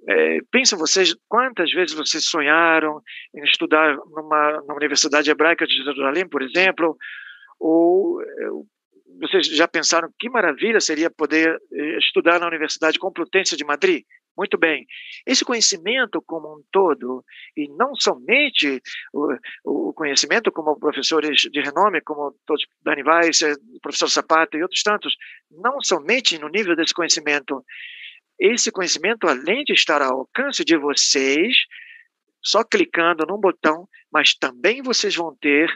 É, 0.09 0.39
vocês 0.77 1.16
quantas 1.27 1.73
vezes 1.73 1.97
vocês 1.97 2.24
sonharam 2.27 3.01
em 3.35 3.43
estudar 3.44 3.97
numa, 3.97 4.61
numa 4.61 4.74
universidade 4.74 5.31
hebraica 5.31 5.66
de 5.66 5.74
Jerusalém, 5.74 6.28
por 6.28 6.43
exemplo, 6.43 6.97
ou 7.59 8.23
vocês 9.20 9.47
já 9.47 9.66
pensaram 9.66 10.12
que 10.19 10.28
maravilha 10.28 10.81
seria 10.81 11.11
poder 11.11 11.57
eh, 11.73 11.99
estudar 11.99 12.39
na 12.39 12.47
Universidade 12.47 12.99
Complutense 12.99 13.57
de 13.57 13.65
Madrid? 13.65 14.05
Muito 14.37 14.59
bem. 14.59 14.87
Esse 15.27 15.45
conhecimento 15.45 16.23
como 16.27 16.59
um 16.59 16.62
todo, 16.70 17.24
e 17.57 17.69
não 17.69 17.95
somente 17.95 18.83
o, 19.12 19.35
o 19.65 19.93
conhecimento 19.95 20.53
como 20.53 20.78
professores 20.78 21.41
de 21.51 21.61
renome, 21.62 22.03
como 22.03 22.35
todos 22.47 22.66
Dani 22.83 23.03
Weiss, 23.03 23.43
eh, 23.43 23.55
professor 23.81 24.09
Zapata 24.09 24.57
e 24.57 24.62
outros 24.62 24.83
tantos, 24.83 25.16
não 25.51 25.81
somente 25.81 26.39
no 26.39 26.49
nível 26.49 26.77
desse 26.77 26.93
conhecimento, 26.93 27.65
esse 28.39 28.70
conhecimento, 28.70 29.27
além 29.27 29.65
de 29.65 29.73
estar 29.73 30.03
ao 30.03 30.20
alcance 30.20 30.62
de 30.62 30.77
vocês, 30.77 31.57
só 32.43 32.62
clicando 32.62 33.24
num 33.27 33.41
botão, 33.41 33.89
mas 34.12 34.35
também 34.35 34.83
vocês 34.83 35.16
vão 35.16 35.35
ter 35.41 35.74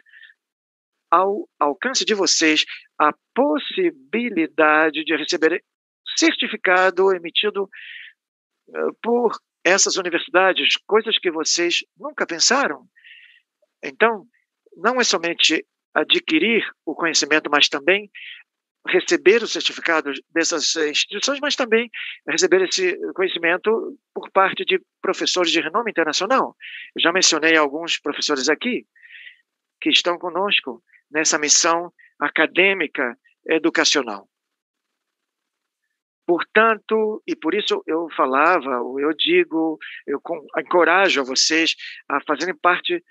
ao 1.10 1.48
alcance 1.58 2.04
de 2.04 2.14
vocês 2.14 2.64
a 2.98 3.12
possibilidade 3.34 5.04
de 5.04 5.16
receber 5.16 5.64
certificado 6.16 7.14
emitido 7.14 7.64
uh, 7.64 8.94
por 9.02 9.32
essas 9.64 9.96
universidades, 9.96 10.76
coisas 10.86 11.18
que 11.18 11.30
vocês 11.30 11.80
nunca 11.98 12.26
pensaram. 12.26 12.86
Então, 13.82 14.24
não 14.76 15.00
é 15.00 15.04
somente 15.04 15.66
adquirir 15.94 16.64
o 16.84 16.94
conhecimento, 16.94 17.50
mas 17.50 17.68
também 17.68 18.10
receber 18.86 19.42
o 19.42 19.46
certificado 19.46 20.10
dessas 20.30 20.74
instituições, 20.76 21.38
mas 21.40 21.54
também 21.54 21.90
receber 22.26 22.62
esse 22.62 22.96
conhecimento 23.12 23.98
por 24.14 24.30
parte 24.30 24.64
de 24.64 24.80
professores 25.02 25.52
de 25.52 25.60
renome 25.60 25.90
internacional. 25.90 26.56
Eu 26.94 27.02
já 27.02 27.12
mencionei 27.12 27.56
alguns 27.56 27.98
professores 27.98 28.48
aqui 28.48 28.86
que 29.80 29.90
estão 29.90 30.18
conosco 30.18 30.82
nessa 31.10 31.38
missão 31.38 31.92
acadêmica 32.18 33.16
educacional. 33.46 34.28
Portanto, 36.26 37.20
e 37.26 37.34
por 37.34 37.54
isso 37.54 37.82
eu 37.86 38.08
falava, 38.16 38.70
eu 39.00 39.12
digo, 39.16 39.78
eu 40.06 40.20
encorajo 40.58 41.20
a 41.20 41.24
vocês 41.24 41.74
a 42.08 42.20
fazerem 42.20 42.54
parte 42.54 43.02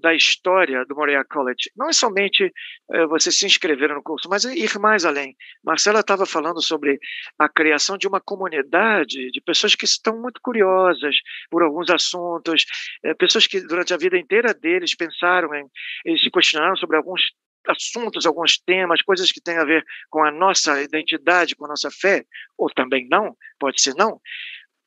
da 0.00 0.14
história 0.14 0.84
do 0.84 0.94
Moreira 0.94 1.24
College. 1.24 1.70
Não 1.76 1.88
é 1.88 1.92
somente 1.92 2.52
é, 2.92 3.06
você 3.06 3.32
se 3.32 3.46
inscrever 3.46 3.88
no 3.94 4.02
curso, 4.02 4.28
mas 4.28 4.44
ir 4.44 4.78
mais 4.78 5.04
além. 5.04 5.34
Marcela 5.64 6.00
estava 6.00 6.26
falando 6.26 6.62
sobre 6.62 6.98
a 7.38 7.48
criação 7.48 7.96
de 7.96 8.06
uma 8.06 8.20
comunidade 8.20 9.30
de 9.30 9.40
pessoas 9.40 9.74
que 9.74 9.84
estão 9.84 10.20
muito 10.20 10.40
curiosas 10.42 11.16
por 11.50 11.62
alguns 11.62 11.90
assuntos, 11.90 12.64
é, 13.02 13.14
pessoas 13.14 13.46
que 13.46 13.60
durante 13.60 13.94
a 13.94 13.96
vida 13.96 14.18
inteira 14.18 14.52
deles 14.52 14.94
pensaram 14.94 15.54
em, 15.54 15.66
eles 16.04 16.22
se 16.22 16.30
questionaram 16.30 16.76
sobre 16.76 16.96
alguns 16.96 17.22
assuntos, 17.68 18.26
alguns 18.26 18.58
temas, 18.58 19.02
coisas 19.02 19.30
que 19.30 19.40
têm 19.40 19.58
a 19.58 19.64
ver 19.64 19.84
com 20.10 20.24
a 20.24 20.30
nossa 20.30 20.82
identidade, 20.82 21.54
com 21.54 21.66
a 21.66 21.68
nossa 21.68 21.90
fé, 21.90 22.24
ou 22.56 22.68
também 22.70 23.06
não, 23.08 23.36
pode 23.58 23.80
ser 23.80 23.94
não. 23.94 24.20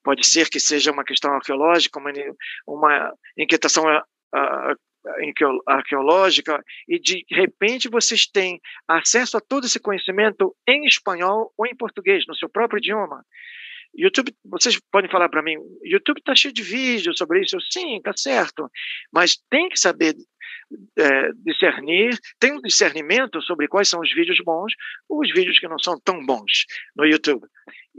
Pode 0.03 0.25
ser 0.25 0.49
que 0.49 0.59
seja 0.59 0.91
uma 0.91 1.03
questão 1.03 1.31
arqueológica, 1.33 1.99
uma, 1.99 2.11
uma 2.67 3.13
inquietação 3.37 3.85
arqueológica, 5.67 6.59
e 6.87 6.99
de 6.99 7.23
repente 7.29 7.87
vocês 7.87 8.25
têm 8.25 8.59
acesso 8.87 9.37
a 9.37 9.41
todo 9.41 9.65
esse 9.65 9.79
conhecimento 9.79 10.55
em 10.67 10.85
espanhol 10.85 11.53
ou 11.55 11.67
em 11.67 11.75
português, 11.75 12.25
no 12.27 12.35
seu 12.35 12.49
próprio 12.49 12.79
idioma. 12.79 13.23
YouTube, 13.93 14.33
vocês 14.45 14.79
podem 14.91 15.09
falar 15.09 15.29
para 15.29 15.41
mim, 15.41 15.57
YouTube 15.83 16.19
está 16.19 16.33
cheio 16.33 16.53
de 16.53 16.63
vídeos 16.63 17.17
sobre 17.17 17.41
isso. 17.41 17.55
Eu, 17.55 17.61
Sim, 17.61 17.97
está 17.97 18.13
certo, 18.15 18.69
mas 19.11 19.37
tem 19.49 19.69
que 19.69 19.77
saber 19.77 20.15
é, 20.97 21.31
discernir, 21.33 22.17
tem 22.39 22.53
um 22.53 22.61
discernimento 22.61 23.41
sobre 23.41 23.67
quais 23.67 23.89
são 23.89 23.99
os 23.99 24.13
vídeos 24.13 24.39
bons 24.43 24.73
ou 25.09 25.21
os 25.21 25.31
vídeos 25.31 25.59
que 25.59 25.67
não 25.67 25.77
são 25.77 25.99
tão 25.99 26.25
bons 26.25 26.65
no 26.95 27.05
YouTube. 27.05 27.45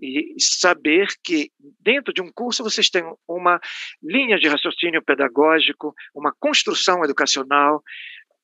E 0.01 0.35
saber 0.39 1.09
que 1.23 1.51
dentro 1.81 2.13
de 2.13 2.23
um 2.23 2.33
curso 2.33 2.63
vocês 2.63 2.89
têm 2.89 3.05
uma 3.29 3.61
linha 4.03 4.39
de 4.39 4.49
raciocínio 4.49 5.03
pedagógico, 5.03 5.95
uma 6.15 6.35
construção 6.41 7.05
educacional, 7.05 7.83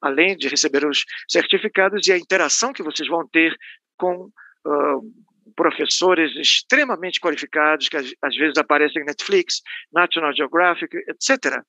além 0.01 0.37
de 0.37 0.49
receber 0.49 0.87
os 0.87 1.05
certificados 1.29 2.07
e 2.07 2.13
a 2.13 2.19
interação 2.19 2.73
que 2.73 2.83
vocês 2.83 3.09
vão 3.09 3.27
ter 3.27 3.57
com 3.97 4.31
uh, 4.67 5.28
professores 5.59 6.31
extremamente 6.37 7.19
qualificados 7.19 7.89
que 7.89 7.97
às 7.97 8.37
vezes 8.37 8.57
aparecem 8.57 9.03
em 9.03 9.07
Netflix, 9.07 9.61
National 9.93 10.33
Geographic, 10.33 10.97
etc. 10.97 11.61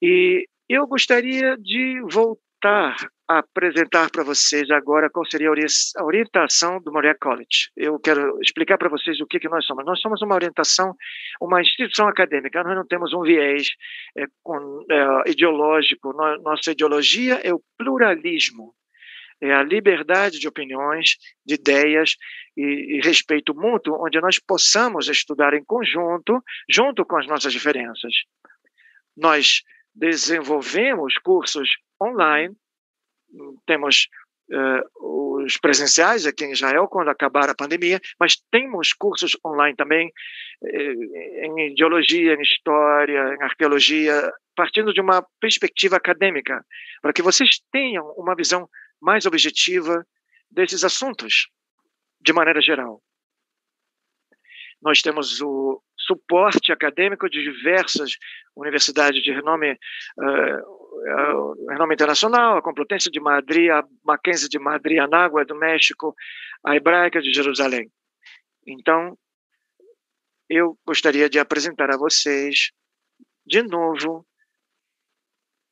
E 0.00 0.46
eu 0.68 0.86
gostaria 0.86 1.56
de 1.56 2.00
voltar 2.08 2.38
tentar 2.64 2.96
apresentar 3.28 4.10
para 4.10 4.24
vocês 4.24 4.70
agora 4.70 5.10
qual 5.10 5.24
seria 5.26 5.48
a 5.50 6.04
orientação 6.04 6.80
do 6.80 6.92
Moriarty 6.92 7.20
College. 7.20 7.70
Eu 7.76 7.98
quero 7.98 8.38
explicar 8.40 8.78
para 8.78 8.88
vocês 8.88 9.20
o 9.20 9.26
que, 9.26 9.38
que 9.38 9.48
nós 9.48 9.64
somos. 9.64 9.84
Nós 9.84 10.00
somos 10.00 10.22
uma 10.22 10.34
orientação, 10.34 10.94
uma 11.40 11.60
instituição 11.60 12.08
acadêmica, 12.08 12.62
nós 12.62 12.74
não 12.74 12.86
temos 12.86 13.12
um 13.12 13.22
viés 13.22 13.68
é, 14.16 14.24
com, 14.42 14.84
é, 14.90 15.30
ideológico, 15.30 16.12
nossa 16.42 16.72
ideologia 16.72 17.40
é 17.42 17.52
o 17.52 17.62
pluralismo, 17.78 18.74
é 19.44 19.54
a 19.54 19.62
liberdade 19.62 20.38
de 20.38 20.48
opiniões, 20.48 21.16
de 21.44 21.54
ideias 21.54 22.16
e, 22.56 22.96
e 22.96 23.00
respeito 23.02 23.54
mútuo, 23.54 24.04
onde 24.04 24.20
nós 24.20 24.38
possamos 24.38 25.08
estudar 25.08 25.54
em 25.54 25.64
conjunto, 25.64 26.42
junto 26.68 27.04
com 27.04 27.16
as 27.16 27.26
nossas 27.26 27.52
diferenças. 27.52 28.12
Nós 29.16 29.62
desenvolvemos 29.94 31.18
cursos 31.18 31.68
online, 32.02 32.54
temos 33.66 34.08
uh, 34.50 35.42
os 35.42 35.56
presenciais 35.58 36.26
aqui 36.26 36.44
em 36.44 36.52
Israel 36.52 36.88
quando 36.88 37.10
acabar 37.10 37.48
a 37.48 37.54
pandemia, 37.54 38.00
mas 38.18 38.36
temos 38.50 38.92
cursos 38.92 39.36
online 39.44 39.76
também 39.76 40.10
uh, 40.62 41.16
em 41.46 41.72
ideologia, 41.72 42.34
em 42.34 42.42
história, 42.42 43.34
em 43.34 43.42
arqueologia, 43.42 44.32
partindo 44.56 44.92
de 44.92 45.00
uma 45.00 45.24
perspectiva 45.40 45.96
acadêmica, 45.96 46.64
para 47.02 47.12
que 47.12 47.22
vocês 47.22 47.60
tenham 47.70 48.06
uma 48.16 48.34
visão 48.34 48.68
mais 49.04 49.26
objetiva 49.26 50.06
desses 50.50 50.82
assuntos, 50.82 51.50
de 52.20 52.32
maneira 52.32 52.60
geral. 52.60 53.02
Nós 54.80 55.02
temos 55.02 55.42
o 55.42 55.82
suporte 55.98 56.72
acadêmico 56.72 57.28
de 57.28 57.42
diversas 57.42 58.16
universidades 58.56 59.22
de 59.22 59.30
renome, 59.30 59.72
uh, 59.72 61.70
renome 61.70 61.94
internacional, 61.94 62.56
a 62.56 62.62
Complutense 62.62 63.10
de 63.10 63.20
Madrid, 63.20 63.70
a 63.70 63.84
Mackenzie 64.02 64.48
de 64.48 64.58
Madrid, 64.58 64.98
a 64.98 65.04
Anágua 65.04 65.44
do 65.44 65.54
México, 65.54 66.14
a 66.64 66.74
Hebraica 66.74 67.20
de 67.20 67.32
Jerusalém. 67.32 67.90
Então, 68.66 69.18
eu 70.48 70.78
gostaria 70.86 71.28
de 71.28 71.38
apresentar 71.38 71.90
a 71.90 71.98
vocês, 71.98 72.70
de 73.46 73.62
novo, 73.62 74.26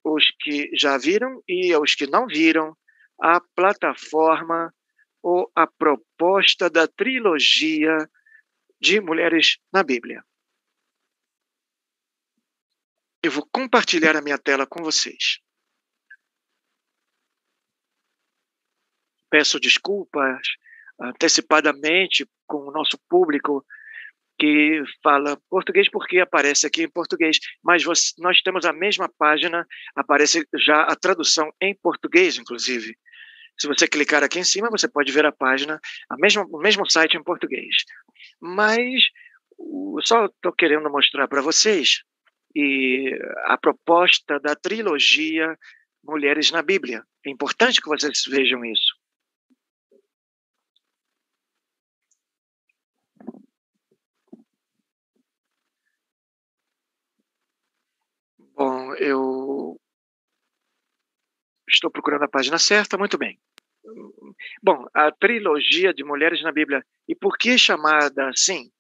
os 0.05 0.25
que 0.41 0.71
já 0.75 0.99
viram 0.99 1.43
e 1.49 1.75
os 1.77 1.95
que 1.95 2.07
não 2.07 2.27
viram, 2.27 2.77
a 3.23 3.41
plataforma 3.55 4.75
ou 5.23 5.49
a 5.55 5.65
proposta 5.65 6.69
da 6.69 6.89
trilogia 6.89 7.97
de 8.81 9.01
mulheres 9.01 9.59
na 9.73 9.85
Bíblia. 9.85 10.25
Eu 13.23 13.31
vou 13.31 13.49
compartilhar 13.53 14.17
a 14.17 14.21
minha 14.21 14.37
tela 14.37 14.67
com 14.67 14.83
vocês. 14.83 15.39
Peço 19.31 19.61
desculpas 19.61 20.45
antecipadamente 21.01 22.29
com 22.45 22.67
o 22.67 22.73
nosso 22.73 22.99
público 23.09 23.65
que 24.37 24.83
fala 25.01 25.41
português 25.49 25.89
porque 25.89 26.19
aparece 26.19 26.67
aqui 26.67 26.83
em 26.83 26.91
português, 26.91 27.39
mas 27.63 27.85
nós 28.19 28.43
temos 28.43 28.65
a 28.65 28.73
mesma 28.73 29.09
página, 29.09 29.65
aparece 29.95 30.45
já 30.57 30.83
a 30.83 30.97
tradução 30.97 31.53
em 31.61 31.73
português, 31.73 32.37
inclusive. 32.37 32.99
Se 33.63 33.69
você 33.69 33.87
clicar 33.87 34.25
aqui 34.25 34.41
em 34.41 34.45
cima, 34.45 34.69
você 34.69 34.89
pode 34.89 35.13
ver 35.13 35.25
a 35.25 35.31
página, 35.31 35.81
a 36.11 36.17
mesma, 36.17 36.45
o 36.51 36.59
mesmo 36.59 36.85
site 36.91 37.17
em 37.17 37.23
português. 37.23 37.77
Mas 38.41 39.05
só 40.01 40.25
estou 40.27 40.53
querendo 40.53 40.91
mostrar 40.91 41.29
para 41.29 41.41
vocês 41.41 42.03
e 42.57 43.17
a 43.45 43.57
proposta 43.57 44.41
da 44.41 44.57
trilogia 44.57 45.57
Mulheres 46.03 46.51
na 46.51 46.61
Bíblia. 46.61 47.05
É 47.25 47.31
importante 47.31 47.81
que 47.81 47.89
vocês 47.89 48.25
vejam 48.29 48.65
isso. 48.65 48.97
Bom, 58.57 58.93
eu 58.97 59.81
estou 61.69 61.93
procurando 61.93 62.25
a 62.25 62.29
página 62.29 62.59
certa, 62.59 62.99
muito 62.99 63.17
bem. 63.17 63.39
Bom, 64.63 64.87
a 64.95 65.11
trilogia 65.11 65.93
de 65.93 66.05
mulheres 66.05 66.43
na 66.43 66.53
Bíblia. 66.53 66.85
E 67.09 67.15
por 67.15 67.37
que 67.37 67.59
chamada 67.59 68.29
assim? 68.29 68.71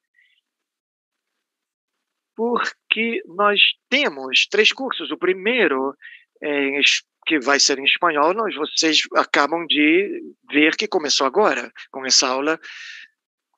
Porque 2.37 3.23
nós 3.27 3.61
temos 3.89 4.47
três 4.47 4.73
cursos. 4.73 5.11
O 5.11 5.19
primeiro, 5.19 5.95
é, 6.43 6.81
que 7.27 7.39
vai 7.39 7.61
ser 7.61 7.79
em 7.79 7.85
espanhol, 7.85 8.35
nós, 8.35 8.55
vocês 8.55 9.03
acabam 9.16 9.66
de 9.66 10.35
ver 10.51 10.77
que 10.77 10.89
começou 10.89 11.27
agora, 11.27 11.70
com 11.91 12.05
essa 12.05 12.29
aula 12.29 12.59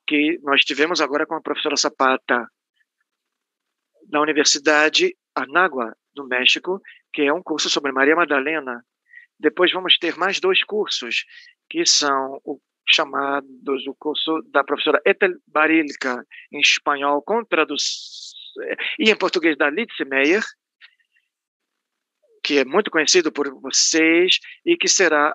que 0.07 0.39
nós 0.43 0.63
tivemos 0.65 1.01
agora 1.01 1.27
com 1.27 1.35
a 1.35 1.41
professora 1.41 1.77
Zapata, 1.77 2.47
da 4.07 4.21
Universidade 4.21 5.17
Anágua, 5.35 5.97
do 6.15 6.27
México, 6.27 6.81
que 7.13 7.23
é 7.23 7.33
um 7.33 7.43
curso 7.43 7.71
sobre 7.71 7.91
Maria 7.91 8.15
Madalena, 8.15 8.85
depois 9.39 9.73
vamos 9.73 9.99
ter 9.99 10.17
mais 10.17 10.41
dois 10.41 10.63
cursos, 10.65 11.25
que 11.69 11.85
são 11.87 12.41
o 12.45 12.61
chamados 12.87 13.87
o 13.87 13.95
curso 13.95 14.43
da 14.51 14.63
professora 14.63 15.01
Ethel 15.07 15.35
Barilka, 15.47 16.25
em 16.53 16.61
espanhol, 16.61 17.23
com 17.23 17.43
e 18.99 19.11
em 19.11 19.17
português 19.17 19.57
da 19.57 19.71
Lidse 19.71 20.05
Meyer, 20.05 20.43
que 22.43 22.59
é 22.59 22.65
muito 22.65 22.91
conhecido 22.91 23.33
por 23.33 23.51
vocês 23.61 24.39
e 24.65 24.77
que 24.77 24.87
será 24.87 25.35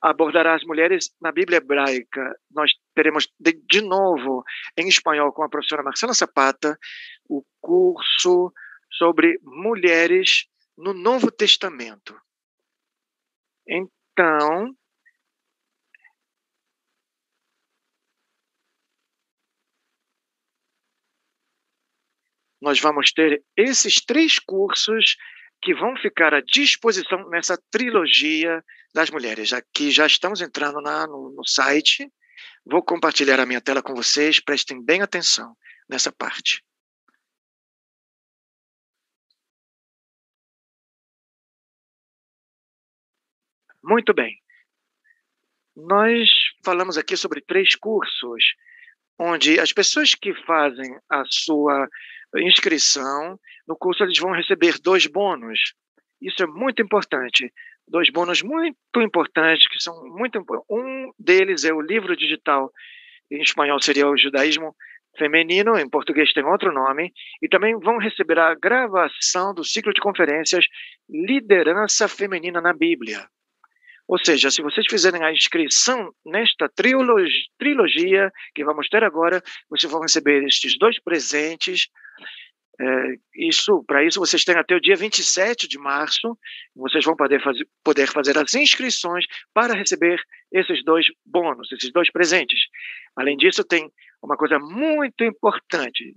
abordará 0.00 0.54
as 0.54 0.62
mulheres 0.62 1.10
na 1.20 1.32
Bíblia 1.32 1.56
hebraica. 1.56 2.36
Nós 2.50 2.70
teremos 2.94 3.26
de, 3.40 3.52
de 3.68 3.80
novo 3.80 4.44
em 4.76 4.86
espanhol 4.86 5.32
com 5.32 5.42
a 5.42 5.48
professora 5.48 5.82
Marcela 5.82 6.12
Zapata 6.12 6.78
o 7.28 7.42
curso 7.60 8.52
sobre 8.92 9.40
mulheres 9.42 10.46
no 10.76 10.92
Novo 10.92 11.30
Testamento. 11.30 12.14
Então, 13.70 14.74
nós 22.60 22.80
vamos 22.80 23.12
ter 23.12 23.42
esses 23.56 24.04
três 24.04 24.40
cursos 24.40 25.16
que 25.62 25.72
vão 25.74 25.96
ficar 25.96 26.34
à 26.34 26.40
disposição 26.40 27.28
nessa 27.28 27.56
trilogia 27.70 28.64
das 28.92 29.08
mulheres. 29.10 29.52
Aqui 29.52 29.92
já 29.92 30.06
estamos 30.06 30.40
entrando 30.40 30.80
na, 30.80 31.06
no, 31.06 31.30
no 31.30 31.46
site. 31.46 32.10
Vou 32.64 32.82
compartilhar 32.82 33.38
a 33.38 33.46
minha 33.46 33.60
tela 33.60 33.82
com 33.82 33.94
vocês, 33.94 34.40
prestem 34.40 34.84
bem 34.84 35.00
atenção 35.00 35.56
nessa 35.88 36.10
parte. 36.10 36.62
Muito 43.82 44.12
bem. 44.12 44.36
Nós 45.76 46.28
falamos 46.64 46.98
aqui 46.98 47.16
sobre 47.16 47.40
três 47.40 47.74
cursos, 47.74 48.54
onde 49.18 49.58
as 49.58 49.72
pessoas 49.72 50.14
que 50.14 50.34
fazem 50.44 50.98
a 51.08 51.22
sua 51.26 51.88
inscrição 52.36 53.38
no 53.66 53.76
curso 53.76 54.02
eles 54.02 54.18
vão 54.18 54.32
receber 54.32 54.78
dois 54.80 55.06
bônus. 55.06 55.74
Isso 56.20 56.42
é 56.42 56.46
muito 56.46 56.82
importante. 56.82 57.52
Dois 57.88 58.10
bônus 58.10 58.42
muito 58.42 58.76
importantes 59.00 59.66
que 59.68 59.82
são 59.82 59.94
muito 60.04 60.44
um 60.70 61.10
deles 61.18 61.64
é 61.64 61.72
o 61.72 61.80
livro 61.80 62.16
digital 62.16 62.70
em 63.30 63.40
espanhol 63.42 63.80
seria 63.80 64.08
o 64.08 64.16
judaísmo 64.16 64.74
feminino, 65.16 65.78
em 65.78 65.88
português 65.88 66.32
tem 66.32 66.44
outro 66.44 66.72
nome, 66.72 67.12
e 67.42 67.48
também 67.48 67.78
vão 67.78 67.98
receber 67.98 68.38
a 68.38 68.54
gravação 68.54 69.54
do 69.54 69.64
ciclo 69.64 69.92
de 69.92 70.00
conferências 70.00 70.64
Liderança 71.08 72.08
Feminina 72.08 72.60
na 72.60 72.72
Bíblia. 72.72 73.28
Ou 74.10 74.18
seja, 74.18 74.50
se 74.50 74.60
vocês 74.60 74.88
fizerem 74.90 75.22
a 75.22 75.30
inscrição 75.30 76.12
nesta 76.26 76.68
trilogia, 76.68 77.44
trilogia 77.56 78.32
que 78.52 78.64
vamos 78.64 78.88
ter 78.88 79.04
agora, 79.04 79.40
vocês 79.70 79.90
vão 79.90 80.00
receber 80.00 80.42
estes 80.42 80.76
dois 80.76 81.00
presentes. 81.00 81.86
É, 82.80 83.14
isso, 83.36 83.84
para 83.86 84.04
isso, 84.04 84.18
vocês 84.18 84.42
têm 84.42 84.56
até 84.56 84.74
o 84.74 84.80
dia 84.80 84.96
27 84.96 85.68
de 85.68 85.78
março. 85.78 86.36
Vocês 86.74 87.04
vão 87.04 87.14
poder 87.14 87.40
fazer, 87.40 87.64
poder 87.84 88.08
fazer 88.08 88.36
as 88.36 88.52
inscrições 88.52 89.26
para 89.54 89.74
receber 89.74 90.20
esses 90.50 90.84
dois 90.84 91.06
bônus, 91.24 91.70
esses 91.70 91.92
dois 91.92 92.10
presentes. 92.10 92.58
Além 93.14 93.36
disso, 93.36 93.62
tem 93.62 93.88
uma 94.20 94.36
coisa 94.36 94.58
muito 94.58 95.22
importante. 95.22 96.12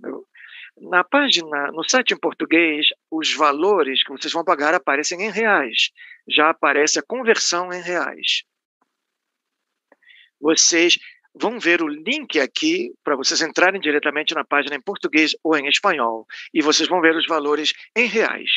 Na 0.76 1.04
página, 1.04 1.70
no 1.70 1.88
site 1.88 2.12
em 2.12 2.18
português, 2.18 2.88
os 3.08 3.32
valores 3.32 4.02
que 4.02 4.10
vocês 4.10 4.32
vão 4.32 4.42
pagar 4.42 4.74
aparecem 4.74 5.22
em 5.22 5.30
reais. 5.30 5.90
Já 6.28 6.50
aparece 6.50 6.98
a 6.98 7.02
conversão 7.02 7.72
em 7.72 7.80
reais. 7.82 8.44
Vocês 10.40 10.98
vão 11.34 11.58
ver 11.58 11.82
o 11.82 11.88
link 11.88 12.38
aqui 12.38 12.92
para 13.02 13.16
vocês 13.16 13.40
entrarem 13.40 13.80
diretamente 13.80 14.34
na 14.34 14.44
página 14.44 14.76
em 14.76 14.80
português 14.80 15.34
ou 15.42 15.56
em 15.56 15.66
espanhol. 15.66 16.26
E 16.52 16.62
vocês 16.62 16.88
vão 16.88 17.00
ver 17.00 17.16
os 17.16 17.26
valores 17.26 17.72
em 17.96 18.06
reais. 18.06 18.50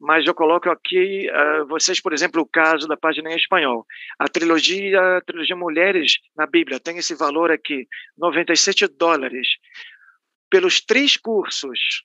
mas 0.00 0.26
eu 0.26 0.34
coloco 0.34 0.68
aqui 0.68 1.30
uh, 1.30 1.66
vocês, 1.66 1.98
por 1.98 2.12
exemplo, 2.12 2.42
o 2.42 2.46
caso 2.46 2.86
da 2.86 2.96
página 2.96 3.32
em 3.32 3.36
espanhol. 3.36 3.86
A 4.18 4.28
trilogia, 4.28 5.16
a 5.16 5.20
trilogia 5.22 5.56
Mulheres 5.56 6.18
na 6.36 6.46
Bíblia 6.46 6.78
tem 6.78 6.98
esse 6.98 7.14
valor 7.14 7.50
aqui, 7.50 7.88
97 8.18 8.86
dólares. 8.88 9.48
Pelos 10.50 10.80
três 10.80 11.16
cursos, 11.16 12.02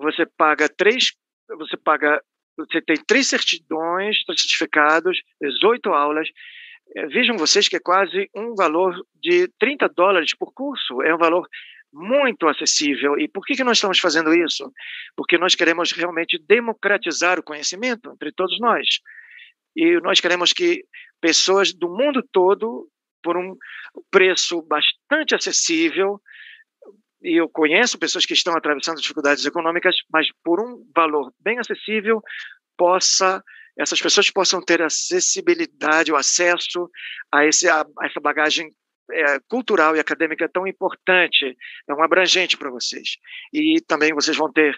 você 0.00 0.24
paga 0.24 0.66
três, 0.66 1.12
você 1.58 1.76
paga, 1.76 2.22
você 2.56 2.80
tem 2.80 2.96
três 3.06 3.28
certidões, 3.28 4.22
três 4.24 4.40
certificados, 4.40 5.20
18 5.40 5.90
aulas. 5.90 6.28
É, 6.96 7.06
vejam 7.06 7.36
vocês 7.36 7.68
que 7.68 7.76
é 7.76 7.80
quase 7.80 8.28
um 8.34 8.54
valor 8.54 8.94
de 9.14 9.48
30 9.58 9.88
dólares 9.88 10.36
por 10.36 10.52
curso. 10.52 11.02
É 11.02 11.14
um 11.14 11.18
valor 11.18 11.48
muito 11.92 12.48
acessível. 12.48 13.18
E 13.18 13.28
por 13.28 13.44
que, 13.44 13.54
que 13.54 13.64
nós 13.64 13.78
estamos 13.78 13.98
fazendo 13.98 14.34
isso? 14.34 14.70
Porque 15.16 15.38
nós 15.38 15.54
queremos 15.54 15.92
realmente 15.92 16.38
democratizar 16.38 17.38
o 17.38 17.42
conhecimento 17.42 18.10
entre 18.10 18.32
todos 18.32 18.58
nós. 18.58 18.86
E 19.76 20.00
nós 20.00 20.20
queremos 20.20 20.52
que 20.52 20.84
pessoas 21.20 21.72
do 21.72 21.88
mundo 21.88 22.22
todo, 22.32 22.88
por 23.22 23.36
um 23.36 23.56
preço 24.10 24.60
bastante 24.62 25.34
acessível, 25.34 26.20
e 27.24 27.40
eu 27.40 27.48
conheço 27.48 27.98
pessoas 27.98 28.26
que 28.26 28.34
estão 28.34 28.54
atravessando 28.54 29.00
dificuldades 29.00 29.44
econômicas, 29.46 29.96
mas 30.12 30.28
por 30.44 30.60
um 30.60 30.86
valor 30.94 31.32
bem 31.40 31.58
acessível, 31.58 32.20
possa 32.76 33.42
essas 33.76 34.00
pessoas 34.00 34.30
possam 34.30 34.62
ter 34.62 34.80
acessibilidade, 34.82 36.12
o 36.12 36.16
acesso 36.16 36.88
a, 37.32 37.44
esse, 37.44 37.68
a, 37.68 37.80
a 37.80 38.06
essa 38.06 38.20
bagagem 38.20 38.70
é, 39.10 39.38
cultural 39.48 39.96
e 39.96 40.00
acadêmica 40.00 40.48
tão 40.48 40.66
importante, 40.66 41.56
um 41.90 42.02
abrangente 42.02 42.56
para 42.56 42.70
vocês. 42.70 43.16
E 43.52 43.80
também 43.80 44.14
vocês 44.14 44.36
vão 44.36 44.52
ter 44.52 44.76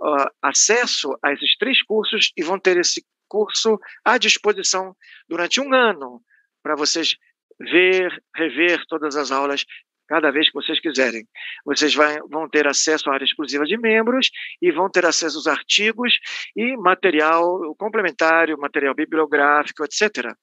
uh, 0.00 0.30
acesso 0.42 1.16
a 1.22 1.32
esses 1.32 1.56
três 1.58 1.82
cursos 1.82 2.32
e 2.36 2.42
vão 2.42 2.58
ter 2.58 2.78
esse 2.78 3.04
curso 3.28 3.78
à 4.02 4.16
disposição 4.16 4.96
durante 5.28 5.60
um 5.60 5.74
ano 5.74 6.22
para 6.62 6.74
vocês 6.74 7.16
ver, 7.60 8.22
rever 8.34 8.82
todas 8.86 9.14
as 9.14 9.30
aulas 9.30 9.64
cada 10.08 10.30
vez 10.30 10.48
que 10.48 10.54
vocês 10.54 10.80
quiserem. 10.80 11.28
Vocês 11.64 11.94
vai, 11.94 12.18
vão 12.30 12.48
ter 12.48 12.66
acesso 12.66 13.10
à 13.10 13.14
área 13.14 13.24
exclusiva 13.24 13.64
de 13.64 13.76
membros 13.76 14.30
e 14.60 14.72
vão 14.72 14.90
ter 14.90 15.04
acesso 15.04 15.36
aos 15.36 15.46
artigos 15.46 16.18
e 16.56 16.76
material 16.76 17.74
complementário, 17.76 18.58
material 18.58 18.94
bibliográfico, 18.94 19.84
etc. 19.84 20.34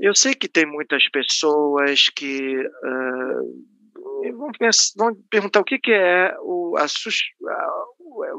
Eu 0.00 0.14
sei 0.14 0.34
que 0.34 0.48
tem 0.48 0.64
muitas 0.64 1.08
pessoas 1.10 2.08
que 2.08 2.56
uh, 2.56 4.36
vão, 4.36 4.50
pensar, 4.52 4.92
vão, 4.96 5.14
perguntar 5.28 5.60
o 5.60 5.64
que, 5.64 5.78
que 5.78 5.92
é 5.92 6.34
o, 6.40 6.76
a, 6.78 6.84
é, 6.84 8.32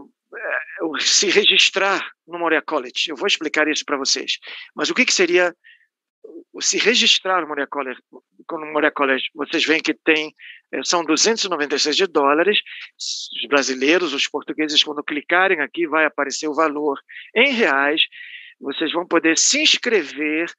o, 0.83 0.97
se 0.99 1.29
registrar 1.29 2.09
no 2.25 2.39
Moria 2.39 2.61
College. 2.61 3.09
Eu 3.09 3.17
vou 3.17 3.27
explicar 3.27 3.67
isso 3.67 3.83
para 3.85 3.97
vocês. 3.97 4.39
Mas 4.73 4.89
o 4.89 4.95
que, 4.95 5.05
que 5.05 5.13
seria 5.13 5.53
se 6.61 6.77
registrar 6.77 7.47
Moria 7.47 7.67
College? 7.67 7.99
No 8.51 8.73
Moria 8.73 8.91
College, 8.91 9.25
vocês 9.35 9.65
veem 9.65 9.81
que 9.81 9.93
tem 9.93 10.33
eh, 10.71 10.81
são 10.83 11.03
296 11.03 11.95
de 11.95 12.07
dólares. 12.07 12.59
Os 12.97 13.47
brasileiros, 13.47 14.13
os 14.13 14.27
portugueses, 14.27 14.83
quando 14.83 15.03
clicarem 15.03 15.61
aqui, 15.61 15.87
vai 15.87 16.05
aparecer 16.05 16.47
o 16.47 16.55
valor 16.55 16.99
em 17.35 17.53
reais 17.53 18.01
vocês 18.59 18.91
vão 18.91 19.07
poder 19.07 19.37
se 19.37 19.61
inscrever 19.61 20.51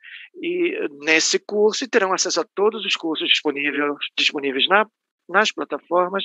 e, 0.42 0.88
nesse 1.04 1.38
curso 1.38 1.84
e 1.84 1.88
terão 1.88 2.12
acesso 2.12 2.40
a 2.40 2.46
todos 2.54 2.84
os 2.84 2.96
cursos 2.96 3.28
disponíveis, 3.28 3.94
disponíveis 4.16 4.66
na, 4.68 4.86
nas 5.28 5.52
plataformas, 5.52 6.24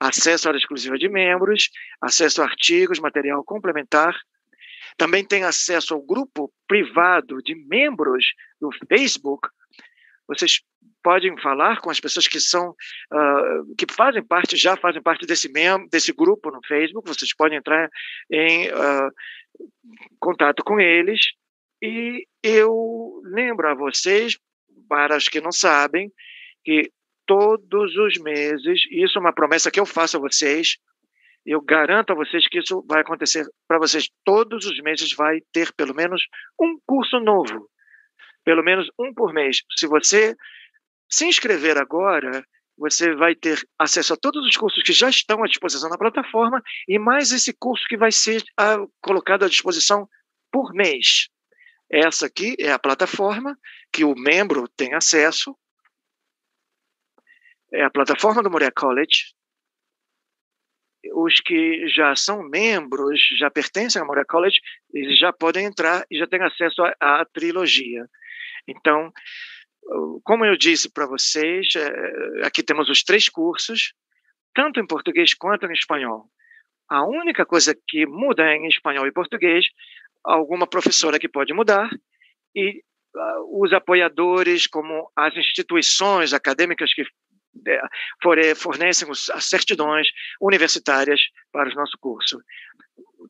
acesso 0.00 0.46
à 0.46 0.50
área 0.50 0.58
exclusiva 0.58 0.96
de 0.96 1.08
membros, 1.08 1.68
acesso 2.00 2.42
a 2.42 2.44
artigos, 2.44 3.00
material 3.00 3.42
complementar. 3.44 4.16
Também 4.96 5.24
tem 5.24 5.44
acesso 5.44 5.94
ao 5.94 6.02
grupo 6.02 6.52
privado 6.66 7.42
de 7.42 7.54
membros 7.54 8.26
do 8.60 8.70
Facebook. 8.88 9.48
Vocês 10.28 10.60
podem 11.02 11.38
falar 11.40 11.80
com 11.80 11.90
as 11.90 12.00
pessoas 12.00 12.26
que 12.26 12.40
são 12.40 12.70
uh, 12.70 13.76
que 13.76 13.86
fazem 13.92 14.24
parte 14.24 14.56
já 14.56 14.76
fazem 14.76 15.00
parte 15.00 15.24
desse 15.24 15.48
mem 15.52 15.86
desse 15.88 16.12
grupo 16.12 16.50
no 16.50 16.60
Facebook 16.66 17.08
vocês 17.08 17.32
podem 17.32 17.58
entrar 17.58 17.88
em 18.28 18.68
uh, 18.68 19.12
contato 20.18 20.64
com 20.64 20.80
eles 20.80 21.20
e 21.82 22.26
eu 22.42 23.20
lembro 23.24 23.68
a 23.68 23.74
vocês, 23.74 24.38
para 24.88 25.16
os 25.16 25.28
que 25.28 25.40
não 25.40 25.52
sabem, 25.52 26.10
que 26.64 26.90
todos 27.26 27.96
os 27.96 28.18
meses, 28.18 28.80
isso 28.90 29.18
é 29.18 29.20
uma 29.20 29.32
promessa 29.32 29.70
que 29.70 29.80
eu 29.80 29.86
faço 29.86 30.16
a 30.16 30.20
vocês, 30.20 30.78
eu 31.46 31.60
garanto 31.60 32.12
a 32.12 32.16
vocês 32.16 32.48
que 32.48 32.58
isso 32.58 32.84
vai 32.88 33.02
acontecer 33.02 33.46
para 33.68 33.78
vocês 33.78 34.08
todos 34.24 34.66
os 34.66 34.80
meses, 34.82 35.14
vai 35.14 35.40
ter 35.52 35.72
pelo 35.74 35.94
menos 35.94 36.22
um 36.60 36.76
curso 36.84 37.20
novo, 37.20 37.70
pelo 38.44 38.64
menos 38.64 38.90
um 38.98 39.14
por 39.14 39.32
mês. 39.32 39.62
Se 39.76 39.86
você 39.86 40.34
se 41.08 41.24
inscrever 41.24 41.78
agora, 41.78 42.44
você 42.76 43.14
vai 43.14 43.34
ter 43.34 43.58
acesso 43.78 44.12
a 44.12 44.16
todos 44.16 44.44
os 44.44 44.56
cursos 44.56 44.82
que 44.82 44.92
já 44.92 45.08
estão 45.08 45.42
à 45.42 45.46
disposição 45.46 45.88
na 45.88 45.96
plataforma 45.96 46.60
e 46.88 46.98
mais 46.98 47.30
esse 47.32 47.54
curso 47.56 47.86
que 47.88 47.96
vai 47.96 48.10
ser 48.10 48.42
a, 48.56 48.74
ah, 48.74 48.86
colocado 49.00 49.44
à 49.44 49.48
disposição 49.48 50.08
por 50.50 50.74
mês. 50.74 51.28
Essa 51.90 52.26
aqui 52.26 52.56
é 52.58 52.72
a 52.72 52.78
plataforma 52.78 53.56
que 53.92 54.04
o 54.04 54.14
membro 54.14 54.68
tem 54.76 54.94
acesso. 54.94 55.56
É 57.72 57.84
a 57.84 57.90
plataforma 57.90 58.42
do 58.42 58.50
Moria 58.50 58.72
College. 58.72 59.35
Os 61.18 61.40
que 61.40 61.88
já 61.88 62.14
são 62.14 62.42
membros, 62.42 63.18
já 63.38 63.50
pertencem 63.50 64.02
ao 64.02 64.06
Moria 64.06 64.26
College, 64.26 64.58
eles 64.92 65.18
já 65.18 65.32
podem 65.32 65.64
entrar 65.64 66.04
e 66.10 66.18
já 66.18 66.26
têm 66.26 66.42
acesso 66.42 66.82
à, 66.82 67.20
à 67.20 67.24
trilogia. 67.24 68.04
Então, 68.68 69.10
como 70.22 70.44
eu 70.44 70.58
disse 70.58 70.92
para 70.92 71.06
vocês, 71.06 71.68
é, 71.74 72.46
aqui 72.46 72.62
temos 72.62 72.90
os 72.90 73.02
três 73.02 73.30
cursos, 73.30 73.94
tanto 74.54 74.78
em 74.78 74.86
português 74.86 75.32
quanto 75.32 75.64
em 75.64 75.72
espanhol. 75.72 76.26
A 76.86 77.06
única 77.06 77.46
coisa 77.46 77.74
que 77.88 78.04
muda 78.04 78.44
é 78.44 78.56
em 78.56 78.68
espanhol 78.68 79.06
e 79.06 79.12
português, 79.12 79.64
alguma 80.22 80.66
professora 80.66 81.18
que 81.18 81.30
pode 81.30 81.54
mudar, 81.54 81.88
e 82.54 82.82
uh, 83.14 83.62
os 83.64 83.72
apoiadores, 83.72 84.66
como 84.66 85.10
as 85.16 85.34
instituições 85.34 86.34
acadêmicas 86.34 86.92
que 86.92 87.04
fornecem 88.56 89.08
as 89.10 89.44
certidões 89.44 90.08
universitárias 90.40 91.20
para 91.52 91.70
o 91.70 91.74
nosso 91.74 91.96
curso. 91.98 92.38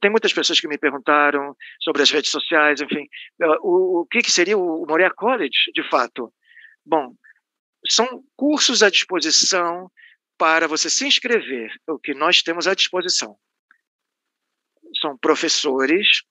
Tem 0.01 0.11
muitas 0.11 0.33
pessoas 0.33 0.61
que 0.61 0.69
me 0.69 0.79
perguntaram 0.79 1.57
sobre 1.81 2.03
as 2.03 2.11
redes 2.11 2.31
sociais, 2.31 2.81
enfim, 2.81 3.09
uh, 3.41 3.59
o, 3.63 4.01
o 4.01 4.07
que, 4.07 4.21
que 4.21 4.31
seria 4.31 4.59
o 4.59 4.85
Morea 4.87 5.11
College, 5.11 5.73
de 5.75 5.89
fato? 5.89 6.33
Bom, 6.85 7.15
são 7.89 8.23
cursos 8.37 8.83
à 8.83 8.91
disposição 8.91 9.91
para 10.39 10.69
você 10.69 10.91
se 10.91 11.07
inscrever, 11.07 11.73
o 11.89 11.99
que 11.99 12.15
nós 12.15 12.43
temos 12.43 12.67
à 12.67 12.75
disposição. 12.75 13.37
São 15.01 15.17
professores 15.17 16.23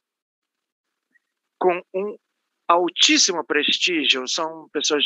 com 1.57 1.81
um 1.93 2.15
altíssimo 2.67 3.43
prestígio, 3.43 4.27
são 4.27 4.67
pessoas, 4.73 5.03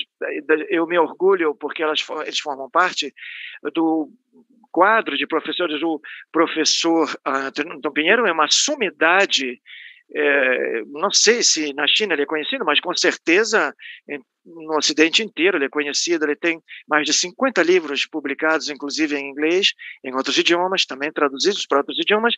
eu 0.70 0.88
me 0.88 0.98
orgulho 0.98 1.54
porque 1.56 1.84
elas, 1.84 2.06
eles 2.26 2.40
formam 2.40 2.70
parte 2.70 3.14
do 3.74 4.10
quadro 4.72 5.18
de 5.18 5.28
professores, 5.28 5.82
o 5.82 6.00
professor 6.32 7.10
Antônio 7.26 7.92
Pinheiro 7.92 8.28
é 8.28 8.32
uma 8.32 8.48
sumidade 8.50 9.60
é, 10.12 10.82
não 10.88 11.12
sei 11.12 11.44
se 11.44 11.72
na 11.74 11.86
China 11.88 12.14
ele 12.14 12.24
é 12.24 12.26
conhecido, 12.26 12.66
mas 12.66 12.80
com 12.80 12.96
certeza 12.96 13.76
no 14.46 14.78
Ocidente 14.78 15.22
inteiro 15.24 15.58
ele 15.58 15.66
é 15.66 15.70
conhecido. 15.70 16.26
Ele 16.26 16.36
tem 16.36 16.62
mais 16.88 17.06
de 17.06 17.14
50 17.14 17.62
livros 17.64 18.06
publicados, 18.06 18.70
inclusive 18.70 19.16
em 19.16 19.30
inglês, 19.30 19.74
em 20.04 20.14
outros 20.14 20.38
idiomas, 20.38 20.86
também 20.86 21.12
traduzidos 21.12 21.66
para 21.66 21.80
outros 21.80 21.98
idiomas. 22.00 22.36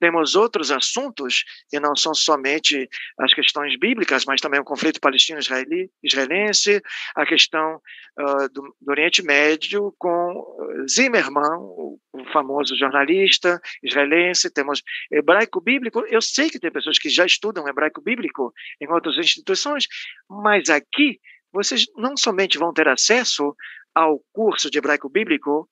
Temos 0.00 0.34
outros 0.34 0.70
assuntos 0.70 1.44
que 1.68 1.80
não 1.80 1.94
são 1.94 2.14
somente 2.14 2.88
as 3.18 3.32
questões 3.32 3.78
bíblicas, 3.78 4.24
mas 4.24 4.40
também 4.40 4.60
o 4.60 4.64
conflito 4.64 5.00
palestino-israelense, 5.00 6.82
a 7.14 7.26
questão 7.26 7.80
uh, 8.18 8.48
do, 8.52 8.74
do, 8.80 8.90
Oriente 8.90 9.22
Médio 9.22 9.94
com 9.98 10.84
Zimmermann, 10.88 11.58
o, 11.58 11.98
o 12.12 12.24
famoso 12.32 12.76
jornalista 12.76 13.60
israelense. 13.82 14.52
Temos 14.52 14.82
hebraico 15.10 15.60
bíblico. 15.60 16.00
Eu 16.08 16.20
sei 16.20 16.50
que 16.50 16.58
tem 16.58 16.70
pessoas 16.70 16.98
que 16.98 17.08
já 17.08 17.24
estudam 17.24 17.68
hebraico 17.68 18.00
bíblico 18.00 18.52
em 18.80 18.88
outras 18.90 19.16
instituições, 19.16 19.86
mas 20.28 20.68
aqui 20.68 21.18
vocês 21.56 21.86
não 21.96 22.16
somente 22.16 22.58
vão 22.58 22.72
ter 22.72 22.86
acesso 22.86 23.56
ao 23.94 24.20
curso 24.30 24.70
de 24.70 24.76
hebraico 24.76 25.08
bíblico, 25.08 25.66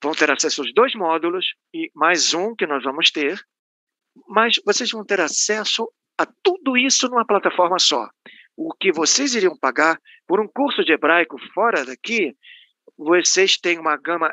vão 0.00 0.12
ter 0.12 0.30
acesso 0.30 0.62
aos 0.62 0.72
dois 0.72 0.94
módulos 0.94 1.44
e 1.74 1.90
mais 1.92 2.32
um 2.34 2.54
que 2.54 2.66
nós 2.66 2.84
vamos 2.84 3.10
ter, 3.10 3.36
mas 4.28 4.54
vocês 4.64 4.90
vão 4.92 5.04
ter 5.04 5.20
acesso 5.20 5.92
a 6.16 6.24
tudo 6.42 6.76
isso 6.76 7.08
numa 7.08 7.26
plataforma 7.26 7.80
só. 7.80 8.08
O 8.56 8.72
que 8.72 8.92
vocês 8.92 9.34
iriam 9.34 9.58
pagar 9.58 9.98
por 10.26 10.40
um 10.40 10.46
curso 10.46 10.84
de 10.84 10.92
hebraico 10.92 11.36
fora 11.52 11.84
daqui, 11.84 12.36
vocês 12.96 13.56
têm 13.56 13.80
uma 13.80 13.96
gama 13.96 14.32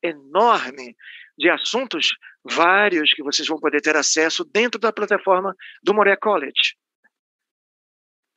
enorme 0.00 0.94
de 1.36 1.50
assuntos 1.50 2.14
vários 2.44 3.12
que 3.12 3.24
vocês 3.24 3.48
vão 3.48 3.58
poder 3.58 3.80
ter 3.80 3.96
acesso 3.96 4.44
dentro 4.44 4.78
da 4.78 4.92
plataforma 4.92 5.52
do 5.82 5.92
Morea 5.92 6.16
College. 6.16 6.76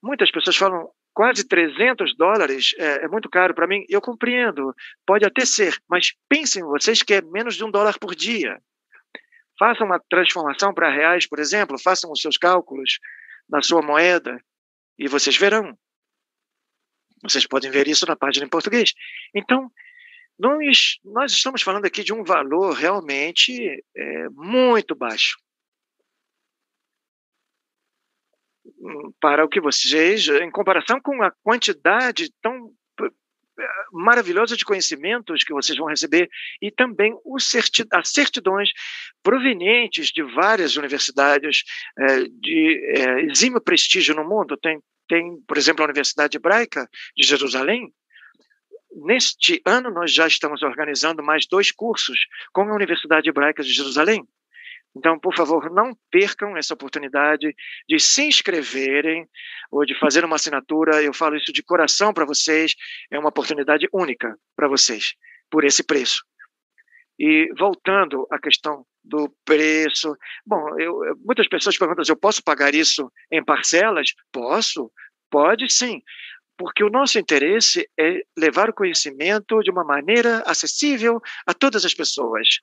Muitas 0.01 0.31
pessoas 0.31 0.55
falam, 0.55 0.89
quase 1.19 1.43
300 1.43 2.15
dólares 2.15 2.73
é, 2.77 3.03
é 3.03 3.07
muito 3.09 3.29
caro 3.29 3.53
para 3.53 3.67
mim. 3.67 3.83
Eu 3.89 3.99
compreendo, 3.99 4.73
pode 5.05 5.25
até 5.25 5.43
ser, 5.45 5.77
mas 5.89 6.13
pensem 6.29 6.63
vocês 6.63 7.03
que 7.03 7.13
é 7.13 7.21
menos 7.21 7.55
de 7.55 7.65
um 7.65 7.69
dólar 7.69 7.99
por 7.99 8.15
dia. 8.15 8.57
Façam 9.59 9.85
uma 9.85 9.99
transformação 10.09 10.73
para 10.73 10.89
reais, 10.89 11.27
por 11.27 11.37
exemplo, 11.37 11.77
façam 11.77 12.09
os 12.09 12.21
seus 12.21 12.37
cálculos 12.37 12.99
na 13.49 13.61
sua 13.61 13.81
moeda 13.81 14.41
e 14.97 15.09
vocês 15.09 15.35
verão. 15.35 15.77
Vocês 17.21 17.45
podem 17.45 17.69
ver 17.69 17.89
isso 17.89 18.05
na 18.05 18.15
página 18.15 18.45
em 18.45 18.49
português. 18.49 18.93
Então, 19.35 19.69
nós, 20.39 20.99
nós 21.03 21.33
estamos 21.33 21.61
falando 21.61 21.83
aqui 21.83 22.01
de 22.01 22.13
um 22.13 22.23
valor 22.23 22.73
realmente 22.73 23.83
é, 23.93 24.29
muito 24.29 24.95
baixo. 24.95 25.37
Para 29.19 29.43
o 29.43 29.49
que 29.49 29.59
vocês, 29.59 30.27
em 30.27 30.51
comparação 30.51 30.99
com 31.01 31.21
a 31.21 31.31
quantidade 31.43 32.31
tão 32.41 32.71
maravilhosa 33.91 34.55
de 34.55 34.65
conhecimentos 34.65 35.43
que 35.43 35.53
vocês 35.53 35.77
vão 35.77 35.87
receber 35.87 36.29
e 36.61 36.71
também 36.71 37.13
as 37.91 38.09
certidões 38.09 38.69
provenientes 39.23 40.07
de 40.07 40.23
várias 40.23 40.77
universidades 40.77 41.63
é, 41.97 42.23
de 42.23 42.93
é, 42.95 43.21
exímio 43.25 43.61
prestígio 43.61 44.15
no 44.15 44.27
mundo. 44.27 44.57
Tem, 44.57 44.79
tem, 45.07 45.41
por 45.47 45.57
exemplo, 45.57 45.83
a 45.83 45.85
Universidade 45.85 46.37
Hebraica 46.37 46.87
de 47.15 47.25
Jerusalém. 47.25 47.91
Neste 48.91 49.61
ano, 49.65 49.91
nós 49.91 50.11
já 50.11 50.25
estamos 50.25 50.63
organizando 50.63 51.23
mais 51.23 51.45
dois 51.47 51.71
cursos 51.71 52.19
com 52.51 52.61
a 52.61 52.75
Universidade 52.75 53.29
Hebraica 53.29 53.63
de 53.63 53.71
Jerusalém. 53.71 54.23
Então, 54.95 55.19
por 55.19 55.35
favor, 55.35 55.69
não 55.71 55.95
percam 56.11 56.57
essa 56.57 56.73
oportunidade 56.73 57.55
de 57.87 57.99
se 57.99 58.23
inscreverem 58.23 59.27
ou 59.71 59.85
de 59.85 59.97
fazer 59.97 60.25
uma 60.25 60.35
assinatura. 60.35 61.01
Eu 61.01 61.13
falo 61.13 61.35
isso 61.35 61.53
de 61.53 61.63
coração 61.63 62.13
para 62.13 62.25
vocês, 62.25 62.75
é 63.11 63.19
uma 63.19 63.29
oportunidade 63.29 63.87
única 63.93 64.35
para 64.55 64.67
vocês, 64.67 65.13
por 65.49 65.63
esse 65.63 65.83
preço. 65.83 66.23
E 67.19 67.49
voltando 67.57 68.25
à 68.31 68.39
questão 68.39 68.85
do 69.03 69.29
preço, 69.45 70.15
bom, 70.45 70.79
eu, 70.79 70.99
muitas 71.25 71.47
pessoas 71.47 71.77
perguntam 71.77 72.03
se 72.03 72.11
eu 72.11 72.17
posso 72.17 72.43
pagar 72.43 72.73
isso 72.73 73.11
em 73.31 73.43
parcelas? 73.43 74.13
Posso, 74.31 74.91
pode 75.29 75.69
sim, 75.69 76.01
porque 76.57 76.83
o 76.83 76.89
nosso 76.89 77.19
interesse 77.19 77.89
é 77.97 78.21
levar 78.37 78.69
o 78.69 78.73
conhecimento 78.73 79.61
de 79.61 79.71
uma 79.71 79.83
maneira 79.83 80.43
acessível 80.45 81.21
a 81.45 81.53
todas 81.53 81.85
as 81.85 81.93
pessoas. 81.93 82.59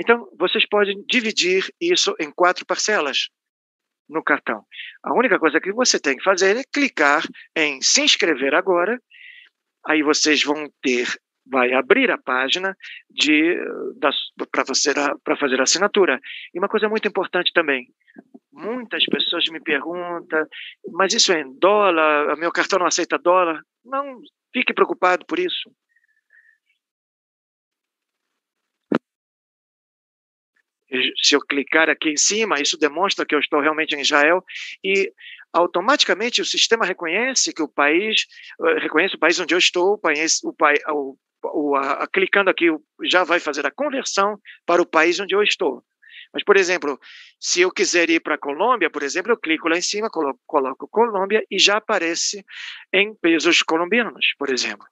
Então, 0.00 0.26
vocês 0.38 0.66
podem 0.66 1.04
dividir 1.06 1.70
isso 1.78 2.14
em 2.18 2.32
quatro 2.32 2.64
parcelas 2.64 3.28
no 4.08 4.24
cartão. 4.24 4.64
A 5.04 5.12
única 5.12 5.38
coisa 5.38 5.60
que 5.60 5.70
você 5.72 6.00
tem 6.00 6.16
que 6.16 6.24
fazer 6.24 6.56
é 6.56 6.64
clicar 6.72 7.22
em 7.54 7.82
se 7.82 8.00
inscrever 8.00 8.54
agora. 8.54 8.98
Aí 9.86 10.02
vocês 10.02 10.42
vão 10.42 10.70
ter, 10.80 11.06
vai 11.46 11.74
abrir 11.74 12.10
a 12.10 12.16
página 12.16 12.74
de 13.10 13.58
para 14.50 14.64
você 14.66 14.94
para 15.22 15.36
fazer 15.36 15.60
a 15.60 15.64
assinatura. 15.64 16.18
E 16.54 16.58
uma 16.58 16.68
coisa 16.68 16.88
muito 16.88 17.06
importante 17.06 17.52
também, 17.52 17.86
muitas 18.50 19.04
pessoas 19.04 19.44
me 19.50 19.60
perguntam, 19.60 20.46
mas 20.92 21.12
isso 21.12 21.30
é 21.30 21.42
em 21.42 21.58
dólar? 21.58 22.38
Meu 22.38 22.50
cartão 22.50 22.78
não 22.78 22.86
aceita 22.86 23.18
dólar? 23.18 23.60
Não 23.84 24.18
fique 24.50 24.72
preocupado 24.72 25.26
por 25.26 25.38
isso. 25.38 25.70
Se 31.22 31.34
eu 31.34 31.40
clicar 31.40 31.88
aqui 31.88 32.10
em 32.10 32.16
cima, 32.16 32.60
isso 32.60 32.78
demonstra 32.78 33.24
que 33.24 33.34
eu 33.34 33.38
estou 33.38 33.60
realmente 33.60 33.94
em 33.94 34.00
Israel 34.00 34.44
e 34.84 35.12
automaticamente 35.52 36.40
o 36.40 36.44
sistema 36.44 36.84
reconhece 36.84 37.52
que 37.52 37.62
o 37.62 37.68
país 37.68 38.26
eh, 38.64 38.78
reconhece 38.80 39.16
o 39.16 39.18
país 39.18 39.38
onde 39.38 39.54
eu 39.54 39.58
estou, 39.58 39.94
o 39.94 39.98
país, 39.98 40.40
o, 40.42 40.54
o, 40.92 41.16
o 41.44 41.76
a, 41.76 42.04
a, 42.04 42.06
clicando 42.06 42.50
aqui 42.50 42.66
já 43.04 43.24
vai 43.24 43.40
fazer 43.40 43.66
a 43.66 43.70
conversão 43.70 44.38
para 44.64 44.82
o 44.82 44.86
país 44.86 45.18
onde 45.18 45.34
eu 45.34 45.42
estou. 45.42 45.82
Mas, 46.32 46.44
por 46.44 46.56
exemplo, 46.56 46.98
se 47.40 47.60
eu 47.60 47.72
quiser 47.72 48.08
ir 48.08 48.20
para 48.20 48.36
a 48.36 48.38
Colômbia, 48.38 48.88
por 48.88 49.02
exemplo, 49.02 49.32
eu 49.32 49.36
clico 49.36 49.68
lá 49.68 49.76
em 49.76 49.82
cima, 49.82 50.08
coloco, 50.08 50.38
coloco 50.46 50.88
Colômbia 50.88 51.44
e 51.50 51.58
já 51.58 51.78
aparece 51.78 52.44
em 52.92 53.14
pesos 53.16 53.62
colombianos, 53.62 54.34
por 54.38 54.48
exemplo. 54.50 54.86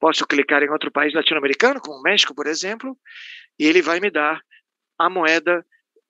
Posso 0.00 0.26
clicar 0.26 0.62
em 0.62 0.70
outro 0.70 0.90
país 0.90 1.14
latino-americano, 1.14 1.80
como 1.80 1.98
o 1.98 2.02
México, 2.02 2.34
por 2.34 2.48
exemplo, 2.48 2.98
e 3.58 3.64
ele 3.64 3.80
vai 3.80 4.00
me 4.00 4.10
dar 4.10 4.40
a 4.98 5.10
moeda 5.10 5.64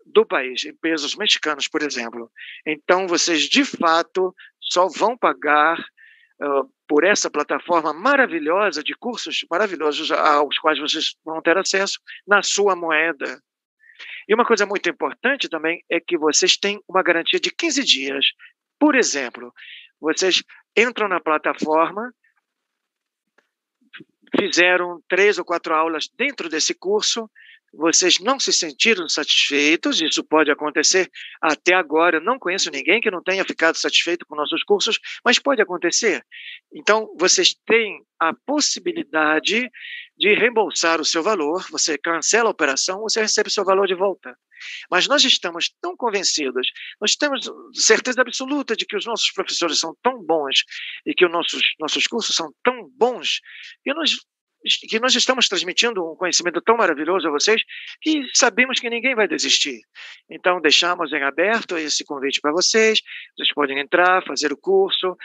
do 0.07 0.27
país, 0.27 0.65
em 0.65 0.75
pesos 0.75 1.17
mexicanos, 1.17 1.67
por 1.67 1.83
exemplo. 1.83 2.31
Então, 2.67 3.07
vocês 3.07 3.43
de 3.43 3.65
fato 3.65 4.35
só 4.61 4.87
vão 4.89 5.17
pagar 5.17 5.79
uh, 5.79 6.71
por 6.87 7.05
essa 7.05 7.31
plataforma 7.31 7.93
maravilhosa 7.93 8.83
de 8.83 8.95
cursos 8.95 9.45
maravilhosos 9.51 10.11
aos 10.11 10.59
quais 10.59 10.79
vocês 10.79 11.17
vão 11.25 11.41
ter 11.41 11.57
acesso 11.57 11.99
na 12.27 12.43
sua 12.43 12.77
moeda. 12.77 13.41
E 14.29 14.35
uma 14.35 14.45
coisa 14.45 14.67
muito 14.67 14.89
importante 14.89 15.49
também 15.49 15.83
é 15.91 16.01
que 16.01 16.19
vocês 16.19 16.57
têm 16.57 16.81
uma 16.89 17.03
garantia 17.03 17.41
de 17.41 17.51
15 17.51 17.83
dias. 17.85 18.27
Por 18.79 18.95
exemplo, 18.95 19.53
vocês 20.01 20.43
entram 20.77 21.09
na 21.09 21.21
plataforma, 21.21 22.13
fizeram 24.39 25.01
três 25.09 25.39
ou 25.39 25.45
quatro 25.45 25.75
aulas 25.75 26.09
dentro 26.09 26.49
desse 26.49 26.75
curso, 26.75 27.31
vocês 27.77 28.19
não 28.21 28.39
se 28.39 28.53
sentiram 28.53 29.09
satisfeitos, 29.09 30.01
isso 30.01 30.23
pode 30.25 30.51
acontecer 30.51 31.11
até 31.41 31.75
agora. 31.75 32.21
Não 32.21 32.39
conheço 32.39 32.71
ninguém 32.71 33.01
que 33.01 33.11
não 33.11 33.23
tenha 33.23 33.45
ficado 33.45 33.77
satisfeito 33.77 34.25
com 34.27 34.37
nossos 34.37 34.63
cursos, 34.63 34.99
mas 35.25 35.39
pode 35.39 35.61
acontecer. 35.61 36.25
Então, 36.73 37.15
vocês 37.19 37.55
têm 37.67 38.03
a 38.19 38.33
possibilidade 38.47 39.69
de 40.17 40.35
reembolsar 40.35 41.01
o 41.01 41.05
seu 41.05 41.23
valor, 41.23 41.67
você 41.71 41.99
cancela 41.99 42.49
a 42.49 42.53
operação, 42.53 43.01
você 43.01 43.21
recebe 43.21 43.49
o 43.49 43.53
seu 43.53 43.65
valor 43.65 43.87
de 43.87 43.95
volta. 43.95 44.37
Mas 44.91 45.09
nós 45.09 45.25
estamos 45.25 45.75
tão 45.81 45.97
convencidos, 45.97 46.69
nós 47.01 47.17
temos 47.17 47.51
certeza 47.75 48.21
absoluta 48.21 48.77
de 48.77 48.87
que 48.87 48.97
os 48.97 49.05
nossos 49.05 49.31
professores 49.33 49.79
são 49.79 49.95
tão 50.03 50.23
bons 50.23 50.65
e 51.05 51.13
que 51.13 51.27
os 51.27 51.33
nossos, 51.33 51.63
nossos 51.79 52.07
cursos 52.07 52.35
são 52.35 52.53
tão 52.63 52.89
bons, 52.97 53.41
que 53.83 53.93
nós 53.93 54.17
que 54.89 54.99
nós 54.99 55.15
estamos 55.15 55.47
transmitindo 55.49 56.03
um 56.13 56.17
conhecimento 56.17 56.61
tão 56.63 56.77
maravilhoso 56.77 57.29
a 57.29 57.31
vocês 57.31 57.63
que 58.01 58.25
sabemos 58.33 58.81
que 58.81 58.89
ninguém 58.89 59.15
vai 59.15 59.29
desistir. 59.29 59.81
Então, 60.31 60.61
deixamos 60.61 61.13
em 61.13 61.23
aberto 61.23 61.77
esse 61.77 62.05
convite 62.05 62.41
para 62.41 62.53
vocês. 62.53 63.01
Vocês 63.37 63.53
podem 63.53 63.79
entrar, 63.79 64.25
fazer 64.25 64.53
o 64.53 64.57
curso, 64.57 65.17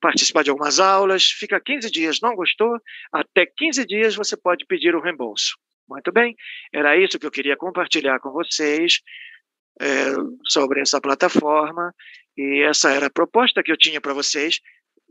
participar 0.00 0.42
de 0.42 0.50
algumas 0.50 0.80
aulas. 0.80 1.24
Fica 1.24 1.60
15 1.60 1.90
dias. 1.90 2.20
Não 2.22 2.34
gostou? 2.34 2.78
Até 3.12 3.46
15 3.46 3.86
dias 3.86 4.14
você 4.14 4.36
pode 4.36 4.64
pedir 4.66 4.94
o 4.94 5.00
reembolso. 5.00 5.56
Muito 5.88 6.10
bem, 6.10 6.34
era 6.72 6.96
isso 6.96 7.18
que 7.18 7.26
eu 7.26 7.30
queria 7.30 7.56
compartilhar 7.56 8.18
com 8.20 8.30
vocês 8.30 9.00
é, 9.80 9.86
sobre 10.48 10.80
essa 10.80 11.00
plataforma. 11.00 11.94
E 12.36 12.62
essa 12.62 12.90
era 12.90 13.06
a 13.06 13.10
proposta 13.10 13.62
que 13.62 13.70
eu 13.70 13.76
tinha 13.76 14.00
para 14.00 14.14
vocês 14.14 14.60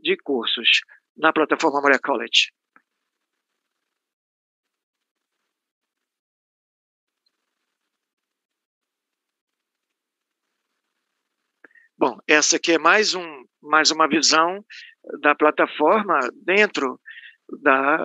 de 0.00 0.16
cursos 0.16 0.80
na 1.16 1.32
plataforma 1.32 1.80
Moria 1.80 1.98
College. 1.98 2.50
Bom, 12.02 12.18
essa 12.26 12.56
aqui 12.56 12.72
é 12.72 12.78
mais, 12.78 13.14
um, 13.14 13.44
mais 13.62 13.92
uma 13.92 14.08
visão 14.08 14.64
da 15.20 15.36
plataforma 15.36 16.18
dentro 16.44 17.00
da, 17.62 17.96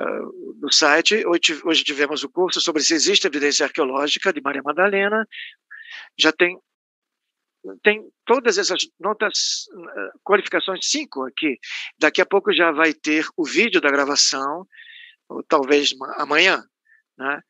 do 0.59 0.71
site. 0.71 1.25
Hoje, 1.25 1.59
hoje 1.65 1.83
tivemos 1.83 2.23
o 2.23 2.29
curso 2.29 2.61
sobre 2.61 2.83
se 2.83 2.93
existe 2.93 3.25
evidência 3.25 3.65
arqueológica 3.65 4.31
de 4.31 4.39
Maria 4.39 4.61
Madalena. 4.63 5.27
Já 6.15 6.31
tem 6.31 6.59
tem 7.81 8.07
todas 8.23 8.59
essas 8.59 8.87
notas, 8.99 9.65
eh, 9.73 10.11
qualificações 10.23 10.87
cinco 10.87 11.25
aqui. 11.25 11.57
Daqui 11.97 12.21
a 12.21 12.25
pouco 12.25 12.53
já 12.53 12.71
vai 12.71 12.93
ter 12.93 13.25
o 13.35 13.43
vídeo 13.43 13.81
da 13.81 13.89
gravação, 13.89 14.67
ou 15.27 15.41
talvez 15.41 15.89
amanhã, 16.17 16.63
né? 17.17 17.41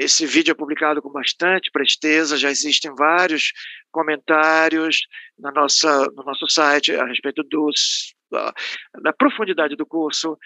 Esse 0.00 0.26
vídeo 0.26 0.52
é 0.52 0.54
publicado 0.54 1.02
com 1.02 1.10
bastante 1.10 1.70
presteza, 1.70 2.36
já 2.36 2.50
existem 2.50 2.94
vários 2.94 3.52
comentários 3.90 5.06
na 5.38 5.50
nossa, 5.50 6.06
no 6.16 6.22
nosso 6.22 6.48
site 6.48 6.94
a 6.94 7.04
respeito 7.04 7.42
dos, 7.42 8.14
da, 8.30 8.54
da 9.02 9.12
profundidade 9.12 9.74
do 9.76 9.86
curso, 9.86 10.38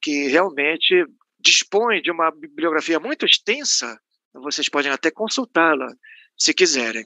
que 0.00 0.28
realmente 0.28 1.04
dispõe 1.38 2.00
de 2.00 2.10
uma 2.10 2.30
bibliografia 2.30 3.00
muito 3.00 3.26
extensa, 3.26 4.00
vocês 4.32 4.68
podem 4.68 4.90
até 4.92 5.10
consultá-la, 5.10 5.88
se 6.36 6.52
quiserem. 6.54 7.04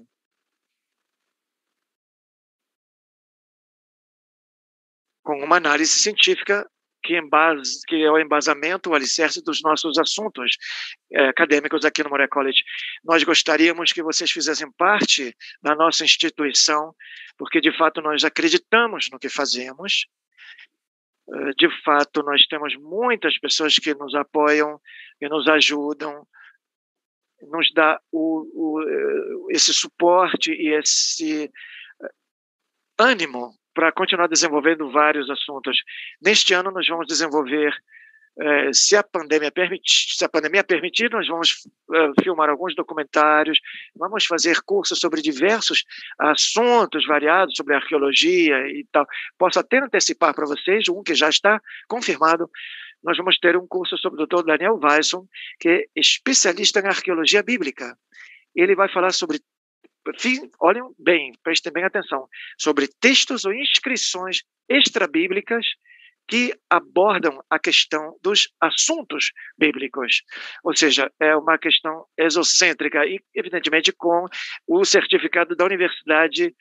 Com 5.22 5.44
uma 5.44 5.56
análise 5.56 5.92
científica 5.92 6.68
que, 7.02 7.16
embase, 7.16 7.80
que 7.86 8.02
é 8.02 8.10
o 8.10 8.18
embasamento, 8.18 8.90
o 8.90 8.94
alicerce 8.94 9.42
dos 9.42 9.60
nossos 9.62 9.98
assuntos 9.98 10.56
é, 11.12 11.28
acadêmicos 11.28 11.84
aqui 11.84 12.02
no 12.02 12.10
Moreira 12.10 12.30
College. 12.30 12.62
Nós 13.04 13.22
gostaríamos 13.24 13.92
que 13.92 14.02
vocês 14.02 14.30
fizessem 14.30 14.70
parte 14.72 15.34
da 15.62 15.74
nossa 15.74 16.04
instituição, 16.04 16.94
porque 17.36 17.60
de 17.60 17.76
fato 17.76 18.00
nós 18.00 18.24
acreditamos 18.24 19.08
no 19.10 19.18
que 19.18 19.28
fazemos. 19.28 20.06
É, 21.32 21.50
de 21.58 21.68
fato, 21.84 22.22
nós 22.22 22.46
temos 22.46 22.74
muitas 22.76 23.38
pessoas 23.38 23.76
que 23.76 23.94
nos 23.94 24.14
apoiam 24.14 24.80
e 25.20 25.28
nos 25.28 25.46
ajudam, 25.48 26.26
nos 27.42 27.72
dá 27.72 28.00
o, 28.12 28.46
o, 28.52 28.82
é, 28.82 29.54
esse 29.54 29.72
suporte 29.72 30.52
e 30.52 30.74
esse 30.74 31.50
ânimo 32.98 33.59
para 33.74 33.92
continuar 33.92 34.28
desenvolvendo 34.28 34.90
vários 34.90 35.28
assuntos. 35.30 35.76
Neste 36.20 36.54
ano, 36.54 36.70
nós 36.70 36.86
vamos 36.86 37.06
desenvolver, 37.06 37.74
eh, 38.38 38.70
se, 38.72 38.96
a 38.96 39.02
pandemia 39.02 39.50
permitir, 39.50 40.16
se 40.16 40.24
a 40.24 40.28
pandemia 40.28 40.64
permitir, 40.64 41.10
nós 41.10 41.26
vamos 41.28 41.66
eh, 41.94 42.10
filmar 42.22 42.48
alguns 42.48 42.74
documentários, 42.74 43.58
vamos 43.94 44.24
fazer 44.26 44.60
cursos 44.62 44.98
sobre 44.98 45.22
diversos 45.22 45.84
assuntos 46.18 47.06
variados, 47.06 47.56
sobre 47.56 47.74
arqueologia 47.74 48.56
e 48.68 48.86
tal. 48.90 49.06
Posso 49.38 49.58
até 49.58 49.78
antecipar 49.78 50.34
para 50.34 50.46
vocês 50.46 50.88
um 50.88 51.02
que 51.02 51.14
já 51.14 51.28
está 51.28 51.60
confirmado. 51.88 52.50
Nós 53.02 53.16
vamos 53.16 53.38
ter 53.38 53.56
um 53.56 53.66
curso 53.66 53.96
sobre 53.96 54.22
o 54.22 54.26
Dr. 54.26 54.44
Daniel 54.44 54.78
Weisson, 54.82 55.26
que 55.58 55.68
é 55.68 55.84
especialista 55.96 56.80
em 56.80 56.86
arqueologia 56.86 57.42
bíblica. 57.42 57.96
Ele 58.54 58.74
vai 58.74 58.92
falar 58.92 59.12
sobre 59.12 59.40
olhem 60.60 60.82
bem, 60.98 61.32
prestem 61.42 61.72
bem 61.72 61.84
atenção, 61.84 62.28
sobre 62.58 62.88
textos 63.00 63.44
ou 63.44 63.52
inscrições 63.52 64.42
extrabíblicas 64.68 65.66
que 66.30 66.54
abordam 66.70 67.42
a 67.50 67.58
questão 67.58 68.16
dos 68.22 68.48
assuntos 68.60 69.32
bíblicos. 69.58 70.22
Ou 70.62 70.76
seja, 70.76 71.10
é 71.18 71.34
uma 71.34 71.58
questão 71.58 72.06
exocêntrica 72.16 73.04
e, 73.04 73.18
evidentemente, 73.34 73.92
com 73.92 74.26
o 74.66 74.84
certificado 74.84 75.56
da 75.56 75.64
Universidade 75.64 76.54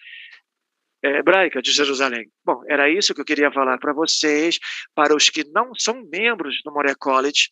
Hebraica 1.04 1.62
de 1.62 1.72
Jerusalém. 1.72 2.30
Bom, 2.44 2.64
era 2.68 2.90
isso 2.90 3.14
que 3.14 3.22
eu 3.22 3.26
queria 3.26 3.52
falar 3.52 3.78
para 3.78 3.94
vocês, 3.94 4.58
para 4.96 5.16
os 5.16 5.30
que 5.30 5.44
não 5.52 5.74
são 5.76 6.04
membros 6.12 6.62
do 6.64 6.74
Moreira 6.74 6.98
College. 7.00 7.50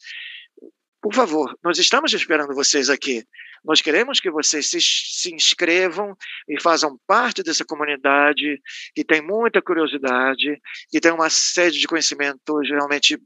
Por 1.00 1.14
favor, 1.14 1.56
nós 1.64 1.78
estamos 1.78 2.14
esperando 2.14 2.56
vocês 2.56 2.90
aqui. 2.90 3.24
Nós 3.68 3.82
queremos 3.82 4.22
que 4.22 4.32
vocês 4.32 4.70
se, 4.70 4.80
se 4.80 5.36
inscrevam 5.36 6.16
e 6.48 6.60
façam 6.62 6.98
parte 7.06 7.44
dessa 7.44 7.66
comunidade 7.66 8.62
que 8.96 9.04
tem 9.04 9.22
muita 9.22 9.62
curiosidade, 9.62 10.58
que 10.90 11.02
tem 11.02 11.12
uma 11.12 11.30
sede 11.30 11.78
de 11.78 11.86
conhecimentos 11.86 12.70
realmente 12.70 13.20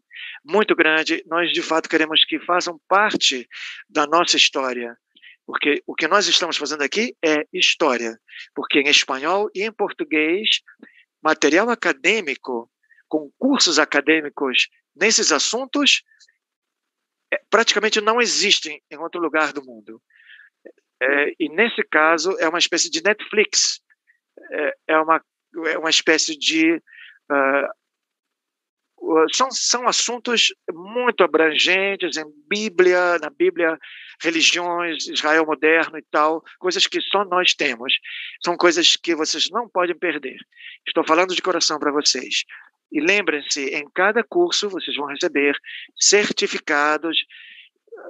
muito 0.43 0.75
grande. 0.75 1.23
Nós, 1.27 1.51
de 1.51 1.61
fato, 1.61 1.87
queremos 1.87 2.25
que 2.25 2.39
façam 2.39 2.81
parte 2.87 3.47
da 3.87 4.07
nossa 4.07 4.35
história. 4.35 4.97
Porque 5.45 5.83
o 5.85 5.93
que 5.93 6.07
nós 6.07 6.27
estamos 6.27 6.57
fazendo 6.57 6.81
aqui 6.81 7.15
é 7.23 7.45
história. 7.53 8.19
Porque 8.55 8.79
em 8.79 8.87
espanhol 8.87 9.47
e 9.53 9.61
em 9.61 9.71
português, 9.71 10.61
material 11.21 11.69
acadêmico, 11.69 12.67
concursos 13.07 13.77
acadêmicos 13.77 14.69
nesses 14.95 15.31
assuntos 15.31 16.01
é, 17.31 17.39
praticamente 17.47 18.01
não 18.01 18.19
existem 18.19 18.81
em 18.89 18.97
outro 18.97 19.21
lugar 19.21 19.53
do 19.53 19.63
mundo. 19.63 20.01
É, 21.01 21.33
e 21.39 21.49
nesse 21.49 21.83
caso 21.83 22.37
é 22.39 22.47
uma 22.47 22.59
espécie 22.59 22.89
de 22.89 23.01
Netflix, 23.01 23.81
é, 24.51 24.75
é 24.89 24.97
uma, 24.99 25.21
é 25.65 25.77
uma 25.77 25.89
espécie 25.89 26.37
de. 26.37 26.75
Uh, 27.31 27.81
são, 29.33 29.49
são 29.49 29.87
assuntos 29.87 30.53
muito 30.71 31.23
abrangentes 31.23 32.17
em 32.17 32.25
Bíblia, 32.47 33.17
na 33.19 33.31
Bíblia, 33.31 33.79
religiões, 34.21 35.07
Israel 35.07 35.43
moderno 35.45 35.97
e 35.97 36.03
tal, 36.11 36.43
coisas 36.59 36.85
que 36.85 37.01
só 37.01 37.25
nós 37.25 37.55
temos. 37.55 37.93
São 38.45 38.55
coisas 38.55 38.95
que 38.95 39.15
vocês 39.15 39.49
não 39.49 39.67
podem 39.67 39.97
perder. 39.97 40.37
Estou 40.87 41.03
falando 41.03 41.35
de 41.35 41.41
coração 41.41 41.79
para 41.79 41.91
vocês. 41.91 42.43
E 42.91 42.99
lembrem-se, 42.99 43.69
em 43.69 43.89
cada 43.89 44.23
curso 44.23 44.69
vocês 44.69 44.95
vão 44.95 45.07
receber 45.07 45.57
certificados. 45.99 47.17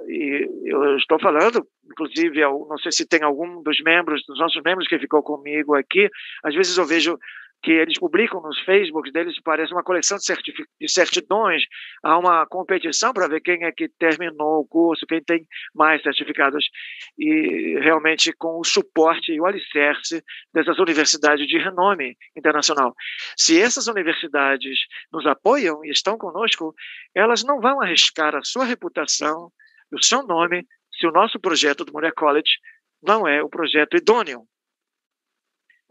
E 0.08 0.48
eu 0.64 0.96
estou 0.96 1.20
falando, 1.20 1.66
inclusive, 1.90 2.40
não 2.40 2.78
sei 2.78 2.92
se 2.92 3.08
tem 3.08 3.22
algum 3.22 3.62
dos 3.62 3.80
membros, 3.80 4.22
dos 4.26 4.38
nossos 4.38 4.60
membros 4.62 4.88
que 4.88 4.98
ficou 4.98 5.22
comigo 5.22 5.74
aqui. 5.74 6.08
Às 6.44 6.54
vezes 6.54 6.76
eu 6.76 6.86
vejo 6.86 7.18
que 7.62 7.70
eles 7.70 7.98
publicam 7.98 8.42
nos 8.42 8.58
Facebook 8.60 9.10
deles, 9.12 9.40
parece 9.42 9.72
uma 9.72 9.84
coleção 9.84 10.18
de, 10.18 10.52
de 10.80 10.92
certidões, 10.92 11.62
há 12.02 12.18
uma 12.18 12.44
competição 12.46 13.12
para 13.12 13.28
ver 13.28 13.40
quem 13.40 13.64
é 13.64 13.70
que 13.70 13.88
terminou 13.88 14.60
o 14.60 14.66
curso, 14.66 15.06
quem 15.06 15.22
tem 15.22 15.46
mais 15.72 16.02
certificados, 16.02 16.68
e 17.16 17.78
realmente 17.80 18.32
com 18.32 18.58
o 18.58 18.64
suporte 18.64 19.32
e 19.32 19.40
o 19.40 19.46
alicerce 19.46 20.22
dessas 20.52 20.78
universidades 20.78 21.46
de 21.46 21.56
renome 21.56 22.16
internacional. 22.36 22.94
Se 23.36 23.60
essas 23.60 23.86
universidades 23.86 24.80
nos 25.12 25.24
apoiam 25.24 25.84
e 25.84 25.90
estão 25.90 26.18
conosco, 26.18 26.74
elas 27.14 27.44
não 27.44 27.60
vão 27.60 27.80
arriscar 27.80 28.34
a 28.34 28.42
sua 28.42 28.64
reputação, 28.64 29.52
o 29.92 30.02
seu 30.02 30.26
nome, 30.26 30.66
se 30.98 31.06
o 31.06 31.12
nosso 31.12 31.38
projeto 31.40 31.84
do 31.84 31.92
Moreira 31.92 32.14
College 32.14 32.50
não 33.02 33.26
é 33.26 33.42
o 33.42 33.48
projeto 33.48 33.96
idôneo 33.96 34.46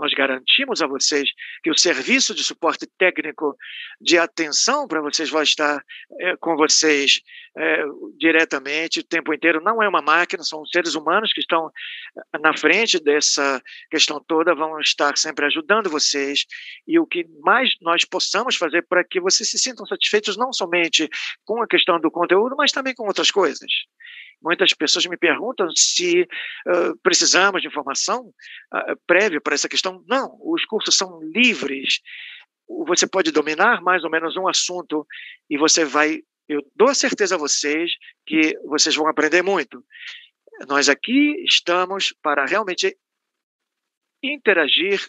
nós 0.02 0.16
garantimos 0.16 0.82
a 0.82 0.88
vocês 0.88 1.30
que 1.64 1.70
o 1.70 1.78
serviço 1.78 2.34
de 2.34 2.44
suporte 2.44 2.88
técnico 2.98 3.56
de 4.02 4.18
atenção 4.18 4.88
para 4.88 5.00
vocês 5.00 5.30
vai 5.30 5.44
estar 5.44 5.80
é, 6.20 6.36
com 6.38 6.56
vocês 6.56 7.22
é, 7.56 7.84
diretamente 8.18 9.00
o 9.00 9.04
tempo 9.04 9.32
inteiro. 9.32 9.62
Não 9.64 9.82
é 9.84 9.88
uma 9.88 10.02
máquina, 10.02 10.42
são 10.44 10.66
seres 10.66 10.96
humanos 10.96 11.32
que 11.32 11.40
estão 11.40 11.70
é, 12.34 12.40
na 12.40 12.58
frente 12.58 13.00
dessa 13.00 13.62
questão 13.92 14.20
toda, 14.28 14.56
vão 14.56 14.80
estar 14.80 15.16
sempre 15.20 15.46
ajudando 15.46 15.88
vocês. 15.88 16.48
E 16.88 16.98
o 16.98 17.06
que 17.06 17.24
mais 17.42 17.76
nós 17.80 18.04
possamos 18.04 18.56
fazer 18.56 18.84
para 18.88 19.04
que 19.04 19.22
vocês 19.22 19.52
se 19.52 19.60
sintam 19.60 19.86
satisfeitos, 19.86 20.36
não 20.36 20.52
somente 20.52 21.08
com 21.46 21.62
a 21.62 21.68
questão 21.68 22.00
do 22.00 22.10
conteúdo, 22.10 22.56
mas 22.58 22.72
também 22.72 22.96
com 22.96 23.06
outras 23.06 23.30
coisas. 23.30 23.70
Muitas 24.42 24.74
pessoas 24.74 25.06
me 25.06 25.18
perguntam 25.18 25.70
se 25.76 26.24
uh, 26.24 26.98
precisamos 27.04 27.62
de 27.62 27.68
informação 27.68 28.34
uh, 28.74 28.98
prévia 29.06 29.40
para 29.40 29.54
essa 29.54 29.70
questão. 29.70 30.04
Não, 30.08 30.38
os 30.42 30.66
cursos 30.66 30.96
são 30.98 31.22
livres. 31.22 32.00
Você 32.88 33.08
pode 33.08 33.32
dominar 33.32 33.82
mais 33.82 34.04
ou 34.04 34.10
menos 34.10 34.36
um 34.36 34.48
assunto 34.48 35.06
e 35.50 35.58
você 35.58 35.86
vai. 35.86 36.22
Eu 36.48 36.62
dou 36.76 36.90
a 36.90 36.96
certeza 36.96 37.36
a 37.36 37.38
vocês 37.38 37.92
que 38.26 38.58
vocês 38.66 38.96
vão 38.96 39.08
aprender 39.08 39.42
muito. 39.42 39.84
Nós 40.68 40.90
aqui 40.90 41.44
estamos 41.44 42.14
para 42.22 42.46
realmente 42.46 42.98
interagir 44.24 45.08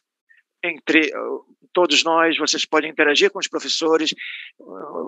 entre 0.63 1.11
todos 1.73 2.05
nós, 2.05 2.37
vocês 2.37 2.65
podem 2.65 2.91
interagir 2.91 3.31
com 3.31 3.39
os 3.39 3.49
professores. 3.49 4.15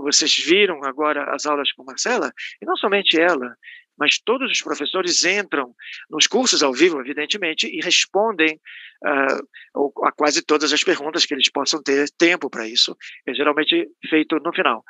Vocês 0.02 0.36
viram 0.36 0.84
agora 0.84 1.34
as 1.34 1.46
aulas 1.46 1.72
com 1.72 1.84
Marcela, 1.84 2.32
e 2.60 2.66
não 2.66 2.76
somente 2.76 3.20
ela, 3.20 3.56
mas 3.96 4.18
todos 4.18 4.50
os 4.50 4.60
professores 4.60 5.24
entram 5.24 5.74
nos 6.10 6.26
cursos 6.26 6.62
ao 6.62 6.72
vivo, 6.72 7.00
evidentemente, 7.00 7.66
e 7.66 7.80
respondem 7.80 8.60
uh, 9.04 10.06
a 10.06 10.12
quase 10.12 10.42
todas 10.42 10.72
as 10.72 10.82
perguntas 10.82 11.24
que 11.24 11.34
eles 11.34 11.50
possam 11.50 11.82
ter 11.82 12.10
tempo 12.10 12.50
para 12.50 12.66
isso. 12.66 12.96
É 13.26 13.34
geralmente 13.34 13.88
feito 14.08 14.36
no 14.36 14.52
final. 14.52 14.84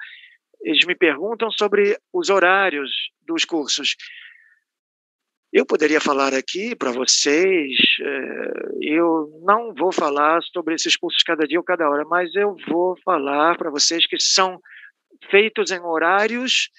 Eles 0.62 0.84
me 0.86 0.94
perguntam 0.94 1.50
sobre 1.50 1.98
os 2.12 2.30
horários 2.30 2.90
dos 3.26 3.44
cursos. 3.44 3.96
Eu 5.54 5.64
poderia 5.64 6.00
falar 6.00 6.34
aqui 6.34 6.74
para 6.74 6.90
vocês, 6.90 7.76
eh, 8.00 8.52
eu 8.80 9.40
não 9.44 9.72
vou 9.72 9.92
falar 9.92 10.42
sobre 10.42 10.74
esses 10.74 10.96
cursos 10.96 11.22
cada 11.22 11.46
dia 11.46 11.60
ou 11.60 11.64
cada 11.64 11.88
hora, 11.88 12.04
mas 12.04 12.34
eu 12.34 12.56
vou 12.66 12.96
falar 13.04 13.56
para 13.56 13.70
vocês 13.70 14.04
que 14.04 14.18
são 14.18 14.60
feitos 15.30 15.70
em 15.70 15.78
horários, 15.78 16.70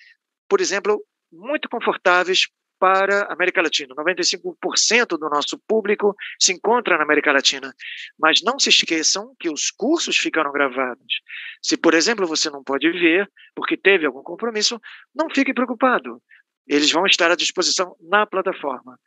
por 0.49 0.59
exemplo, 0.59 1.01
muito 1.31 1.69
confortáveis 1.69 2.49
para 2.77 3.21
a 3.21 3.33
América 3.33 3.61
Latina. 3.61 3.95
95% 3.95 5.17
do 5.17 5.29
nosso 5.29 5.57
público 5.65 6.13
se 6.37 6.51
encontra 6.51 6.97
na 6.97 7.03
América 7.03 7.31
Latina. 7.31 7.73
Mas 8.19 8.41
não 8.43 8.59
se 8.59 8.67
esqueçam 8.67 9.33
que 9.39 9.49
os 9.49 9.71
cursos 9.71 10.17
ficaram 10.17 10.51
gravados. 10.51 11.21
Se, 11.61 11.77
por 11.77 11.93
exemplo, 11.93 12.27
você 12.27 12.49
não 12.49 12.61
pode 12.61 12.91
ver 12.91 13.31
porque 13.55 13.77
teve 13.77 14.05
algum 14.05 14.21
compromisso, 14.21 14.81
não 15.15 15.29
fique 15.29 15.53
preocupado. 15.53 16.21
Eles 16.67 16.91
vão 16.91 17.05
estar 17.05 17.31
à 17.31 17.35
disposição 17.35 17.95
na 18.01 18.25
plataforma. 18.25 18.99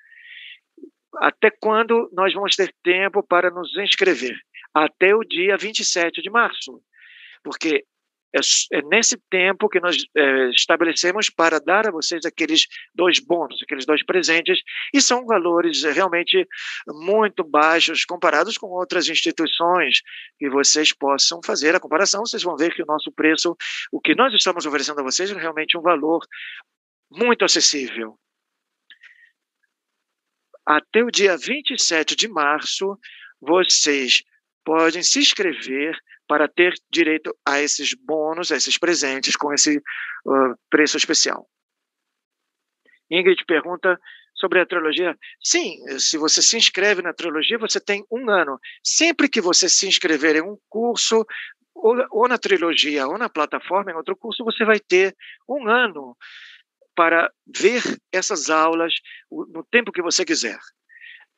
Até 1.16 1.50
quando 1.50 2.08
nós 2.12 2.32
vamos 2.32 2.54
ter 2.54 2.72
tempo 2.82 3.22
para 3.22 3.50
nos 3.50 3.76
inscrever? 3.76 4.36
Até 4.74 5.14
o 5.14 5.24
dia 5.24 5.56
27 5.56 6.22
de 6.22 6.30
março. 6.30 6.80
Porque 7.42 7.84
é, 8.34 8.40
é 8.76 8.82
nesse 8.82 9.16
tempo 9.30 9.68
que 9.68 9.80
nós 9.80 9.96
é, 10.14 10.50
estabelecemos 10.50 11.30
para 11.30 11.58
dar 11.58 11.88
a 11.88 11.90
vocês 11.90 12.24
aqueles 12.26 12.66
dois 12.94 13.18
bônus, 13.18 13.62
aqueles 13.62 13.86
dois 13.86 14.04
presentes, 14.04 14.60
e 14.92 15.00
são 15.00 15.24
valores 15.24 15.82
realmente 15.82 16.46
muito 16.86 17.42
baixos 17.42 18.04
comparados 18.04 18.58
com 18.58 18.66
outras 18.66 19.08
instituições 19.08 20.02
que 20.38 20.48
vocês 20.50 20.92
possam 20.92 21.40
fazer 21.44 21.74
a 21.74 21.80
comparação. 21.80 22.24
Vocês 22.24 22.42
vão 22.42 22.56
ver 22.56 22.74
que 22.74 22.82
o 22.82 22.86
nosso 22.86 23.10
preço, 23.12 23.56
o 23.90 24.00
que 24.00 24.14
nós 24.14 24.32
estamos 24.34 24.66
oferecendo 24.66 25.00
a 25.00 25.04
vocês, 25.04 25.30
é 25.30 25.34
realmente 25.34 25.78
um 25.78 25.82
valor 25.82 26.20
muito 27.10 27.44
acessível. 27.44 28.18
Até 30.64 31.02
o 31.02 31.10
dia 31.10 31.36
27 31.36 32.14
de 32.14 32.28
março, 32.28 32.98
vocês 33.40 34.22
podem 34.64 35.02
se 35.02 35.18
inscrever 35.18 35.98
para 36.26 36.46
ter 36.46 36.74
direito 36.90 37.34
a 37.46 37.60
esses 37.60 37.94
bônus, 37.94 38.52
a 38.52 38.56
esses 38.56 38.76
presentes 38.76 39.34
com 39.34 39.52
esse 39.52 39.78
uh, 39.78 40.54
preço 40.68 40.98
especial. 40.98 41.48
Ingrid 43.10 43.42
pergunta 43.46 43.98
sobre 44.34 44.60
a 44.60 44.66
trilogia. 44.66 45.16
Sim, 45.42 45.78
se 45.98 46.18
você 46.18 46.42
se 46.42 46.56
inscreve 46.56 47.00
na 47.00 47.14
trilogia, 47.14 47.58
você 47.58 47.80
tem 47.80 48.04
um 48.10 48.28
ano. 48.30 48.58
Sempre 48.84 49.28
que 49.28 49.40
você 49.40 49.68
se 49.68 49.88
inscrever 49.88 50.36
em 50.36 50.42
um 50.42 50.58
curso, 50.68 51.24
ou, 51.74 51.96
ou 52.10 52.28
na 52.28 52.38
trilogia, 52.38 53.06
ou 53.06 53.16
na 53.16 53.28
plataforma, 53.28 53.90
em 53.90 53.94
outro 53.94 54.16
curso, 54.16 54.44
você 54.44 54.64
vai 54.64 54.78
ter 54.78 55.16
um 55.48 55.66
ano 55.66 56.16
para 56.98 57.30
ver 57.46 57.80
essas 58.12 58.50
aulas 58.50 58.92
no 59.30 59.64
tempo 59.70 59.92
que 59.92 60.02
você 60.02 60.24
quiser. 60.24 60.58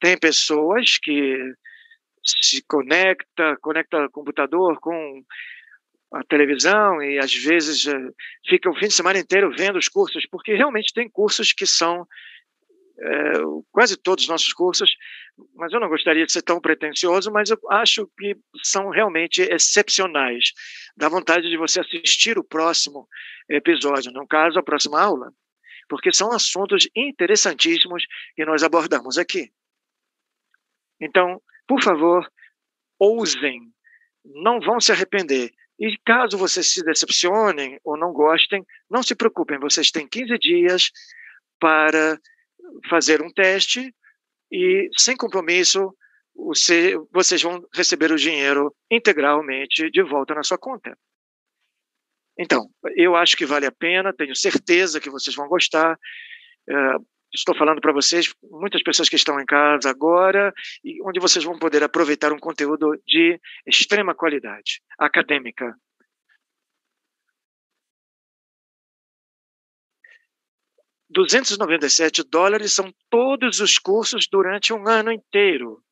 Tem 0.00 0.18
pessoas 0.18 0.96
que 0.96 1.36
se 2.24 2.64
conecta, 2.66 3.58
conecta 3.60 4.06
o 4.06 4.10
computador 4.10 4.80
com 4.80 5.22
a 6.14 6.24
televisão 6.24 7.02
e 7.02 7.18
às 7.18 7.34
vezes 7.34 7.86
eh, 7.86 8.10
fica 8.48 8.70
o 8.70 8.74
fim 8.74 8.88
de 8.88 8.94
semana 8.94 9.18
inteiro 9.18 9.52
vendo 9.54 9.78
os 9.78 9.86
cursos, 9.86 10.24
porque 10.30 10.54
realmente 10.54 10.94
tem 10.94 11.10
cursos 11.10 11.52
que 11.52 11.66
são 11.66 12.06
é, 12.98 13.32
quase 13.70 13.98
todos 13.98 14.24
os 14.24 14.30
nossos 14.30 14.52
cursos, 14.54 14.90
mas 15.54 15.72
eu 15.74 15.80
não 15.80 15.88
gostaria 15.90 16.24
de 16.24 16.32
ser 16.32 16.42
tão 16.42 16.58
pretensioso, 16.58 17.30
mas 17.30 17.50
eu 17.50 17.58
acho 17.70 18.10
que 18.18 18.34
são 18.64 18.88
realmente 18.88 19.42
excepcionais. 19.42 20.52
Dá 20.96 21.08
vontade 21.08 21.50
de 21.50 21.56
você 21.58 21.80
assistir 21.80 22.38
o 22.38 22.44
próximo 22.44 23.06
episódio, 23.48 24.10
no 24.10 24.26
caso, 24.26 24.58
a 24.58 24.62
próxima 24.62 25.00
aula, 25.00 25.30
porque 25.90 26.12
são 26.12 26.30
assuntos 26.30 26.88
interessantíssimos 26.94 28.06
que 28.36 28.44
nós 28.44 28.62
abordamos 28.62 29.18
aqui. 29.18 29.52
Então, 31.00 31.42
por 31.66 31.82
favor, 31.82 32.30
ousem, 32.96 33.60
não 34.24 34.60
vão 34.60 34.80
se 34.80 34.92
arrepender. 34.92 35.50
E 35.78 35.98
caso 36.04 36.38
vocês 36.38 36.72
se 36.72 36.84
decepcionem 36.84 37.80
ou 37.82 37.96
não 37.98 38.12
gostem, 38.12 38.64
não 38.88 39.02
se 39.02 39.16
preocupem, 39.16 39.58
vocês 39.58 39.90
têm 39.90 40.06
15 40.06 40.38
dias 40.38 40.90
para 41.58 42.18
fazer 42.88 43.20
um 43.20 43.32
teste 43.32 43.92
e, 44.52 44.88
sem 44.96 45.16
compromisso, 45.16 45.92
vocês 47.12 47.42
vão 47.42 47.66
receber 47.74 48.12
o 48.12 48.16
dinheiro 48.16 48.74
integralmente 48.90 49.90
de 49.90 50.02
volta 50.02 50.34
na 50.34 50.42
sua 50.44 50.58
conta. 50.58 50.96
Então, 52.42 52.70
eu 52.96 53.14
acho 53.14 53.36
que 53.36 53.44
vale 53.44 53.66
a 53.66 53.70
pena, 53.70 54.14
tenho 54.14 54.34
certeza 54.34 54.98
que 54.98 55.10
vocês 55.10 55.36
vão 55.36 55.46
gostar. 55.46 55.98
É, 56.66 56.74
estou 57.34 57.54
falando 57.54 57.82
para 57.82 57.92
vocês, 57.92 58.32
muitas 58.42 58.82
pessoas 58.82 59.10
que 59.10 59.16
estão 59.16 59.38
em 59.38 59.44
casa 59.44 59.90
agora, 59.90 60.50
e 60.82 61.02
onde 61.02 61.20
vocês 61.20 61.44
vão 61.44 61.58
poder 61.58 61.84
aproveitar 61.84 62.32
um 62.32 62.38
conteúdo 62.38 62.98
de 63.06 63.38
extrema 63.66 64.14
qualidade 64.14 64.80
acadêmica. 64.98 65.76
R$ 71.14 72.24
dólares 72.30 72.72
são 72.72 72.90
todos 73.10 73.60
os 73.60 73.78
cursos 73.78 74.26
durante 74.26 74.72
um 74.72 74.88
ano 74.88 75.12
inteiro. 75.12 75.82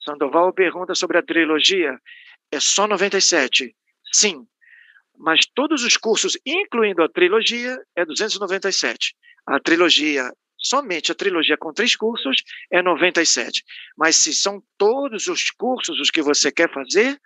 Sandoval 0.00 0.54
pergunta 0.54 0.94
sobre 0.94 1.18
a 1.18 1.22
trilogia. 1.22 2.00
É 2.50 2.58
só 2.58 2.86
97. 2.86 3.76
Sim, 4.10 4.46
mas 5.18 5.40
todos 5.54 5.84
os 5.84 5.96
cursos, 5.96 6.38
incluindo 6.46 7.02
a 7.02 7.08
trilogia, 7.08 7.76
é 7.96 8.04
297. 8.04 9.14
A 9.46 9.58
trilogia, 9.58 10.30
somente 10.56 11.10
a 11.10 11.14
trilogia 11.14 11.56
com 11.56 11.72
três 11.72 11.96
cursos, 11.96 12.42
é 12.70 12.82
97. 12.82 13.62
Mas 13.96 14.16
se 14.16 14.32
são 14.32 14.62
todos 14.76 15.26
os 15.26 15.50
cursos 15.50 15.98
os 16.00 16.10
que 16.10 16.22
você 16.22 16.52
quer 16.52 16.72
fazer, 16.72 17.18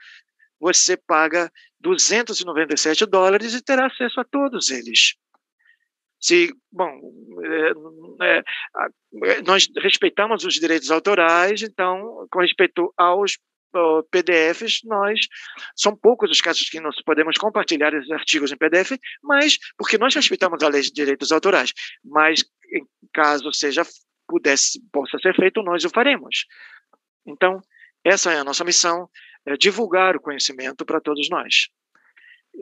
você 0.59 0.97
paga 0.97 1.51
297 1.81 3.05
dólares 3.07 3.53
e 3.53 3.63
terá 3.63 3.87
acesso 3.87 4.21
a 4.21 4.25
todos 4.25 4.71
eles. 4.71 5.15
Se, 6.21 6.55
bom, 6.71 6.89
é, 8.23 8.39
é, 9.25 9.43
nós 9.43 9.69
respeitamos 9.83 10.45
os 10.45 10.55
direitos 10.55 10.91
autorais, 10.93 11.63
então, 11.63 12.29
com 12.31 12.41
respeito 12.41 12.95
aos 12.97 13.37
PDFs, 14.11 14.81
nós 14.85 15.21
são 15.77 15.97
poucos 15.97 16.31
os 16.31 16.41
casos 16.41 16.69
que 16.69 16.81
nós 16.81 16.95
podemos 17.05 17.37
compartilhar 17.37 17.93
esses 17.95 18.11
artigos 18.11 18.53
em 18.53 18.57
PDF, 18.57 18.93
mas 19.23 19.59
porque 19.77 19.99
nós 19.99 20.15
respeitamos 20.15 20.63
a 20.63 20.69
lei 20.69 20.83
de 20.83 20.93
direitos 20.93 21.33
autorais, 21.33 21.73
mas 22.05 22.45
caso 23.13 23.53
seja 23.53 23.83
pudesse 24.27 24.81
possa 24.91 25.19
ser 25.19 25.35
feito, 25.35 25.63
nós 25.63 25.85
o 25.85 25.91
faremos. 25.91 26.47
Então, 27.27 27.61
essa 28.05 28.33
é 28.33 28.39
a 28.39 28.45
nossa 28.45 28.65
missão, 28.65 29.09
é 29.47 29.57
divulgar 29.57 30.17
o 30.17 30.21
conhecimento 30.21 30.85
para 30.85 31.01
todos 31.01 31.29
nós. 31.29 31.69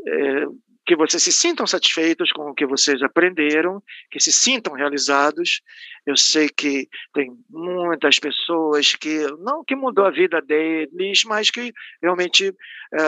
É, 0.07 0.45
que 0.91 0.97
vocês 0.97 1.23
se 1.23 1.31
sintam 1.31 1.69
satisfeitos 1.69 2.33
com 2.33 2.51
o 2.51 2.55
que 2.55 2.67
vocês 2.67 3.01
aprenderam, 3.01 3.81
que 4.11 4.19
se 4.19 4.33
sintam 4.33 4.73
realizados. 4.73 5.63
Eu 6.05 6.17
sei 6.17 6.49
que 6.49 6.89
tem 7.15 7.31
muitas 7.49 8.19
pessoas 8.19 8.97
que 8.97 9.25
não 9.39 9.63
que 9.63 9.77
mudou 9.77 10.05
a 10.05 10.11
vida 10.11 10.43
deles, 10.43 11.23
mas 11.25 11.49
que 11.49 11.73
realmente 12.03 12.49
é, 12.49 12.99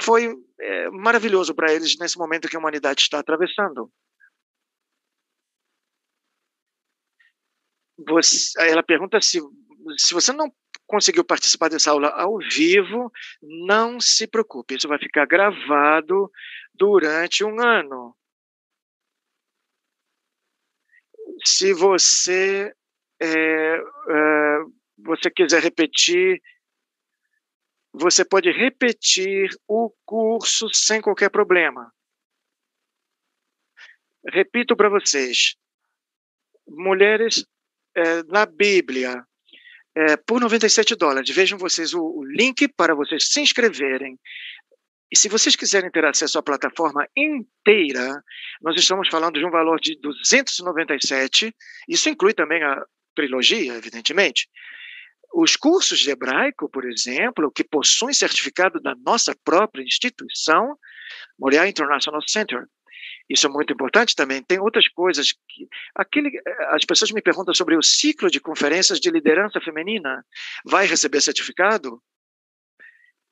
foi 0.00 0.32
é, 0.60 0.90
maravilhoso 0.90 1.52
para 1.52 1.72
eles 1.72 1.98
nesse 1.98 2.16
momento 2.16 2.46
que 2.46 2.54
a 2.54 2.60
humanidade 2.60 3.00
está 3.00 3.18
atravessando. 3.18 3.90
Você, 8.06 8.52
ela 8.70 8.84
pergunta 8.84 9.20
se 9.20 9.40
se 9.96 10.14
você 10.14 10.32
não 10.32 10.52
conseguiu 10.88 11.22
participar 11.22 11.68
dessa 11.68 11.90
aula 11.90 12.08
ao 12.08 12.38
vivo, 12.38 13.12
não 13.42 14.00
se 14.00 14.26
preocupe, 14.26 14.74
isso 14.74 14.88
vai 14.88 14.98
ficar 14.98 15.26
gravado 15.26 16.32
durante 16.74 17.44
um 17.44 17.60
ano. 17.60 18.16
Se 21.44 21.72
você 21.74 22.74
é, 23.20 23.26
é, 23.26 24.58
você 24.96 25.30
quiser 25.30 25.62
repetir, 25.62 26.42
você 27.92 28.24
pode 28.24 28.50
repetir 28.50 29.50
o 29.66 29.92
curso 30.06 30.68
sem 30.72 31.02
qualquer 31.02 31.30
problema. 31.30 31.92
Repito 34.26 34.74
para 34.74 34.88
vocês: 34.88 35.54
mulheres 36.66 37.46
é, 37.94 38.22
na 38.24 38.46
Bíblia, 38.46 39.27
é, 39.98 40.16
por 40.16 40.40
97 40.40 40.94
dólares. 40.94 41.34
Vejam 41.34 41.58
vocês 41.58 41.92
o, 41.92 42.00
o 42.00 42.24
link 42.24 42.68
para 42.68 42.94
vocês 42.94 43.28
se 43.28 43.40
inscreverem. 43.40 44.16
E 45.10 45.18
se 45.18 45.28
vocês 45.28 45.56
quiserem 45.56 45.90
ter 45.90 46.04
acesso 46.04 46.38
à 46.38 46.42
plataforma 46.42 47.04
inteira, 47.16 48.22
nós 48.62 48.78
estamos 48.78 49.08
falando 49.08 49.40
de 49.40 49.44
um 49.44 49.50
valor 49.50 49.80
de 49.80 49.98
297. 50.00 51.52
Isso 51.88 52.08
inclui 52.08 52.32
também 52.32 52.62
a 52.62 52.80
trilogia, 53.16 53.74
evidentemente. 53.74 54.48
Os 55.34 55.56
cursos 55.56 55.98
de 55.98 56.10
hebraico, 56.10 56.70
por 56.70 56.84
exemplo, 56.84 57.50
que 57.50 57.64
possuem 57.64 58.14
certificado 58.14 58.80
da 58.80 58.94
nossa 59.04 59.34
própria 59.44 59.82
instituição, 59.82 60.78
Moriah 61.38 61.68
International 61.68 62.22
Center, 62.26 62.64
isso 63.28 63.46
é 63.46 63.50
muito 63.50 63.72
importante 63.72 64.14
também. 64.14 64.42
Tem 64.42 64.58
outras 64.58 64.88
coisas 64.88 65.32
que 65.32 65.68
aquele, 65.94 66.30
as 66.70 66.84
pessoas 66.84 67.10
me 67.10 67.20
perguntam 67.20 67.52
sobre 67.52 67.76
o 67.76 67.82
ciclo 67.82 68.30
de 68.30 68.40
conferências 68.40 68.98
de 68.98 69.10
liderança 69.10 69.60
feminina. 69.60 70.24
Vai 70.64 70.86
receber 70.86 71.20
certificado? 71.20 72.02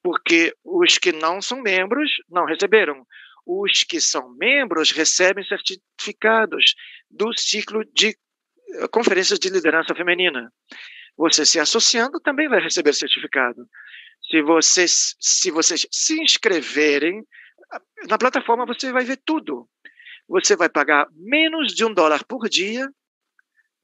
Porque 0.03 0.55
os 0.63 0.99
que 0.99 1.13
não 1.13 1.41
são 1.41 1.63
membros 1.63 2.11
não 2.29 2.45
receberam. 2.45 3.07
Os 3.47 3.85
que 3.85 4.01
são 4.01 4.29
membros 4.37 4.91
recebem 4.91 5.45
certificados 5.45 6.75
do 7.11 7.33
ciclo 7.39 7.83
de 7.95 8.09
eh, 8.09 8.89
conferências 8.89 9.39
de 9.39 9.49
liderança 9.49 9.95
feminina. 9.95 10.53
Você 11.17 11.47
se 11.47 11.59
associando 11.59 12.21
também 12.21 12.49
vai 12.49 12.61
receber 12.61 12.93
certificado. 12.93 13.67
Se 14.31 14.43
vocês, 14.43 15.15
se 15.19 15.51
vocês 15.51 15.87
se 15.91 16.21
inscreverem, 16.21 17.25
na 18.09 18.19
plataforma 18.19 18.67
você 18.67 18.93
vai 18.93 19.05
ver 19.05 19.21
tudo 19.25 19.69
você 20.29 20.57
vai 20.57 20.69
pagar 20.69 21.09
menos 21.13 21.75
de 21.75 21.85
um 21.85 21.93
dólar 21.93 22.25
por 22.25 22.49
dia. 22.49 22.89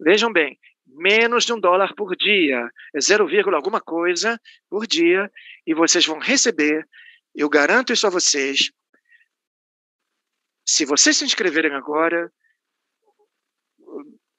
Vejam 0.00 0.32
bem, 0.32 0.58
menos 0.86 1.44
de 1.44 1.52
um 1.52 1.60
dólar 1.60 1.94
por 1.94 2.16
dia, 2.16 2.68
é 2.94 3.00
0, 3.00 3.28
alguma 3.54 3.80
coisa 3.80 4.40
por 4.68 4.86
dia, 4.86 5.30
e 5.66 5.74
vocês 5.74 6.04
vão 6.04 6.18
receber, 6.18 6.86
eu 7.34 7.48
garanto 7.48 7.92
isso 7.92 8.06
a 8.06 8.10
vocês, 8.10 8.70
Se 10.64 10.84
vocês 10.84 11.16
se 11.16 11.24
inscreverem 11.24 11.72
agora, 11.74 12.32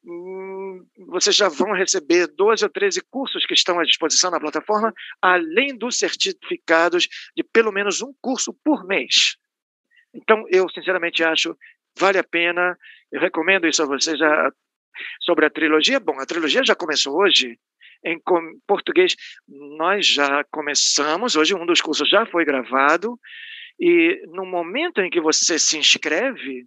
hum, 0.06 0.88
vocês 1.08 1.36
já 1.36 1.50
vão 1.50 1.74
receber 1.74 2.28
12 2.28 2.64
ou 2.64 2.70
13 2.70 3.02
cursos 3.10 3.46
que 3.46 3.54
estão 3.54 3.78
à 3.78 3.84
disposição 3.84 4.32
na 4.32 4.40
plataforma, 4.40 4.94
além 5.22 5.78
dos 5.78 6.00
certificados 6.00 7.08
de 7.36 7.44
pelo 7.44 7.74
menos 7.74 8.02
um 8.02 8.14
curso 8.22 8.54
por 8.64 8.86
mês. 8.86 9.36
Então, 10.14 10.46
eu 10.50 10.70
sinceramente 10.70 11.24
acho 11.24 11.58
vale 11.98 12.18
a 12.18 12.24
pena, 12.24 12.78
eu 13.12 13.20
recomendo 13.20 13.68
isso 13.68 13.84
a 13.84 13.86
vocês 13.86 14.18
já, 14.18 14.52
sobre 15.22 15.46
a 15.46 15.50
trilogia. 15.50 16.00
Bom, 16.00 16.20
a 16.20 16.26
trilogia 16.26 16.64
já 16.64 16.76
começou 16.76 17.16
hoje, 17.16 17.58
em 18.04 18.20
português. 18.68 19.16
Nós 19.48 20.06
já 20.06 20.44
começamos, 20.46 21.36
hoje 21.36 21.56
um 21.56 21.66
dos 21.66 21.82
cursos 21.82 22.10
já 22.10 22.26
foi 22.26 22.46
gravado, 22.46 23.18
e 23.80 24.22
no 24.28 24.46
momento 24.46 25.02
em 25.02 25.10
que 25.10 25.22
você 25.22 25.58
se 25.58 25.78
inscreve, 25.78 26.66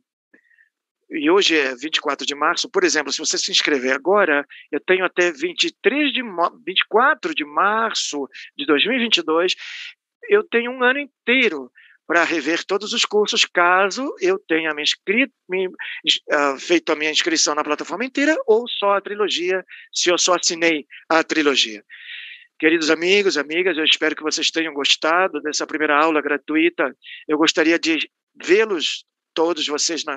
e 1.08 1.30
hoje 1.30 1.56
é 1.56 1.74
24 1.76 2.26
de 2.26 2.34
março, 2.34 2.68
por 2.68 2.82
exemplo, 2.82 3.12
se 3.12 3.18
você 3.18 3.38
se 3.38 3.50
inscrever 3.50 3.92
agora, 3.92 4.44
eu 4.72 4.80
tenho 4.80 5.04
até 5.04 5.30
23 5.30 6.12
de 6.12 6.22
24 6.64 7.32
de 7.32 7.44
março 7.44 8.28
de 8.56 8.66
2022, 8.66 9.54
eu 10.28 10.42
tenho 10.42 10.72
um 10.72 10.82
ano 10.82 10.98
inteiro 10.98 11.70
para 12.06 12.24
rever 12.24 12.64
todos 12.64 12.92
os 12.92 13.04
cursos, 13.04 13.44
caso 13.44 14.14
eu 14.20 14.38
tenha 14.38 14.72
me 14.72 14.82
inscrito, 14.82 15.32
me, 15.48 15.66
uh, 15.66 16.58
feito 16.58 16.92
a 16.92 16.96
minha 16.96 17.10
inscrição 17.10 17.54
na 17.54 17.64
plataforma 17.64 18.04
inteira 18.04 18.36
ou 18.46 18.68
só 18.68 18.94
a 18.94 19.00
trilogia, 19.00 19.64
se 19.92 20.10
eu 20.10 20.16
só 20.16 20.34
assinei 20.34 20.86
a 21.08 21.24
trilogia. 21.24 21.82
Queridos 22.58 22.90
amigos, 22.90 23.36
amigas, 23.36 23.76
eu 23.76 23.84
espero 23.84 24.16
que 24.16 24.22
vocês 24.22 24.50
tenham 24.50 24.72
gostado 24.72 25.42
dessa 25.42 25.66
primeira 25.66 25.98
aula 25.98 26.22
gratuita. 26.22 26.96
Eu 27.28 27.36
gostaria 27.36 27.78
de 27.78 28.10
vê-los 28.34 29.04
todos 29.34 29.66
vocês 29.66 30.02
na, 30.04 30.16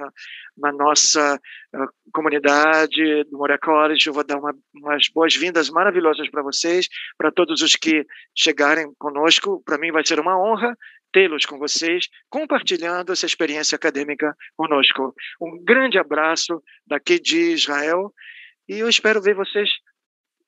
na 0.57 0.71
nossa 0.71 1.35
uh, 1.35 1.87
comunidade 2.13 3.25
do 3.25 3.37
Moria 3.37 3.57
College. 3.57 4.07
Eu 4.07 4.13
vou 4.13 4.23
dar 4.23 4.37
uma, 4.37 4.55
umas 4.73 5.09
boas-vindas 5.13 5.69
maravilhosas 5.69 6.29
para 6.29 6.41
vocês, 6.41 6.87
para 7.17 7.29
todos 7.29 7.61
os 7.61 7.75
que 7.75 8.05
chegarem 8.33 8.89
conosco. 8.97 9.61
Para 9.65 9.77
mim 9.77 9.91
vai 9.91 10.05
ser 10.05 10.19
uma 10.19 10.39
honra 10.41 10.73
tê-los 11.11 11.45
com 11.45 11.57
vocês, 11.57 12.07
compartilhando 12.29 13.11
essa 13.11 13.25
experiência 13.25 13.75
acadêmica 13.75 14.35
conosco. 14.55 15.13
Um 15.41 15.63
grande 15.63 15.97
abraço 15.97 16.61
daqui 16.85 17.19
de 17.19 17.53
Israel 17.53 18.13
e 18.67 18.79
eu 18.79 18.89
espero 18.89 19.21
ver 19.21 19.35
vocês 19.35 19.69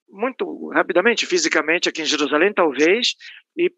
muito 0.09 0.69
rapidamente, 0.69 1.25
fisicamente, 1.25 1.87
aqui 1.89 2.01
em 2.01 2.05
Jerusalém, 2.05 2.53
talvez, 2.53 3.15
e 3.57 3.71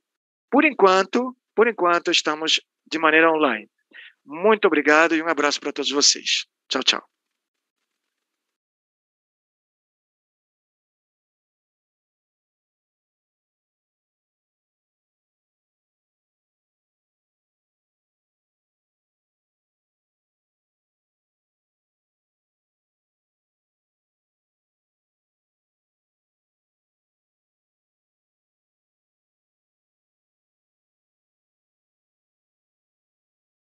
por 0.51 0.65
enquanto, 0.65 1.35
por 1.55 1.67
enquanto, 1.67 2.11
estamos 2.11 2.59
de 2.91 2.97
maneira 2.97 3.31
online. 3.31 3.69
Muito 4.25 4.65
obrigado 4.65 5.15
e 5.15 5.21
um 5.21 5.27
abraço 5.27 5.59
para 5.59 5.71
todos 5.71 5.91
vocês. 5.91 6.45
Tchau, 6.67 6.83
tchau. 6.83 7.12